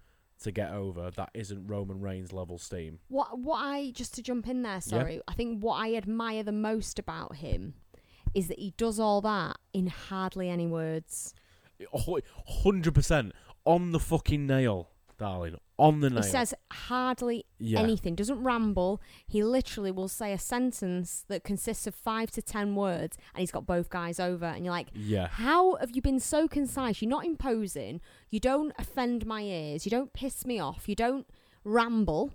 to 0.43 0.51
get 0.51 0.71
over 0.71 1.09
that 1.11 1.29
isn't 1.33 1.67
Roman 1.67 2.01
Reigns 2.01 2.33
level 2.33 2.57
steam. 2.57 2.99
What 3.07 3.39
what 3.39 3.57
I 3.57 3.91
just 3.91 4.13
to 4.15 4.21
jump 4.21 4.47
in 4.47 4.61
there, 4.61 4.81
sorry. 4.81 5.21
I 5.27 5.33
think 5.33 5.61
what 5.61 5.75
I 5.75 5.95
admire 5.95 6.43
the 6.43 6.51
most 6.51 6.99
about 6.99 7.37
him 7.37 7.75
is 8.33 8.47
that 8.49 8.59
he 8.59 8.73
does 8.77 8.99
all 8.99 9.21
that 9.21 9.57
in 9.73 9.87
hardly 9.87 10.49
any 10.49 10.67
words. 10.67 11.33
Hundred 12.47 12.93
percent 12.93 13.33
on 13.65 13.91
the 13.91 13.99
fucking 13.99 14.45
nail, 14.45 14.89
darling. 15.17 15.57
On 15.79 16.01
the 16.01 16.09
nail. 16.09 16.21
He 16.21 16.29
says 16.29 16.53
hardly 16.71 17.45
yeah. 17.57 17.79
anything, 17.79 18.13
doesn't 18.15 18.43
ramble. 18.43 19.01
He 19.25 19.43
literally 19.43 19.91
will 19.91 20.07
say 20.07 20.31
a 20.31 20.37
sentence 20.37 21.25
that 21.29 21.43
consists 21.43 21.87
of 21.87 21.95
five 21.95 22.29
to 22.31 22.41
ten 22.43 22.75
words, 22.75 23.17
and 23.33 23.39
he's 23.41 23.51
got 23.51 23.65
both 23.65 23.89
guys 23.89 24.19
over. 24.19 24.45
And 24.45 24.63
you're 24.65 24.73
like, 24.73 24.89
Yeah. 24.93 25.27
how 25.29 25.75
have 25.77 25.95
you 25.95 26.01
been 26.01 26.19
so 26.19 26.47
concise? 26.47 27.01
You're 27.01 27.09
not 27.09 27.25
imposing. 27.25 28.01
You 28.29 28.39
don't 28.39 28.71
offend 28.77 29.25
my 29.25 29.41
ears. 29.41 29.85
You 29.85 29.89
don't 29.89 30.13
piss 30.13 30.45
me 30.45 30.59
off. 30.59 30.87
You 30.87 30.95
don't 30.95 31.25
ramble 31.63 32.33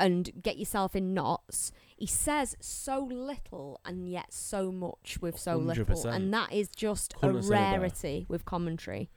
and 0.00 0.30
get 0.42 0.56
yourself 0.58 0.94
in 0.96 1.12
knots. 1.12 1.72
He 1.96 2.06
says 2.06 2.56
so 2.60 3.00
little 3.00 3.80
and 3.84 4.08
yet 4.08 4.32
so 4.32 4.70
much 4.70 5.18
with 5.20 5.38
so 5.38 5.56
little. 5.56 5.84
100%. 5.84 6.14
And 6.14 6.32
that 6.32 6.52
is 6.52 6.68
just 6.68 7.16
Couldn't 7.16 7.36
a 7.36 7.38
have 7.40 7.44
said 7.44 7.52
it 7.54 7.56
better. 7.56 7.80
rarity 7.80 8.26
with 8.28 8.44
commentary. 8.44 9.10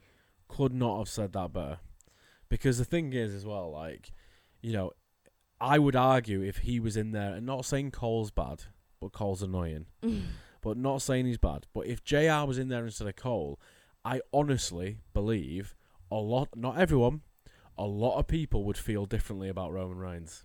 Could 0.48 0.74
not 0.74 0.98
have 0.98 1.08
said 1.08 1.32
that 1.34 1.52
better. 1.52 1.78
Because 2.52 2.76
the 2.76 2.84
thing 2.84 3.14
is, 3.14 3.32
as 3.34 3.46
well, 3.46 3.70
like, 3.72 4.12
you 4.60 4.74
know, 4.74 4.90
I 5.58 5.78
would 5.78 5.96
argue 5.96 6.42
if 6.42 6.58
he 6.58 6.80
was 6.80 6.98
in 6.98 7.12
there, 7.12 7.32
and 7.32 7.46
not 7.46 7.64
saying 7.64 7.92
Cole's 7.92 8.30
bad, 8.30 8.64
but 9.00 9.12
Cole's 9.12 9.40
annoying, 9.42 9.86
but 10.60 10.76
not 10.76 11.00
saying 11.00 11.24
he's 11.24 11.38
bad. 11.38 11.66
But 11.72 11.86
if 11.86 12.04
JR 12.04 12.44
was 12.46 12.58
in 12.58 12.68
there 12.68 12.84
instead 12.84 13.08
of 13.08 13.16
Cole, 13.16 13.58
I 14.04 14.20
honestly 14.34 14.98
believe 15.14 15.74
a 16.10 16.16
lot, 16.16 16.50
not 16.54 16.76
everyone, 16.78 17.22
a 17.78 17.86
lot 17.86 18.18
of 18.18 18.26
people 18.26 18.64
would 18.64 18.76
feel 18.76 19.06
differently 19.06 19.48
about 19.48 19.72
Roman 19.72 19.96
Reigns. 19.96 20.44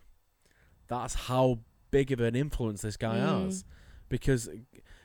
That's 0.88 1.14
how 1.14 1.60
big 1.92 2.14
of 2.14 2.22
an 2.22 2.36
influence 2.38 2.84
this 2.84 2.96
guy 2.96 3.18
Mm. 3.18 3.44
has. 3.44 3.66
Because, 4.08 4.48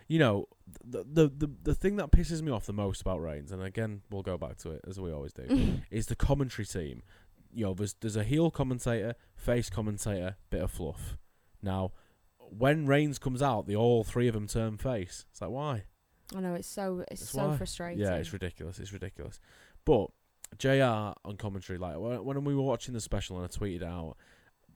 you 0.06 0.20
know, 0.20 0.46
the, 0.84 1.04
the 1.04 1.28
the 1.28 1.50
the 1.62 1.74
thing 1.74 1.96
that 1.96 2.10
pisses 2.10 2.42
me 2.42 2.50
off 2.52 2.66
the 2.66 2.72
most 2.72 3.00
about 3.00 3.20
Reigns, 3.20 3.52
and 3.52 3.62
again 3.62 4.02
we'll 4.10 4.22
go 4.22 4.36
back 4.38 4.56
to 4.58 4.70
it 4.70 4.80
as 4.88 4.98
we 5.00 5.12
always 5.12 5.32
do, 5.32 5.80
is 5.90 6.06
the 6.06 6.16
commentary 6.16 6.66
team. 6.66 7.02
You 7.52 7.66
know, 7.66 7.74
there's 7.74 7.94
there's 8.00 8.16
a 8.16 8.24
heel 8.24 8.50
commentator, 8.50 9.14
face 9.36 9.68
commentator, 9.70 10.36
bit 10.50 10.62
of 10.62 10.70
fluff. 10.70 11.16
Now, 11.62 11.92
when 12.38 12.86
Reigns 12.86 13.18
comes 13.18 13.42
out, 13.42 13.66
the 13.66 13.76
all 13.76 14.04
three 14.04 14.28
of 14.28 14.34
them 14.34 14.46
turn 14.46 14.78
face. 14.78 15.26
It's 15.30 15.40
like 15.40 15.50
why? 15.50 15.84
I 16.34 16.40
know 16.40 16.54
it's 16.54 16.68
so 16.68 17.04
it's 17.10 17.20
That's 17.20 17.32
so 17.32 17.48
why. 17.48 17.56
frustrating. 17.56 18.00
Yeah, 18.00 18.14
it's 18.14 18.32
ridiculous. 18.32 18.78
It's 18.78 18.92
ridiculous. 18.92 19.38
But 19.84 20.08
JR 20.58 20.82
on 21.24 21.36
commentary, 21.38 21.78
like 21.78 21.98
when, 21.98 22.24
when 22.24 22.44
we 22.44 22.54
were 22.54 22.62
watching 22.62 22.94
the 22.94 23.00
special 23.00 23.36
and 23.38 23.44
I 23.44 23.48
tweeted 23.48 23.82
out, 23.82 24.16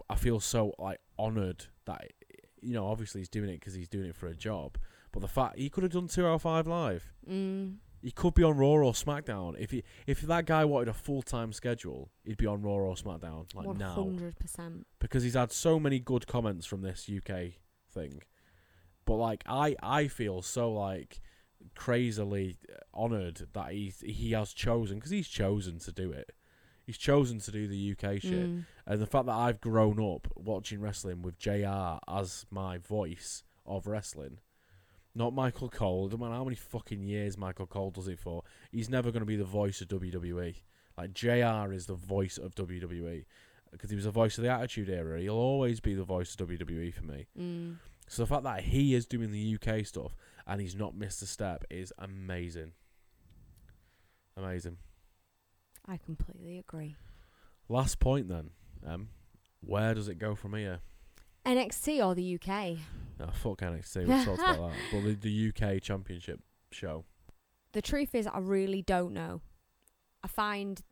I 0.09 0.17
feel 0.17 0.41
so 0.41 0.75
like 0.79 1.01
honoured 1.19 1.65
that 1.87 2.13
you 2.61 2.75
know 2.75 2.87
obviously 2.87 3.21
he's 3.21 3.29
doing 3.29 3.49
it 3.51 3.61
because 3.61 3.75
he's 3.75 3.89
doing 3.89 4.07
it 4.07 4.17
for 4.17 4.27
a 4.27 4.35
job. 4.35 4.79
But 5.17 5.23
the 5.23 5.29
fact 5.29 5.57
he 5.59 5.71
could 5.71 5.83
have 5.83 5.93
done 5.95 6.09
two 6.09 6.27
of 6.27 6.43
five 6.43 6.67
live. 6.67 7.11
Mm. 7.27 7.77
He 8.03 8.11
could 8.11 8.35
be 8.35 8.43
on 8.43 8.59
Raw 8.59 8.67
or 8.85 8.93
SmackDown. 8.93 9.59
If 9.59 9.71
he 9.71 9.83
if 10.07 10.21
that 10.21 10.45
guy 10.45 10.67
wanted 10.67 10.89
a 10.89 10.93
full 10.93 11.23
time 11.23 11.55
schedule, 11.55 12.11
he'd 12.23 12.37
be 12.37 12.45
on 12.47 12.61
Raw 12.61 12.73
or 12.75 12.95
SmackDown 12.97 13.47
like 13.55 13.67
One 13.67 13.79
now 13.79 13.95
hundred 13.95 14.39
percent. 14.39 14.87
because 14.99 15.23
he's 15.23 15.33
had 15.33 15.53
so 15.53 15.81
many 15.81 16.01
good 16.01 16.27
comments 16.27 16.67
from 16.67 16.83
this 16.83 17.09
UK 17.09 17.53
thing. 17.91 18.21
But 19.07 19.15
like 19.15 19.43
I 19.47 19.75
I 19.83 20.09
feel 20.09 20.43
so 20.43 20.71
like 20.71 21.23
crazily 21.75 22.59
honoured 22.95 23.49
that 23.55 23.73
he 23.73 23.95
he 24.03 24.33
has 24.33 24.53
chosen 24.53 24.97
because 24.99 25.13
he's 25.13 25.29
chosen 25.29 25.79
to 25.79 25.93
do 25.93 26.13
it. 26.13 26.33
He's 26.85 26.99
chosen 26.99 27.39
to 27.41 27.51
do 27.51 27.67
the 27.67 27.93
UK 27.93 28.21
shit, 28.21 28.47
Mm. 28.49 28.67
and 28.87 29.01
the 29.01 29.07
fact 29.07 29.25
that 29.27 29.33
I've 29.35 29.63
grown 29.63 29.99
up 29.99 30.29
watching 30.37 30.81
wrestling 30.81 31.23
with 31.23 31.39
JR 31.39 31.99
as 32.07 32.45
my 32.51 32.77
voice 32.79 33.43
of 33.65 33.87
wrestling. 33.87 34.39
Not 35.17 35.35
Michael 35.35 35.71
Cole. 35.71 36.09
No 36.11 36.19
matter 36.19 36.35
how 36.35 36.45
many 36.45 36.57
fucking 36.57 37.03
years 37.03 37.39
Michael 37.39 37.67
Cole 37.67 37.91
does 37.91 38.07
it 38.07 38.19
for, 38.19 38.43
he's 38.71 38.91
never 38.91 39.11
going 39.11 39.21
to 39.21 39.27
be 39.27 39.37
the 39.37 39.45
voice 39.45 39.81
of 39.81 39.89
WWE. 39.89 40.57
Like 40.99 41.15
JR 41.15 41.73
is 41.73 41.87
the 41.87 41.95
voice 41.95 42.37
of 42.37 42.55
WWE 42.55 43.25
because 43.73 43.89
he 43.89 43.97
was 43.97 44.05
the 44.05 44.11
voice 44.11 44.37
of 44.37 44.45
the 44.45 44.51
Attitude 44.51 44.91
Era. 44.91 45.19
He'll 45.19 45.35
always 45.35 45.81
be 45.81 45.95
the 45.95 46.05
voice 46.05 46.35
of 46.35 46.47
WWE 46.47 46.93
for 46.93 47.05
me. 47.05 47.27
Mm. 47.39 47.77
So 48.09 48.23
the 48.23 48.27
fact 48.27 48.45
that 48.45 48.61
he 48.61 48.95
is 48.95 49.07
doing 49.07 49.33
the 49.33 49.57
UK 49.57 49.87
stuff 49.87 50.15
and 50.47 50.61
he's 50.61 50.77
not 50.77 50.95
missed 50.95 51.23
a 51.23 51.27
step 51.27 51.65
is 51.71 51.95
amazing. 51.99 52.73
Amazing. 54.37 54.77
I 55.89 55.97
completely 55.97 56.59
agree. 56.59 56.95
Last 57.71 58.01
point 58.01 58.29
then. 58.29 58.51
Um, 58.87 59.09
where 59.61 59.95
does 59.95 60.09
it 60.09 60.19
go 60.19 60.35
from 60.35 60.55
here? 60.55 60.81
NXT 61.47 62.05
or 62.05 62.15
the 62.15 62.35
UK? 62.35 62.79
No, 63.19 63.29
fuck 63.33 63.61
NXT. 63.61 64.07
We've 64.07 64.25
talked 64.25 64.41
about 64.41 64.71
that. 64.71 64.77
But 64.93 65.05
the, 65.05 65.15
the 65.15 65.49
UK 65.77 65.83
Championship 65.83 66.41
show. 66.71 67.05
The 67.73 67.83
truth 67.83 68.15
is, 68.15 68.27
I 68.27 68.39
really 68.39 68.83
don't 68.83 69.13
know. 69.13 69.41
I 70.23 70.29
find. 70.29 70.83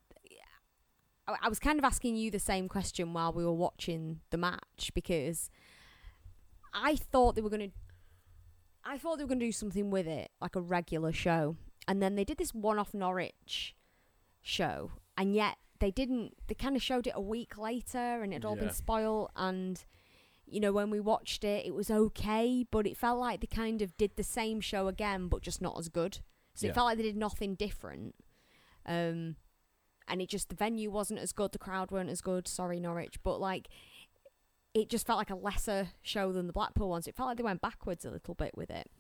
I 1.27 1.37
I 1.43 1.49
was 1.49 1.59
kind 1.59 1.79
of 1.79 1.85
asking 1.85 2.17
you 2.17 2.31
the 2.31 2.39
same 2.39 2.69
question 2.69 3.13
while 3.13 3.33
we 3.33 3.45
were 3.45 3.53
watching 3.53 4.21
the 4.31 4.37
match 4.37 4.91
because 4.95 5.51
I 6.73 6.97
thought 6.97 7.35
they 7.35 7.43
were 7.43 7.51
going 7.51 7.71
to. 7.71 7.77
I 8.85 8.99
thought 8.99 9.17
they 9.17 9.25
were 9.25 9.29
going 9.29 9.41
to 9.41 9.47
do 9.47 9.53
something 9.53 9.91
with 9.91 10.07
it, 10.07 10.31
like 10.41 10.57
a 10.57 10.61
regular 10.61 11.13
show. 11.13 11.57
And 11.89 12.03
then 12.03 12.15
they 12.17 12.25
did 12.25 12.37
this 12.39 12.53
one 12.55 12.79
off 12.79 12.93
Norwich 12.95 13.75
show. 14.43 14.93
And 15.17 15.35
yet 15.35 15.57
they 15.81 15.91
didn't. 15.91 16.35
They 16.49 16.55
kind 16.55 16.77
of 16.77 16.83
showed 16.83 17.07
it 17.07 17.15
a 17.17 17.21
week 17.21 17.57
later 17.59 17.99
and 18.23 18.33
it 18.33 18.37
had 18.37 18.45
all 18.45 18.57
Yeah. 18.57 18.65
been 18.65 18.75
spoiled. 18.75 19.31
And, 19.37 19.83
you 20.47 20.61
know, 20.61 20.73
when 20.73 20.91
we 20.91 21.01
watched 21.01 21.45
it, 21.45 21.65
it 21.67 21.75
was 21.75 21.91
okay. 21.91 22.65
But 22.71 22.87
it 22.87 22.97
felt 22.97 23.19
like 23.19 23.41
they 23.41 23.47
kind 23.47 23.83
of 23.83 23.97
did 23.97 24.13
the 24.17 24.23
same 24.23 24.61
show 24.61 24.89
again, 24.89 25.29
but 25.29 25.43
just 25.43 25.61
not 25.63 25.79
as 25.79 25.89
good. 25.89 26.19
So 26.55 26.67
Yeah. 26.67 26.71
it 26.71 26.75
felt 26.75 26.87
like 26.87 26.97
they 26.99 27.03
did 27.03 27.17
nothing 27.17 27.55
different. 27.55 28.15
Um, 28.87 29.37
and 30.07 30.21
it 30.21 30.29
just 30.29 30.51
the 30.51 30.55
venue 30.55 30.91
wasn't 30.91 31.21
as 31.21 31.33
good, 31.33 31.53
the 31.53 31.59
crowd 31.59 31.91
weren't 31.91 32.11
as 32.11 32.21
good. 32.21 32.47
Sorry, 32.47 32.79
Norwich, 32.79 33.23
but 33.23 33.41
like 33.41 33.69
it 34.75 34.89
just 34.89 35.07
felt 35.07 35.19
like 35.19 35.31
a 35.31 35.37
lesser 35.37 35.89
show 36.03 36.33
than 36.33 36.47
the 36.49 36.53
Blackpool 36.53 36.89
ones. 36.91 37.07
It 37.07 37.15
felt 37.17 37.29
like 37.29 37.37
they 37.39 37.43
went 37.45 37.61
backwards 37.61 38.05
a 38.05 38.11
little 38.11 38.35
bit 38.35 38.57
with 38.57 38.71
it. 38.71 38.91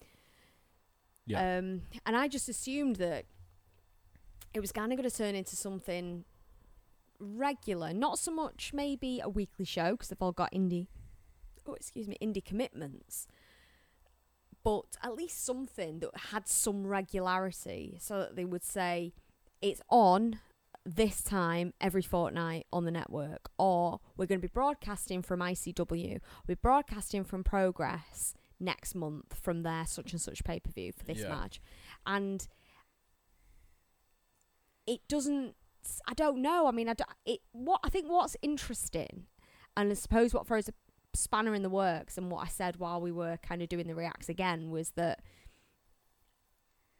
Yeah. 1.26 1.58
Um, 1.58 1.82
and 2.06 2.16
I 2.16 2.28
just 2.28 2.48
assumed 2.48 2.96
that 2.96 3.24
it 4.54 4.60
was 4.60 4.70
kind 4.72 4.92
of 4.92 4.98
going 4.98 5.08
to 5.10 5.16
turn 5.16 5.34
into 5.34 5.56
something 5.56 6.24
regular, 7.18 7.92
not 7.92 8.18
so 8.18 8.30
much 8.30 8.72
maybe 8.72 9.20
a 9.20 9.28
weekly 9.28 9.64
show 9.64 9.92
because 9.92 10.08
they've 10.08 10.22
all 10.22 10.32
got 10.32 10.52
indie, 10.52 10.86
oh 11.66 11.74
excuse 11.74 12.08
me, 12.08 12.16
indie 12.22 12.44
commitments, 12.44 13.26
but 14.62 14.96
at 15.02 15.14
least 15.14 15.44
something 15.44 16.00
that 16.00 16.10
had 16.30 16.48
some 16.48 16.86
regularity, 16.86 17.98
so 18.00 18.18
that 18.20 18.36
they 18.36 18.44
would 18.44 18.64
say 18.64 19.12
it's 19.60 19.80
on 19.88 20.40
this 20.86 21.22
time 21.22 21.72
every 21.80 22.02
fortnight 22.02 22.66
on 22.72 22.84
the 22.84 22.90
network, 22.90 23.50
or 23.58 24.00
we're 24.16 24.26
going 24.26 24.40
to 24.40 24.46
be 24.46 24.52
broadcasting 24.52 25.22
from 25.22 25.40
ICW, 25.40 26.20
we're 26.46 26.56
broadcasting 26.56 27.24
from 27.24 27.42
Progress 27.42 28.34
next 28.60 28.94
month 28.94 29.34
from 29.34 29.62
their 29.62 29.86
such 29.86 30.12
and 30.12 30.20
such 30.20 30.44
pay 30.44 30.60
per 30.60 30.70
view 30.70 30.92
for 30.92 31.04
this 31.04 31.20
Yeah. 31.20 31.28
match, 31.28 31.60
and 32.06 32.46
it 34.86 35.00
doesn't. 35.08 35.54
I 36.06 36.14
don't 36.14 36.40
know. 36.40 36.66
I 36.66 36.70
mean, 36.70 36.88
I 36.88 36.94
don't, 36.94 37.08
it. 37.26 37.40
What 37.52 37.80
I 37.84 37.88
think 37.90 38.08
what's 38.10 38.36
interesting, 38.42 39.24
and 39.76 39.90
I 39.90 39.94
suppose 39.94 40.32
what 40.34 40.46
throws 40.46 40.68
a 40.68 40.72
spanner 41.16 41.54
in 41.54 41.62
the 41.62 41.70
works, 41.70 42.18
and 42.18 42.30
what 42.30 42.44
I 42.44 42.48
said 42.48 42.76
while 42.76 43.00
we 43.00 43.12
were 43.12 43.38
kind 43.38 43.62
of 43.62 43.68
doing 43.68 43.86
the 43.86 43.94
reacts 43.94 44.28
again 44.28 44.70
was 44.70 44.90
that 44.90 45.20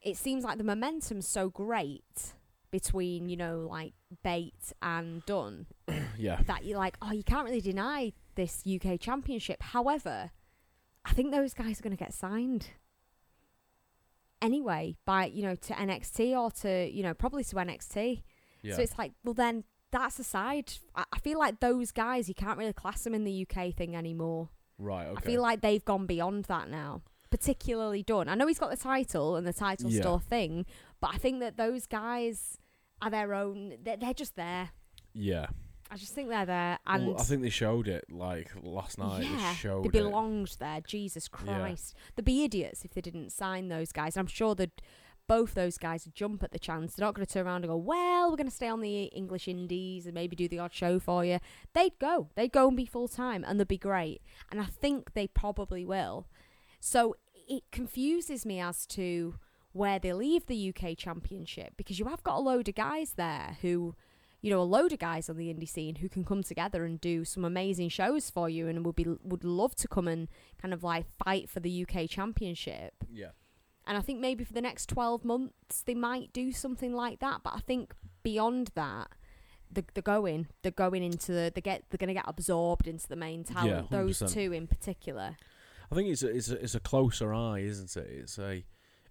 it 0.01 0.17
seems 0.17 0.43
like 0.43 0.57
the 0.57 0.63
momentum's 0.63 1.27
so 1.27 1.49
great 1.49 2.33
between 2.71 3.29
you 3.29 3.37
know 3.37 3.67
like 3.69 3.93
Bate 4.23 4.73
and 4.81 5.25
Dunne. 5.25 5.65
yeah. 6.17 6.41
that 6.47 6.65
you're 6.65 6.77
like, 6.77 6.97
oh, 7.01 7.11
you 7.11 7.23
can't 7.23 7.45
really 7.45 7.61
deny 7.61 8.13
this 8.35 8.63
UK 8.65 8.99
Championship. 8.99 9.61
However, 9.61 10.31
I 11.03 11.13
think 11.13 11.31
those 11.31 11.53
guys 11.53 11.79
are 11.79 11.83
going 11.83 11.95
to 11.95 12.03
get 12.03 12.13
signed 12.13 12.69
anyway 14.41 14.95
by 15.05 15.25
you 15.25 15.41
know 15.41 15.55
to 15.55 15.73
NXT 15.73 16.37
or 16.37 16.51
to 16.51 16.89
you 16.91 17.03
know 17.03 17.13
probably 17.13 17.43
to 17.43 17.55
NXT. 17.55 18.23
Yeah. 18.61 18.75
So 18.75 18.81
it's 18.81 18.97
like, 18.97 19.11
well, 19.23 19.33
then 19.33 19.63
that's 19.99 20.19
aside. 20.19 20.73
I, 20.95 21.05
feel 21.19 21.39
like 21.39 21.59
those 21.59 21.91
guys, 21.91 22.27
you 22.27 22.35
can't 22.35 22.57
really 22.57 22.73
class 22.73 23.03
them 23.03 23.13
in 23.13 23.23
the 23.23 23.47
UK 23.49 23.73
thing 23.73 23.95
anymore. 23.95 24.49
Right. 24.77 25.07
Okay. 25.07 25.15
I 25.17 25.21
feel 25.21 25.41
like 25.41 25.61
they've 25.61 25.83
gone 25.85 26.05
beyond 26.05 26.45
that 26.45 26.69
now. 26.69 27.01
Particularly 27.31 28.03
Dunne. 28.03 28.29
I 28.29 28.35
know 28.35 28.47
he's 28.47 28.59
got 28.59 28.69
the 28.71 28.77
title 28.77 29.35
and 29.35 29.45
the 29.47 29.53
title 29.53 29.89
Yeah. 29.89 30.13
a 30.15 30.19
thing, 30.19 30.65
but 31.01 31.11
I 31.13 31.17
think 31.17 31.39
that 31.39 31.57
those 31.57 31.85
guys 31.87 32.57
are 33.01 33.09
their 33.09 33.33
own. 33.33 33.73
They're, 33.83 33.97
they're 33.97 34.13
just 34.13 34.35
there. 34.35 34.69
yeah. 35.13 35.47
I 35.91 35.97
just 35.97 36.15
think 36.15 36.29
they're 36.29 36.47
there, 36.47 36.79
and 36.87 37.05
Well, 37.09 37.19
I 37.19 37.23
think 37.23 37.43
they 37.43 37.49
showed 37.51 37.87
it 37.87 38.05
like 38.11 38.51
last 38.63 38.97
night. 38.97 39.23
yeah, 39.23 39.49
they 39.51 39.55
showed 39.55 39.83
they 39.83 39.89
it. 39.89 39.91
belonged 39.91 40.55
there. 40.59 40.81
Jesus 40.81 41.29
Yeah. 41.31 41.37
Christ, 41.59 41.93
they'd 42.15 42.25
be 42.25 42.43
idiots 42.43 42.83
if 42.83 42.95
they 42.95 43.01
didn't 43.01 43.31
sign 43.31 43.67
those 43.67 43.91
guys. 43.91 44.17
And 44.17 44.21
I'm 44.23 44.27
sure 44.27 44.55
that 44.55 44.81
both 45.27 45.53
those 45.53 45.77
guys 45.77 46.07
jump 46.13 46.43
at 46.43 46.51
the 46.51 46.59
chance. 46.59 46.95
They're 46.95 47.05
not 47.05 47.15
going 47.15 47.25
to 47.25 47.33
turn 47.33 47.45
around 47.45 47.63
and 47.63 47.71
go, 47.71 47.77
"Well, 47.77 48.29
we're 48.29 48.37
going 48.37 48.49
to 48.49 48.55
stay 48.55 48.67
on 48.67 48.81
the 48.81 49.05
English 49.05 49.47
Indies 49.47 50.05
and 50.05 50.13
maybe 50.13 50.35
do 50.35 50.47
the 50.47 50.59
odd 50.59 50.73
show 50.73 50.99
for 50.99 51.25
you." 51.25 51.39
They'd 51.73 51.97
go. 51.99 52.29
They'd 52.35 52.51
go 52.51 52.67
and 52.67 52.77
be 52.77 52.85
full 52.85 53.07
time, 53.07 53.43
and 53.45 53.59
they'd 53.59 53.67
be 53.67 53.77
great. 53.77 54.21
And 54.51 54.59
I 54.59 54.65
think 54.65 55.13
they 55.13 55.27
probably 55.27 55.85
will. 55.85 56.27
So 56.79 57.15
it 57.47 57.63
confuses 57.71 58.45
me 58.45 58.59
as 58.59 58.85
to 58.87 59.35
where 59.73 59.99
they 59.99 60.13
leave 60.13 60.45
the 60.45 60.69
UK 60.69 60.97
Championship 60.97 61.73
because 61.75 61.99
you 61.99 62.05
have 62.05 62.23
got 62.23 62.37
a 62.37 62.39
load 62.39 62.69
of 62.69 62.75
guys 62.75 63.13
there 63.13 63.57
who 63.61 63.95
you 64.45 64.51
know, 64.51 64.61
a 64.61 64.63
load 64.63 64.93
of 64.93 64.99
guys 64.99 65.27
on 65.27 65.37
the 65.37 65.51
indie 65.51 65.67
scene 65.67 65.95
who 65.95 66.07
can 66.07 66.23
come 66.23 66.43
together 66.43 66.85
and 66.85 67.01
do 67.01 67.25
some 67.25 67.43
amazing 67.43 67.89
shows 67.89 68.29
for 68.29 68.47
you 68.47 68.67
and 68.67 68.85
would 68.85 68.95
be 68.95 69.07
would 69.23 69.43
love 69.43 69.73
to 69.73 69.87
come 69.87 70.07
and 70.07 70.27
kind 70.61 70.71
of 70.71 70.83
like 70.83 71.07
fight 71.17 71.49
for 71.49 71.61
the 71.61 71.83
UK 71.83 72.07
championship. 72.07 72.93
Yeah. 73.11 73.29
And 73.87 73.97
I 73.97 74.01
think 74.01 74.19
maybe 74.19 74.43
for 74.43 74.53
the 74.53 74.61
next 74.61 74.87
12 74.89 75.23
months 75.23 75.83
they 75.85 75.93
might 75.93 76.33
do 76.33 76.51
something 76.51 76.93
like 76.93 77.19
that, 77.19 77.41
but 77.43 77.53
I 77.55 77.59
think 77.59 77.93
beyond 78.23 78.71
that 78.75 79.09
the 79.71 79.83
they're 79.93 80.01
going 80.01 80.47
they're 80.61 80.71
going 80.71 81.03
into 81.03 81.31
the 81.31 81.51
they 81.53 81.61
get 81.61 81.83
they're 81.89 81.97
going 81.97 82.07
to 82.07 82.13
get 82.13 82.25
absorbed 82.27 82.87
into 82.87 83.07
the 83.07 83.15
main 83.15 83.43
talent 83.43 83.87
Yeah, 83.91 83.97
those 83.97 84.19
two 84.31 84.53
in 84.53 84.67
particular. 84.67 85.37
I 85.91 85.95
think 85.95 86.09
it's 86.09 86.23
a, 86.23 86.29
it's 86.29 86.49
a, 86.49 86.63
it's 86.63 86.75
a 86.75 86.79
closer 86.79 87.33
eye, 87.33 87.59
isn't 87.59 87.95
it? 87.95 88.07
It's 88.09 88.39
a 88.39 88.63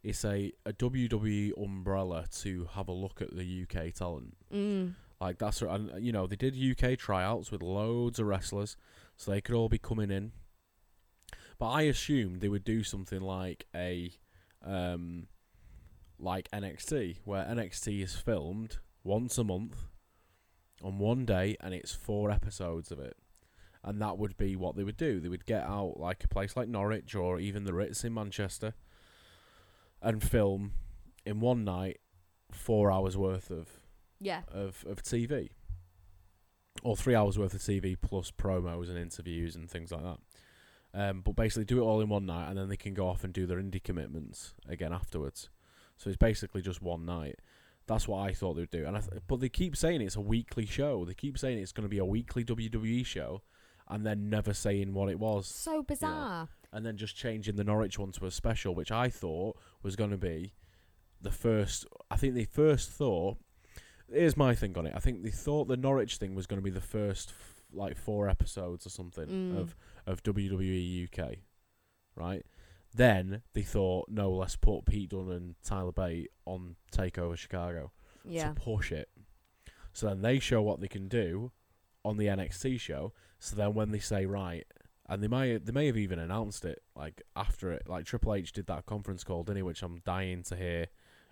it's 0.02 0.24
a, 0.24 0.52
a 0.66 0.72
WWE 0.72 1.52
umbrella 1.62 2.26
to 2.40 2.68
have 2.74 2.88
a 2.88 2.92
look 2.92 3.22
at 3.22 3.34
the 3.34 3.62
UK 3.62 3.94
talent. 3.94 4.36
Mm. 4.52 4.94
Like 5.20 5.38
that's 5.38 5.62
and 5.62 5.90
you 6.04 6.12
know 6.12 6.26
they 6.26 6.36
did 6.36 6.54
UK 6.56 6.98
tryouts 6.98 7.50
with 7.50 7.62
loads 7.62 8.18
of 8.18 8.26
wrestlers, 8.26 8.76
so 9.16 9.30
they 9.30 9.40
could 9.40 9.54
all 9.54 9.68
be 9.68 9.78
coming 9.78 10.10
in. 10.10 10.32
But 11.58 11.70
I 11.70 11.82
assumed 11.82 12.40
they 12.40 12.48
would 12.48 12.64
do 12.64 12.82
something 12.82 13.20
like 13.20 13.66
a, 13.74 14.12
um, 14.64 15.26
like 16.18 16.50
NXT, 16.50 17.18
where 17.24 17.44
NXT 17.44 18.02
is 18.02 18.14
filmed 18.16 18.78
once 19.02 19.36
a 19.38 19.44
month, 19.44 19.76
on 20.82 20.98
one 20.98 21.24
day, 21.24 21.56
and 21.60 21.72
it's 21.74 21.92
four 21.92 22.30
episodes 22.30 22.90
of 22.90 22.98
it, 22.98 23.16
and 23.82 24.00
that 24.00 24.18
would 24.18 24.36
be 24.36 24.56
what 24.56 24.76
they 24.76 24.84
would 24.84 24.96
do. 24.96 25.20
They 25.20 25.28
would 25.28 25.46
get 25.46 25.62
out 25.64 25.94
like 25.98 26.24
a 26.24 26.28
place 26.28 26.56
like 26.56 26.68
Norwich 26.68 27.14
or 27.14 27.38
even 27.38 27.64
the 27.64 27.74
Ritz 27.74 28.04
in 28.04 28.14
Manchester, 28.14 28.74
and 30.02 30.22
film 30.22 30.72
in 31.24 31.40
one 31.40 31.64
night 31.64 32.00
four 32.50 32.90
hours 32.92 33.16
worth 33.16 33.50
of 33.50 33.68
Yeah. 34.20 34.42
of, 34.48 34.84
of 34.86 35.02
TV. 35.02 35.50
Or 36.82 36.96
three 36.96 37.14
hours 37.14 37.38
worth 37.38 37.54
of 37.54 37.60
TV 37.60 37.96
plus 37.98 38.30
promos 38.30 38.88
and 38.90 38.98
interviews 38.98 39.54
and 39.56 39.70
things 39.70 39.90
like 39.92 40.02
that. 40.02 40.18
Um, 40.94 41.22
but 41.22 41.34
basically, 41.34 41.64
do 41.64 41.78
it 41.80 41.84
all 41.84 42.00
in 42.00 42.08
one 42.08 42.24
night, 42.26 42.48
and 42.48 42.56
then 42.56 42.68
they 42.68 42.76
can 42.76 42.94
go 42.94 43.08
off 43.08 43.24
and 43.24 43.32
do 43.32 43.46
their 43.46 43.58
indie 43.58 43.82
commitments 43.82 44.54
again 44.68 44.92
afterwards. 44.92 45.50
So 45.96 46.08
it's 46.08 46.16
basically 46.16 46.62
just 46.62 46.80
one 46.82 47.04
night. 47.04 47.40
That's 47.86 48.06
what 48.08 48.18
I 48.28 48.32
thought 48.32 48.54
they 48.54 48.62
would 48.62 48.70
do. 48.70 48.86
And 48.86 48.96
I 48.96 49.00
th- 49.00 49.22
but 49.26 49.40
they 49.40 49.48
keep 49.48 49.76
saying 49.76 50.00
it's 50.00 50.16
a 50.16 50.20
weekly 50.20 50.66
show. 50.66 51.04
They 51.04 51.14
keep 51.14 51.36
saying 51.36 51.58
it's 51.58 51.72
going 51.72 51.82
to 51.84 51.88
be 51.88 51.98
a 51.98 52.04
weekly 52.04 52.44
WWE 52.44 53.04
show, 53.04 53.42
and 53.88 54.06
then 54.06 54.30
never 54.30 54.54
saying 54.54 54.94
what 54.94 55.08
it 55.10 55.18
was, 55.18 55.46
So 55.48 55.82
bizarre. 55.82 56.48
and 56.72 56.86
then 56.86 56.96
just 56.96 57.16
changing 57.16 57.56
the 57.56 57.64
Norwich 57.64 57.98
one 57.98 58.12
to 58.12 58.26
a 58.26 58.30
special, 58.30 58.74
which 58.74 58.92
I 58.92 59.08
thought 59.10 59.56
was 59.82 59.96
going 59.96 60.10
to 60.10 60.16
be 60.16 60.54
the 61.20 61.32
first. 61.32 61.86
I 62.10 62.16
think 62.16 62.34
they 62.34 62.44
first 62.44 62.88
thought. 62.90 63.38
Here's 64.12 64.36
my 64.36 64.54
thing 64.54 64.76
on 64.78 64.86
it. 64.86 64.92
I 64.94 65.00
think 65.00 65.22
they 65.24 65.30
thought 65.30 65.66
the 65.66 65.76
Norwich 65.76 66.18
thing 66.18 66.34
was 66.34 66.46
going 66.46 66.58
to 66.60 66.64
be 66.64 66.70
the 66.70 66.80
first, 66.80 67.32
like 67.76 67.96
four 67.96 68.28
episodes 68.28 68.86
or 68.86 68.90
something 68.90 69.26
Mm. 69.26 69.58
of 69.58 69.76
of 70.06 70.22
WWE 70.22 71.04
UK, 71.04 71.38
right? 72.14 72.44
Then 72.94 73.42
they 73.54 73.62
thought, 73.62 74.08
no, 74.08 74.30
let's 74.32 74.56
put 74.56 74.84
Pete 74.84 75.10
Dunne 75.10 75.30
and 75.30 75.54
Tyler 75.64 75.92
Bate 75.92 76.30
on 76.44 76.76
Takeover 76.92 77.36
Chicago 77.36 77.90
Yeah. 78.24 78.48
to 78.48 78.54
push 78.60 78.92
it. 78.92 79.08
So 79.92 80.06
then 80.08 80.22
they 80.22 80.38
show 80.38 80.62
what 80.62 80.80
they 80.80 80.88
can 80.88 81.08
do 81.08 81.52
on 82.04 82.16
the 82.16 82.26
NXT 82.28 82.78
show. 82.78 83.12
So 83.38 83.56
then 83.56 83.74
when 83.74 83.90
they 83.90 83.98
say 83.98 84.26
right, 84.26 84.66
and 85.06 85.22
they 85.22 85.28
might 85.28 85.66
they 85.66 85.72
may 85.72 85.86
have 85.86 85.96
even 85.96 86.18
announced 86.18 86.64
it 86.64 86.82
like 86.96 87.22
after 87.36 87.72
it, 87.72 87.88
like 87.88 88.06
Triple 88.06 88.34
H 88.34 88.52
did 88.52 88.66
that 88.66 88.86
conference 88.86 89.24
call, 89.24 89.42
didn't 89.42 89.56
he? 89.58 89.62
Which 89.62 89.82
I'm 89.82 89.98
dying 90.04 90.42
to 90.44 90.56
hear 90.56 90.86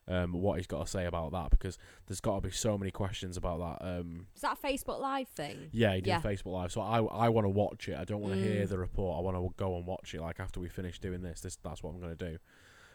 um, 0.09 0.33
what 0.33 0.57
he's 0.59 0.67
got 0.67 0.85
to 0.85 0.91
say 0.91 1.07
about 1.07 1.31
that 1.33 1.51
because 1.51 1.79
there's 2.07 2.21
got 2.21 2.35
to 2.37 2.41
be 2.41 2.51
so 2.51 2.77
many 2.77 2.91
questions 2.91 3.37
about 3.37 3.59
that. 3.81 3.87
Um, 3.87 4.27
Is 4.35 4.43
that 4.43 4.59
a 4.63 4.67
Facebook 4.67 5.01
Live 5.01 5.29
thing? 5.29 5.69
yeah, 5.73 5.95
he 5.95 6.01
did 6.01 6.09
Yeah. 6.09 6.21
Facebook 6.21 6.53
Live, 6.53 6.73
so 6.73 6.81
I 6.81 6.99
I 7.03 7.29
want 7.29 7.45
to 7.45 7.49
watch 7.51 7.89
it. 7.89 7.97
I 7.97 8.05
don't 8.05 8.21
want 8.21 8.35
to 8.35 8.41
hear 8.41 8.65
Mm. 8.65 8.69
the 8.69 8.79
report. 8.79 9.19
I 9.19 9.21
want 9.21 9.37
to 9.37 9.55
go 9.57 9.77
and 9.77 9.87
watch 9.87 10.13
it. 10.15 10.21
Like 10.21 10.41
after 10.41 10.59
we 10.61 10.69
finish 10.69 10.99
doing 10.99 11.23
this, 11.23 11.41
this 11.41 11.57
that's 11.57 11.83
what 11.83 11.95
I'm 11.95 12.01
going 12.01 12.17
to 12.17 12.31
do. 12.33 12.39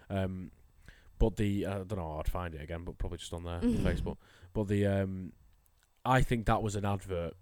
Um, 0.10 0.52
but 1.20 1.36
the 1.38 1.66
uh, 1.66 1.72
I 1.72 1.84
don't 1.84 1.96
know 1.98 2.18
I'd 2.20 2.30
find 2.30 2.54
it 2.54 2.62
again, 2.62 2.84
but 2.84 2.98
probably 2.98 3.18
just 3.20 3.34
on 3.34 3.44
there 3.44 3.60
Mhm. 3.62 3.78
Facebook. 3.84 4.18
But 4.54 4.68
the 4.68 4.86
um, 4.86 5.34
I 6.06 6.22
think 6.22 6.46
that 6.46 6.62
was 6.62 6.76
an 6.76 6.86
advert, 6.86 7.34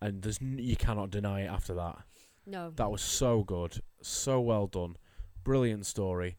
and 0.00 0.22
there's 0.22 0.40
n- 0.40 0.58
you 0.58 0.76
cannot 0.76 1.10
deny 1.10 1.42
it 1.42 1.46
after 1.50 1.74
that. 1.74 1.98
No. 2.46 2.70
That 2.76 2.90
was 2.90 3.00
so 3.02 3.42
good, 3.42 3.80
so 4.02 4.40
well 4.40 4.66
done, 4.66 4.96
brilliant 5.44 5.86
story. 5.86 6.36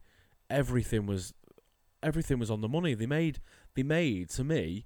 Everything 0.52 1.08
was, 1.08 1.34
everything 2.06 2.39
was 2.39 2.51
on 2.51 2.62
the 2.62 2.70
money. 2.70 2.93
They 2.93 3.08
made, 3.08 3.39
they 3.74 3.84
made 3.84 4.30
to 4.32 4.43
me, 4.43 4.86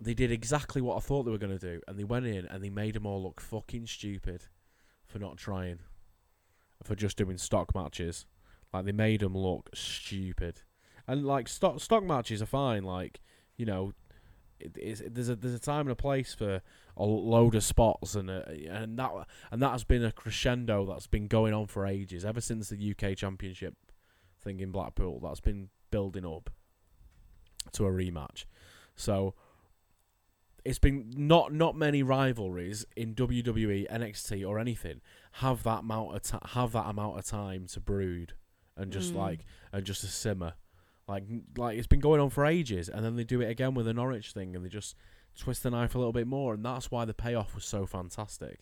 they 0.00 0.14
did 0.14 0.30
exactly 0.30 0.82
what 0.82 0.96
I 0.96 1.00
thought 1.00 1.22
they 1.22 1.30
were 1.30 1.38
going 1.38 1.58
to 1.58 1.72
do, 1.72 1.80
and 1.86 1.98
they 1.98 2.04
went 2.04 2.26
in 2.26 2.44
and 2.46 2.62
they 2.62 2.70
made 2.70 2.94
them 2.94 3.06
all 3.06 3.22
look 3.22 3.40
fucking 3.40 3.86
stupid 3.86 4.44
for 5.06 5.18
not 5.18 5.36
trying, 5.36 5.78
for 6.82 6.94
just 6.94 7.16
doing 7.16 7.38
stock 7.38 7.74
matches. 7.74 8.26
Like 8.72 8.84
they 8.84 8.92
made 8.92 9.20
them 9.20 9.36
look 9.36 9.70
stupid, 9.72 10.62
and 11.06 11.24
like 11.24 11.48
stock 11.48 11.80
stock 11.80 12.02
matches 12.02 12.42
are 12.42 12.46
fine. 12.46 12.82
Like 12.82 13.20
you 13.56 13.64
know, 13.64 13.92
it, 14.58 14.76
it's, 14.76 15.00
there's 15.06 15.28
a 15.28 15.36
there's 15.36 15.54
a 15.54 15.60
time 15.60 15.82
and 15.82 15.92
a 15.92 15.96
place 15.96 16.34
for 16.34 16.60
a 16.96 17.04
load 17.04 17.54
of 17.54 17.62
spots, 17.62 18.16
and 18.16 18.28
uh, 18.28 18.42
and 18.68 18.98
that 18.98 19.12
and 19.52 19.62
that 19.62 19.70
has 19.70 19.84
been 19.84 20.04
a 20.04 20.10
crescendo 20.10 20.84
that's 20.84 21.06
been 21.06 21.28
going 21.28 21.54
on 21.54 21.68
for 21.68 21.86
ages, 21.86 22.24
ever 22.24 22.40
since 22.40 22.68
the 22.68 22.94
UK 22.98 23.16
Championship 23.16 23.76
thing 24.42 24.58
in 24.58 24.72
Blackpool. 24.72 25.20
That's 25.20 25.40
been 25.40 25.68
building 25.94 26.26
up 26.26 26.50
to 27.72 27.86
a 27.86 27.90
rematch. 27.90 28.44
So 28.96 29.34
it's 30.64 30.78
been 30.78 31.12
not 31.16 31.52
not 31.52 31.76
many 31.76 32.02
rivalries 32.02 32.84
in 32.96 33.14
WWE, 33.14 33.86
NXT, 33.90 34.46
or 34.48 34.58
anything 34.58 35.00
have 35.42 35.62
that 35.64 35.80
amount 35.80 36.14
of 36.16 36.22
ti 36.22 36.38
have 36.58 36.72
that 36.72 36.86
amount 36.86 37.18
of 37.18 37.24
time 37.26 37.66
to 37.66 37.80
brood 37.80 38.34
and 38.76 38.92
just 38.92 39.12
Mm. 39.12 39.16
like 39.24 39.40
and 39.72 39.84
just 39.84 40.00
to 40.00 40.06
simmer. 40.08 40.54
Like 41.06 41.24
like 41.56 41.78
it's 41.78 41.86
been 41.86 42.00
going 42.00 42.20
on 42.20 42.30
for 42.30 42.44
ages, 42.46 42.88
and 42.88 43.04
then 43.04 43.14
they 43.16 43.24
do 43.24 43.40
it 43.40 43.50
again 43.50 43.74
with 43.74 43.86
the 43.86 43.94
Norwich 43.94 44.32
thing, 44.32 44.56
and 44.56 44.64
they 44.64 44.68
just 44.70 44.96
twist 45.38 45.62
the 45.62 45.70
knife 45.70 45.94
a 45.94 45.98
little 45.98 46.12
bit 46.20 46.26
more, 46.26 46.54
and 46.54 46.64
that's 46.64 46.90
why 46.90 47.04
the 47.04 47.14
payoff 47.14 47.54
was 47.54 47.64
so 47.64 47.86
fantastic. 47.86 48.60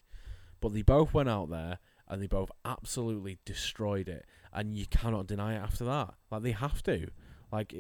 But 0.61 0.75
they 0.75 0.83
both 0.83 1.15
went 1.15 1.29
out 1.29 1.51
there 1.51 1.79
and 2.09 2.21
they 2.21 2.27
both 2.27 2.51
absolutely 2.65 3.39
destroyed 3.45 4.09
it, 4.09 4.27
and 4.53 4.75
you 4.77 4.87
cannot 4.87 5.27
deny 5.29 5.55
it 5.55 5.63
after 5.63 5.85
that. 5.85 6.15
Like 6.31 6.43
they 6.43 6.53
have 6.53 6.83
to. 6.85 7.09
Like 7.53 7.75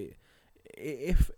if 0.74 1.30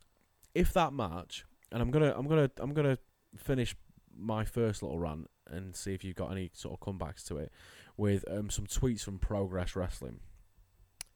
if 0.54 0.72
that 0.72 0.92
match, 0.92 1.44
and 1.72 1.80
I'm 1.80 1.90
gonna 1.90 2.12
I'm 2.16 2.26
gonna 2.26 2.50
I'm 2.58 2.74
gonna 2.74 2.98
finish 3.36 3.74
my 4.16 4.44
first 4.44 4.82
little 4.82 4.98
rant 4.98 5.30
and 5.48 5.74
see 5.74 5.92
if 5.94 6.04
you've 6.04 6.16
got 6.16 6.30
any 6.32 6.50
sort 6.54 6.78
of 6.80 6.86
comebacks 6.86 7.24
to 7.26 7.38
it 7.38 7.52
with 7.96 8.24
um, 8.30 8.50
some 8.50 8.66
tweets 8.66 9.02
from 9.02 9.18
Progress 9.18 9.74
Wrestling 9.76 10.20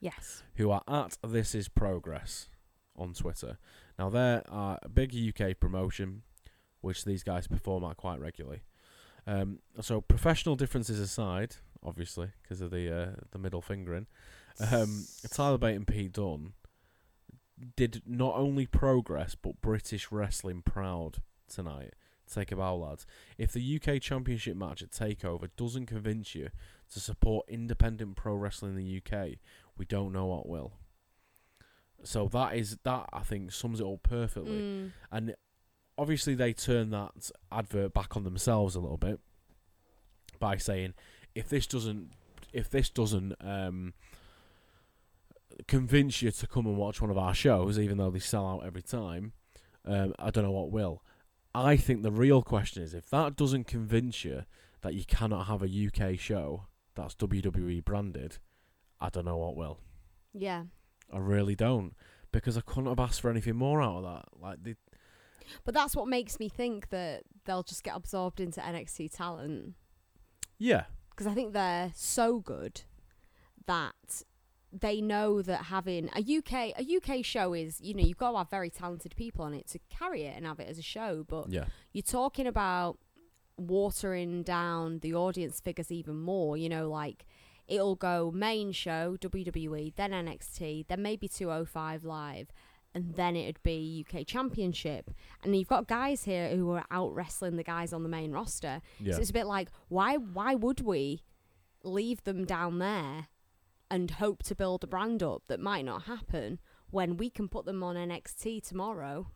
Yes. 0.00 0.42
who 0.56 0.70
are 0.70 0.82
at 0.88 1.16
This 1.26 1.54
Is 1.54 1.68
Progress 1.68 2.48
on 2.96 3.14
Twitter. 3.14 3.58
Now 3.98 4.10
they're 4.10 4.42
uh, 4.50 4.76
a 4.82 4.88
big 4.88 5.14
UK 5.14 5.58
promotion, 5.58 6.22
which 6.80 7.04
these 7.04 7.22
guys 7.22 7.46
perform 7.46 7.84
at 7.84 7.96
quite 7.96 8.20
regularly. 8.20 8.62
Um, 9.26 9.60
so 9.80 10.00
professional 10.00 10.56
differences 10.56 10.98
aside, 11.00 11.56
obviously 11.84 12.30
because 12.42 12.60
of 12.60 12.70
the 12.70 12.94
uh, 12.94 13.10
the 13.30 13.38
middle 13.38 13.60
fingering, 13.62 14.06
um, 14.72 15.04
Tyler 15.30 15.58
Bate 15.58 15.76
and 15.76 15.86
Pete 15.86 16.12
Dunne 16.12 16.52
did 17.76 18.02
not 18.06 18.34
only 18.36 18.66
progress 18.66 19.34
but 19.34 19.60
British 19.60 20.10
wrestling 20.10 20.62
proud 20.62 21.22
tonight. 21.48 21.94
Take 22.32 22.52
a 22.52 22.56
bow, 22.56 22.76
lads. 22.76 23.06
If 23.38 23.52
the 23.52 23.80
UK 23.80 24.02
Championship 24.02 24.54
match 24.54 24.82
at 24.82 24.90
Takeover 24.90 25.48
doesn't 25.56 25.86
convince 25.86 26.34
you 26.34 26.50
to 26.92 27.00
support 27.00 27.46
independent 27.48 28.16
pro 28.16 28.34
wrestling 28.34 28.76
in 28.76 28.76
the 28.76 29.02
UK, 29.02 29.38
we 29.78 29.86
don't 29.86 30.12
know 30.12 30.26
what 30.26 30.48
will. 30.48 30.72
So 32.04 32.28
that 32.28 32.54
is 32.54 32.78
that 32.84 33.08
I 33.12 33.20
think 33.20 33.50
sums 33.52 33.80
it 33.80 33.84
all 33.84 33.98
perfectly. 33.98 34.60
Mm. 34.60 34.92
And 35.10 35.34
obviously 35.96 36.34
they 36.34 36.52
turn 36.52 36.90
that 36.90 37.30
advert 37.50 37.92
back 37.92 38.16
on 38.16 38.24
themselves 38.24 38.74
a 38.74 38.80
little 38.80 38.96
bit 38.96 39.20
by 40.38 40.56
saying 40.56 40.94
if 41.34 41.48
this 41.48 41.66
doesn't 41.66 42.12
if 42.52 42.70
this 42.70 42.88
doesn't 42.88 43.34
um, 43.40 43.92
convince 45.66 46.22
you 46.22 46.30
to 46.30 46.46
come 46.46 46.66
and 46.66 46.76
watch 46.76 47.00
one 47.00 47.10
of 47.10 47.18
our 47.18 47.34
shows, 47.34 47.78
even 47.78 47.98
though 47.98 48.10
they 48.10 48.18
sell 48.18 48.46
out 48.46 48.64
every 48.66 48.82
time, 48.82 49.32
um, 49.84 50.14
I 50.18 50.30
don't 50.30 50.44
know 50.44 50.50
what 50.50 50.70
will. 50.70 51.02
I 51.54 51.76
think 51.76 52.02
the 52.02 52.12
real 52.12 52.42
question 52.42 52.82
is 52.82 52.94
if 52.94 53.10
that 53.10 53.36
doesn't 53.36 53.66
convince 53.66 54.24
you 54.24 54.44
that 54.82 54.94
you 54.94 55.04
cannot 55.04 55.46
have 55.46 55.62
a 55.62 55.66
UK 55.66 56.18
show 56.18 56.66
that's 56.94 57.14
WWE 57.16 57.84
branded, 57.84 58.38
I 59.00 59.08
don't 59.08 59.24
know 59.24 59.38
what 59.38 59.56
will. 59.56 59.80
Yeah. 60.32 60.64
I 61.12 61.18
really 61.18 61.54
don't 61.54 61.94
because 62.30 62.56
I 62.56 62.60
couldn't 62.60 62.86
have 62.86 63.00
asked 63.00 63.20
for 63.20 63.30
anything 63.30 63.56
more 63.56 63.82
out 63.82 63.98
of 63.98 64.02
that. 64.04 64.24
Like 64.40 64.62
they, 64.62 64.76
But 65.64 65.74
that's 65.74 65.96
what 65.96 66.06
makes 66.06 66.38
me 66.38 66.48
think 66.48 66.90
that 66.90 67.22
they'll 67.44 67.62
just 67.62 67.82
get 67.82 67.96
absorbed 67.96 68.40
into 68.40 68.60
NXT 68.60 69.16
talent 69.16 69.74
yeah, 70.58 70.84
because 71.10 71.26
I 71.26 71.34
think 71.34 71.52
they're 71.52 71.92
so 71.94 72.40
good 72.40 72.82
that 73.66 74.22
they 74.72 75.00
know 75.00 75.40
that 75.42 75.64
having 75.64 76.10
a 76.14 76.20
UK 76.20 76.78
a 76.78 76.96
UK 76.96 77.24
show 77.24 77.54
is 77.54 77.80
you 77.80 77.94
know 77.94 78.02
you've 78.02 78.18
got 78.18 78.32
to 78.32 78.38
have 78.38 78.50
very 78.50 78.70
talented 78.70 79.14
people 79.16 79.44
on 79.44 79.54
it 79.54 79.66
to 79.66 79.78
carry 79.88 80.24
it 80.24 80.36
and 80.36 80.46
have 80.46 80.60
it 80.60 80.68
as 80.68 80.78
a 80.78 80.82
show 80.82 81.24
but 81.26 81.50
yeah, 81.50 81.64
you're 81.92 82.02
talking 82.02 82.46
about 82.46 82.98
watering 83.56 84.42
down 84.42 84.98
the 85.00 85.14
audience 85.14 85.60
figures 85.60 85.90
even 85.90 86.16
more 86.20 86.56
you 86.56 86.68
know 86.68 86.88
like 86.88 87.24
it'll 87.66 87.96
go 87.96 88.30
main 88.30 88.70
show 88.72 89.16
WWE 89.20 89.94
then 89.96 90.10
NXT 90.10 90.86
then 90.88 91.02
maybe 91.02 91.28
205 91.28 92.04
live 92.04 92.48
and 92.94 93.14
then 93.14 93.36
it'd 93.36 93.62
be 93.62 94.04
UK 94.08 94.26
Championship. 94.26 95.10
And 95.42 95.54
you've 95.54 95.68
got 95.68 95.86
guys 95.86 96.24
here 96.24 96.48
who 96.48 96.70
are 96.72 96.84
out 96.90 97.14
wrestling 97.14 97.56
the 97.56 97.62
guys 97.62 97.92
on 97.92 98.02
the 98.02 98.08
main 98.08 98.32
roster. 98.32 98.80
Yeah, 98.98 99.14
so 99.14 99.20
it's 99.20 99.30
a 99.30 99.32
bit 99.32 99.46
like 99.46 99.68
why 99.88 100.16
why 100.16 100.54
would 100.54 100.80
we 100.80 101.22
leave 101.84 102.24
them 102.24 102.44
down 102.44 102.78
there 102.78 103.28
and 103.90 104.10
hope 104.12 104.42
to 104.44 104.54
build 104.54 104.84
a 104.84 104.86
brand 104.86 105.22
up 105.22 105.42
that 105.48 105.60
might 105.60 105.84
not 105.84 106.02
happen 106.04 106.58
when 106.90 107.16
we 107.16 107.30
can 107.30 107.48
put 107.48 107.64
them 107.64 107.82
on 107.82 107.96
NXT 107.96 108.66
tomorrow 108.66 109.30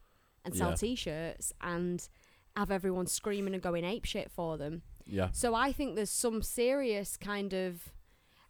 and 0.45 0.55
sell 0.55 0.71
Yeah. 0.71 0.75
t-shirts 0.77 1.53
and 1.61 2.09
have 2.57 2.71
everyone 2.71 3.07
screaming 3.07 3.55
and 3.55 3.63
going 3.63 3.85
ape 3.85 4.05
shit 4.05 4.31
for 4.31 4.59
them. 4.59 4.83
yeah. 5.07 5.31
So 5.33 5.55
I 5.55 5.73
think 5.73 5.97
there's 5.97 6.11
some 6.11 6.43
serious 6.43 7.17
kind 7.17 7.53
of 7.55 7.93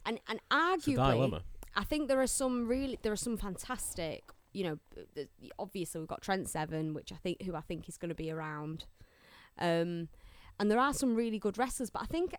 and 0.05 0.19
and 0.27 0.39
arguably. 0.51 1.41
I 1.75 1.83
think 1.83 2.07
there 2.07 2.21
are 2.21 2.27
some 2.27 2.67
really 2.67 2.99
there 3.01 3.11
are 3.11 3.15
some 3.15 3.37
fantastic, 3.37 4.23
you 4.53 4.63
know, 4.65 4.79
obviously 5.57 5.99
we've 5.99 6.07
got 6.07 6.21
Trent 6.21 6.47
Seven, 6.49 6.93
which 6.93 7.11
I 7.11 7.15
think 7.15 7.41
who 7.43 7.55
I 7.55 7.61
think 7.61 7.87
is 7.89 7.97
going 7.97 8.09
to 8.09 8.15
be 8.15 8.29
around, 8.29 8.85
um, 9.57 10.09
and 10.59 10.69
there 10.69 10.79
are 10.79 10.93
some 10.93 11.15
really 11.15 11.39
good 11.39 11.57
wrestlers. 11.57 11.89
But 11.89 12.03
I 12.03 12.05
think 12.05 12.35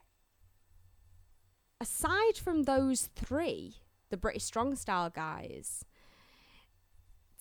aside 1.85 2.39
from 2.39 2.63
those 2.63 3.11
three, 3.15 3.75
the 4.09 4.17
British 4.17 4.45
Strong 4.45 4.75
Style 4.77 5.11
guys, 5.11 5.85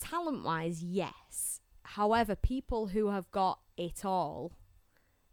talent 0.01 0.43
wise, 0.43 0.83
yes. 0.83 1.61
However, 1.83 2.35
people 2.35 2.87
who 2.87 3.09
have 3.09 3.31
got 3.31 3.59
it 3.77 4.03
all, 4.03 4.51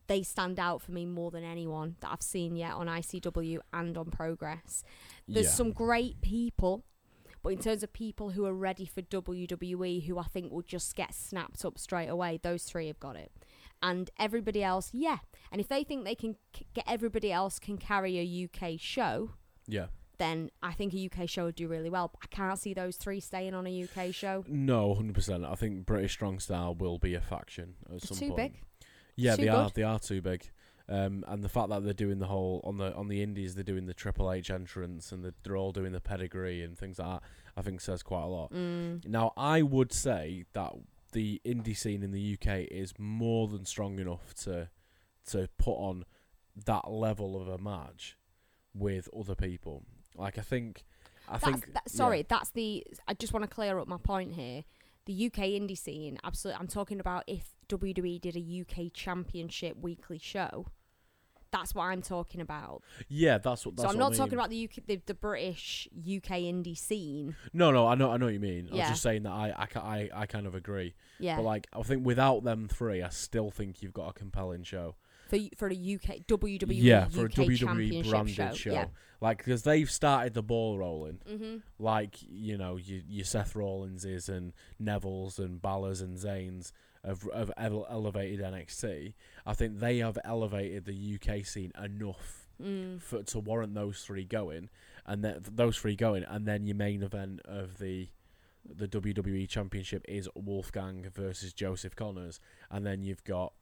they 0.06 0.22
stand 0.22 0.60
out 0.60 0.80
for 0.80 0.92
me 0.92 1.06
more 1.06 1.32
than 1.32 1.42
anyone 1.42 1.96
that 2.00 2.12
I've 2.12 2.22
seen 2.22 2.54
yet 2.54 2.74
on 2.74 2.86
ICW 2.86 3.58
and 3.72 3.98
on 3.98 4.12
Progress. 4.12 4.84
There's 5.26 5.46
yeah. 5.46 5.52
some 5.52 5.72
great 5.72 6.20
people, 6.20 6.84
but 7.42 7.48
in 7.48 7.58
terms 7.58 7.82
of 7.82 7.92
people 7.92 8.30
who 8.30 8.46
are 8.46 8.54
ready 8.54 8.86
for 8.86 9.02
WWE, 9.02 10.06
who 10.06 10.18
I 10.18 10.24
think 10.24 10.52
will 10.52 10.62
just 10.62 10.94
get 10.94 11.14
snapped 11.14 11.64
up 11.64 11.80
straight 11.80 12.08
away, 12.08 12.38
those 12.40 12.62
three 12.62 12.86
have 12.86 13.00
got 13.00 13.16
it. 13.16 13.32
And 13.82 14.10
everybody 14.18 14.62
else, 14.62 14.90
yeah. 14.92 15.18
And 15.50 15.60
if 15.60 15.68
they 15.68 15.84
think 15.84 16.04
they 16.04 16.14
can 16.14 16.36
c- 16.54 16.66
get 16.74 16.84
everybody 16.86 17.32
else 17.32 17.58
can 17.58 17.78
carry 17.78 18.18
a 18.18 18.44
UK 18.44 18.78
show, 18.78 19.30
yeah. 19.66 19.86
then 20.18 20.50
I 20.62 20.72
think 20.72 20.92
a 20.94 21.06
UK 21.10 21.28
show 21.28 21.46
would 21.46 21.54
do 21.54 21.66
really 21.66 21.88
well. 21.90 22.12
I 22.22 22.26
can't 22.26 22.58
see 22.58 22.74
those 22.74 22.96
three 22.96 23.20
staying 23.20 23.54
on 23.54 23.66
a 23.66 23.82
UK 23.84 24.14
show. 24.14 24.44
No, 24.46 24.94
hundred 24.94 25.14
percent. 25.14 25.44
I 25.44 25.54
think 25.54 25.86
British 25.86 26.12
Strong 26.12 26.40
Style 26.40 26.74
will 26.74 26.98
be 26.98 27.14
a 27.14 27.20
faction 27.20 27.74
at 27.86 27.90
They're 27.90 28.00
some 28.00 28.16
too 28.18 28.26
point. 28.34 28.36
big. 28.52 28.60
Yeah, 29.16 29.36
Too 29.36 29.42
they 29.42 29.48
are. 29.48 29.70
They 29.74 29.82
are 29.82 29.98
too 29.98 30.20
big. 30.22 30.50
Um, 30.88 31.24
and 31.28 31.44
the 31.44 31.48
fact 31.48 31.68
that 31.68 31.84
they're 31.84 31.92
doing 31.92 32.18
the 32.18 32.26
whole 32.26 32.60
on 32.64 32.76
the 32.78 32.92
on 32.94 33.08
the 33.08 33.22
indies, 33.22 33.54
they're 33.54 33.62
doing 33.64 33.86
the 33.86 33.94
Triple 33.94 34.32
H 34.32 34.50
entrance, 34.50 35.12
and 35.12 35.24
they're, 35.24 35.34
they're 35.44 35.56
all 35.56 35.72
doing 35.72 35.92
the 35.92 36.00
pedigree 36.00 36.62
and 36.62 36.76
things 36.76 36.98
like 36.98 37.08
that. 37.08 37.22
I 37.56 37.62
think 37.62 37.80
says 37.80 38.02
quite 38.02 38.24
a 38.24 38.26
lot. 38.26 38.52
Mm. 38.52 39.06
Now, 39.06 39.32
I 39.36 39.62
would 39.62 39.92
say 39.92 40.44
that 40.52 40.72
the 41.12 41.40
indie 41.44 41.76
scene 41.76 42.02
in 42.02 42.12
the 42.12 42.38
UK 42.40 42.66
is 42.70 42.94
more 42.98 43.48
than 43.48 43.64
strong 43.64 43.98
enough 43.98 44.34
to 44.44 44.68
to 45.30 45.48
put 45.58 45.74
on 45.74 46.04
that 46.64 46.90
level 46.90 47.40
of 47.40 47.48
a 47.48 47.58
match 47.58 48.16
with 48.74 49.08
other 49.16 49.34
people. 49.34 49.84
Like 50.16 50.38
I 50.38 50.42
think, 50.42 50.84
I 51.28 51.32
That's, 51.32 51.44
think. 51.44 51.74
that, 51.74 51.90
sorry, 51.90 52.26
that's 52.28 52.50
the. 52.50 52.86
I 53.06 53.14
just 53.14 53.32
want 53.32 53.44
to 53.44 53.48
clear 53.48 53.78
up 53.78 53.88
my 53.88 53.98
point 53.98 54.32
here. 54.32 54.64
The 55.06 55.26
UK 55.26 55.44
indie 55.44 55.78
scene, 55.78 56.18
absolutely. 56.24 56.60
I'm 56.60 56.68
talking 56.68 57.00
about 57.00 57.24
if 57.26 57.54
WWE 57.68 58.20
did 58.20 58.36
a 58.36 58.60
UK 58.60 58.92
Championship 58.92 59.76
weekly 59.80 60.18
show. 60.18 60.66
That's 61.52 61.74
what 61.74 61.84
I'm 61.84 62.02
talking 62.02 62.40
about. 62.40 62.82
Yeah, 63.08 63.38
that's 63.38 63.66
what. 63.66 63.76
That's 63.76 63.82
so 63.84 63.90
I'm 63.92 63.98
what 63.98 64.06
I 64.06 64.08
not 64.10 64.16
talking 64.16 64.34
about 64.34 64.50
the 64.50 64.64
UK, 64.64 64.86
the, 64.86 65.00
the 65.06 65.14
British 65.14 65.88
UK 65.98 66.38
indie 66.40 66.76
scene. 66.78 67.34
No, 67.52 67.70
no, 67.70 67.86
I 67.88 67.94
know, 67.96 68.10
I 68.10 68.16
know 68.18 68.26
what 68.26 68.34
you 68.34 68.40
mean. 68.40 68.66
I 68.68 68.70
was 68.70 68.78
Yeah. 68.78 68.88
just 68.90 69.02
saying 69.02 69.24
that 69.24 69.32
I, 69.32 69.54
I, 69.74 69.78
I, 69.80 70.10
I 70.14 70.26
kind 70.26 70.46
of 70.46 70.54
agree. 70.54 70.94
Yeah, 71.18 71.36
But 71.36 71.42
like, 71.42 71.66
I 71.72 71.82
think 71.82 72.06
without 72.06 72.44
them 72.44 72.68
three, 72.68 73.02
I 73.02 73.08
still 73.08 73.50
think 73.50 73.82
you've 73.82 73.92
got 73.92 74.08
a 74.08 74.12
compelling 74.12 74.62
show. 74.62 74.94
for 75.28 75.38
for 75.56 75.68
a 75.68 75.72
UK 75.74 76.26
WWE 76.26 76.66
yeah, 76.68 77.06
for 77.08 77.24
UK 77.26 77.38
a 77.38 77.42
WWE 77.42 78.08
branded 78.10 78.34
show. 78.34 78.52
show. 78.54 78.72
Yeah. 78.72 78.86
Like, 79.20 79.38
because 79.38 79.64
they've 79.64 79.90
started 79.90 80.32
the 80.34 80.42
ball 80.42 80.78
rolling. 80.78 81.18
hmm 81.28 81.56
Like, 81.78 82.16
you 82.22 82.56
know, 82.56 82.76
your, 82.76 83.00
your 83.06 83.24
Seth 83.26 83.52
Rollinses 83.54 84.28
and 84.30 84.52
Neville's 84.78 85.38
and 85.38 85.60
Balor's 85.60 86.00
and 86.00 86.16
Zayn's 86.16 86.72
have, 87.04 87.22
have 87.34 87.52
elevated 87.58 88.40
NXT. 88.40 89.14
I 89.46 89.54
think 89.54 89.78
they 89.80 89.98
have 89.98 90.18
elevated 90.24 90.84
the 90.84 91.14
UK 91.18 91.44
scene 91.44 91.72
enough 91.82 92.46
Mm. 92.60 93.00
for 93.00 93.22
to 93.22 93.38
warrant 93.38 93.72
those 93.74 94.02
three 94.04 94.26
going, 94.26 94.68
and 95.06 95.24
then 95.24 95.40
those 95.50 95.78
three 95.78 95.96
going, 95.96 96.24
and 96.24 96.46
then 96.46 96.66
your 96.66 96.76
main 96.76 97.02
event 97.02 97.40
of 97.46 97.78
the 97.78 98.08
the 98.68 98.86
WWE 98.86 99.48
Championship 99.48 100.04
is 100.06 100.28
Wolfgang 100.34 101.06
versus 101.14 101.54
Joseph 101.54 101.96
Conners, 101.96 102.38
and 102.70 102.84
then 102.84 103.02
you've 103.02 103.24
got 103.24 103.54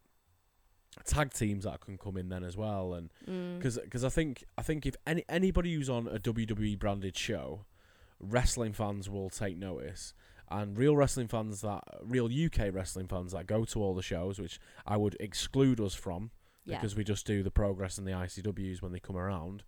tag 1.04 1.32
teams 1.32 1.62
that 1.64 1.80
can 1.80 1.96
come 1.96 2.16
in 2.16 2.28
then 2.28 2.42
as 2.42 2.56
well, 2.56 2.92
and 2.94 3.10
Mm. 3.28 3.58
because 3.58 4.02
I 4.04 4.08
think 4.08 4.42
I 4.56 4.62
think 4.62 4.84
if 4.84 4.96
any 5.06 5.24
anybody 5.28 5.74
who's 5.74 5.88
on 5.88 6.08
a 6.08 6.18
WWE 6.18 6.74
branded 6.76 7.16
show, 7.16 7.66
wrestling 8.18 8.72
fans 8.72 9.08
will 9.08 9.30
take 9.30 9.56
notice. 9.56 10.12
And 10.50 10.78
real 10.78 10.96
wrestling 10.96 11.28
fans 11.28 11.60
that 11.60 11.82
real 12.02 12.26
UK 12.26 12.72
wrestling 12.72 13.06
fans 13.06 13.32
that 13.32 13.46
go 13.46 13.64
to 13.66 13.82
all 13.82 13.94
the 13.94 14.02
shows, 14.02 14.38
which 14.38 14.58
I 14.86 14.96
would 14.96 15.16
exclude 15.20 15.80
us 15.80 15.94
from, 15.94 16.30
yeah. 16.64 16.76
because 16.76 16.96
we 16.96 17.04
just 17.04 17.26
do 17.26 17.42
the 17.42 17.50
progress 17.50 17.98
and 17.98 18.06
the 18.06 18.12
ICWs 18.12 18.80
when 18.80 18.92
they 18.92 19.00
come 19.00 19.16
around. 19.16 19.62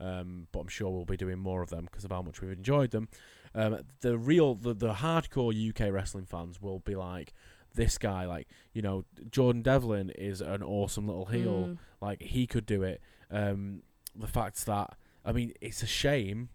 Um, 0.00 0.48
but 0.50 0.60
I'm 0.60 0.68
sure 0.68 0.90
we'll 0.90 1.04
be 1.04 1.16
doing 1.16 1.38
more 1.38 1.62
of 1.62 1.70
them 1.70 1.84
because 1.84 2.04
of 2.04 2.10
how 2.10 2.22
much 2.22 2.40
we've 2.40 2.50
enjoyed 2.50 2.90
them. 2.90 3.08
Um, 3.54 3.80
the 4.00 4.18
real, 4.18 4.54
the, 4.54 4.74
the 4.74 4.94
hardcore 4.94 5.52
UK 5.52 5.92
wrestling 5.92 6.24
fans 6.24 6.60
will 6.60 6.80
be 6.80 6.96
like, 6.96 7.34
this 7.74 7.98
guy, 7.98 8.26
like 8.26 8.48
you 8.72 8.82
know, 8.82 9.04
Jordan 9.30 9.62
Devlin 9.62 10.10
is 10.10 10.40
an 10.40 10.62
awesome 10.62 11.06
little 11.06 11.26
heel. 11.26 11.68
Mm. 11.68 11.78
Like 12.00 12.22
he 12.22 12.46
could 12.46 12.66
do 12.66 12.82
it. 12.82 13.00
Um, 13.30 13.82
the 14.14 14.26
fact 14.26 14.66
that 14.66 14.96
I 15.24 15.32
mean, 15.32 15.52
it's 15.60 15.82
a 15.82 15.86
shame 15.86 16.50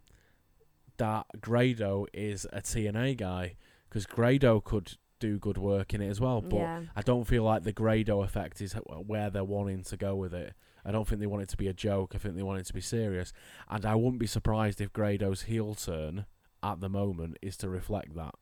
that 0.98 1.26
Grado 1.40 2.08
is 2.14 2.46
a 2.52 2.62
TNA 2.62 3.18
guy 3.18 3.56
because 3.90 4.06
Grado 4.06 4.60
could 4.60 4.94
do 5.20 5.40
good 5.40 5.58
work 5.58 5.94
in 5.94 6.02
it 6.02 6.10
as 6.10 6.20
well. 6.22 6.42
But 6.42 6.58
yeah. 6.58 6.82
I 6.96 7.02
don't 7.02 7.26
feel 7.26 7.44
like 7.44 7.64
the 7.64 7.72
Grado 7.74 8.22
effect 8.22 8.62
is 8.62 8.74
where 9.06 9.30
they're 9.30 9.44
wanting 9.44 9.84
to 9.84 9.98
go 9.98 10.16
with 10.16 10.34
it. 10.34 10.54
I 10.86 10.92
don't 10.92 11.08
think 11.08 11.20
they 11.20 11.28
want 11.28 11.44
it 11.44 11.50
to 11.50 11.58
be 11.58 11.68
a 11.68 11.74
joke. 11.74 12.14
I 12.16 12.18
think 12.18 12.36
they 12.36 12.44
want 12.44 12.60
it 12.60 12.66
to 12.68 12.74
be 12.74 12.82
serious. 12.82 13.34
And 13.70 13.86
I 13.86 13.96
wouldn't 13.96 14.20
be 14.20 14.28
surprised 14.28 14.80
if 14.80 14.94
Grado's 14.94 15.44
heel 15.44 15.76
turn 15.76 16.26
at 16.64 16.80
the 16.80 16.90
moment 16.90 17.38
is 17.42 17.58
to 17.58 17.70
reflect 17.70 18.16
that. 18.16 18.36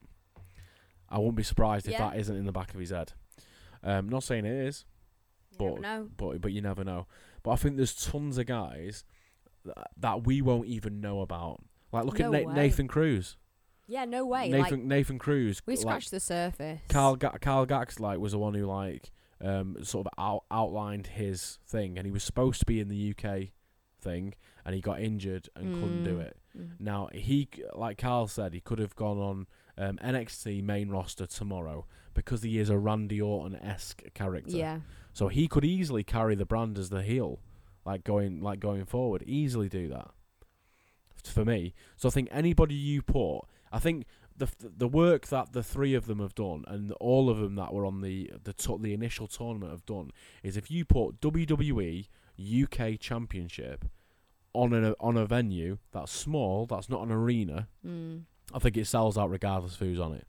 I 1.09 1.17
wouldn't 1.17 1.35
be 1.35 1.43
surprised 1.43 1.87
if 1.87 1.93
that 2.11 2.19
isn't 2.19 2.35
in 2.35 2.45
the 2.45 2.51
back 2.51 2.73
of 2.73 2.79
his 2.79 2.89
head. 2.89 3.13
Um, 3.83 4.09
not 4.09 4.23
saying 4.23 4.45
it 4.45 4.67
is, 4.67 4.85
but 5.57 5.81
but 6.17 6.41
but 6.41 6.51
you 6.51 6.61
never 6.61 6.83
know. 6.83 7.07
But 7.43 7.51
I 7.51 7.55
think 7.57 7.77
there's 7.77 7.93
tons 7.95 8.37
of 8.37 8.47
guys 8.47 9.05
that, 9.63 9.87
that 9.97 10.25
we 10.25 10.41
won't 10.41 10.67
even 10.67 11.01
know 11.01 11.21
about. 11.21 11.63
Like 11.91 12.05
look 12.05 12.19
No 12.19 12.33
at 12.33 12.45
Na- 12.47 12.53
Nathan 12.53 12.87
Cruz. 12.87 13.37
Yeah, 13.87 14.05
no 14.05 14.25
way. 14.25 14.49
Nathan 14.49 14.79
like 14.79 14.83
Nathan 14.83 15.19
Cruz. 15.19 15.61
we 15.65 15.73
like, 15.75 15.81
scratched 15.81 16.11
the 16.11 16.19
surface. 16.19 16.79
Carl 16.89 17.15
Ga- 17.15 17.37
Carl 17.41 17.65
Gax 17.65 17.99
like 17.99 18.19
was 18.19 18.31
the 18.31 18.39
one 18.39 18.53
who 18.53 18.65
like 18.65 19.11
um 19.41 19.77
sort 19.83 20.07
of 20.07 20.13
out- 20.17 20.45
outlined 20.49 21.07
his 21.07 21.59
thing, 21.67 21.97
and 21.97 22.05
he 22.05 22.11
was 22.11 22.23
supposed 22.23 22.59
to 22.61 22.65
be 22.65 22.79
in 22.79 22.87
the 22.87 23.11
UK 23.15 23.49
thing, 24.01 24.33
and 24.65 24.73
he 24.75 24.81
got 24.81 24.99
injured 25.01 25.49
and 25.55 25.73
couldn't 25.75 26.03
do 26.03 26.17
Mm. 26.17 26.21
it. 26.21 26.37
Mm. 26.57 26.69
Now 26.79 27.09
he, 27.13 27.47
like 27.73 27.97
Carl 27.97 28.27
said, 28.27 28.53
he 28.53 28.61
could 28.61 28.79
have 28.79 28.95
gone 28.95 29.17
on 29.17 29.47
um, 29.77 29.97
NXT 30.01 30.63
main 30.63 30.89
roster 30.89 31.25
tomorrow 31.25 31.85
because 32.13 32.43
he 32.43 32.57
is 32.59 32.69
a 32.69 32.77
Randy 32.77 33.21
Orton 33.21 33.55
esque 33.57 34.03
character. 34.13 34.55
Yeah. 34.55 34.79
So 35.11 35.27
he 35.27 35.47
could 35.49 35.65
easily 35.65 36.03
carry 36.03 36.33
the 36.35 36.45
brand 36.45 36.77
as 36.77 36.89
the 36.89 37.01
heel, 37.03 37.39
like 37.85 38.03
going 38.05 38.39
like 38.41 38.59
going 38.61 38.85
forward. 38.85 39.23
Easily 39.27 39.67
do 39.69 39.89
that. 39.89 40.11
For 41.23 41.43
me, 41.43 41.73
so 41.97 42.07
I 42.07 42.11
think 42.11 42.29
anybody 42.31 42.75
you 42.75 43.01
put, 43.01 43.41
I 43.75 43.79
think 43.79 44.05
the 44.37 44.47
the 44.59 44.87
work 44.87 45.27
that 45.27 45.51
the 45.53 45.63
three 45.63 45.93
of 45.93 46.05
them 46.07 46.19
have 46.19 46.33
done, 46.35 46.63
and 46.67 46.91
all 46.93 47.29
of 47.29 47.37
them 47.39 47.55
that 47.55 47.73
were 47.73 47.85
on 47.85 48.01
the 48.01 48.31
the 48.43 48.53
to- 48.53 48.77
the 48.81 48.93
initial 48.93 49.27
tournament 49.27 49.71
have 49.71 49.85
done, 49.85 50.11
is 50.43 50.55
if 50.57 50.69
you 50.71 50.85
put 50.85 51.19
WWE 51.21 52.07
UK 52.37 52.97
Championship 52.99 53.85
on 54.53 54.73
a 54.73 54.93
on 54.99 55.17
a 55.17 55.25
venue 55.25 55.77
that's 55.91 56.11
small, 56.11 56.65
that's 56.65 56.89
not 56.89 57.01
an 57.05 57.11
arena, 57.11 57.67
Mm. 57.85 58.23
I 58.53 58.59
think 58.59 58.77
it 58.77 58.85
sells 58.87 59.17
out 59.17 59.29
regardless 59.29 59.73
of 59.75 59.79
who's 59.79 59.99
on 59.99 60.13
it. 60.13 60.27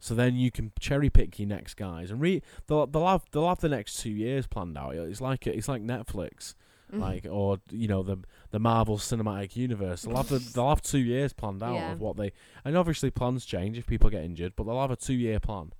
So 0.00 0.14
then 0.14 0.36
you 0.36 0.50
can 0.50 0.70
cherry 0.78 1.10
pick 1.10 1.38
your 1.38 1.48
next 1.48 1.74
guys, 1.74 2.10
and 2.10 2.20
re- 2.20 2.42
they'll 2.66 2.86
they'll 2.86 3.06
have 3.06 3.24
they'll 3.32 3.48
have 3.48 3.60
the 3.60 3.68
next 3.68 4.00
two 4.00 4.10
years 4.10 4.46
planned 4.46 4.78
out. 4.78 4.94
It's 4.94 5.20
like 5.20 5.46
it's 5.46 5.68
like 5.68 5.82
Netflix, 5.82 6.54
Mm. 6.92 7.00
like 7.00 7.26
or 7.30 7.58
you 7.70 7.86
know 7.86 8.02
the 8.02 8.18
the 8.50 8.58
Marvel 8.58 8.96
Cinematic 8.96 9.56
Universe. 9.56 10.02
They'll 10.02 10.16
have 10.16 10.28
the, 10.30 10.38
they'll 10.54 10.70
have 10.70 10.80
two 10.82 10.98
years 11.00 11.32
planned 11.34 11.62
out 11.62 11.74
Yeah. 11.74 11.92
of 11.92 12.00
what 12.00 12.16
they 12.16 12.32
and 12.64 12.76
obviously 12.78 13.10
plans 13.10 13.44
change 13.44 13.76
if 13.76 13.86
people 13.86 14.08
get 14.08 14.24
injured, 14.24 14.54
but 14.56 14.64
they'll 14.64 14.80
have 14.80 14.90
a 14.90 14.96
two 14.96 15.12
year 15.14 15.38
plan 15.40 15.72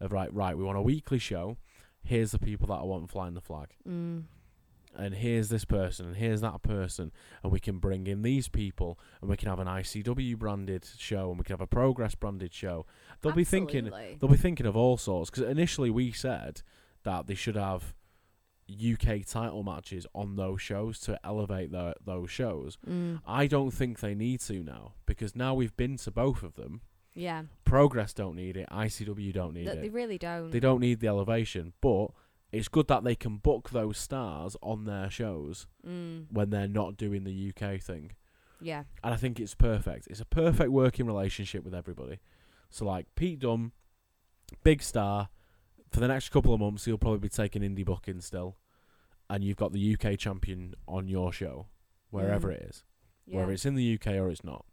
of 0.00 0.12
right 0.12 0.32
right 0.34 0.56
we 0.58 0.64
want 0.64 0.76
a 0.78 0.82
weekly 0.82 1.18
show. 1.20 1.56
Here's 2.02 2.32
the 2.32 2.38
people 2.40 2.66
that 2.68 2.74
I 2.80 2.82
want 2.82 3.10
flying 3.10 3.34
the 3.34 3.40
flag 3.40 3.74
Mm. 3.88 4.24
and 4.96 5.14
here's 5.14 5.48
this 5.50 5.64
person 5.64 6.06
and 6.06 6.16
here's 6.16 6.40
that 6.40 6.62
person 6.62 7.12
and 7.42 7.52
we 7.52 7.60
can 7.60 7.78
bring 7.78 8.06
in 8.08 8.22
these 8.22 8.48
people 8.48 8.98
and 9.20 9.30
we 9.30 9.36
can 9.36 9.48
have 9.48 9.60
an 9.60 9.68
ICW 9.68 10.36
branded 10.36 10.84
show 10.98 11.30
and 11.30 11.38
we 11.38 11.44
can 11.44 11.52
have 11.54 11.60
a 11.60 11.66
Progress 11.66 12.14
branded 12.16 12.52
show. 12.52 12.86
They'll 13.22 13.32
be 13.32 13.44
thinking 13.44 13.90
they'll 14.20 14.30
be 14.30 14.36
thinking 14.36 14.66
of 14.66 14.76
all 14.76 14.96
sorts 14.96 15.30
because 15.30 15.48
initially 15.48 15.90
we 15.90 16.10
said 16.12 16.62
that 17.04 17.26
they 17.28 17.34
should 17.34 17.56
have 17.56 17.94
UK 18.68 19.24
title 19.26 19.62
matches 19.62 20.06
on 20.14 20.36
those 20.36 20.60
shows 20.60 20.98
to 21.00 21.18
elevate 21.24 21.70
the, 21.70 21.94
those 22.04 22.30
shows. 22.30 22.78
Mm. 22.88 23.20
I 23.26 23.46
don't 23.46 23.70
think 23.70 24.00
they 24.00 24.14
need 24.14 24.40
to 24.42 24.62
now 24.62 24.92
because 25.06 25.36
now 25.36 25.54
we've 25.54 25.76
been 25.76 25.96
to 25.98 26.10
both 26.10 26.42
of 26.42 26.54
them. 26.54 26.80
Yeah. 27.14 27.44
Progress 27.64 28.12
don't 28.12 28.36
need 28.36 28.56
it. 28.56 28.68
ICW 28.70 29.32
don't 29.32 29.54
need 29.54 29.64
Th- 29.64 29.76
it. 29.76 29.80
they 29.82 29.88
really 29.88 30.18
don't. 30.18 30.50
They 30.50 30.60
don't 30.60 30.80
need 30.80 31.00
the 31.00 31.08
elevation, 31.08 31.72
but 31.80 32.08
it's 32.52 32.68
good 32.68 32.88
that 32.88 33.04
they 33.04 33.14
can 33.14 33.36
book 33.38 33.70
those 33.70 33.96
stars 33.98 34.56
on 34.62 34.84
their 34.84 35.08
shows 35.10 35.66
Mm. 35.86 36.26
when 36.30 36.50
they're 36.50 36.68
not 36.68 36.96
doing 36.96 37.24
the 37.24 37.32
UK 37.50 37.80
thing. 37.80 38.12
Yeah. 38.60 38.84
And 39.04 39.14
I 39.14 39.16
think 39.16 39.38
it's 39.38 39.54
perfect. 39.54 40.08
It's 40.08 40.20
a 40.20 40.24
perfect 40.26 40.70
working 40.70 41.06
relationship 41.06 41.62
with 41.64 41.74
everybody. 41.74 42.18
So 42.70 42.84
like 42.84 43.06
Pete 43.14 43.38
Dunne, 43.38 43.72
big 44.64 44.82
star, 44.82 45.28
for 45.90 46.00
the 46.00 46.08
next 46.08 46.28
couple 46.30 46.52
of 46.54 46.60
months 46.60 46.84
he'll 46.84 46.98
probably 46.98 47.18
be 47.20 47.28
taking 47.28 47.62
indie 47.62 47.84
booking 47.84 48.20
still. 48.20 48.56
And 49.28 49.42
you've 49.42 49.56
got 49.56 49.72
the 49.72 49.96
UK 49.98 50.16
champion 50.18 50.74
on 50.86 51.08
your 51.08 51.32
show, 51.32 51.66
wherever 52.10 52.48
Mm. 52.48 52.54
it 52.56 52.62
is. 52.62 52.84
Yeah. 53.26 53.38
Whether 53.40 53.52
it's 53.52 53.66
in 53.66 53.74
the 53.74 53.82
UK 53.94 54.16
or 54.18 54.30
it's 54.30 54.44
not. 54.44 54.64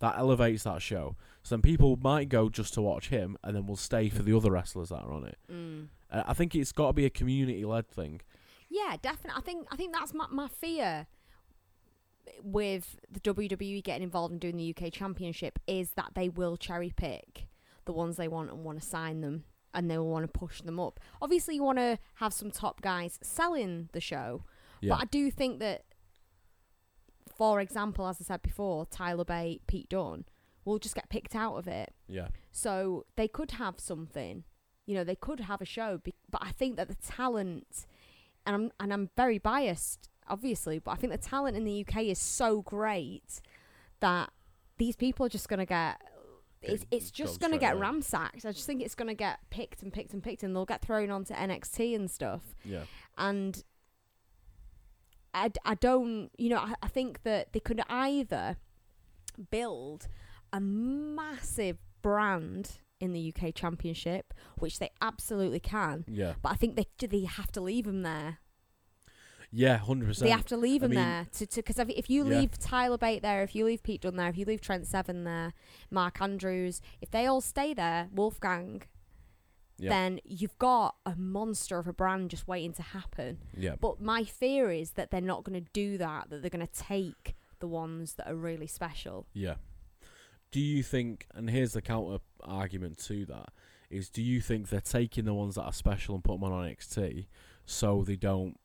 That 0.00 0.18
elevates 0.18 0.64
that 0.64 0.82
show. 0.82 1.16
So 1.42 1.54
then 1.54 1.62
people 1.62 1.96
might 2.02 2.28
go 2.28 2.48
just 2.48 2.74
to 2.74 2.82
watch 2.82 3.08
him 3.08 3.38
and 3.44 3.54
then 3.54 3.66
will 3.66 3.76
stay 3.76 4.08
for 4.08 4.22
the 4.22 4.36
other 4.36 4.50
wrestlers 4.50 4.88
that 4.88 5.02
are 5.02 5.12
on 5.12 5.24
it. 5.24 5.38
Mm. 5.50 5.86
Uh, 6.10 6.24
I 6.26 6.34
think 6.34 6.54
it's 6.54 6.72
got 6.72 6.88
to 6.88 6.92
be 6.92 7.04
a 7.06 7.10
community 7.10 7.64
led 7.64 7.88
thing. 7.88 8.20
Yeah, 8.68 8.96
definitely. 9.00 9.38
I 9.38 9.40
think 9.42 9.66
I 9.70 9.76
think 9.76 9.92
that's 9.94 10.12
my 10.12 10.26
my 10.28 10.48
fear 10.48 11.06
with 12.42 12.98
the 13.10 13.20
WWE 13.20 13.82
getting 13.84 14.02
involved 14.02 14.32
in 14.32 14.38
doing 14.38 14.56
the 14.56 14.74
UK 14.76 14.92
Championship 14.92 15.58
is 15.66 15.90
that 15.92 16.10
they 16.14 16.28
will 16.28 16.56
cherry 16.56 16.92
pick 16.94 17.46
the 17.84 17.92
ones 17.92 18.16
they 18.16 18.28
want 18.28 18.50
and 18.50 18.64
want 18.64 18.80
to 18.80 18.86
sign 18.86 19.20
them 19.20 19.44
and 19.76 19.88
they 19.88 19.96
will 19.98 20.08
want 20.10 20.24
to 20.24 20.38
push 20.38 20.60
them 20.62 20.80
up. 20.80 20.98
Obviously, 21.22 21.54
you 21.54 21.62
want 21.62 21.78
to 21.78 21.98
have 22.14 22.32
some 22.32 22.50
top 22.50 22.80
guys 22.82 23.20
selling 23.22 23.88
the 23.92 24.00
show, 24.00 24.42
Yeah. 24.80 24.94
but 24.94 25.02
I 25.02 25.04
do 25.04 25.30
think 25.30 25.60
that, 25.60 25.84
for 27.36 27.60
example, 27.60 28.06
as 28.08 28.20
I 28.20 28.24
said 28.24 28.42
before, 28.42 28.86
Tyler 28.86 29.24
Bate, 29.24 29.66
Pete 29.66 29.88
Dunne 29.88 30.24
will 30.64 30.78
just 30.78 30.94
get 30.94 31.08
picked 31.10 31.34
out 31.36 31.56
of 31.56 31.68
it. 31.68 31.94
yeah. 32.08 32.28
So 32.50 33.04
they 33.16 33.28
could 33.28 33.52
have 33.52 33.78
something, 33.78 34.44
you 34.86 34.94
know, 34.94 35.04
they 35.04 35.14
could 35.14 35.40
have 35.40 35.60
a 35.60 35.66
show, 35.66 35.98
be- 35.98 36.14
but 36.30 36.42
I 36.42 36.50
think 36.52 36.76
that 36.76 36.88
the 36.88 36.94
talent, 36.94 37.86
and 38.46 38.54
I'm 38.56 38.70
and 38.80 38.92
I'm 38.92 39.10
very 39.16 39.38
biased, 39.38 40.08
obviously, 40.26 40.78
but 40.78 40.92
I 40.92 40.94
think 40.94 41.12
the 41.12 41.18
talent 41.18 41.56
in 41.56 41.64
the 41.64 41.84
UK 41.86 42.04
is 42.04 42.18
so 42.18 42.62
great 42.62 43.40
that 44.00 44.32
these 44.78 44.96
people 44.96 45.26
are 45.26 45.28
just 45.28 45.48
gonna 45.48 45.66
get. 45.66 46.00
It's, 46.74 46.84
it's 46.90 47.10
just 47.10 47.40
going 47.40 47.52
to 47.52 47.58
get 47.58 47.74
away. 47.74 47.82
ransacked. 47.82 48.44
I 48.44 48.52
just 48.52 48.66
think 48.66 48.82
it's 48.82 48.94
going 48.94 49.08
to 49.08 49.14
get 49.14 49.38
picked 49.50 49.82
and 49.82 49.92
picked 49.92 50.12
and 50.12 50.22
picked, 50.22 50.42
and 50.42 50.54
they'll 50.54 50.64
get 50.66 50.82
thrown 50.82 51.10
onto 51.10 51.34
NXT 51.34 51.94
and 51.94 52.10
stuff 52.10 52.42
Yeah. 52.64 52.82
and 53.18 53.62
I, 55.34 55.50
I 55.64 55.74
don't 55.74 56.30
you 56.38 56.48
know 56.50 56.58
I, 56.58 56.74
I 56.82 56.88
think 56.88 57.22
that 57.24 57.52
they 57.52 57.60
could 57.60 57.80
either 57.88 58.56
build 59.50 60.08
a 60.52 60.60
massive 60.60 61.78
brand 62.02 62.78
in 63.00 63.12
the 63.12 63.34
UK 63.36 63.54
Championship, 63.54 64.32
which 64.58 64.78
they 64.78 64.88
absolutely 65.02 65.60
can, 65.60 66.04
Yeah. 66.08 66.34
but 66.40 66.52
I 66.52 66.54
think 66.54 66.76
they 66.76 66.86
they 67.06 67.24
have 67.24 67.52
to 67.52 67.60
leave 67.60 67.84
them 67.84 68.02
there. 68.02 68.38
Yeah, 69.52 69.78
100%. 69.78 70.18
They 70.18 70.30
have 70.30 70.44
to 70.46 70.56
leave 70.56 70.82
I 70.82 70.86
them 70.88 70.96
mean- 70.96 71.04
there 71.04 71.26
to 71.32 71.46
because 71.56 71.78
if, 71.78 71.88
if 71.90 72.10
you 72.10 72.28
Yeah. 72.28 72.38
leave 72.40 72.58
Tyler 72.58 72.98
Bate 72.98 73.22
there, 73.22 73.42
if 73.42 73.54
you 73.54 73.64
leave 73.64 73.82
Pete 73.82 74.02
Dunne 74.02 74.16
there, 74.16 74.28
if 74.28 74.36
you 74.36 74.44
leave 74.44 74.60
Trent 74.60 74.86
Seven 74.86 75.24
there, 75.24 75.52
Mark 75.90 76.20
Andrews, 76.20 76.80
if 77.00 77.10
they 77.10 77.26
all 77.26 77.40
stay 77.40 77.72
there, 77.74 78.08
Wolfgang, 78.12 78.82
Yeah. 79.78 79.90
then 79.90 80.20
you've 80.24 80.58
got 80.58 80.96
a 81.04 81.14
monster 81.16 81.78
of 81.78 81.86
a 81.86 81.92
brand 81.92 82.30
just 82.30 82.48
waiting 82.48 82.72
to 82.74 82.82
happen. 82.82 83.38
yeah. 83.56 83.76
But 83.80 84.00
my 84.00 84.24
fear 84.24 84.70
is 84.70 84.92
that 84.92 85.10
they're 85.10 85.20
not 85.20 85.44
going 85.44 85.62
to 85.62 85.70
do 85.72 85.98
that, 85.98 86.30
that 86.30 86.40
they're 86.42 86.50
going 86.50 86.66
to 86.66 86.72
take 86.72 87.34
the 87.58 87.68
ones 87.68 88.14
that 88.14 88.26
are 88.28 88.34
really 88.36 88.66
special. 88.66 89.26
Yeah. 89.32 89.56
Do 90.50 90.60
you 90.60 90.82
think, 90.82 91.26
and 91.34 91.50
here's 91.50 91.72
the 91.72 91.82
counter 91.82 92.18
argument 92.42 92.98
to 93.04 93.24
that, 93.26 93.50
is 93.90 94.08
do 94.08 94.22
you 94.22 94.40
think 94.40 94.68
they're 94.70 94.80
taking 94.80 95.24
the 95.26 95.34
ones 95.34 95.54
that 95.56 95.62
are 95.64 95.72
special 95.72 96.14
and 96.14 96.24
put 96.24 96.40
them 96.40 96.44
on 96.44 96.66
NXT 96.66 97.26
so 97.64 98.02
they 98.02 98.16
don't 98.16 98.58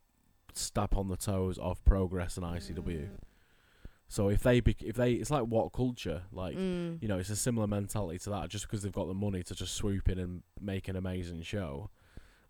step 0.58 0.96
on 0.96 1.08
the 1.08 1.18
toes 1.18 1.58
of 1.58 1.84
Progress 1.86 2.38
and 2.38 2.46
ICW? 2.46 3.08
So 4.08 4.28
if 4.28 4.44
they, 4.44 4.60
bec 4.60 4.82
if 4.84 4.96
they, 4.98 5.14
it's 5.14 5.32
like 5.32 5.44
WhatCulture, 5.44 6.24
like 6.34 6.58
Mm. 6.58 7.02
you 7.02 7.08
know, 7.08 7.18
it's 7.18 7.30
a 7.30 7.36
similar 7.36 7.66
mentality 7.68 8.20
to 8.20 8.30
that. 8.32 8.50
Just 8.50 8.66
because 8.66 8.84
they've 8.84 8.92
got 8.92 9.08
the 9.08 9.14
money 9.14 9.42
to 9.44 9.56
just 9.56 9.74
swoop 9.76 10.10
in 10.10 10.20
and 10.20 10.44
make 10.60 10.90
an 10.90 10.98
amazing 10.98 11.44
show, 11.44 11.90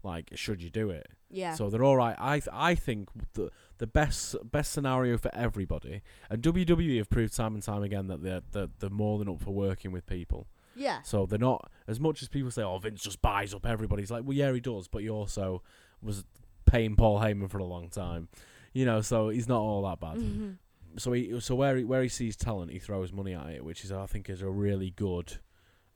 like 0.04 0.32
should 0.34 0.64
you 0.64 0.72
do 0.72 0.90
it? 0.90 1.08
Yeah. 1.30 1.54
So 1.54 1.70
they're 1.70 1.84
all 1.84 1.96
right. 1.98 2.16
I 2.20 2.40
th- 2.40 2.50
I 2.52 2.74
think 2.74 3.10
the 3.34 3.52
the 3.78 3.86
best 3.86 4.36
best 4.44 4.72
scenario 4.72 5.20
for 5.20 5.30
everybody, 5.36 6.02
and 6.32 6.42
WWE 6.42 6.98
have 6.98 7.10
proved 7.12 7.36
time 7.36 7.54
and 7.54 7.62
time 7.64 7.84
again 7.84 8.08
that 8.08 8.24
they're 8.24 8.42
they're, 8.52 8.70
they're 8.80 8.90
more 8.90 9.20
than 9.20 9.30
up 9.30 9.40
for 9.42 9.52
working 9.52 9.92
with 9.92 10.08
people. 10.08 10.48
yeah. 10.76 11.04
So 11.04 11.28
they're 11.28 11.38
not 11.38 11.70
as 11.88 12.00
much 12.00 12.24
as 12.24 12.28
people 12.28 12.50
say, 12.50 12.64
oh 12.64 12.80
Vince 12.80 13.04
just 13.04 13.22
buys 13.22 13.54
up 13.54 13.68
everybody. 13.68 14.02
He's 14.02 14.10
like, 14.12 14.24
well 14.26 14.36
yeah 14.36 14.52
he 14.52 14.60
does, 14.60 14.88
but 14.88 15.04
he 15.04 15.10
also 15.12 15.62
was 16.02 16.26
paying 16.72 16.96
Paul 16.96 17.20
Heyman 17.20 17.50
for 17.50 17.58
a 17.60 17.66
long 17.66 17.90
time, 17.90 18.30
you 18.74 18.86
know. 18.86 19.02
So 19.02 19.30
he's 19.30 19.48
not 19.48 19.60
all 19.62 19.82
that 19.90 20.00
bad. 20.00 20.18
Mhm. 20.18 20.58
So 20.98 21.12
he 21.14 21.40
so 21.40 21.56
where 21.56 21.78
he, 21.78 21.84
where 21.84 22.02
he 22.04 22.10
sees 22.10 22.36
talent, 22.36 22.72
he 22.72 22.80
throws 22.80 23.12
money 23.14 23.34
at 23.34 23.48
it, 23.50 23.64
which 23.66 23.84
is 23.84 23.92
I 23.92 24.06
think 24.06 24.30
is 24.30 24.42
a 24.42 24.50
really 24.50 24.92
good. 24.92 25.38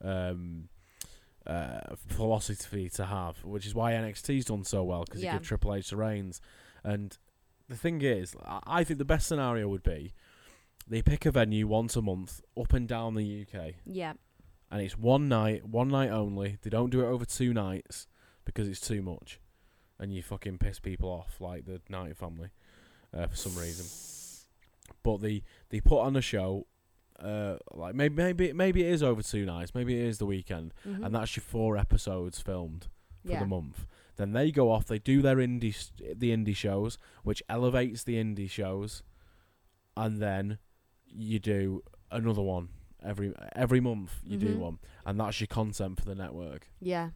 Um, 0.02 0.70
uh, 1.48 1.96
philosophy 2.08 2.90
to 2.90 3.06
have, 3.06 3.44
which 3.44 3.68
is 3.68 3.76
why 3.76 3.92
NXT's 3.94 4.46
done 4.46 4.64
so 4.64 4.84
well 4.84 5.04
because 5.06 5.22
Yeah. 5.22 5.34
you 5.34 5.40
give 5.40 5.48
Triple 5.48 5.76
H 5.76 5.92
the 5.92 5.96
reins. 5.98 6.42
And 6.84 7.16
the 7.70 7.78
thing 7.78 8.02
is, 8.02 8.36
I- 8.44 8.62
I 8.66 8.84
think 8.84 8.98
the 8.98 9.06
best 9.06 9.28
scenario 9.28 9.68
would 9.70 9.84
be 9.84 10.14
they 10.88 11.02
pick 11.04 11.24
a 11.26 11.32
venue 11.32 11.68
once 11.68 11.96
a 11.96 12.02
month 12.02 12.42
up 12.58 12.74
and 12.74 12.88
down 12.88 13.14
the 13.14 13.24
UK, 13.26 13.76
Yeah. 13.86 14.14
and 14.72 14.82
it's 14.82 14.98
one 14.98 15.28
night, 15.30 15.66
one 15.68 15.90
night 15.90 16.10
only. 16.10 16.58
They 16.64 16.70
don't 16.72 16.90
do 16.90 17.02
it 17.02 17.06
over 17.08 17.26
two 17.26 17.54
nights 17.54 18.08
because 18.44 18.68
it's 18.68 18.82
too 18.82 19.04
much, 19.04 19.40
and 20.00 20.14
you 20.14 20.22
fucking 20.22 20.58
piss 20.58 20.80
people 20.80 21.10
off 21.10 21.40
like 21.40 21.66
the 21.66 21.82
Knight 21.90 22.18
family 22.18 22.50
uh, 23.14 23.28
for 23.28 23.36
some 23.36 23.56
reason. 23.56 23.86
But 25.04 25.22
they 25.22 25.44
they 25.70 25.80
put 25.82 26.00
on 26.02 26.16
a 26.16 26.22
show. 26.22 26.68
Uh, 27.18 27.56
like 27.74 27.96
maybe 27.96 28.16
maybe 28.16 28.52
maybe 28.54 28.82
it 28.84 28.92
is 28.94 29.02
over 29.02 29.24
two 29.24 29.46
nights, 29.46 29.74
maybe 29.74 29.98
it 29.98 30.06
is 30.06 30.18
the 30.18 30.26
weekend, 30.26 30.74
Mhm. 30.86 31.06
and 31.06 31.16
that's 31.16 31.38
your 31.38 31.44
four 31.44 31.78
episodes 31.78 32.42
filmed 32.42 32.88
for 33.24 33.32
yeah. 33.32 33.40
the 33.40 33.46
month. 33.46 33.88
Then 34.18 34.34
they 34.34 34.52
go 34.52 34.70
off, 34.70 34.86
they 34.86 35.00
do 35.00 35.22
their 35.22 35.38
indie 35.38 35.74
the 35.98 36.32
indie 36.36 36.56
shows, 36.56 36.98
which 37.24 37.42
elevates 37.48 38.04
the 38.04 38.16
indie 38.16 38.50
shows, 38.50 39.02
and 39.96 40.22
then 40.22 40.58
you 41.08 41.40
do 41.40 41.84
another 42.12 42.42
one 42.42 42.68
every 43.02 43.34
every 43.56 43.80
month. 43.80 44.20
You 44.26 44.38
do 44.38 44.56
Mhm. 44.56 44.60
one, 44.60 44.80
and 45.06 45.18
that's 45.18 45.40
your 45.40 45.48
content 45.48 45.98
for 46.00 46.06
the 46.06 46.16
network. 46.16 46.70
Yeah. 46.82 47.12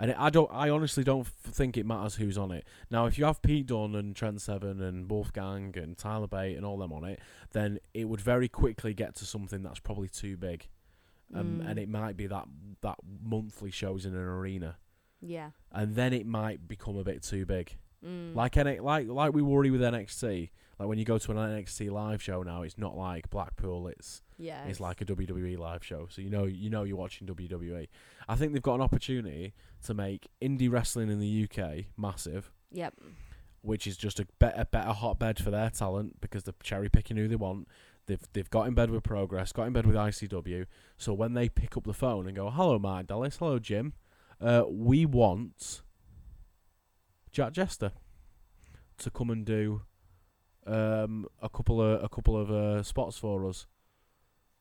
And 0.00 0.12
it, 0.12 0.16
I 0.18 0.30
don't. 0.30 0.48
I 0.52 0.70
honestly 0.70 1.02
don't 1.02 1.22
f- 1.22 1.32
think 1.52 1.76
it 1.76 1.84
matters 1.84 2.14
who's 2.14 2.38
on 2.38 2.52
it. 2.52 2.64
Now, 2.90 3.06
if 3.06 3.18
you 3.18 3.24
have 3.24 3.42
Pete 3.42 3.66
Dunne 3.66 3.94
and 3.96 4.14
Trent 4.14 4.40
Seven 4.40 4.80
and 4.80 5.10
Wolfgang 5.10 5.74
and 5.76 5.98
Tyler 5.98 6.28
Bate 6.28 6.56
and 6.56 6.64
all 6.64 6.78
them 6.78 6.92
on 6.92 7.02
it, 7.04 7.18
then 7.52 7.78
it 7.94 8.04
would 8.04 8.20
very 8.20 8.48
quickly 8.48 8.94
get 8.94 9.16
to 9.16 9.24
something 9.24 9.62
that's 9.62 9.80
probably 9.80 10.08
too 10.08 10.36
big, 10.36 10.68
um, 11.34 11.60
Mm. 11.60 11.68
and 11.70 11.78
it 11.80 11.88
might 11.88 12.16
be 12.16 12.26
that 12.28 12.46
that 12.82 12.98
monthly 13.22 13.72
shows 13.72 14.06
in 14.06 14.14
an 14.14 14.20
arena, 14.20 14.76
Yeah. 15.20 15.50
and 15.72 15.96
then 15.96 16.12
it 16.12 16.26
might 16.26 16.68
become 16.68 16.96
a 16.96 17.02
bit 17.02 17.22
too 17.24 17.44
big. 17.44 17.76
Mm. 18.06 18.36
Like 18.36 18.54
like 18.54 19.08
like 19.08 19.32
we 19.32 19.42
worry 19.42 19.70
with 19.72 19.80
NXT. 19.82 20.50
Like 20.78 20.88
when 20.88 20.98
you 20.98 21.04
go 21.04 21.18
to 21.18 21.30
an 21.32 21.36
NXT 21.36 21.90
live 21.90 22.22
show 22.22 22.42
now, 22.42 22.62
it's 22.62 22.78
not 22.78 22.96
like 22.96 23.28
Blackpool. 23.30 23.88
It's 23.88 24.22
yeah. 24.38 24.64
it's 24.66 24.78
like 24.78 25.00
a 25.00 25.04
WWE 25.04 25.58
live 25.58 25.84
show, 25.84 26.06
so 26.08 26.22
you 26.22 26.30
know 26.30 26.44
you 26.44 26.70
know 26.70 26.84
you're 26.84 26.96
watching 26.96 27.26
WWE. 27.26 27.88
I 28.28 28.34
think 28.36 28.52
they've 28.52 28.62
got 28.62 28.76
an 28.76 28.80
opportunity 28.82 29.54
to 29.86 29.94
make 29.94 30.28
indie 30.40 30.70
wrestling 30.70 31.10
in 31.10 31.18
the 31.18 31.48
UK 31.50 31.86
massive, 31.96 32.52
Yep. 32.70 32.94
which 33.62 33.86
is 33.88 33.96
just 33.96 34.20
a 34.20 34.26
better 34.38 34.64
better 34.70 34.92
hotbed 34.92 35.38
for 35.42 35.50
their 35.50 35.70
talent 35.70 36.20
because 36.20 36.44
they're 36.44 36.54
cherry 36.62 36.88
picking 36.88 37.16
who 37.16 37.26
they 37.26 37.34
want. 37.36 37.66
They've 38.06 38.20
they've 38.32 38.48
got 38.48 38.68
in 38.68 38.74
bed 38.74 38.90
with 38.90 39.02
Progress, 39.02 39.52
got 39.52 39.66
in 39.66 39.72
bed 39.72 39.84
with 39.84 39.96
ICW. 39.96 40.66
So 40.96 41.12
when 41.12 41.34
they 41.34 41.48
pick 41.48 41.76
up 41.76 41.84
the 41.84 41.92
phone 41.92 42.26
and 42.28 42.36
go, 42.36 42.50
"Hello, 42.50 42.78
Mike 42.78 43.08
Dallas. 43.08 43.36
Hello, 43.38 43.58
Jim. 43.58 43.94
Uh, 44.40 44.62
we 44.68 45.04
want 45.04 45.82
Jack 47.32 47.52
Jester 47.52 47.90
to 48.98 49.10
come 49.10 49.30
and 49.30 49.44
do 49.44 49.82
um, 50.66 51.26
a 51.42 51.48
couple 51.48 51.80
of 51.80 52.02
a 52.02 52.08
couple 52.08 52.36
of 52.36 52.50
uh, 52.50 52.82
spots 52.82 53.16
for 53.18 53.46
us 53.48 53.66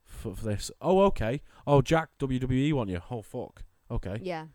for, 0.05 0.35
for 0.35 0.43
this." 0.45 0.71
Oh, 0.81 1.01
okay. 1.03 1.41
Oh, 1.65 1.81
Jack 1.81 2.09
WWE 2.19 2.73
want 2.73 2.89
you? 2.89 3.01
Oh, 3.11 3.21
fuck. 3.21 3.63
Okay, 3.89 4.19
Yeah. 4.21 4.47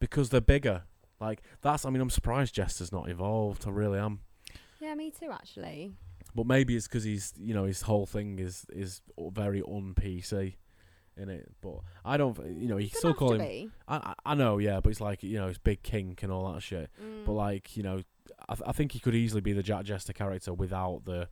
because 0.00 0.30
they're 0.30 0.40
bigger. 0.40 0.82
Like 1.20 1.42
that's. 1.62 1.84
I 1.84 1.90
mean, 1.90 2.00
I'm 2.02 2.10
surprised 2.10 2.54
Jester's 2.54 2.90
not 2.92 3.08
involved. 3.08 3.66
I 3.66 3.70
really 3.70 3.98
am. 3.98 4.20
Yeah, 4.80 4.94
me 4.94 5.10
too, 5.10 5.30
actually. 5.32 5.92
But 6.34 6.46
maybe 6.46 6.74
it's 6.76 6.88
because 6.88 7.04
he's, 7.04 7.32
you 7.38 7.54
know, 7.54 7.64
his 7.64 7.82
whole 7.82 8.06
thing 8.06 8.38
is 8.40 8.66
is 8.72 9.00
very 9.18 9.62
un 9.62 9.94
PC 9.94 10.56
in 11.16 11.28
it. 11.28 11.50
But 11.60 11.80
I 12.04 12.16
don't, 12.16 12.36
you 12.58 12.68
know, 12.68 12.76
you 12.78 12.88
can 12.90 12.98
still 12.98 13.14
call 13.14 13.32
him. 13.34 13.38
be. 13.40 13.70
I 13.88 14.14
I 14.24 14.34
know, 14.34 14.58
yeah, 14.58 14.80
but 14.80 14.90
it's 14.90 15.00
like 15.00 15.22
you 15.22 15.38
know, 15.38 15.48
it's 15.48 15.58
big 15.58 15.82
kink 15.82 16.22
and 16.22 16.32
all 16.32 16.52
that 16.52 16.62
shit. 16.62 16.90
Mm. 17.02 17.24
But 17.26 17.32
like, 17.32 17.76
you 17.76 17.82
know, 17.82 18.00
I 18.48 18.54
th- 18.54 18.68
I 18.68 18.72
think 18.72 18.92
he 18.92 18.98
could 19.00 19.14
easily 19.14 19.40
be 19.40 19.52
the 19.52 19.62
Jack 19.62 19.84
Jester 19.84 20.12
character 20.12 20.52
without 20.52 21.02
the 21.04 21.28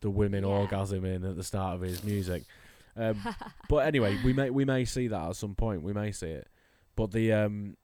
the 0.00 0.10
women 0.10 0.44
Yeah. 0.44 0.50
orgasming 0.66 1.28
at 1.28 1.36
the 1.36 1.44
start 1.44 1.76
of 1.76 1.80
his 1.82 2.02
music. 2.12 2.44
Um, 2.96 3.22
but 3.68 3.86
anyway, 3.86 4.18
we 4.24 4.32
may 4.32 4.50
we 4.50 4.64
may 4.64 4.84
see 4.84 5.08
that 5.08 5.28
at 5.30 5.36
some 5.36 5.54
point. 5.54 5.82
We 5.82 5.92
may 5.92 6.12
see 6.12 6.28
it. 6.28 6.48
But 6.96 7.12
the 7.12 7.32
um, 7.32 7.76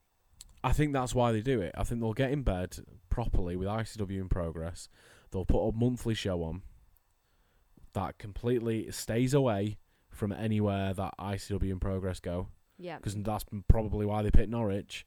I 0.63 0.73
think 0.73 0.93
that's 0.93 1.15
why 1.15 1.33
they 1.33 1.41
do 1.41 1.61
it. 1.61 1.73
I 1.79 1.85
think 1.85 2.01
they'll 2.01 2.13
get 2.13 2.31
in 2.31 2.43
bed 2.43 2.77
properly 3.09 3.57
with 3.57 3.69
ICW 3.69 4.21
in 4.21 4.29
progress. 4.29 4.89
They'll 5.31 5.45
put 5.47 5.67
a 5.69 5.73
monthly 5.73 6.15
show 6.15 6.43
on 6.43 6.63
that 7.95 8.19
completely 8.19 8.91
stays 8.91 9.33
away 9.35 9.79
from 10.19 10.33
anywhere 10.33 10.93
that 10.95 11.15
ICW 11.19 11.71
in 11.71 11.81
progress 11.81 12.21
go 12.21 12.49
yeah. 12.79 12.97
because 12.97 13.15
that's 13.17 13.45
probably 13.69 14.05
why 14.05 14.23
they 14.23 14.31
picked 14.31 14.51
Norwich 14.51 15.07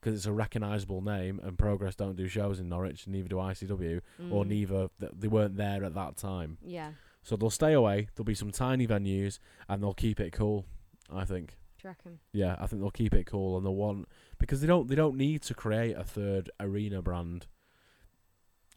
because 0.00 0.14
it's 0.18 0.26
a 0.26 0.32
recognisable 0.32 1.00
name 1.00 1.40
and 1.42 1.58
Progress 1.58 1.94
don't 1.94 2.14
do 2.16 2.28
shows 2.28 2.60
in 2.60 2.68
Norwich 2.68 3.06
neither 3.06 3.28
do 3.28 3.36
ICW 3.36 4.00
or 4.30 4.44
Mm. 4.44 4.48
neither 4.48 4.88
th- 5.00 5.12
they 5.18 5.28
weren't 5.28 5.56
there 5.56 5.82
at 5.82 5.94
that 5.94 6.16
time. 6.18 6.58
Yeah. 6.62 6.92
So 7.22 7.36
they'll 7.36 7.48
stay 7.48 7.72
away. 7.72 8.08
There'll 8.14 8.26
be 8.26 8.34
some 8.34 8.50
tiny 8.50 8.86
venues 8.86 9.38
and 9.68 9.82
they'll 9.82 9.94
keep 9.94 10.20
it 10.20 10.32
cool. 10.32 10.66
I 11.10 11.24
think. 11.24 11.56
Do 11.80 11.88
you 11.88 11.90
reckon? 11.90 12.18
Yeah, 12.32 12.56
I 12.60 12.66
think 12.66 12.82
they'll 12.82 12.90
keep 12.90 13.14
it 13.14 13.24
cool 13.26 13.56
and 13.56 13.64
they'll 13.64 13.74
want 13.74 14.06
because 14.38 14.60
they 14.60 14.66
don't 14.66 14.88
they 14.88 14.94
don't 14.94 15.16
need 15.16 15.40
to 15.42 15.54
create 15.54 15.96
a 15.96 16.04
third 16.04 16.50
arena 16.60 17.00
brand. 17.00 17.46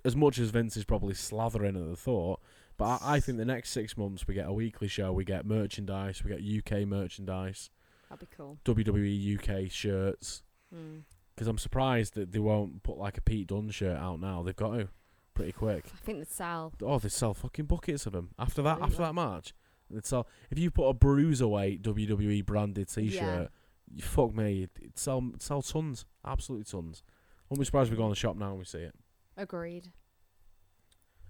As 0.06 0.16
much 0.16 0.40
as 0.40 0.52
Vince 0.52 0.78
is 0.78 0.86
probably 0.86 1.14
slathering 1.14 1.76
at 1.76 1.90
the 1.90 1.96
thought, 1.98 2.40
but 2.78 3.02
I, 3.02 3.16
I 3.16 3.20
think 3.20 3.38
the 3.38 3.46
next 3.46 3.72
six 3.72 3.98
months 3.98 4.28
we 4.28 4.34
get 4.34 4.48
a 4.48 4.54
weekly 4.54 4.88
show, 4.88 5.12
we 5.12 5.26
get 5.26 5.46
merchandise, 5.46 6.24
we 6.24 6.32
get 6.36 6.42
UK 6.74 6.88
merchandise, 6.88 7.70
That'd 8.10 8.30
be 8.30 8.36
cool. 8.36 8.58
WWE 8.66 9.66
UK 9.66 9.72
shirts. 9.72 10.44
Mm. 10.74 11.02
Because 11.36 11.48
I'm 11.48 11.58
surprised 11.58 12.16
that 12.16 12.32
they 12.32 12.40
won't 12.40 12.82
put 12.84 12.98
like 12.98 13.18
a 13.18 13.22
Pete 13.22 13.48
Dunne 13.48 13.70
shirt 13.70 13.98
out 13.98 14.20
now. 14.20 14.42
They've 14.42 14.56
got 14.56 14.76
to 14.78 14.90
pretty 15.34 15.52
quick. 15.52 15.86
I 15.94 15.98
think 16.06 16.18
they'd 16.20 16.32
sell. 16.32 16.74
Oh, 16.82 16.98
they 17.00 17.10
sell 17.10 17.34
fucking 17.34 17.66
buckets 17.66 18.06
of 18.08 18.14
them 18.14 18.30
after 18.40 18.62
that. 18.64 18.80
After 18.82 18.98
that 18.98 19.14
match, 19.14 19.54
they'd 19.90 20.06
sell. 20.06 20.28
If 20.50 20.58
you 20.58 20.72
put 20.72 20.88
a 20.90 20.94
bruiserweight 20.96 21.82
WWE 21.82 22.44
branded 22.46 22.88
T-shirt, 22.90 23.52
you 23.94 24.02
fuck 24.02 24.34
me, 24.34 24.64
it'd- 24.64 24.98
sell 24.98 25.24
it'd 25.30 25.42
sell 25.44 25.62
tons, 25.62 26.06
absolutely 26.26 26.66
tons. 26.66 27.04
Won't 27.50 27.60
be 27.60 27.66
surprised 27.66 27.88
if 27.90 27.92
we 27.92 27.98
go 27.98 28.04
on 28.06 28.10
the 28.10 28.16
shop 28.16 28.36
now 28.36 28.50
and 28.50 28.60
we 28.60 28.66
see 28.66 28.80
it. 28.80 28.96
Agreed. 29.38 29.92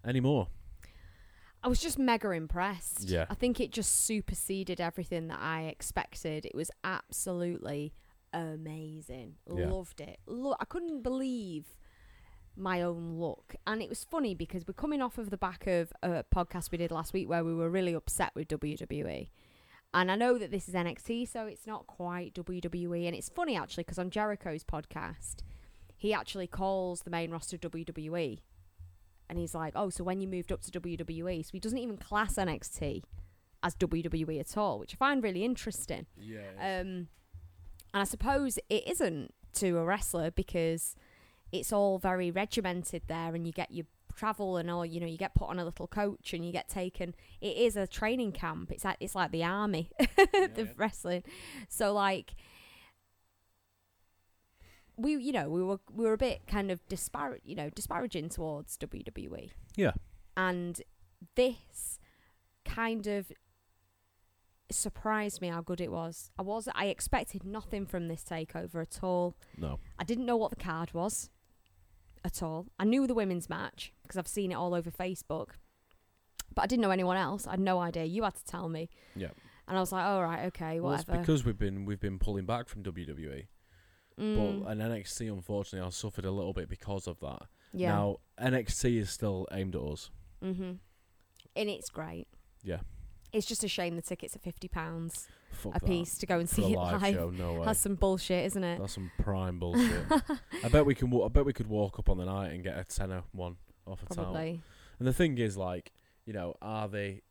Any 0.05 0.19
more? 0.21 0.47
I 1.67 1.69
was 1.69 1.81
just 1.81 1.99
mega 1.99 2.31
impressed. 2.31 3.09
Yeah. 3.09 3.25
I 3.29 3.33
think 3.33 3.59
it 3.59 3.73
just 3.73 4.05
superseded 4.05 4.79
everything 4.79 5.27
that 5.27 5.39
I 5.41 5.63
expected. 5.63 6.45
It 6.45 6.55
was 6.55 6.71
absolutely 6.85 7.93
amazing. 8.31 9.35
Yeah. 9.53 9.69
Loved 9.69 9.99
it. 9.99 10.19
Look, 10.27 10.55
I 10.61 10.63
couldn't 10.63 11.03
believe 11.03 11.75
my 12.55 12.81
own 12.81 13.19
look. 13.19 13.57
And 13.67 13.81
it 13.81 13.89
was 13.89 14.05
funny 14.05 14.33
because 14.33 14.65
we're 14.65 14.75
coming 14.75 15.01
off 15.01 15.17
of 15.17 15.29
the 15.29 15.35
back 15.35 15.67
of 15.67 15.91
a 16.01 16.23
podcast 16.33 16.71
we 16.71 16.77
did 16.77 16.89
last 16.89 17.11
week 17.11 17.27
where 17.27 17.43
we 17.43 17.53
were 17.53 17.69
really 17.69 17.93
upset 17.93 18.31
with 18.33 18.47
WWE. 18.47 19.27
And 19.93 20.09
I 20.09 20.15
know 20.15 20.37
that 20.37 20.51
this 20.51 20.69
is 20.69 20.73
NXT, 20.73 21.27
so 21.27 21.47
it's 21.47 21.67
not 21.67 21.85
quite 21.85 22.33
WWE. 22.33 23.07
And 23.07 23.13
it's 23.13 23.27
funny 23.27 23.57
actually 23.57 23.83
because 23.83 23.99
on 23.99 24.09
Jericho's 24.09 24.63
podcast, 24.63 25.39
he 25.97 26.13
actually 26.13 26.47
calls 26.47 27.01
the 27.01 27.09
main 27.09 27.29
roster 27.29 27.57
WWE. 27.57 28.39
And 29.29 29.37
he's 29.37 29.53
like, 29.53 29.73
oh, 29.75 29.89
so 29.89 30.03
when 30.03 30.21
you 30.21 30.27
moved 30.27 30.51
up 30.51 30.61
to 30.61 30.71
WWE, 30.71 31.45
so 31.45 31.49
he 31.51 31.59
doesn't 31.59 31.77
even 31.77 31.97
class 31.97 32.35
NXT 32.35 33.03
as 33.63 33.75
WWE 33.75 34.39
at 34.39 34.57
all, 34.57 34.79
which 34.79 34.93
I 34.93 34.97
find 34.97 35.23
really 35.23 35.43
interesting. 35.43 36.05
Yeah. 36.17 36.51
Um, 36.59 37.07
and 37.93 38.01
I 38.01 38.03
suppose 38.03 38.57
it 38.69 38.87
isn't 38.87 39.33
to 39.53 39.77
a 39.77 39.83
wrestler 39.83 40.31
because 40.31 40.95
it's 41.51 41.73
all 41.73 41.97
very 41.97 42.31
regimented 42.31 43.03
there, 43.07 43.35
and 43.35 43.45
you 43.45 43.53
get 43.53 43.71
your 43.71 43.85
travel 44.15 44.57
and 44.57 44.69
all. 44.69 44.85
You 44.85 44.99
know, 44.99 45.07
you 45.07 45.17
get 45.17 45.35
put 45.35 45.49
on 45.49 45.59
a 45.59 45.65
little 45.65 45.87
coach 45.87 46.33
and 46.33 46.45
you 46.45 46.51
get 46.51 46.69
taken. 46.69 47.15
It 47.41 47.57
is 47.57 47.75
a 47.75 47.87
training 47.87 48.33
camp. 48.33 48.71
It's 48.71 48.85
like 48.85 48.97
it's 48.99 49.15
like 49.15 49.31
the 49.31 49.43
army, 49.43 49.89
the 49.99 50.51
yeah. 50.57 50.65
wrestling. 50.77 51.23
So 51.69 51.93
like. 51.93 52.33
We, 54.97 55.15
you 55.15 55.31
know, 55.31 55.49
we 55.49 55.63
were 55.63 55.79
we 55.93 56.05
were 56.05 56.13
a 56.13 56.17
bit 56.17 56.47
kind 56.47 56.71
of 56.71 56.85
disparate, 56.87 57.41
you 57.45 57.55
know, 57.55 57.69
disparaging 57.69 58.29
towards 58.29 58.77
WWE 58.77 59.51
yeah. 59.75 59.91
and 60.35 60.81
this 61.35 61.99
kind 62.65 63.07
of 63.07 63.31
surprised 64.69 65.41
me 65.41 65.47
how 65.47 65.61
good 65.61 65.79
it 65.79 65.91
was. 65.91 66.31
I 66.37 66.41
was 66.41 66.67
I 66.75 66.87
expected 66.87 67.45
nothing 67.45 67.85
from 67.85 68.07
this 68.07 68.23
takeover 68.23 68.81
at 68.81 69.03
all. 69.03 69.35
No. 69.57 69.79
I 69.97 70.03
didn't 70.03 70.25
know 70.25 70.37
what 70.37 70.49
the 70.49 70.57
card 70.57 70.93
was 70.93 71.29
at 72.25 72.43
all. 72.43 72.67
I 72.79 72.83
knew 72.83 73.07
the 73.07 73.13
women's 73.13 73.49
match 73.49 73.93
because 74.03 74.17
I've 74.17 74.27
seen 74.27 74.51
it 74.51 74.55
all 74.55 74.73
over 74.73 74.91
Facebook. 74.91 75.51
But 76.53 76.63
I 76.63 76.67
didn't 76.67 76.81
know 76.81 76.91
anyone 76.91 77.17
else. 77.17 77.45
I 77.45 77.51
had 77.51 77.59
no 77.59 77.79
idea. 77.79 78.05
You 78.05 78.23
had 78.23 78.35
to 78.35 78.45
tell 78.45 78.67
me. 78.67 78.89
Yeah. 79.15 79.29
And 79.67 79.77
I 79.77 79.79
was 79.79 79.91
like, 79.91 80.05
"All 80.05 80.23
right, 80.23 80.45
okay, 80.47 80.79
Well, 80.79 80.93
it's 80.93 81.05
whatever." 81.05 81.21
because 81.21 81.43
we've 81.43 81.57
been 81.57 81.85
we've 81.85 81.99
been 81.99 82.19
pulling 82.19 82.45
back 82.45 82.67
from 82.69 82.83
WWE, 82.83 83.47
Mm, 84.19 84.63
but 84.63 84.71
an 84.71 84.79
NXT 84.79 85.31
unfortunately 85.31 85.85
I 85.85 85.89
suffered 85.91 86.25
a 86.25 86.31
little 86.31 86.53
bit 86.53 86.69
because 86.69 87.07
of 87.07 87.19
that. 87.19 87.43
yeah. 87.73 87.89
Now 87.93 88.17
NXT 88.41 88.97
is 88.99 89.09
still 89.09 89.47
aimed 89.51 89.75
at 89.75 89.81
us. 89.81 90.09
mhm. 90.43 90.79
And 91.55 91.69
it's 91.69 91.89
great. 91.89 92.27
Yeah. 92.63 92.79
It's 93.33 93.45
just 93.45 93.63
a 93.63 93.67
shame 93.67 93.95
the 93.95 94.01
tickets 94.01 94.35
are 94.35 94.39
fifty 94.39 94.67
pounds 94.67 95.27
a 95.73 95.79
piece 95.79 96.17
to 96.19 96.25
go 96.25 96.39
and 96.39 96.49
For 96.49 96.55
see 96.55 96.73
it 96.73 96.77
live 96.77 97.01
live. 97.01 97.13
show, 97.13 97.29
no 97.29 97.53
way. 97.53 97.65
That's 97.65 97.79
some 97.79 97.95
bullshit, 97.95 98.45
isn't 98.45 98.63
it? 98.63 98.79
That's 98.79 98.93
some 98.93 99.11
prime 99.19 99.59
bullshit. 99.59 100.05
I 100.63 100.69
bet 100.69 100.85
we 100.85 100.95
can. 100.95 101.11
I 101.21 101.27
bet 101.27 101.45
we 101.45 101.53
could 101.53 101.67
walk 101.67 101.99
up 101.99 102.09
on 102.09 102.17
the 102.17 102.25
night 102.25 102.51
and 102.53 102.63
get 102.63 102.77
a 102.77 102.83
tenner 102.83 103.23
one 103.31 103.57
off 103.85 104.01
a 104.03 104.13
towel. 104.13 104.25
Probably. 104.25 104.61
And 104.99 105.07
the 105.07 105.13
thing 105.13 105.37
is, 105.37 105.57
like, 105.57 105.91
you 106.25 106.33
know, 106.33 106.55
are 106.61 106.87
they? 106.87 107.21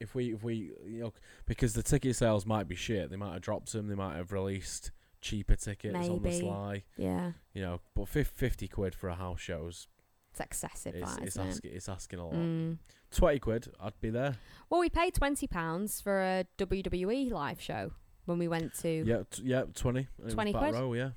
If 0.00 0.14
we, 0.16 0.32
if 0.34 0.42
we, 0.42 0.72
you 0.86 1.00
know, 1.02 1.12
because 1.46 1.74
the 1.74 1.82
ticket 1.82 2.16
sales 2.16 2.44
might 2.44 2.66
be 2.68 2.74
shit. 2.74 3.08
They 3.10 3.16
might 3.16 3.32
have 3.34 3.42
dropped 3.42 3.72
them. 3.72 3.86
They 3.88 3.94
might 3.94 4.16
have 4.16 4.32
released 4.32 4.90
cheaper 5.22 5.56
tickets 5.56 5.94
on 5.96 6.16
the 6.16 6.20
Maybe. 6.20 6.40
sly. 6.40 6.82
Yeah. 6.98 7.32
You 7.54 7.62
know, 7.62 7.80
but 7.94 8.08
fif- 8.08 8.28
fifty 8.28 8.68
quid 8.68 8.94
for 8.94 9.08
a 9.08 9.14
house 9.14 9.40
show's 9.40 9.88
It's 10.32 10.40
excessive, 10.40 10.94
it's, 10.94 11.14
that, 11.14 11.22
it's 11.22 11.36
isn't 11.36 11.46
it? 11.46 11.50
asking 11.50 11.70
it's 11.74 11.88
asking 11.88 12.18
a 12.18 12.24
lot. 12.26 12.34
Mm. 12.34 12.78
Twenty 13.10 13.38
quid, 13.38 13.68
I'd 13.80 13.98
be 14.00 14.10
there. 14.10 14.36
Well, 14.68 14.80
we 14.80 14.90
paid 14.90 15.14
twenty 15.14 15.46
pounds 15.46 16.00
for 16.00 16.20
a 16.22 16.44
WWE 16.58 17.30
live 17.30 17.60
show 17.60 17.92
when 18.26 18.38
we 18.38 18.48
went 18.48 18.74
to, 18.80 18.88
Yeah, 19.06 19.22
t- 19.30 19.42
yeah, 19.44 19.64
twenty. 19.74 20.08
It 20.18 20.24
was 20.24 20.34
20 20.34 20.52
back 20.52 20.60
quid? 20.62 20.74
row, 20.74 20.92
yeah. 20.94 21.10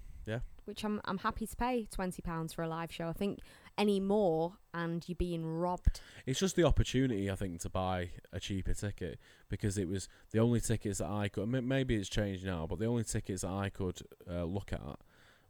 which 0.65 0.83
I'm 0.83 0.99
I'm 1.05 1.19
happy 1.19 1.45
to 1.45 1.55
pay 1.55 1.85
twenty 1.91 2.21
pounds 2.23 2.51
for 2.53 2.63
a 2.63 2.67
live 2.67 2.91
show. 2.91 3.07
I 3.07 3.13
think 3.13 3.39
any 3.77 3.99
more 3.99 4.53
and 4.73 5.03
you're 5.07 5.15
being 5.15 5.45
robbed. 5.45 5.99
It's 6.25 6.39
just 6.39 6.55
the 6.55 6.63
opportunity, 6.63 7.29
I 7.29 7.35
think, 7.35 7.59
to 7.61 7.69
buy 7.69 8.11
a 8.31 8.39
cheaper 8.39 8.73
ticket 8.73 9.19
because 9.49 9.77
it 9.77 9.87
was 9.87 10.07
the 10.31 10.39
only 10.39 10.59
tickets 10.61 10.99
that 10.99 11.09
I 11.09 11.27
could. 11.27 11.47
Maybe 11.49 11.95
it's 11.95 12.09
changed 12.09 12.45
now, 12.45 12.65
but 12.69 12.79
the 12.79 12.85
only 12.85 13.03
tickets 13.03 13.41
that 13.41 13.51
I 13.51 13.69
could 13.69 13.99
uh, 14.29 14.43
look 14.45 14.71
at 14.73 14.81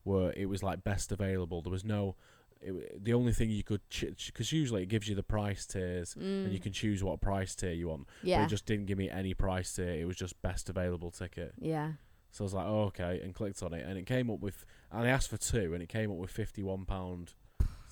were 0.03 0.31
it 0.35 0.47
was 0.47 0.61
like 0.63 0.83
best 0.83 1.11
available. 1.11 1.61
There 1.61 1.71
was 1.71 1.85
no. 1.85 2.15
It, 2.61 3.03
the 3.03 3.13
only 3.13 3.33
thing 3.33 3.49
you 3.51 3.63
could 3.63 3.81
because 4.25 4.51
usually 4.51 4.81
it 4.83 4.87
gives 4.89 5.07
you 5.07 5.13
the 5.15 5.21
price 5.23 5.65
tiers 5.65 6.15
and 6.15 6.51
you 6.51 6.59
Mm. 6.59 6.63
can 6.63 6.71
choose 6.71 7.03
what 7.03 7.21
price 7.21 7.53
tier 7.53 7.73
you 7.73 7.89
want. 7.89 8.07
But 8.21 8.27
Yeah. 8.29 8.43
it 8.45 8.49
just 8.49 8.65
didn't 8.65 8.85
give 8.87 8.97
me 8.97 9.09
any 9.09 9.33
price 9.33 9.75
tier. 9.75 9.89
It 9.89 10.05
was 10.05 10.15
just 10.15 10.41
best 10.41 10.69
available 10.69 11.11
ticket. 11.11 11.53
yeah. 11.59 11.93
So 12.31 12.43
I 12.43 12.45
was 12.45 12.53
like, 12.53 12.65
oh, 12.65 12.81
okay, 12.85 13.21
and 13.23 13.33
clicked 13.33 13.63
on 13.63 13.73
it, 13.73 13.85
and 13.87 13.97
it 13.97 14.05
came 14.05 14.29
up 14.29 14.41
with, 14.41 14.65
and 14.91 15.03
I 15.07 15.09
asked 15.09 15.29
for 15.29 15.37
two, 15.37 15.73
and 15.73 15.81
it 15.81 15.87
came 15.87 16.11
up 16.11 16.17
with 16.17 16.31
fifty-one 16.31 16.83
pound. 16.85 17.33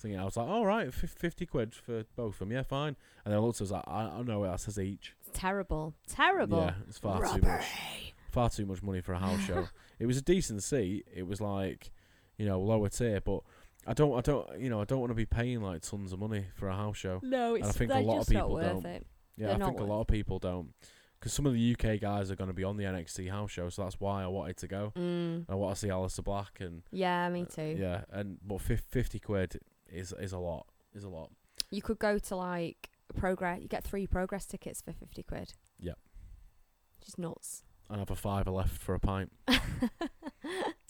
Thinking, 0.04 0.20
I 0.20 0.24
was 0.24 0.36
like, 0.36 0.46
all 0.46 0.66
right, 0.66 0.92
fif- 0.92 1.10
fifty 1.10 1.46
quid 1.46 1.74
for 1.74 2.04
both 2.14 2.34
of 2.34 2.38
them, 2.40 2.52
yeah, 2.52 2.62
fine. 2.62 2.94
And 3.24 3.32
then 3.32 3.34
I 3.34 3.42
looked, 3.42 3.60
I 3.60 3.64
was 3.64 3.70
like, 3.72 3.84
I, 3.88 4.02
I 4.18 4.22
know 4.22 4.42
that 4.44 4.60
says 4.60 4.78
each. 4.78 5.14
It's 5.26 5.30
terrible. 5.38 5.94
Terrible. 6.06 6.58
Yeah, 6.58 6.74
it's 6.86 6.98
far 6.98 7.20
too 7.22 7.40
much, 7.40 7.64
far 8.30 8.50
too 8.50 8.66
much 8.66 8.82
money 8.82 9.00
for 9.00 9.14
a 9.14 9.18
house 9.18 9.40
show. 9.40 9.68
It 9.98 10.06
was 10.06 10.18
a 10.18 10.22
decent 10.22 10.62
seat. 10.62 11.06
It 11.14 11.26
was 11.26 11.40
like, 11.40 11.90
you 12.36 12.44
know, 12.46 12.60
lower 12.60 12.88
tier, 12.90 13.20
but 13.20 13.40
I 13.86 13.94
don't, 13.94 14.12
I 14.18 14.20
don't, 14.20 14.60
you 14.60 14.68
know, 14.68 14.80
I 14.80 14.84
don't 14.84 14.98
want 15.00 15.10
to 15.12 15.14
be 15.14 15.24
paying 15.24 15.62
like 15.62 15.82
tons 15.82 16.12
of 16.12 16.18
money 16.18 16.46
for 16.56 16.68
a 16.68 16.74
house 16.76 16.96
show. 16.98 17.20
No, 17.22 17.56
I 17.56 17.62
think 17.62 17.92
a 17.92 18.00
lot 18.00 18.18
of 18.22 18.26
people 18.28 18.52
worth 18.52 18.82
don't. 18.82 18.86
it. 18.86 19.06
Yeah, 19.38 19.46
They're 19.56 19.62
I 19.62 19.68
think 19.68 19.80
a 19.80 19.84
lot 19.84 20.00
of 20.02 20.06
people 20.08 20.38
don't, 20.40 20.74
because 21.18 21.32
some 21.32 21.46
of 21.46 21.54
the 21.54 21.76
UK 21.78 22.00
guys 22.00 22.30
are 22.30 22.36
going 22.36 22.48
to 22.48 22.54
be 22.54 22.64
on 22.64 22.76
the 22.76 22.84
NXT 22.84 23.30
house 23.30 23.52
show, 23.52 23.68
so 23.70 23.82
that's 23.84 23.98
why 24.00 24.24
I 24.24 24.26
wanted 24.26 24.56
to 24.58 24.66
go. 24.68 24.92
Mm. 24.96 25.46
I 25.48 25.54
want 25.54 25.76
to 25.76 25.80
see 25.80 25.88
Aleister 25.88 26.24
Black 26.24 26.58
and 26.60 26.82
Yeah, 26.90 27.28
me 27.30 27.42
Uh, 27.42 27.44
too. 27.46 27.76
Yeah, 27.78 28.02
and 28.10 28.38
but 28.44 28.60
fif- 28.60 28.84
fifty 28.90 29.20
quid 29.20 29.60
is 29.88 30.12
is 30.18 30.32
a 30.32 30.38
lot. 30.38 30.66
Is 30.94 31.04
a 31.04 31.08
lot. 31.08 31.30
You 31.70 31.82
could 31.82 31.98
go 31.98 32.18
to 32.18 32.36
like 32.36 32.90
progress. 33.16 33.60
You 33.62 33.68
get 33.68 33.84
three 33.84 34.06
progress 34.06 34.46
tickets 34.46 34.80
for 34.80 34.92
fifty 34.92 35.22
quid. 35.22 35.54
Yep. 35.80 35.98
Just 37.04 37.18
nuts. 37.18 37.64
And 37.90 37.98
have 37.98 38.10
a 38.10 38.16
fiver 38.16 38.50
left 38.50 38.78
for 38.78 38.94
a 38.94 39.00
pint. 39.00 39.32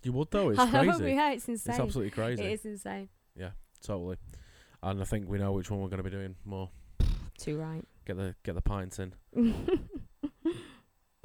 You 0.05 0.12
would 0.12 0.31
though. 0.31 0.51
It's 0.51 0.59
know, 0.59 0.66
crazy. 0.66 1.15
yeah, 1.15 1.33
it's 1.33 1.49
insane. 1.49 1.73
It's 1.73 1.81
absolutely 1.81 2.11
crazy. 2.11 2.43
It 2.43 2.53
is 2.53 2.66
insane. 2.66 3.09
Yeah, 3.35 3.53
totally. 3.83 4.19
And 4.83 5.01
I 5.01 5.05
think 5.05 5.31
we 5.31 5.39
know 5.39 5.53
which 5.53 5.71
one 5.71 5.81
we're 5.81 5.89
going 5.89 6.03
to 6.03 6.05
be 6.05 6.11
doing 6.11 6.37
more. 6.45 6.69
Too 7.39 7.57
right. 7.57 7.83
Get 8.05 8.19
the 8.19 8.35
get 8.45 8.55
the 8.55 8.61
pints 8.61 8.99
in. 8.99 9.15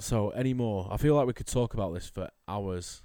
So 0.02 0.30
any 0.30 0.54
more? 0.54 0.88
I 0.90 0.96
feel 0.96 1.14
like 1.16 1.28
we 1.28 1.34
could 1.34 1.46
talk 1.46 1.74
about 1.74 1.94
this 1.94 2.08
for 2.08 2.30
hours. 2.48 3.02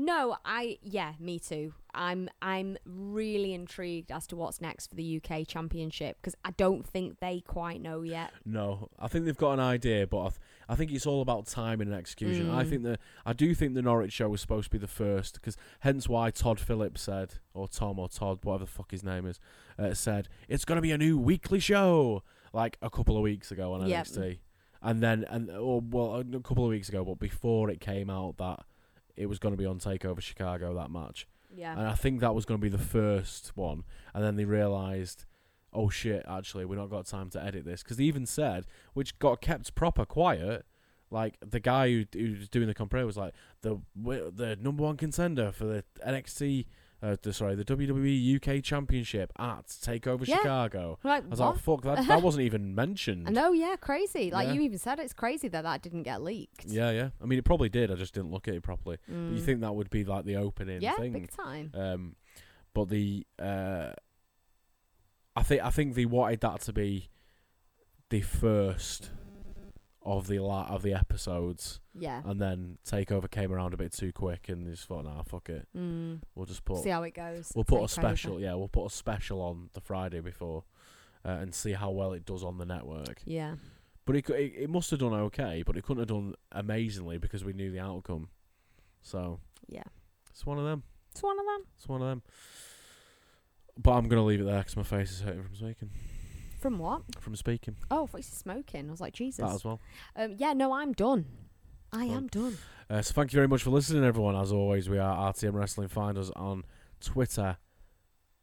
No, 0.00 0.36
I 0.44 0.78
yeah, 0.82 1.14
me 1.18 1.38
too. 1.38 1.74
I'm 1.92 2.28
I'm 2.40 2.76
really 2.86 3.52
intrigued 3.54 4.12
as 4.12 4.26
to 4.28 4.36
what's 4.36 4.60
next 4.60 4.86
for 4.88 4.94
the 4.94 5.20
UK 5.22 5.46
Championship 5.48 6.16
because 6.20 6.36
I 6.44 6.52
don't 6.52 6.86
think 6.86 7.18
they 7.20 7.40
quite 7.40 7.80
know 7.82 8.02
yet. 8.02 8.30
No, 8.44 8.88
I 8.98 9.08
think 9.08 9.24
they've 9.24 9.36
got 9.36 9.54
an 9.54 9.60
idea, 9.60 10.06
but 10.06 10.18
I, 10.20 10.28
th- 10.28 10.40
I 10.68 10.74
think 10.76 10.92
it's 10.92 11.06
all 11.06 11.20
about 11.22 11.46
timing 11.46 11.88
and 11.88 11.96
execution. 11.96 12.48
I 12.50 12.62
Mm. 12.64 12.68
think 12.70 12.82
that 12.84 13.00
I 13.26 13.32
do 13.32 13.54
think 13.54 13.74
the 13.74 13.82
Norwich 13.82 14.12
show 14.12 14.28
was 14.28 14.40
supposed 14.40 14.66
to 14.66 14.70
be 14.70 14.78
the 14.78 14.86
first, 14.86 15.34
because 15.34 15.56
hence 15.80 16.08
why 16.08 16.30
Todd 16.30 16.60
Phillips 16.60 17.02
said, 17.02 17.34
or 17.52 17.66
Tom 17.66 17.98
or 17.98 18.08
Todd, 18.08 18.38
whatever 18.44 18.64
the 18.66 18.70
fuck 18.70 18.90
his 18.92 19.02
name 19.02 19.26
is, 19.26 19.40
uh, 19.78 19.94
said 19.94 20.28
it's 20.48 20.64
going 20.64 20.76
to 20.76 20.82
be 20.82 20.92
a 20.92 20.98
new 20.98 21.18
weekly 21.18 21.58
show 21.58 22.22
like 22.52 22.78
a 22.80 22.90
couple 22.90 23.16
of 23.16 23.22
weeks 23.22 23.50
ago 23.50 23.72
on 23.72 23.84
Yep. 23.86 24.06
NXT, 24.06 24.38
and 24.82 25.02
then 25.02 25.24
and 25.28 25.50
or 25.50 25.80
well 25.80 26.16
a 26.20 26.24
couple 26.40 26.64
of 26.64 26.70
weeks 26.70 26.88
ago, 26.88 27.04
but 27.04 27.18
before 27.18 27.68
it 27.70 27.80
came 27.80 28.08
out 28.08 28.36
that 28.36 28.60
it 29.18 29.26
was 29.26 29.38
going 29.38 29.52
to 29.52 29.58
be 29.58 29.66
on 29.66 29.78
Takeover 29.78 30.20
Chicago 30.20 30.72
that 30.74 30.90
match. 30.90 31.26
Yeah. 31.54 31.72
And 31.72 31.86
I 31.88 31.94
think 31.94 32.20
that 32.20 32.34
was 32.34 32.44
going 32.44 32.60
to 32.60 32.62
be 32.62 32.68
the 32.68 32.82
first 32.82 33.52
one. 33.56 33.82
And 34.14 34.24
then 34.24 34.36
they 34.36 34.44
realised, 34.44 35.24
oh 35.72 35.88
shit, 35.90 36.24
actually, 36.28 36.64
we've 36.64 36.78
not 36.78 36.88
got 36.88 37.06
time 37.06 37.28
to 37.30 37.42
edit 37.42 37.64
this. 37.64 37.82
Because 37.82 37.96
they 37.96 38.04
even 38.04 38.26
said, 38.26 38.64
which 38.94 39.18
got 39.18 39.40
kept 39.40 39.74
proper 39.74 40.04
quiet, 40.04 40.64
like 41.10 41.36
the 41.40 41.58
guy 41.58 41.90
who, 41.90 42.04
who 42.12 42.36
was 42.38 42.48
doing 42.48 42.68
the 42.68 42.74
compare 42.74 43.04
was 43.04 43.16
like, 43.16 43.34
the 43.62 43.80
the 43.96 44.56
number 44.60 44.84
one 44.84 44.96
contender 44.96 45.50
for 45.50 45.64
the 45.64 45.84
NXT, 46.06 46.66
uh, 47.02 47.16
the, 47.22 47.32
sorry, 47.32 47.54
the 47.54 47.64
WWE 47.64 48.36
UK 48.36 48.62
Championship 48.62 49.32
at 49.38 49.66
TakeOver 49.68 50.26
Yeah. 50.26 50.36
Chicago. 50.38 50.98
like 51.04 51.24
I 51.24 51.28
was 51.28 51.38
what? 51.40 51.50
like, 51.54 51.58
fuck, 51.60 51.82
that, 51.82 52.06
that 52.08 52.22
wasn't 52.22 52.42
even 52.44 52.74
mentioned. 52.74 53.28
I 53.28 53.30
know, 53.30 53.52
yeah, 53.52 53.76
crazy. 53.76 54.30
Like 54.30 54.48
Yeah. 54.48 54.54
you 54.54 54.60
even 54.62 54.78
said, 54.78 54.98
it's 54.98 55.12
crazy 55.12 55.48
that 55.48 55.62
that 55.62 55.82
didn't 55.82 56.02
get 56.02 56.22
leaked. 56.22 56.64
Yeah, 56.66 56.90
yeah. 56.90 57.10
I 57.22 57.26
mean, 57.26 57.38
it 57.38 57.44
probably 57.44 57.68
did. 57.68 57.90
I 57.90 57.94
just 57.94 58.14
didn't 58.14 58.30
look 58.32 58.48
at 58.48 58.54
it 58.54 58.62
properly. 58.62 58.98
But 59.06 59.14
you 59.14 59.40
Mm. 59.40 59.44
think 59.44 59.60
that 59.60 59.74
would 59.74 59.90
be 59.90 60.04
like 60.04 60.24
the 60.24 60.36
opening 60.36 60.82
Yeah, 60.82 60.96
thing? 60.96 61.12
big 61.12 61.30
time. 61.30 61.70
Um, 61.74 62.16
but 62.74 62.88
the 62.88 63.26
uh, 63.38 63.92
I 65.36 65.42
think 65.44 65.62
I 65.62 65.70
think 65.70 65.94
they 65.94 66.04
wanted 66.04 66.40
that 66.40 66.60
to 66.62 66.72
be 66.72 67.08
the 68.10 68.20
first 68.22 69.10
of 70.16 70.26
the 70.26 70.38
la- 70.38 70.66
of 70.68 70.82
the 70.82 70.94
episodes, 70.94 71.80
Yeah. 71.94 72.22
and 72.24 72.40
then 72.40 72.78
Takeover 72.84 73.30
came 73.30 73.52
around 73.52 73.74
a 73.74 73.76
bit 73.76 73.92
too 73.92 74.12
quick, 74.12 74.48
and 74.48 74.66
they 74.66 74.70
just 74.72 74.86
thought, 74.86 75.04
nah, 75.04 75.22
fuck 75.22 75.48
it, 75.50 75.68
Mm. 75.76 76.22
we'll 76.34 76.46
just 76.46 76.64
put 76.64 76.78
See 76.82 76.90
how 76.90 77.02
it 77.02 77.14
goes. 77.14 77.52
we'll 77.54 77.64
put 77.64 77.76
a 77.76 77.80
over. 77.80 77.88
special, 77.88 78.40
yeah, 78.40 78.54
we'll 78.54 78.68
put 78.68 78.86
a 78.86 78.90
special 78.90 79.40
on 79.42 79.70
the 79.74 79.80
Friday 79.80 80.20
before, 80.20 80.64
uh, 81.24 81.38
and 81.40 81.54
see 81.54 81.72
how 81.72 81.90
well 81.90 82.12
it 82.12 82.24
does 82.24 82.42
on 82.42 82.58
the 82.58 82.64
network. 82.66 83.22
Yeah. 83.24 83.56
But 84.06 84.16
it, 84.16 84.30
it 84.30 84.52
it 84.64 84.70
must 84.70 84.90
have 84.90 85.00
done 85.00 85.12
okay, 85.12 85.62
but 85.62 85.76
it 85.76 85.84
couldn't 85.84 86.00
have 86.00 86.08
done 86.08 86.34
amazingly 86.52 87.18
because 87.18 87.44
we 87.44 87.52
knew 87.52 87.70
the 87.70 87.80
outcome. 87.80 88.30
So 89.02 89.40
Yeah. 89.68 89.82
it's 90.30 90.46
one 90.46 90.58
of 90.58 90.64
them. 90.64 90.82
It's 91.10 91.22
one 91.22 91.38
of 91.38 91.44
them. 91.44 91.66
It's 91.76 91.86
one 91.88 92.00
of 92.02 92.08
them. 92.08 92.22
But 93.76 93.92
I'm 93.92 94.08
gonna 94.08 94.24
leave 94.24 94.40
it 94.40 94.44
there 94.44 94.62
'cause 94.64 94.76
my 94.76 94.82
face 94.82 95.10
is 95.12 95.20
hurting 95.20 95.42
from 95.42 95.54
speaking. 95.54 95.90
From 96.58 96.78
what? 96.78 97.02
From 97.20 97.36
speaking, 97.36 97.76
Oh, 97.90 98.04
I 98.04 98.06
thought 98.06 98.16
you 98.18 98.22
said 98.24 98.38
smoking. 98.38 98.88
I 98.88 98.90
was 98.90 99.00
like, 99.00 99.14
Jesus. 99.14 99.44
that 99.44 99.54
as 99.54 99.64
well. 99.64 99.80
Um, 100.16 100.34
yeah, 100.38 100.52
no, 100.52 100.72
I'm 100.72 100.92
done. 100.92 101.26
I 101.92 102.04
am 102.04 102.26
done. 102.26 102.58
Uh, 102.90 103.00
so 103.00 103.14
thank 103.14 103.32
you 103.32 103.36
very 103.36 103.48
much 103.48 103.62
for 103.62 103.70
listening, 103.70 104.04
everyone. 104.04 104.34
As 104.36 104.52
always, 104.52 104.88
we 104.88 104.98
are 104.98 105.32
RTM 105.32 105.54
Wrestling. 105.54 105.88
Find 105.88 106.18
us 106.18 106.30
on 106.36 106.64
Twitter, 107.00 107.56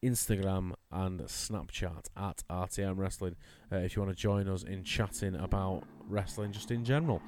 Instagram, 0.03 0.73
and 0.91 1.19
Snapchat 1.21 2.07
at 2.15 2.43
RTM 2.49 2.97
Wrestling. 2.97 3.35
Uh, 3.71 3.77
if 3.77 3.95
you 3.95 4.01
want 4.01 4.15
to 4.15 4.19
join 4.21 4.47
us 4.47 4.63
in 4.63 4.83
chatting 4.83 5.35
about 5.35 5.83
wrestling, 6.07 6.51
just 6.51 6.71
in 6.71 6.85
general, 6.85 7.21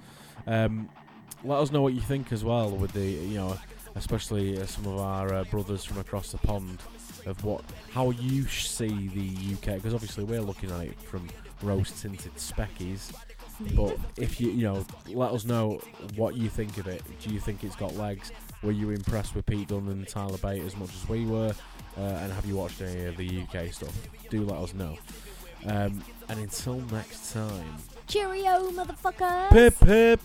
um, 0.48 0.90
let 1.44 1.60
us 1.60 1.72
know 1.72 1.82
what 1.82 1.94
you 1.94 2.02
think 2.02 2.32
as 2.32 2.44
well. 2.44 2.70
With 2.70 2.94
the 2.94 3.06
you 3.06 3.38
know, 3.38 3.58
especially 3.96 4.60
uh, 4.62 4.66
some 4.66 4.86
of 4.88 5.00
our 5.00 5.34
uh, 5.34 5.44
brothers 5.46 5.84
from 5.84 5.98
across 6.00 6.32
the 6.32 6.38
pond, 6.40 6.80
of 7.28 7.44
what 7.44 7.64
how 7.92 8.12
you 8.12 8.48
see 8.48 8.88
the 9.10 9.54
UK 9.54 9.76
because 9.76 9.94
obviously 9.94 10.24
we're 10.24 10.42
looking 10.42 10.72
at 10.72 10.82
it 10.82 11.00
from 11.02 11.28
rose 11.62 11.92
tinted 12.02 12.36
speckies. 12.36 13.14
But 13.76 13.98
if 14.18 14.40
you 14.40 14.52
you 14.52 14.64
know, 14.64 14.86
let 15.08 15.32
us 15.32 15.46
know 15.46 15.82
what 16.16 16.36
you 16.36 16.48
think 16.50 16.78
of 16.78 16.88
it. 16.88 17.02
Do 17.22 17.34
you 17.34 17.40
think 17.40 17.64
it's 17.64 17.76
got 17.76 17.96
legs? 17.96 18.32
Were 18.62 18.72
you 18.72 18.92
impressed 18.92 19.36
with 19.36 19.46
Pete 19.46 19.68
Dunne 19.68 19.88
and 19.88 20.08
Tyler 20.08 20.38
Bate 20.38 20.64
as 20.64 20.76
much 20.78 20.94
as 20.94 21.10
we 21.10 21.26
were? 21.26 21.54
Uh, 21.98 22.02
and 22.02 22.32
have 22.32 22.46
you 22.46 22.56
watched 22.56 22.82
any 22.82 23.06
of 23.06 23.18
the 23.18 23.42
UK 23.42 23.74
stuff? 23.74 23.96
Do 24.30 24.44
let 24.46 24.60
us 24.60 24.74
know. 24.76 24.98
Um, 25.66 26.04
and 26.30 26.40
until 26.40 26.76
next 26.92 27.34
time, 27.34 27.78
Cheerio, 28.08 28.70
motherfucker. 28.72 29.50
pip 29.50 29.80
pip. 29.80 30.22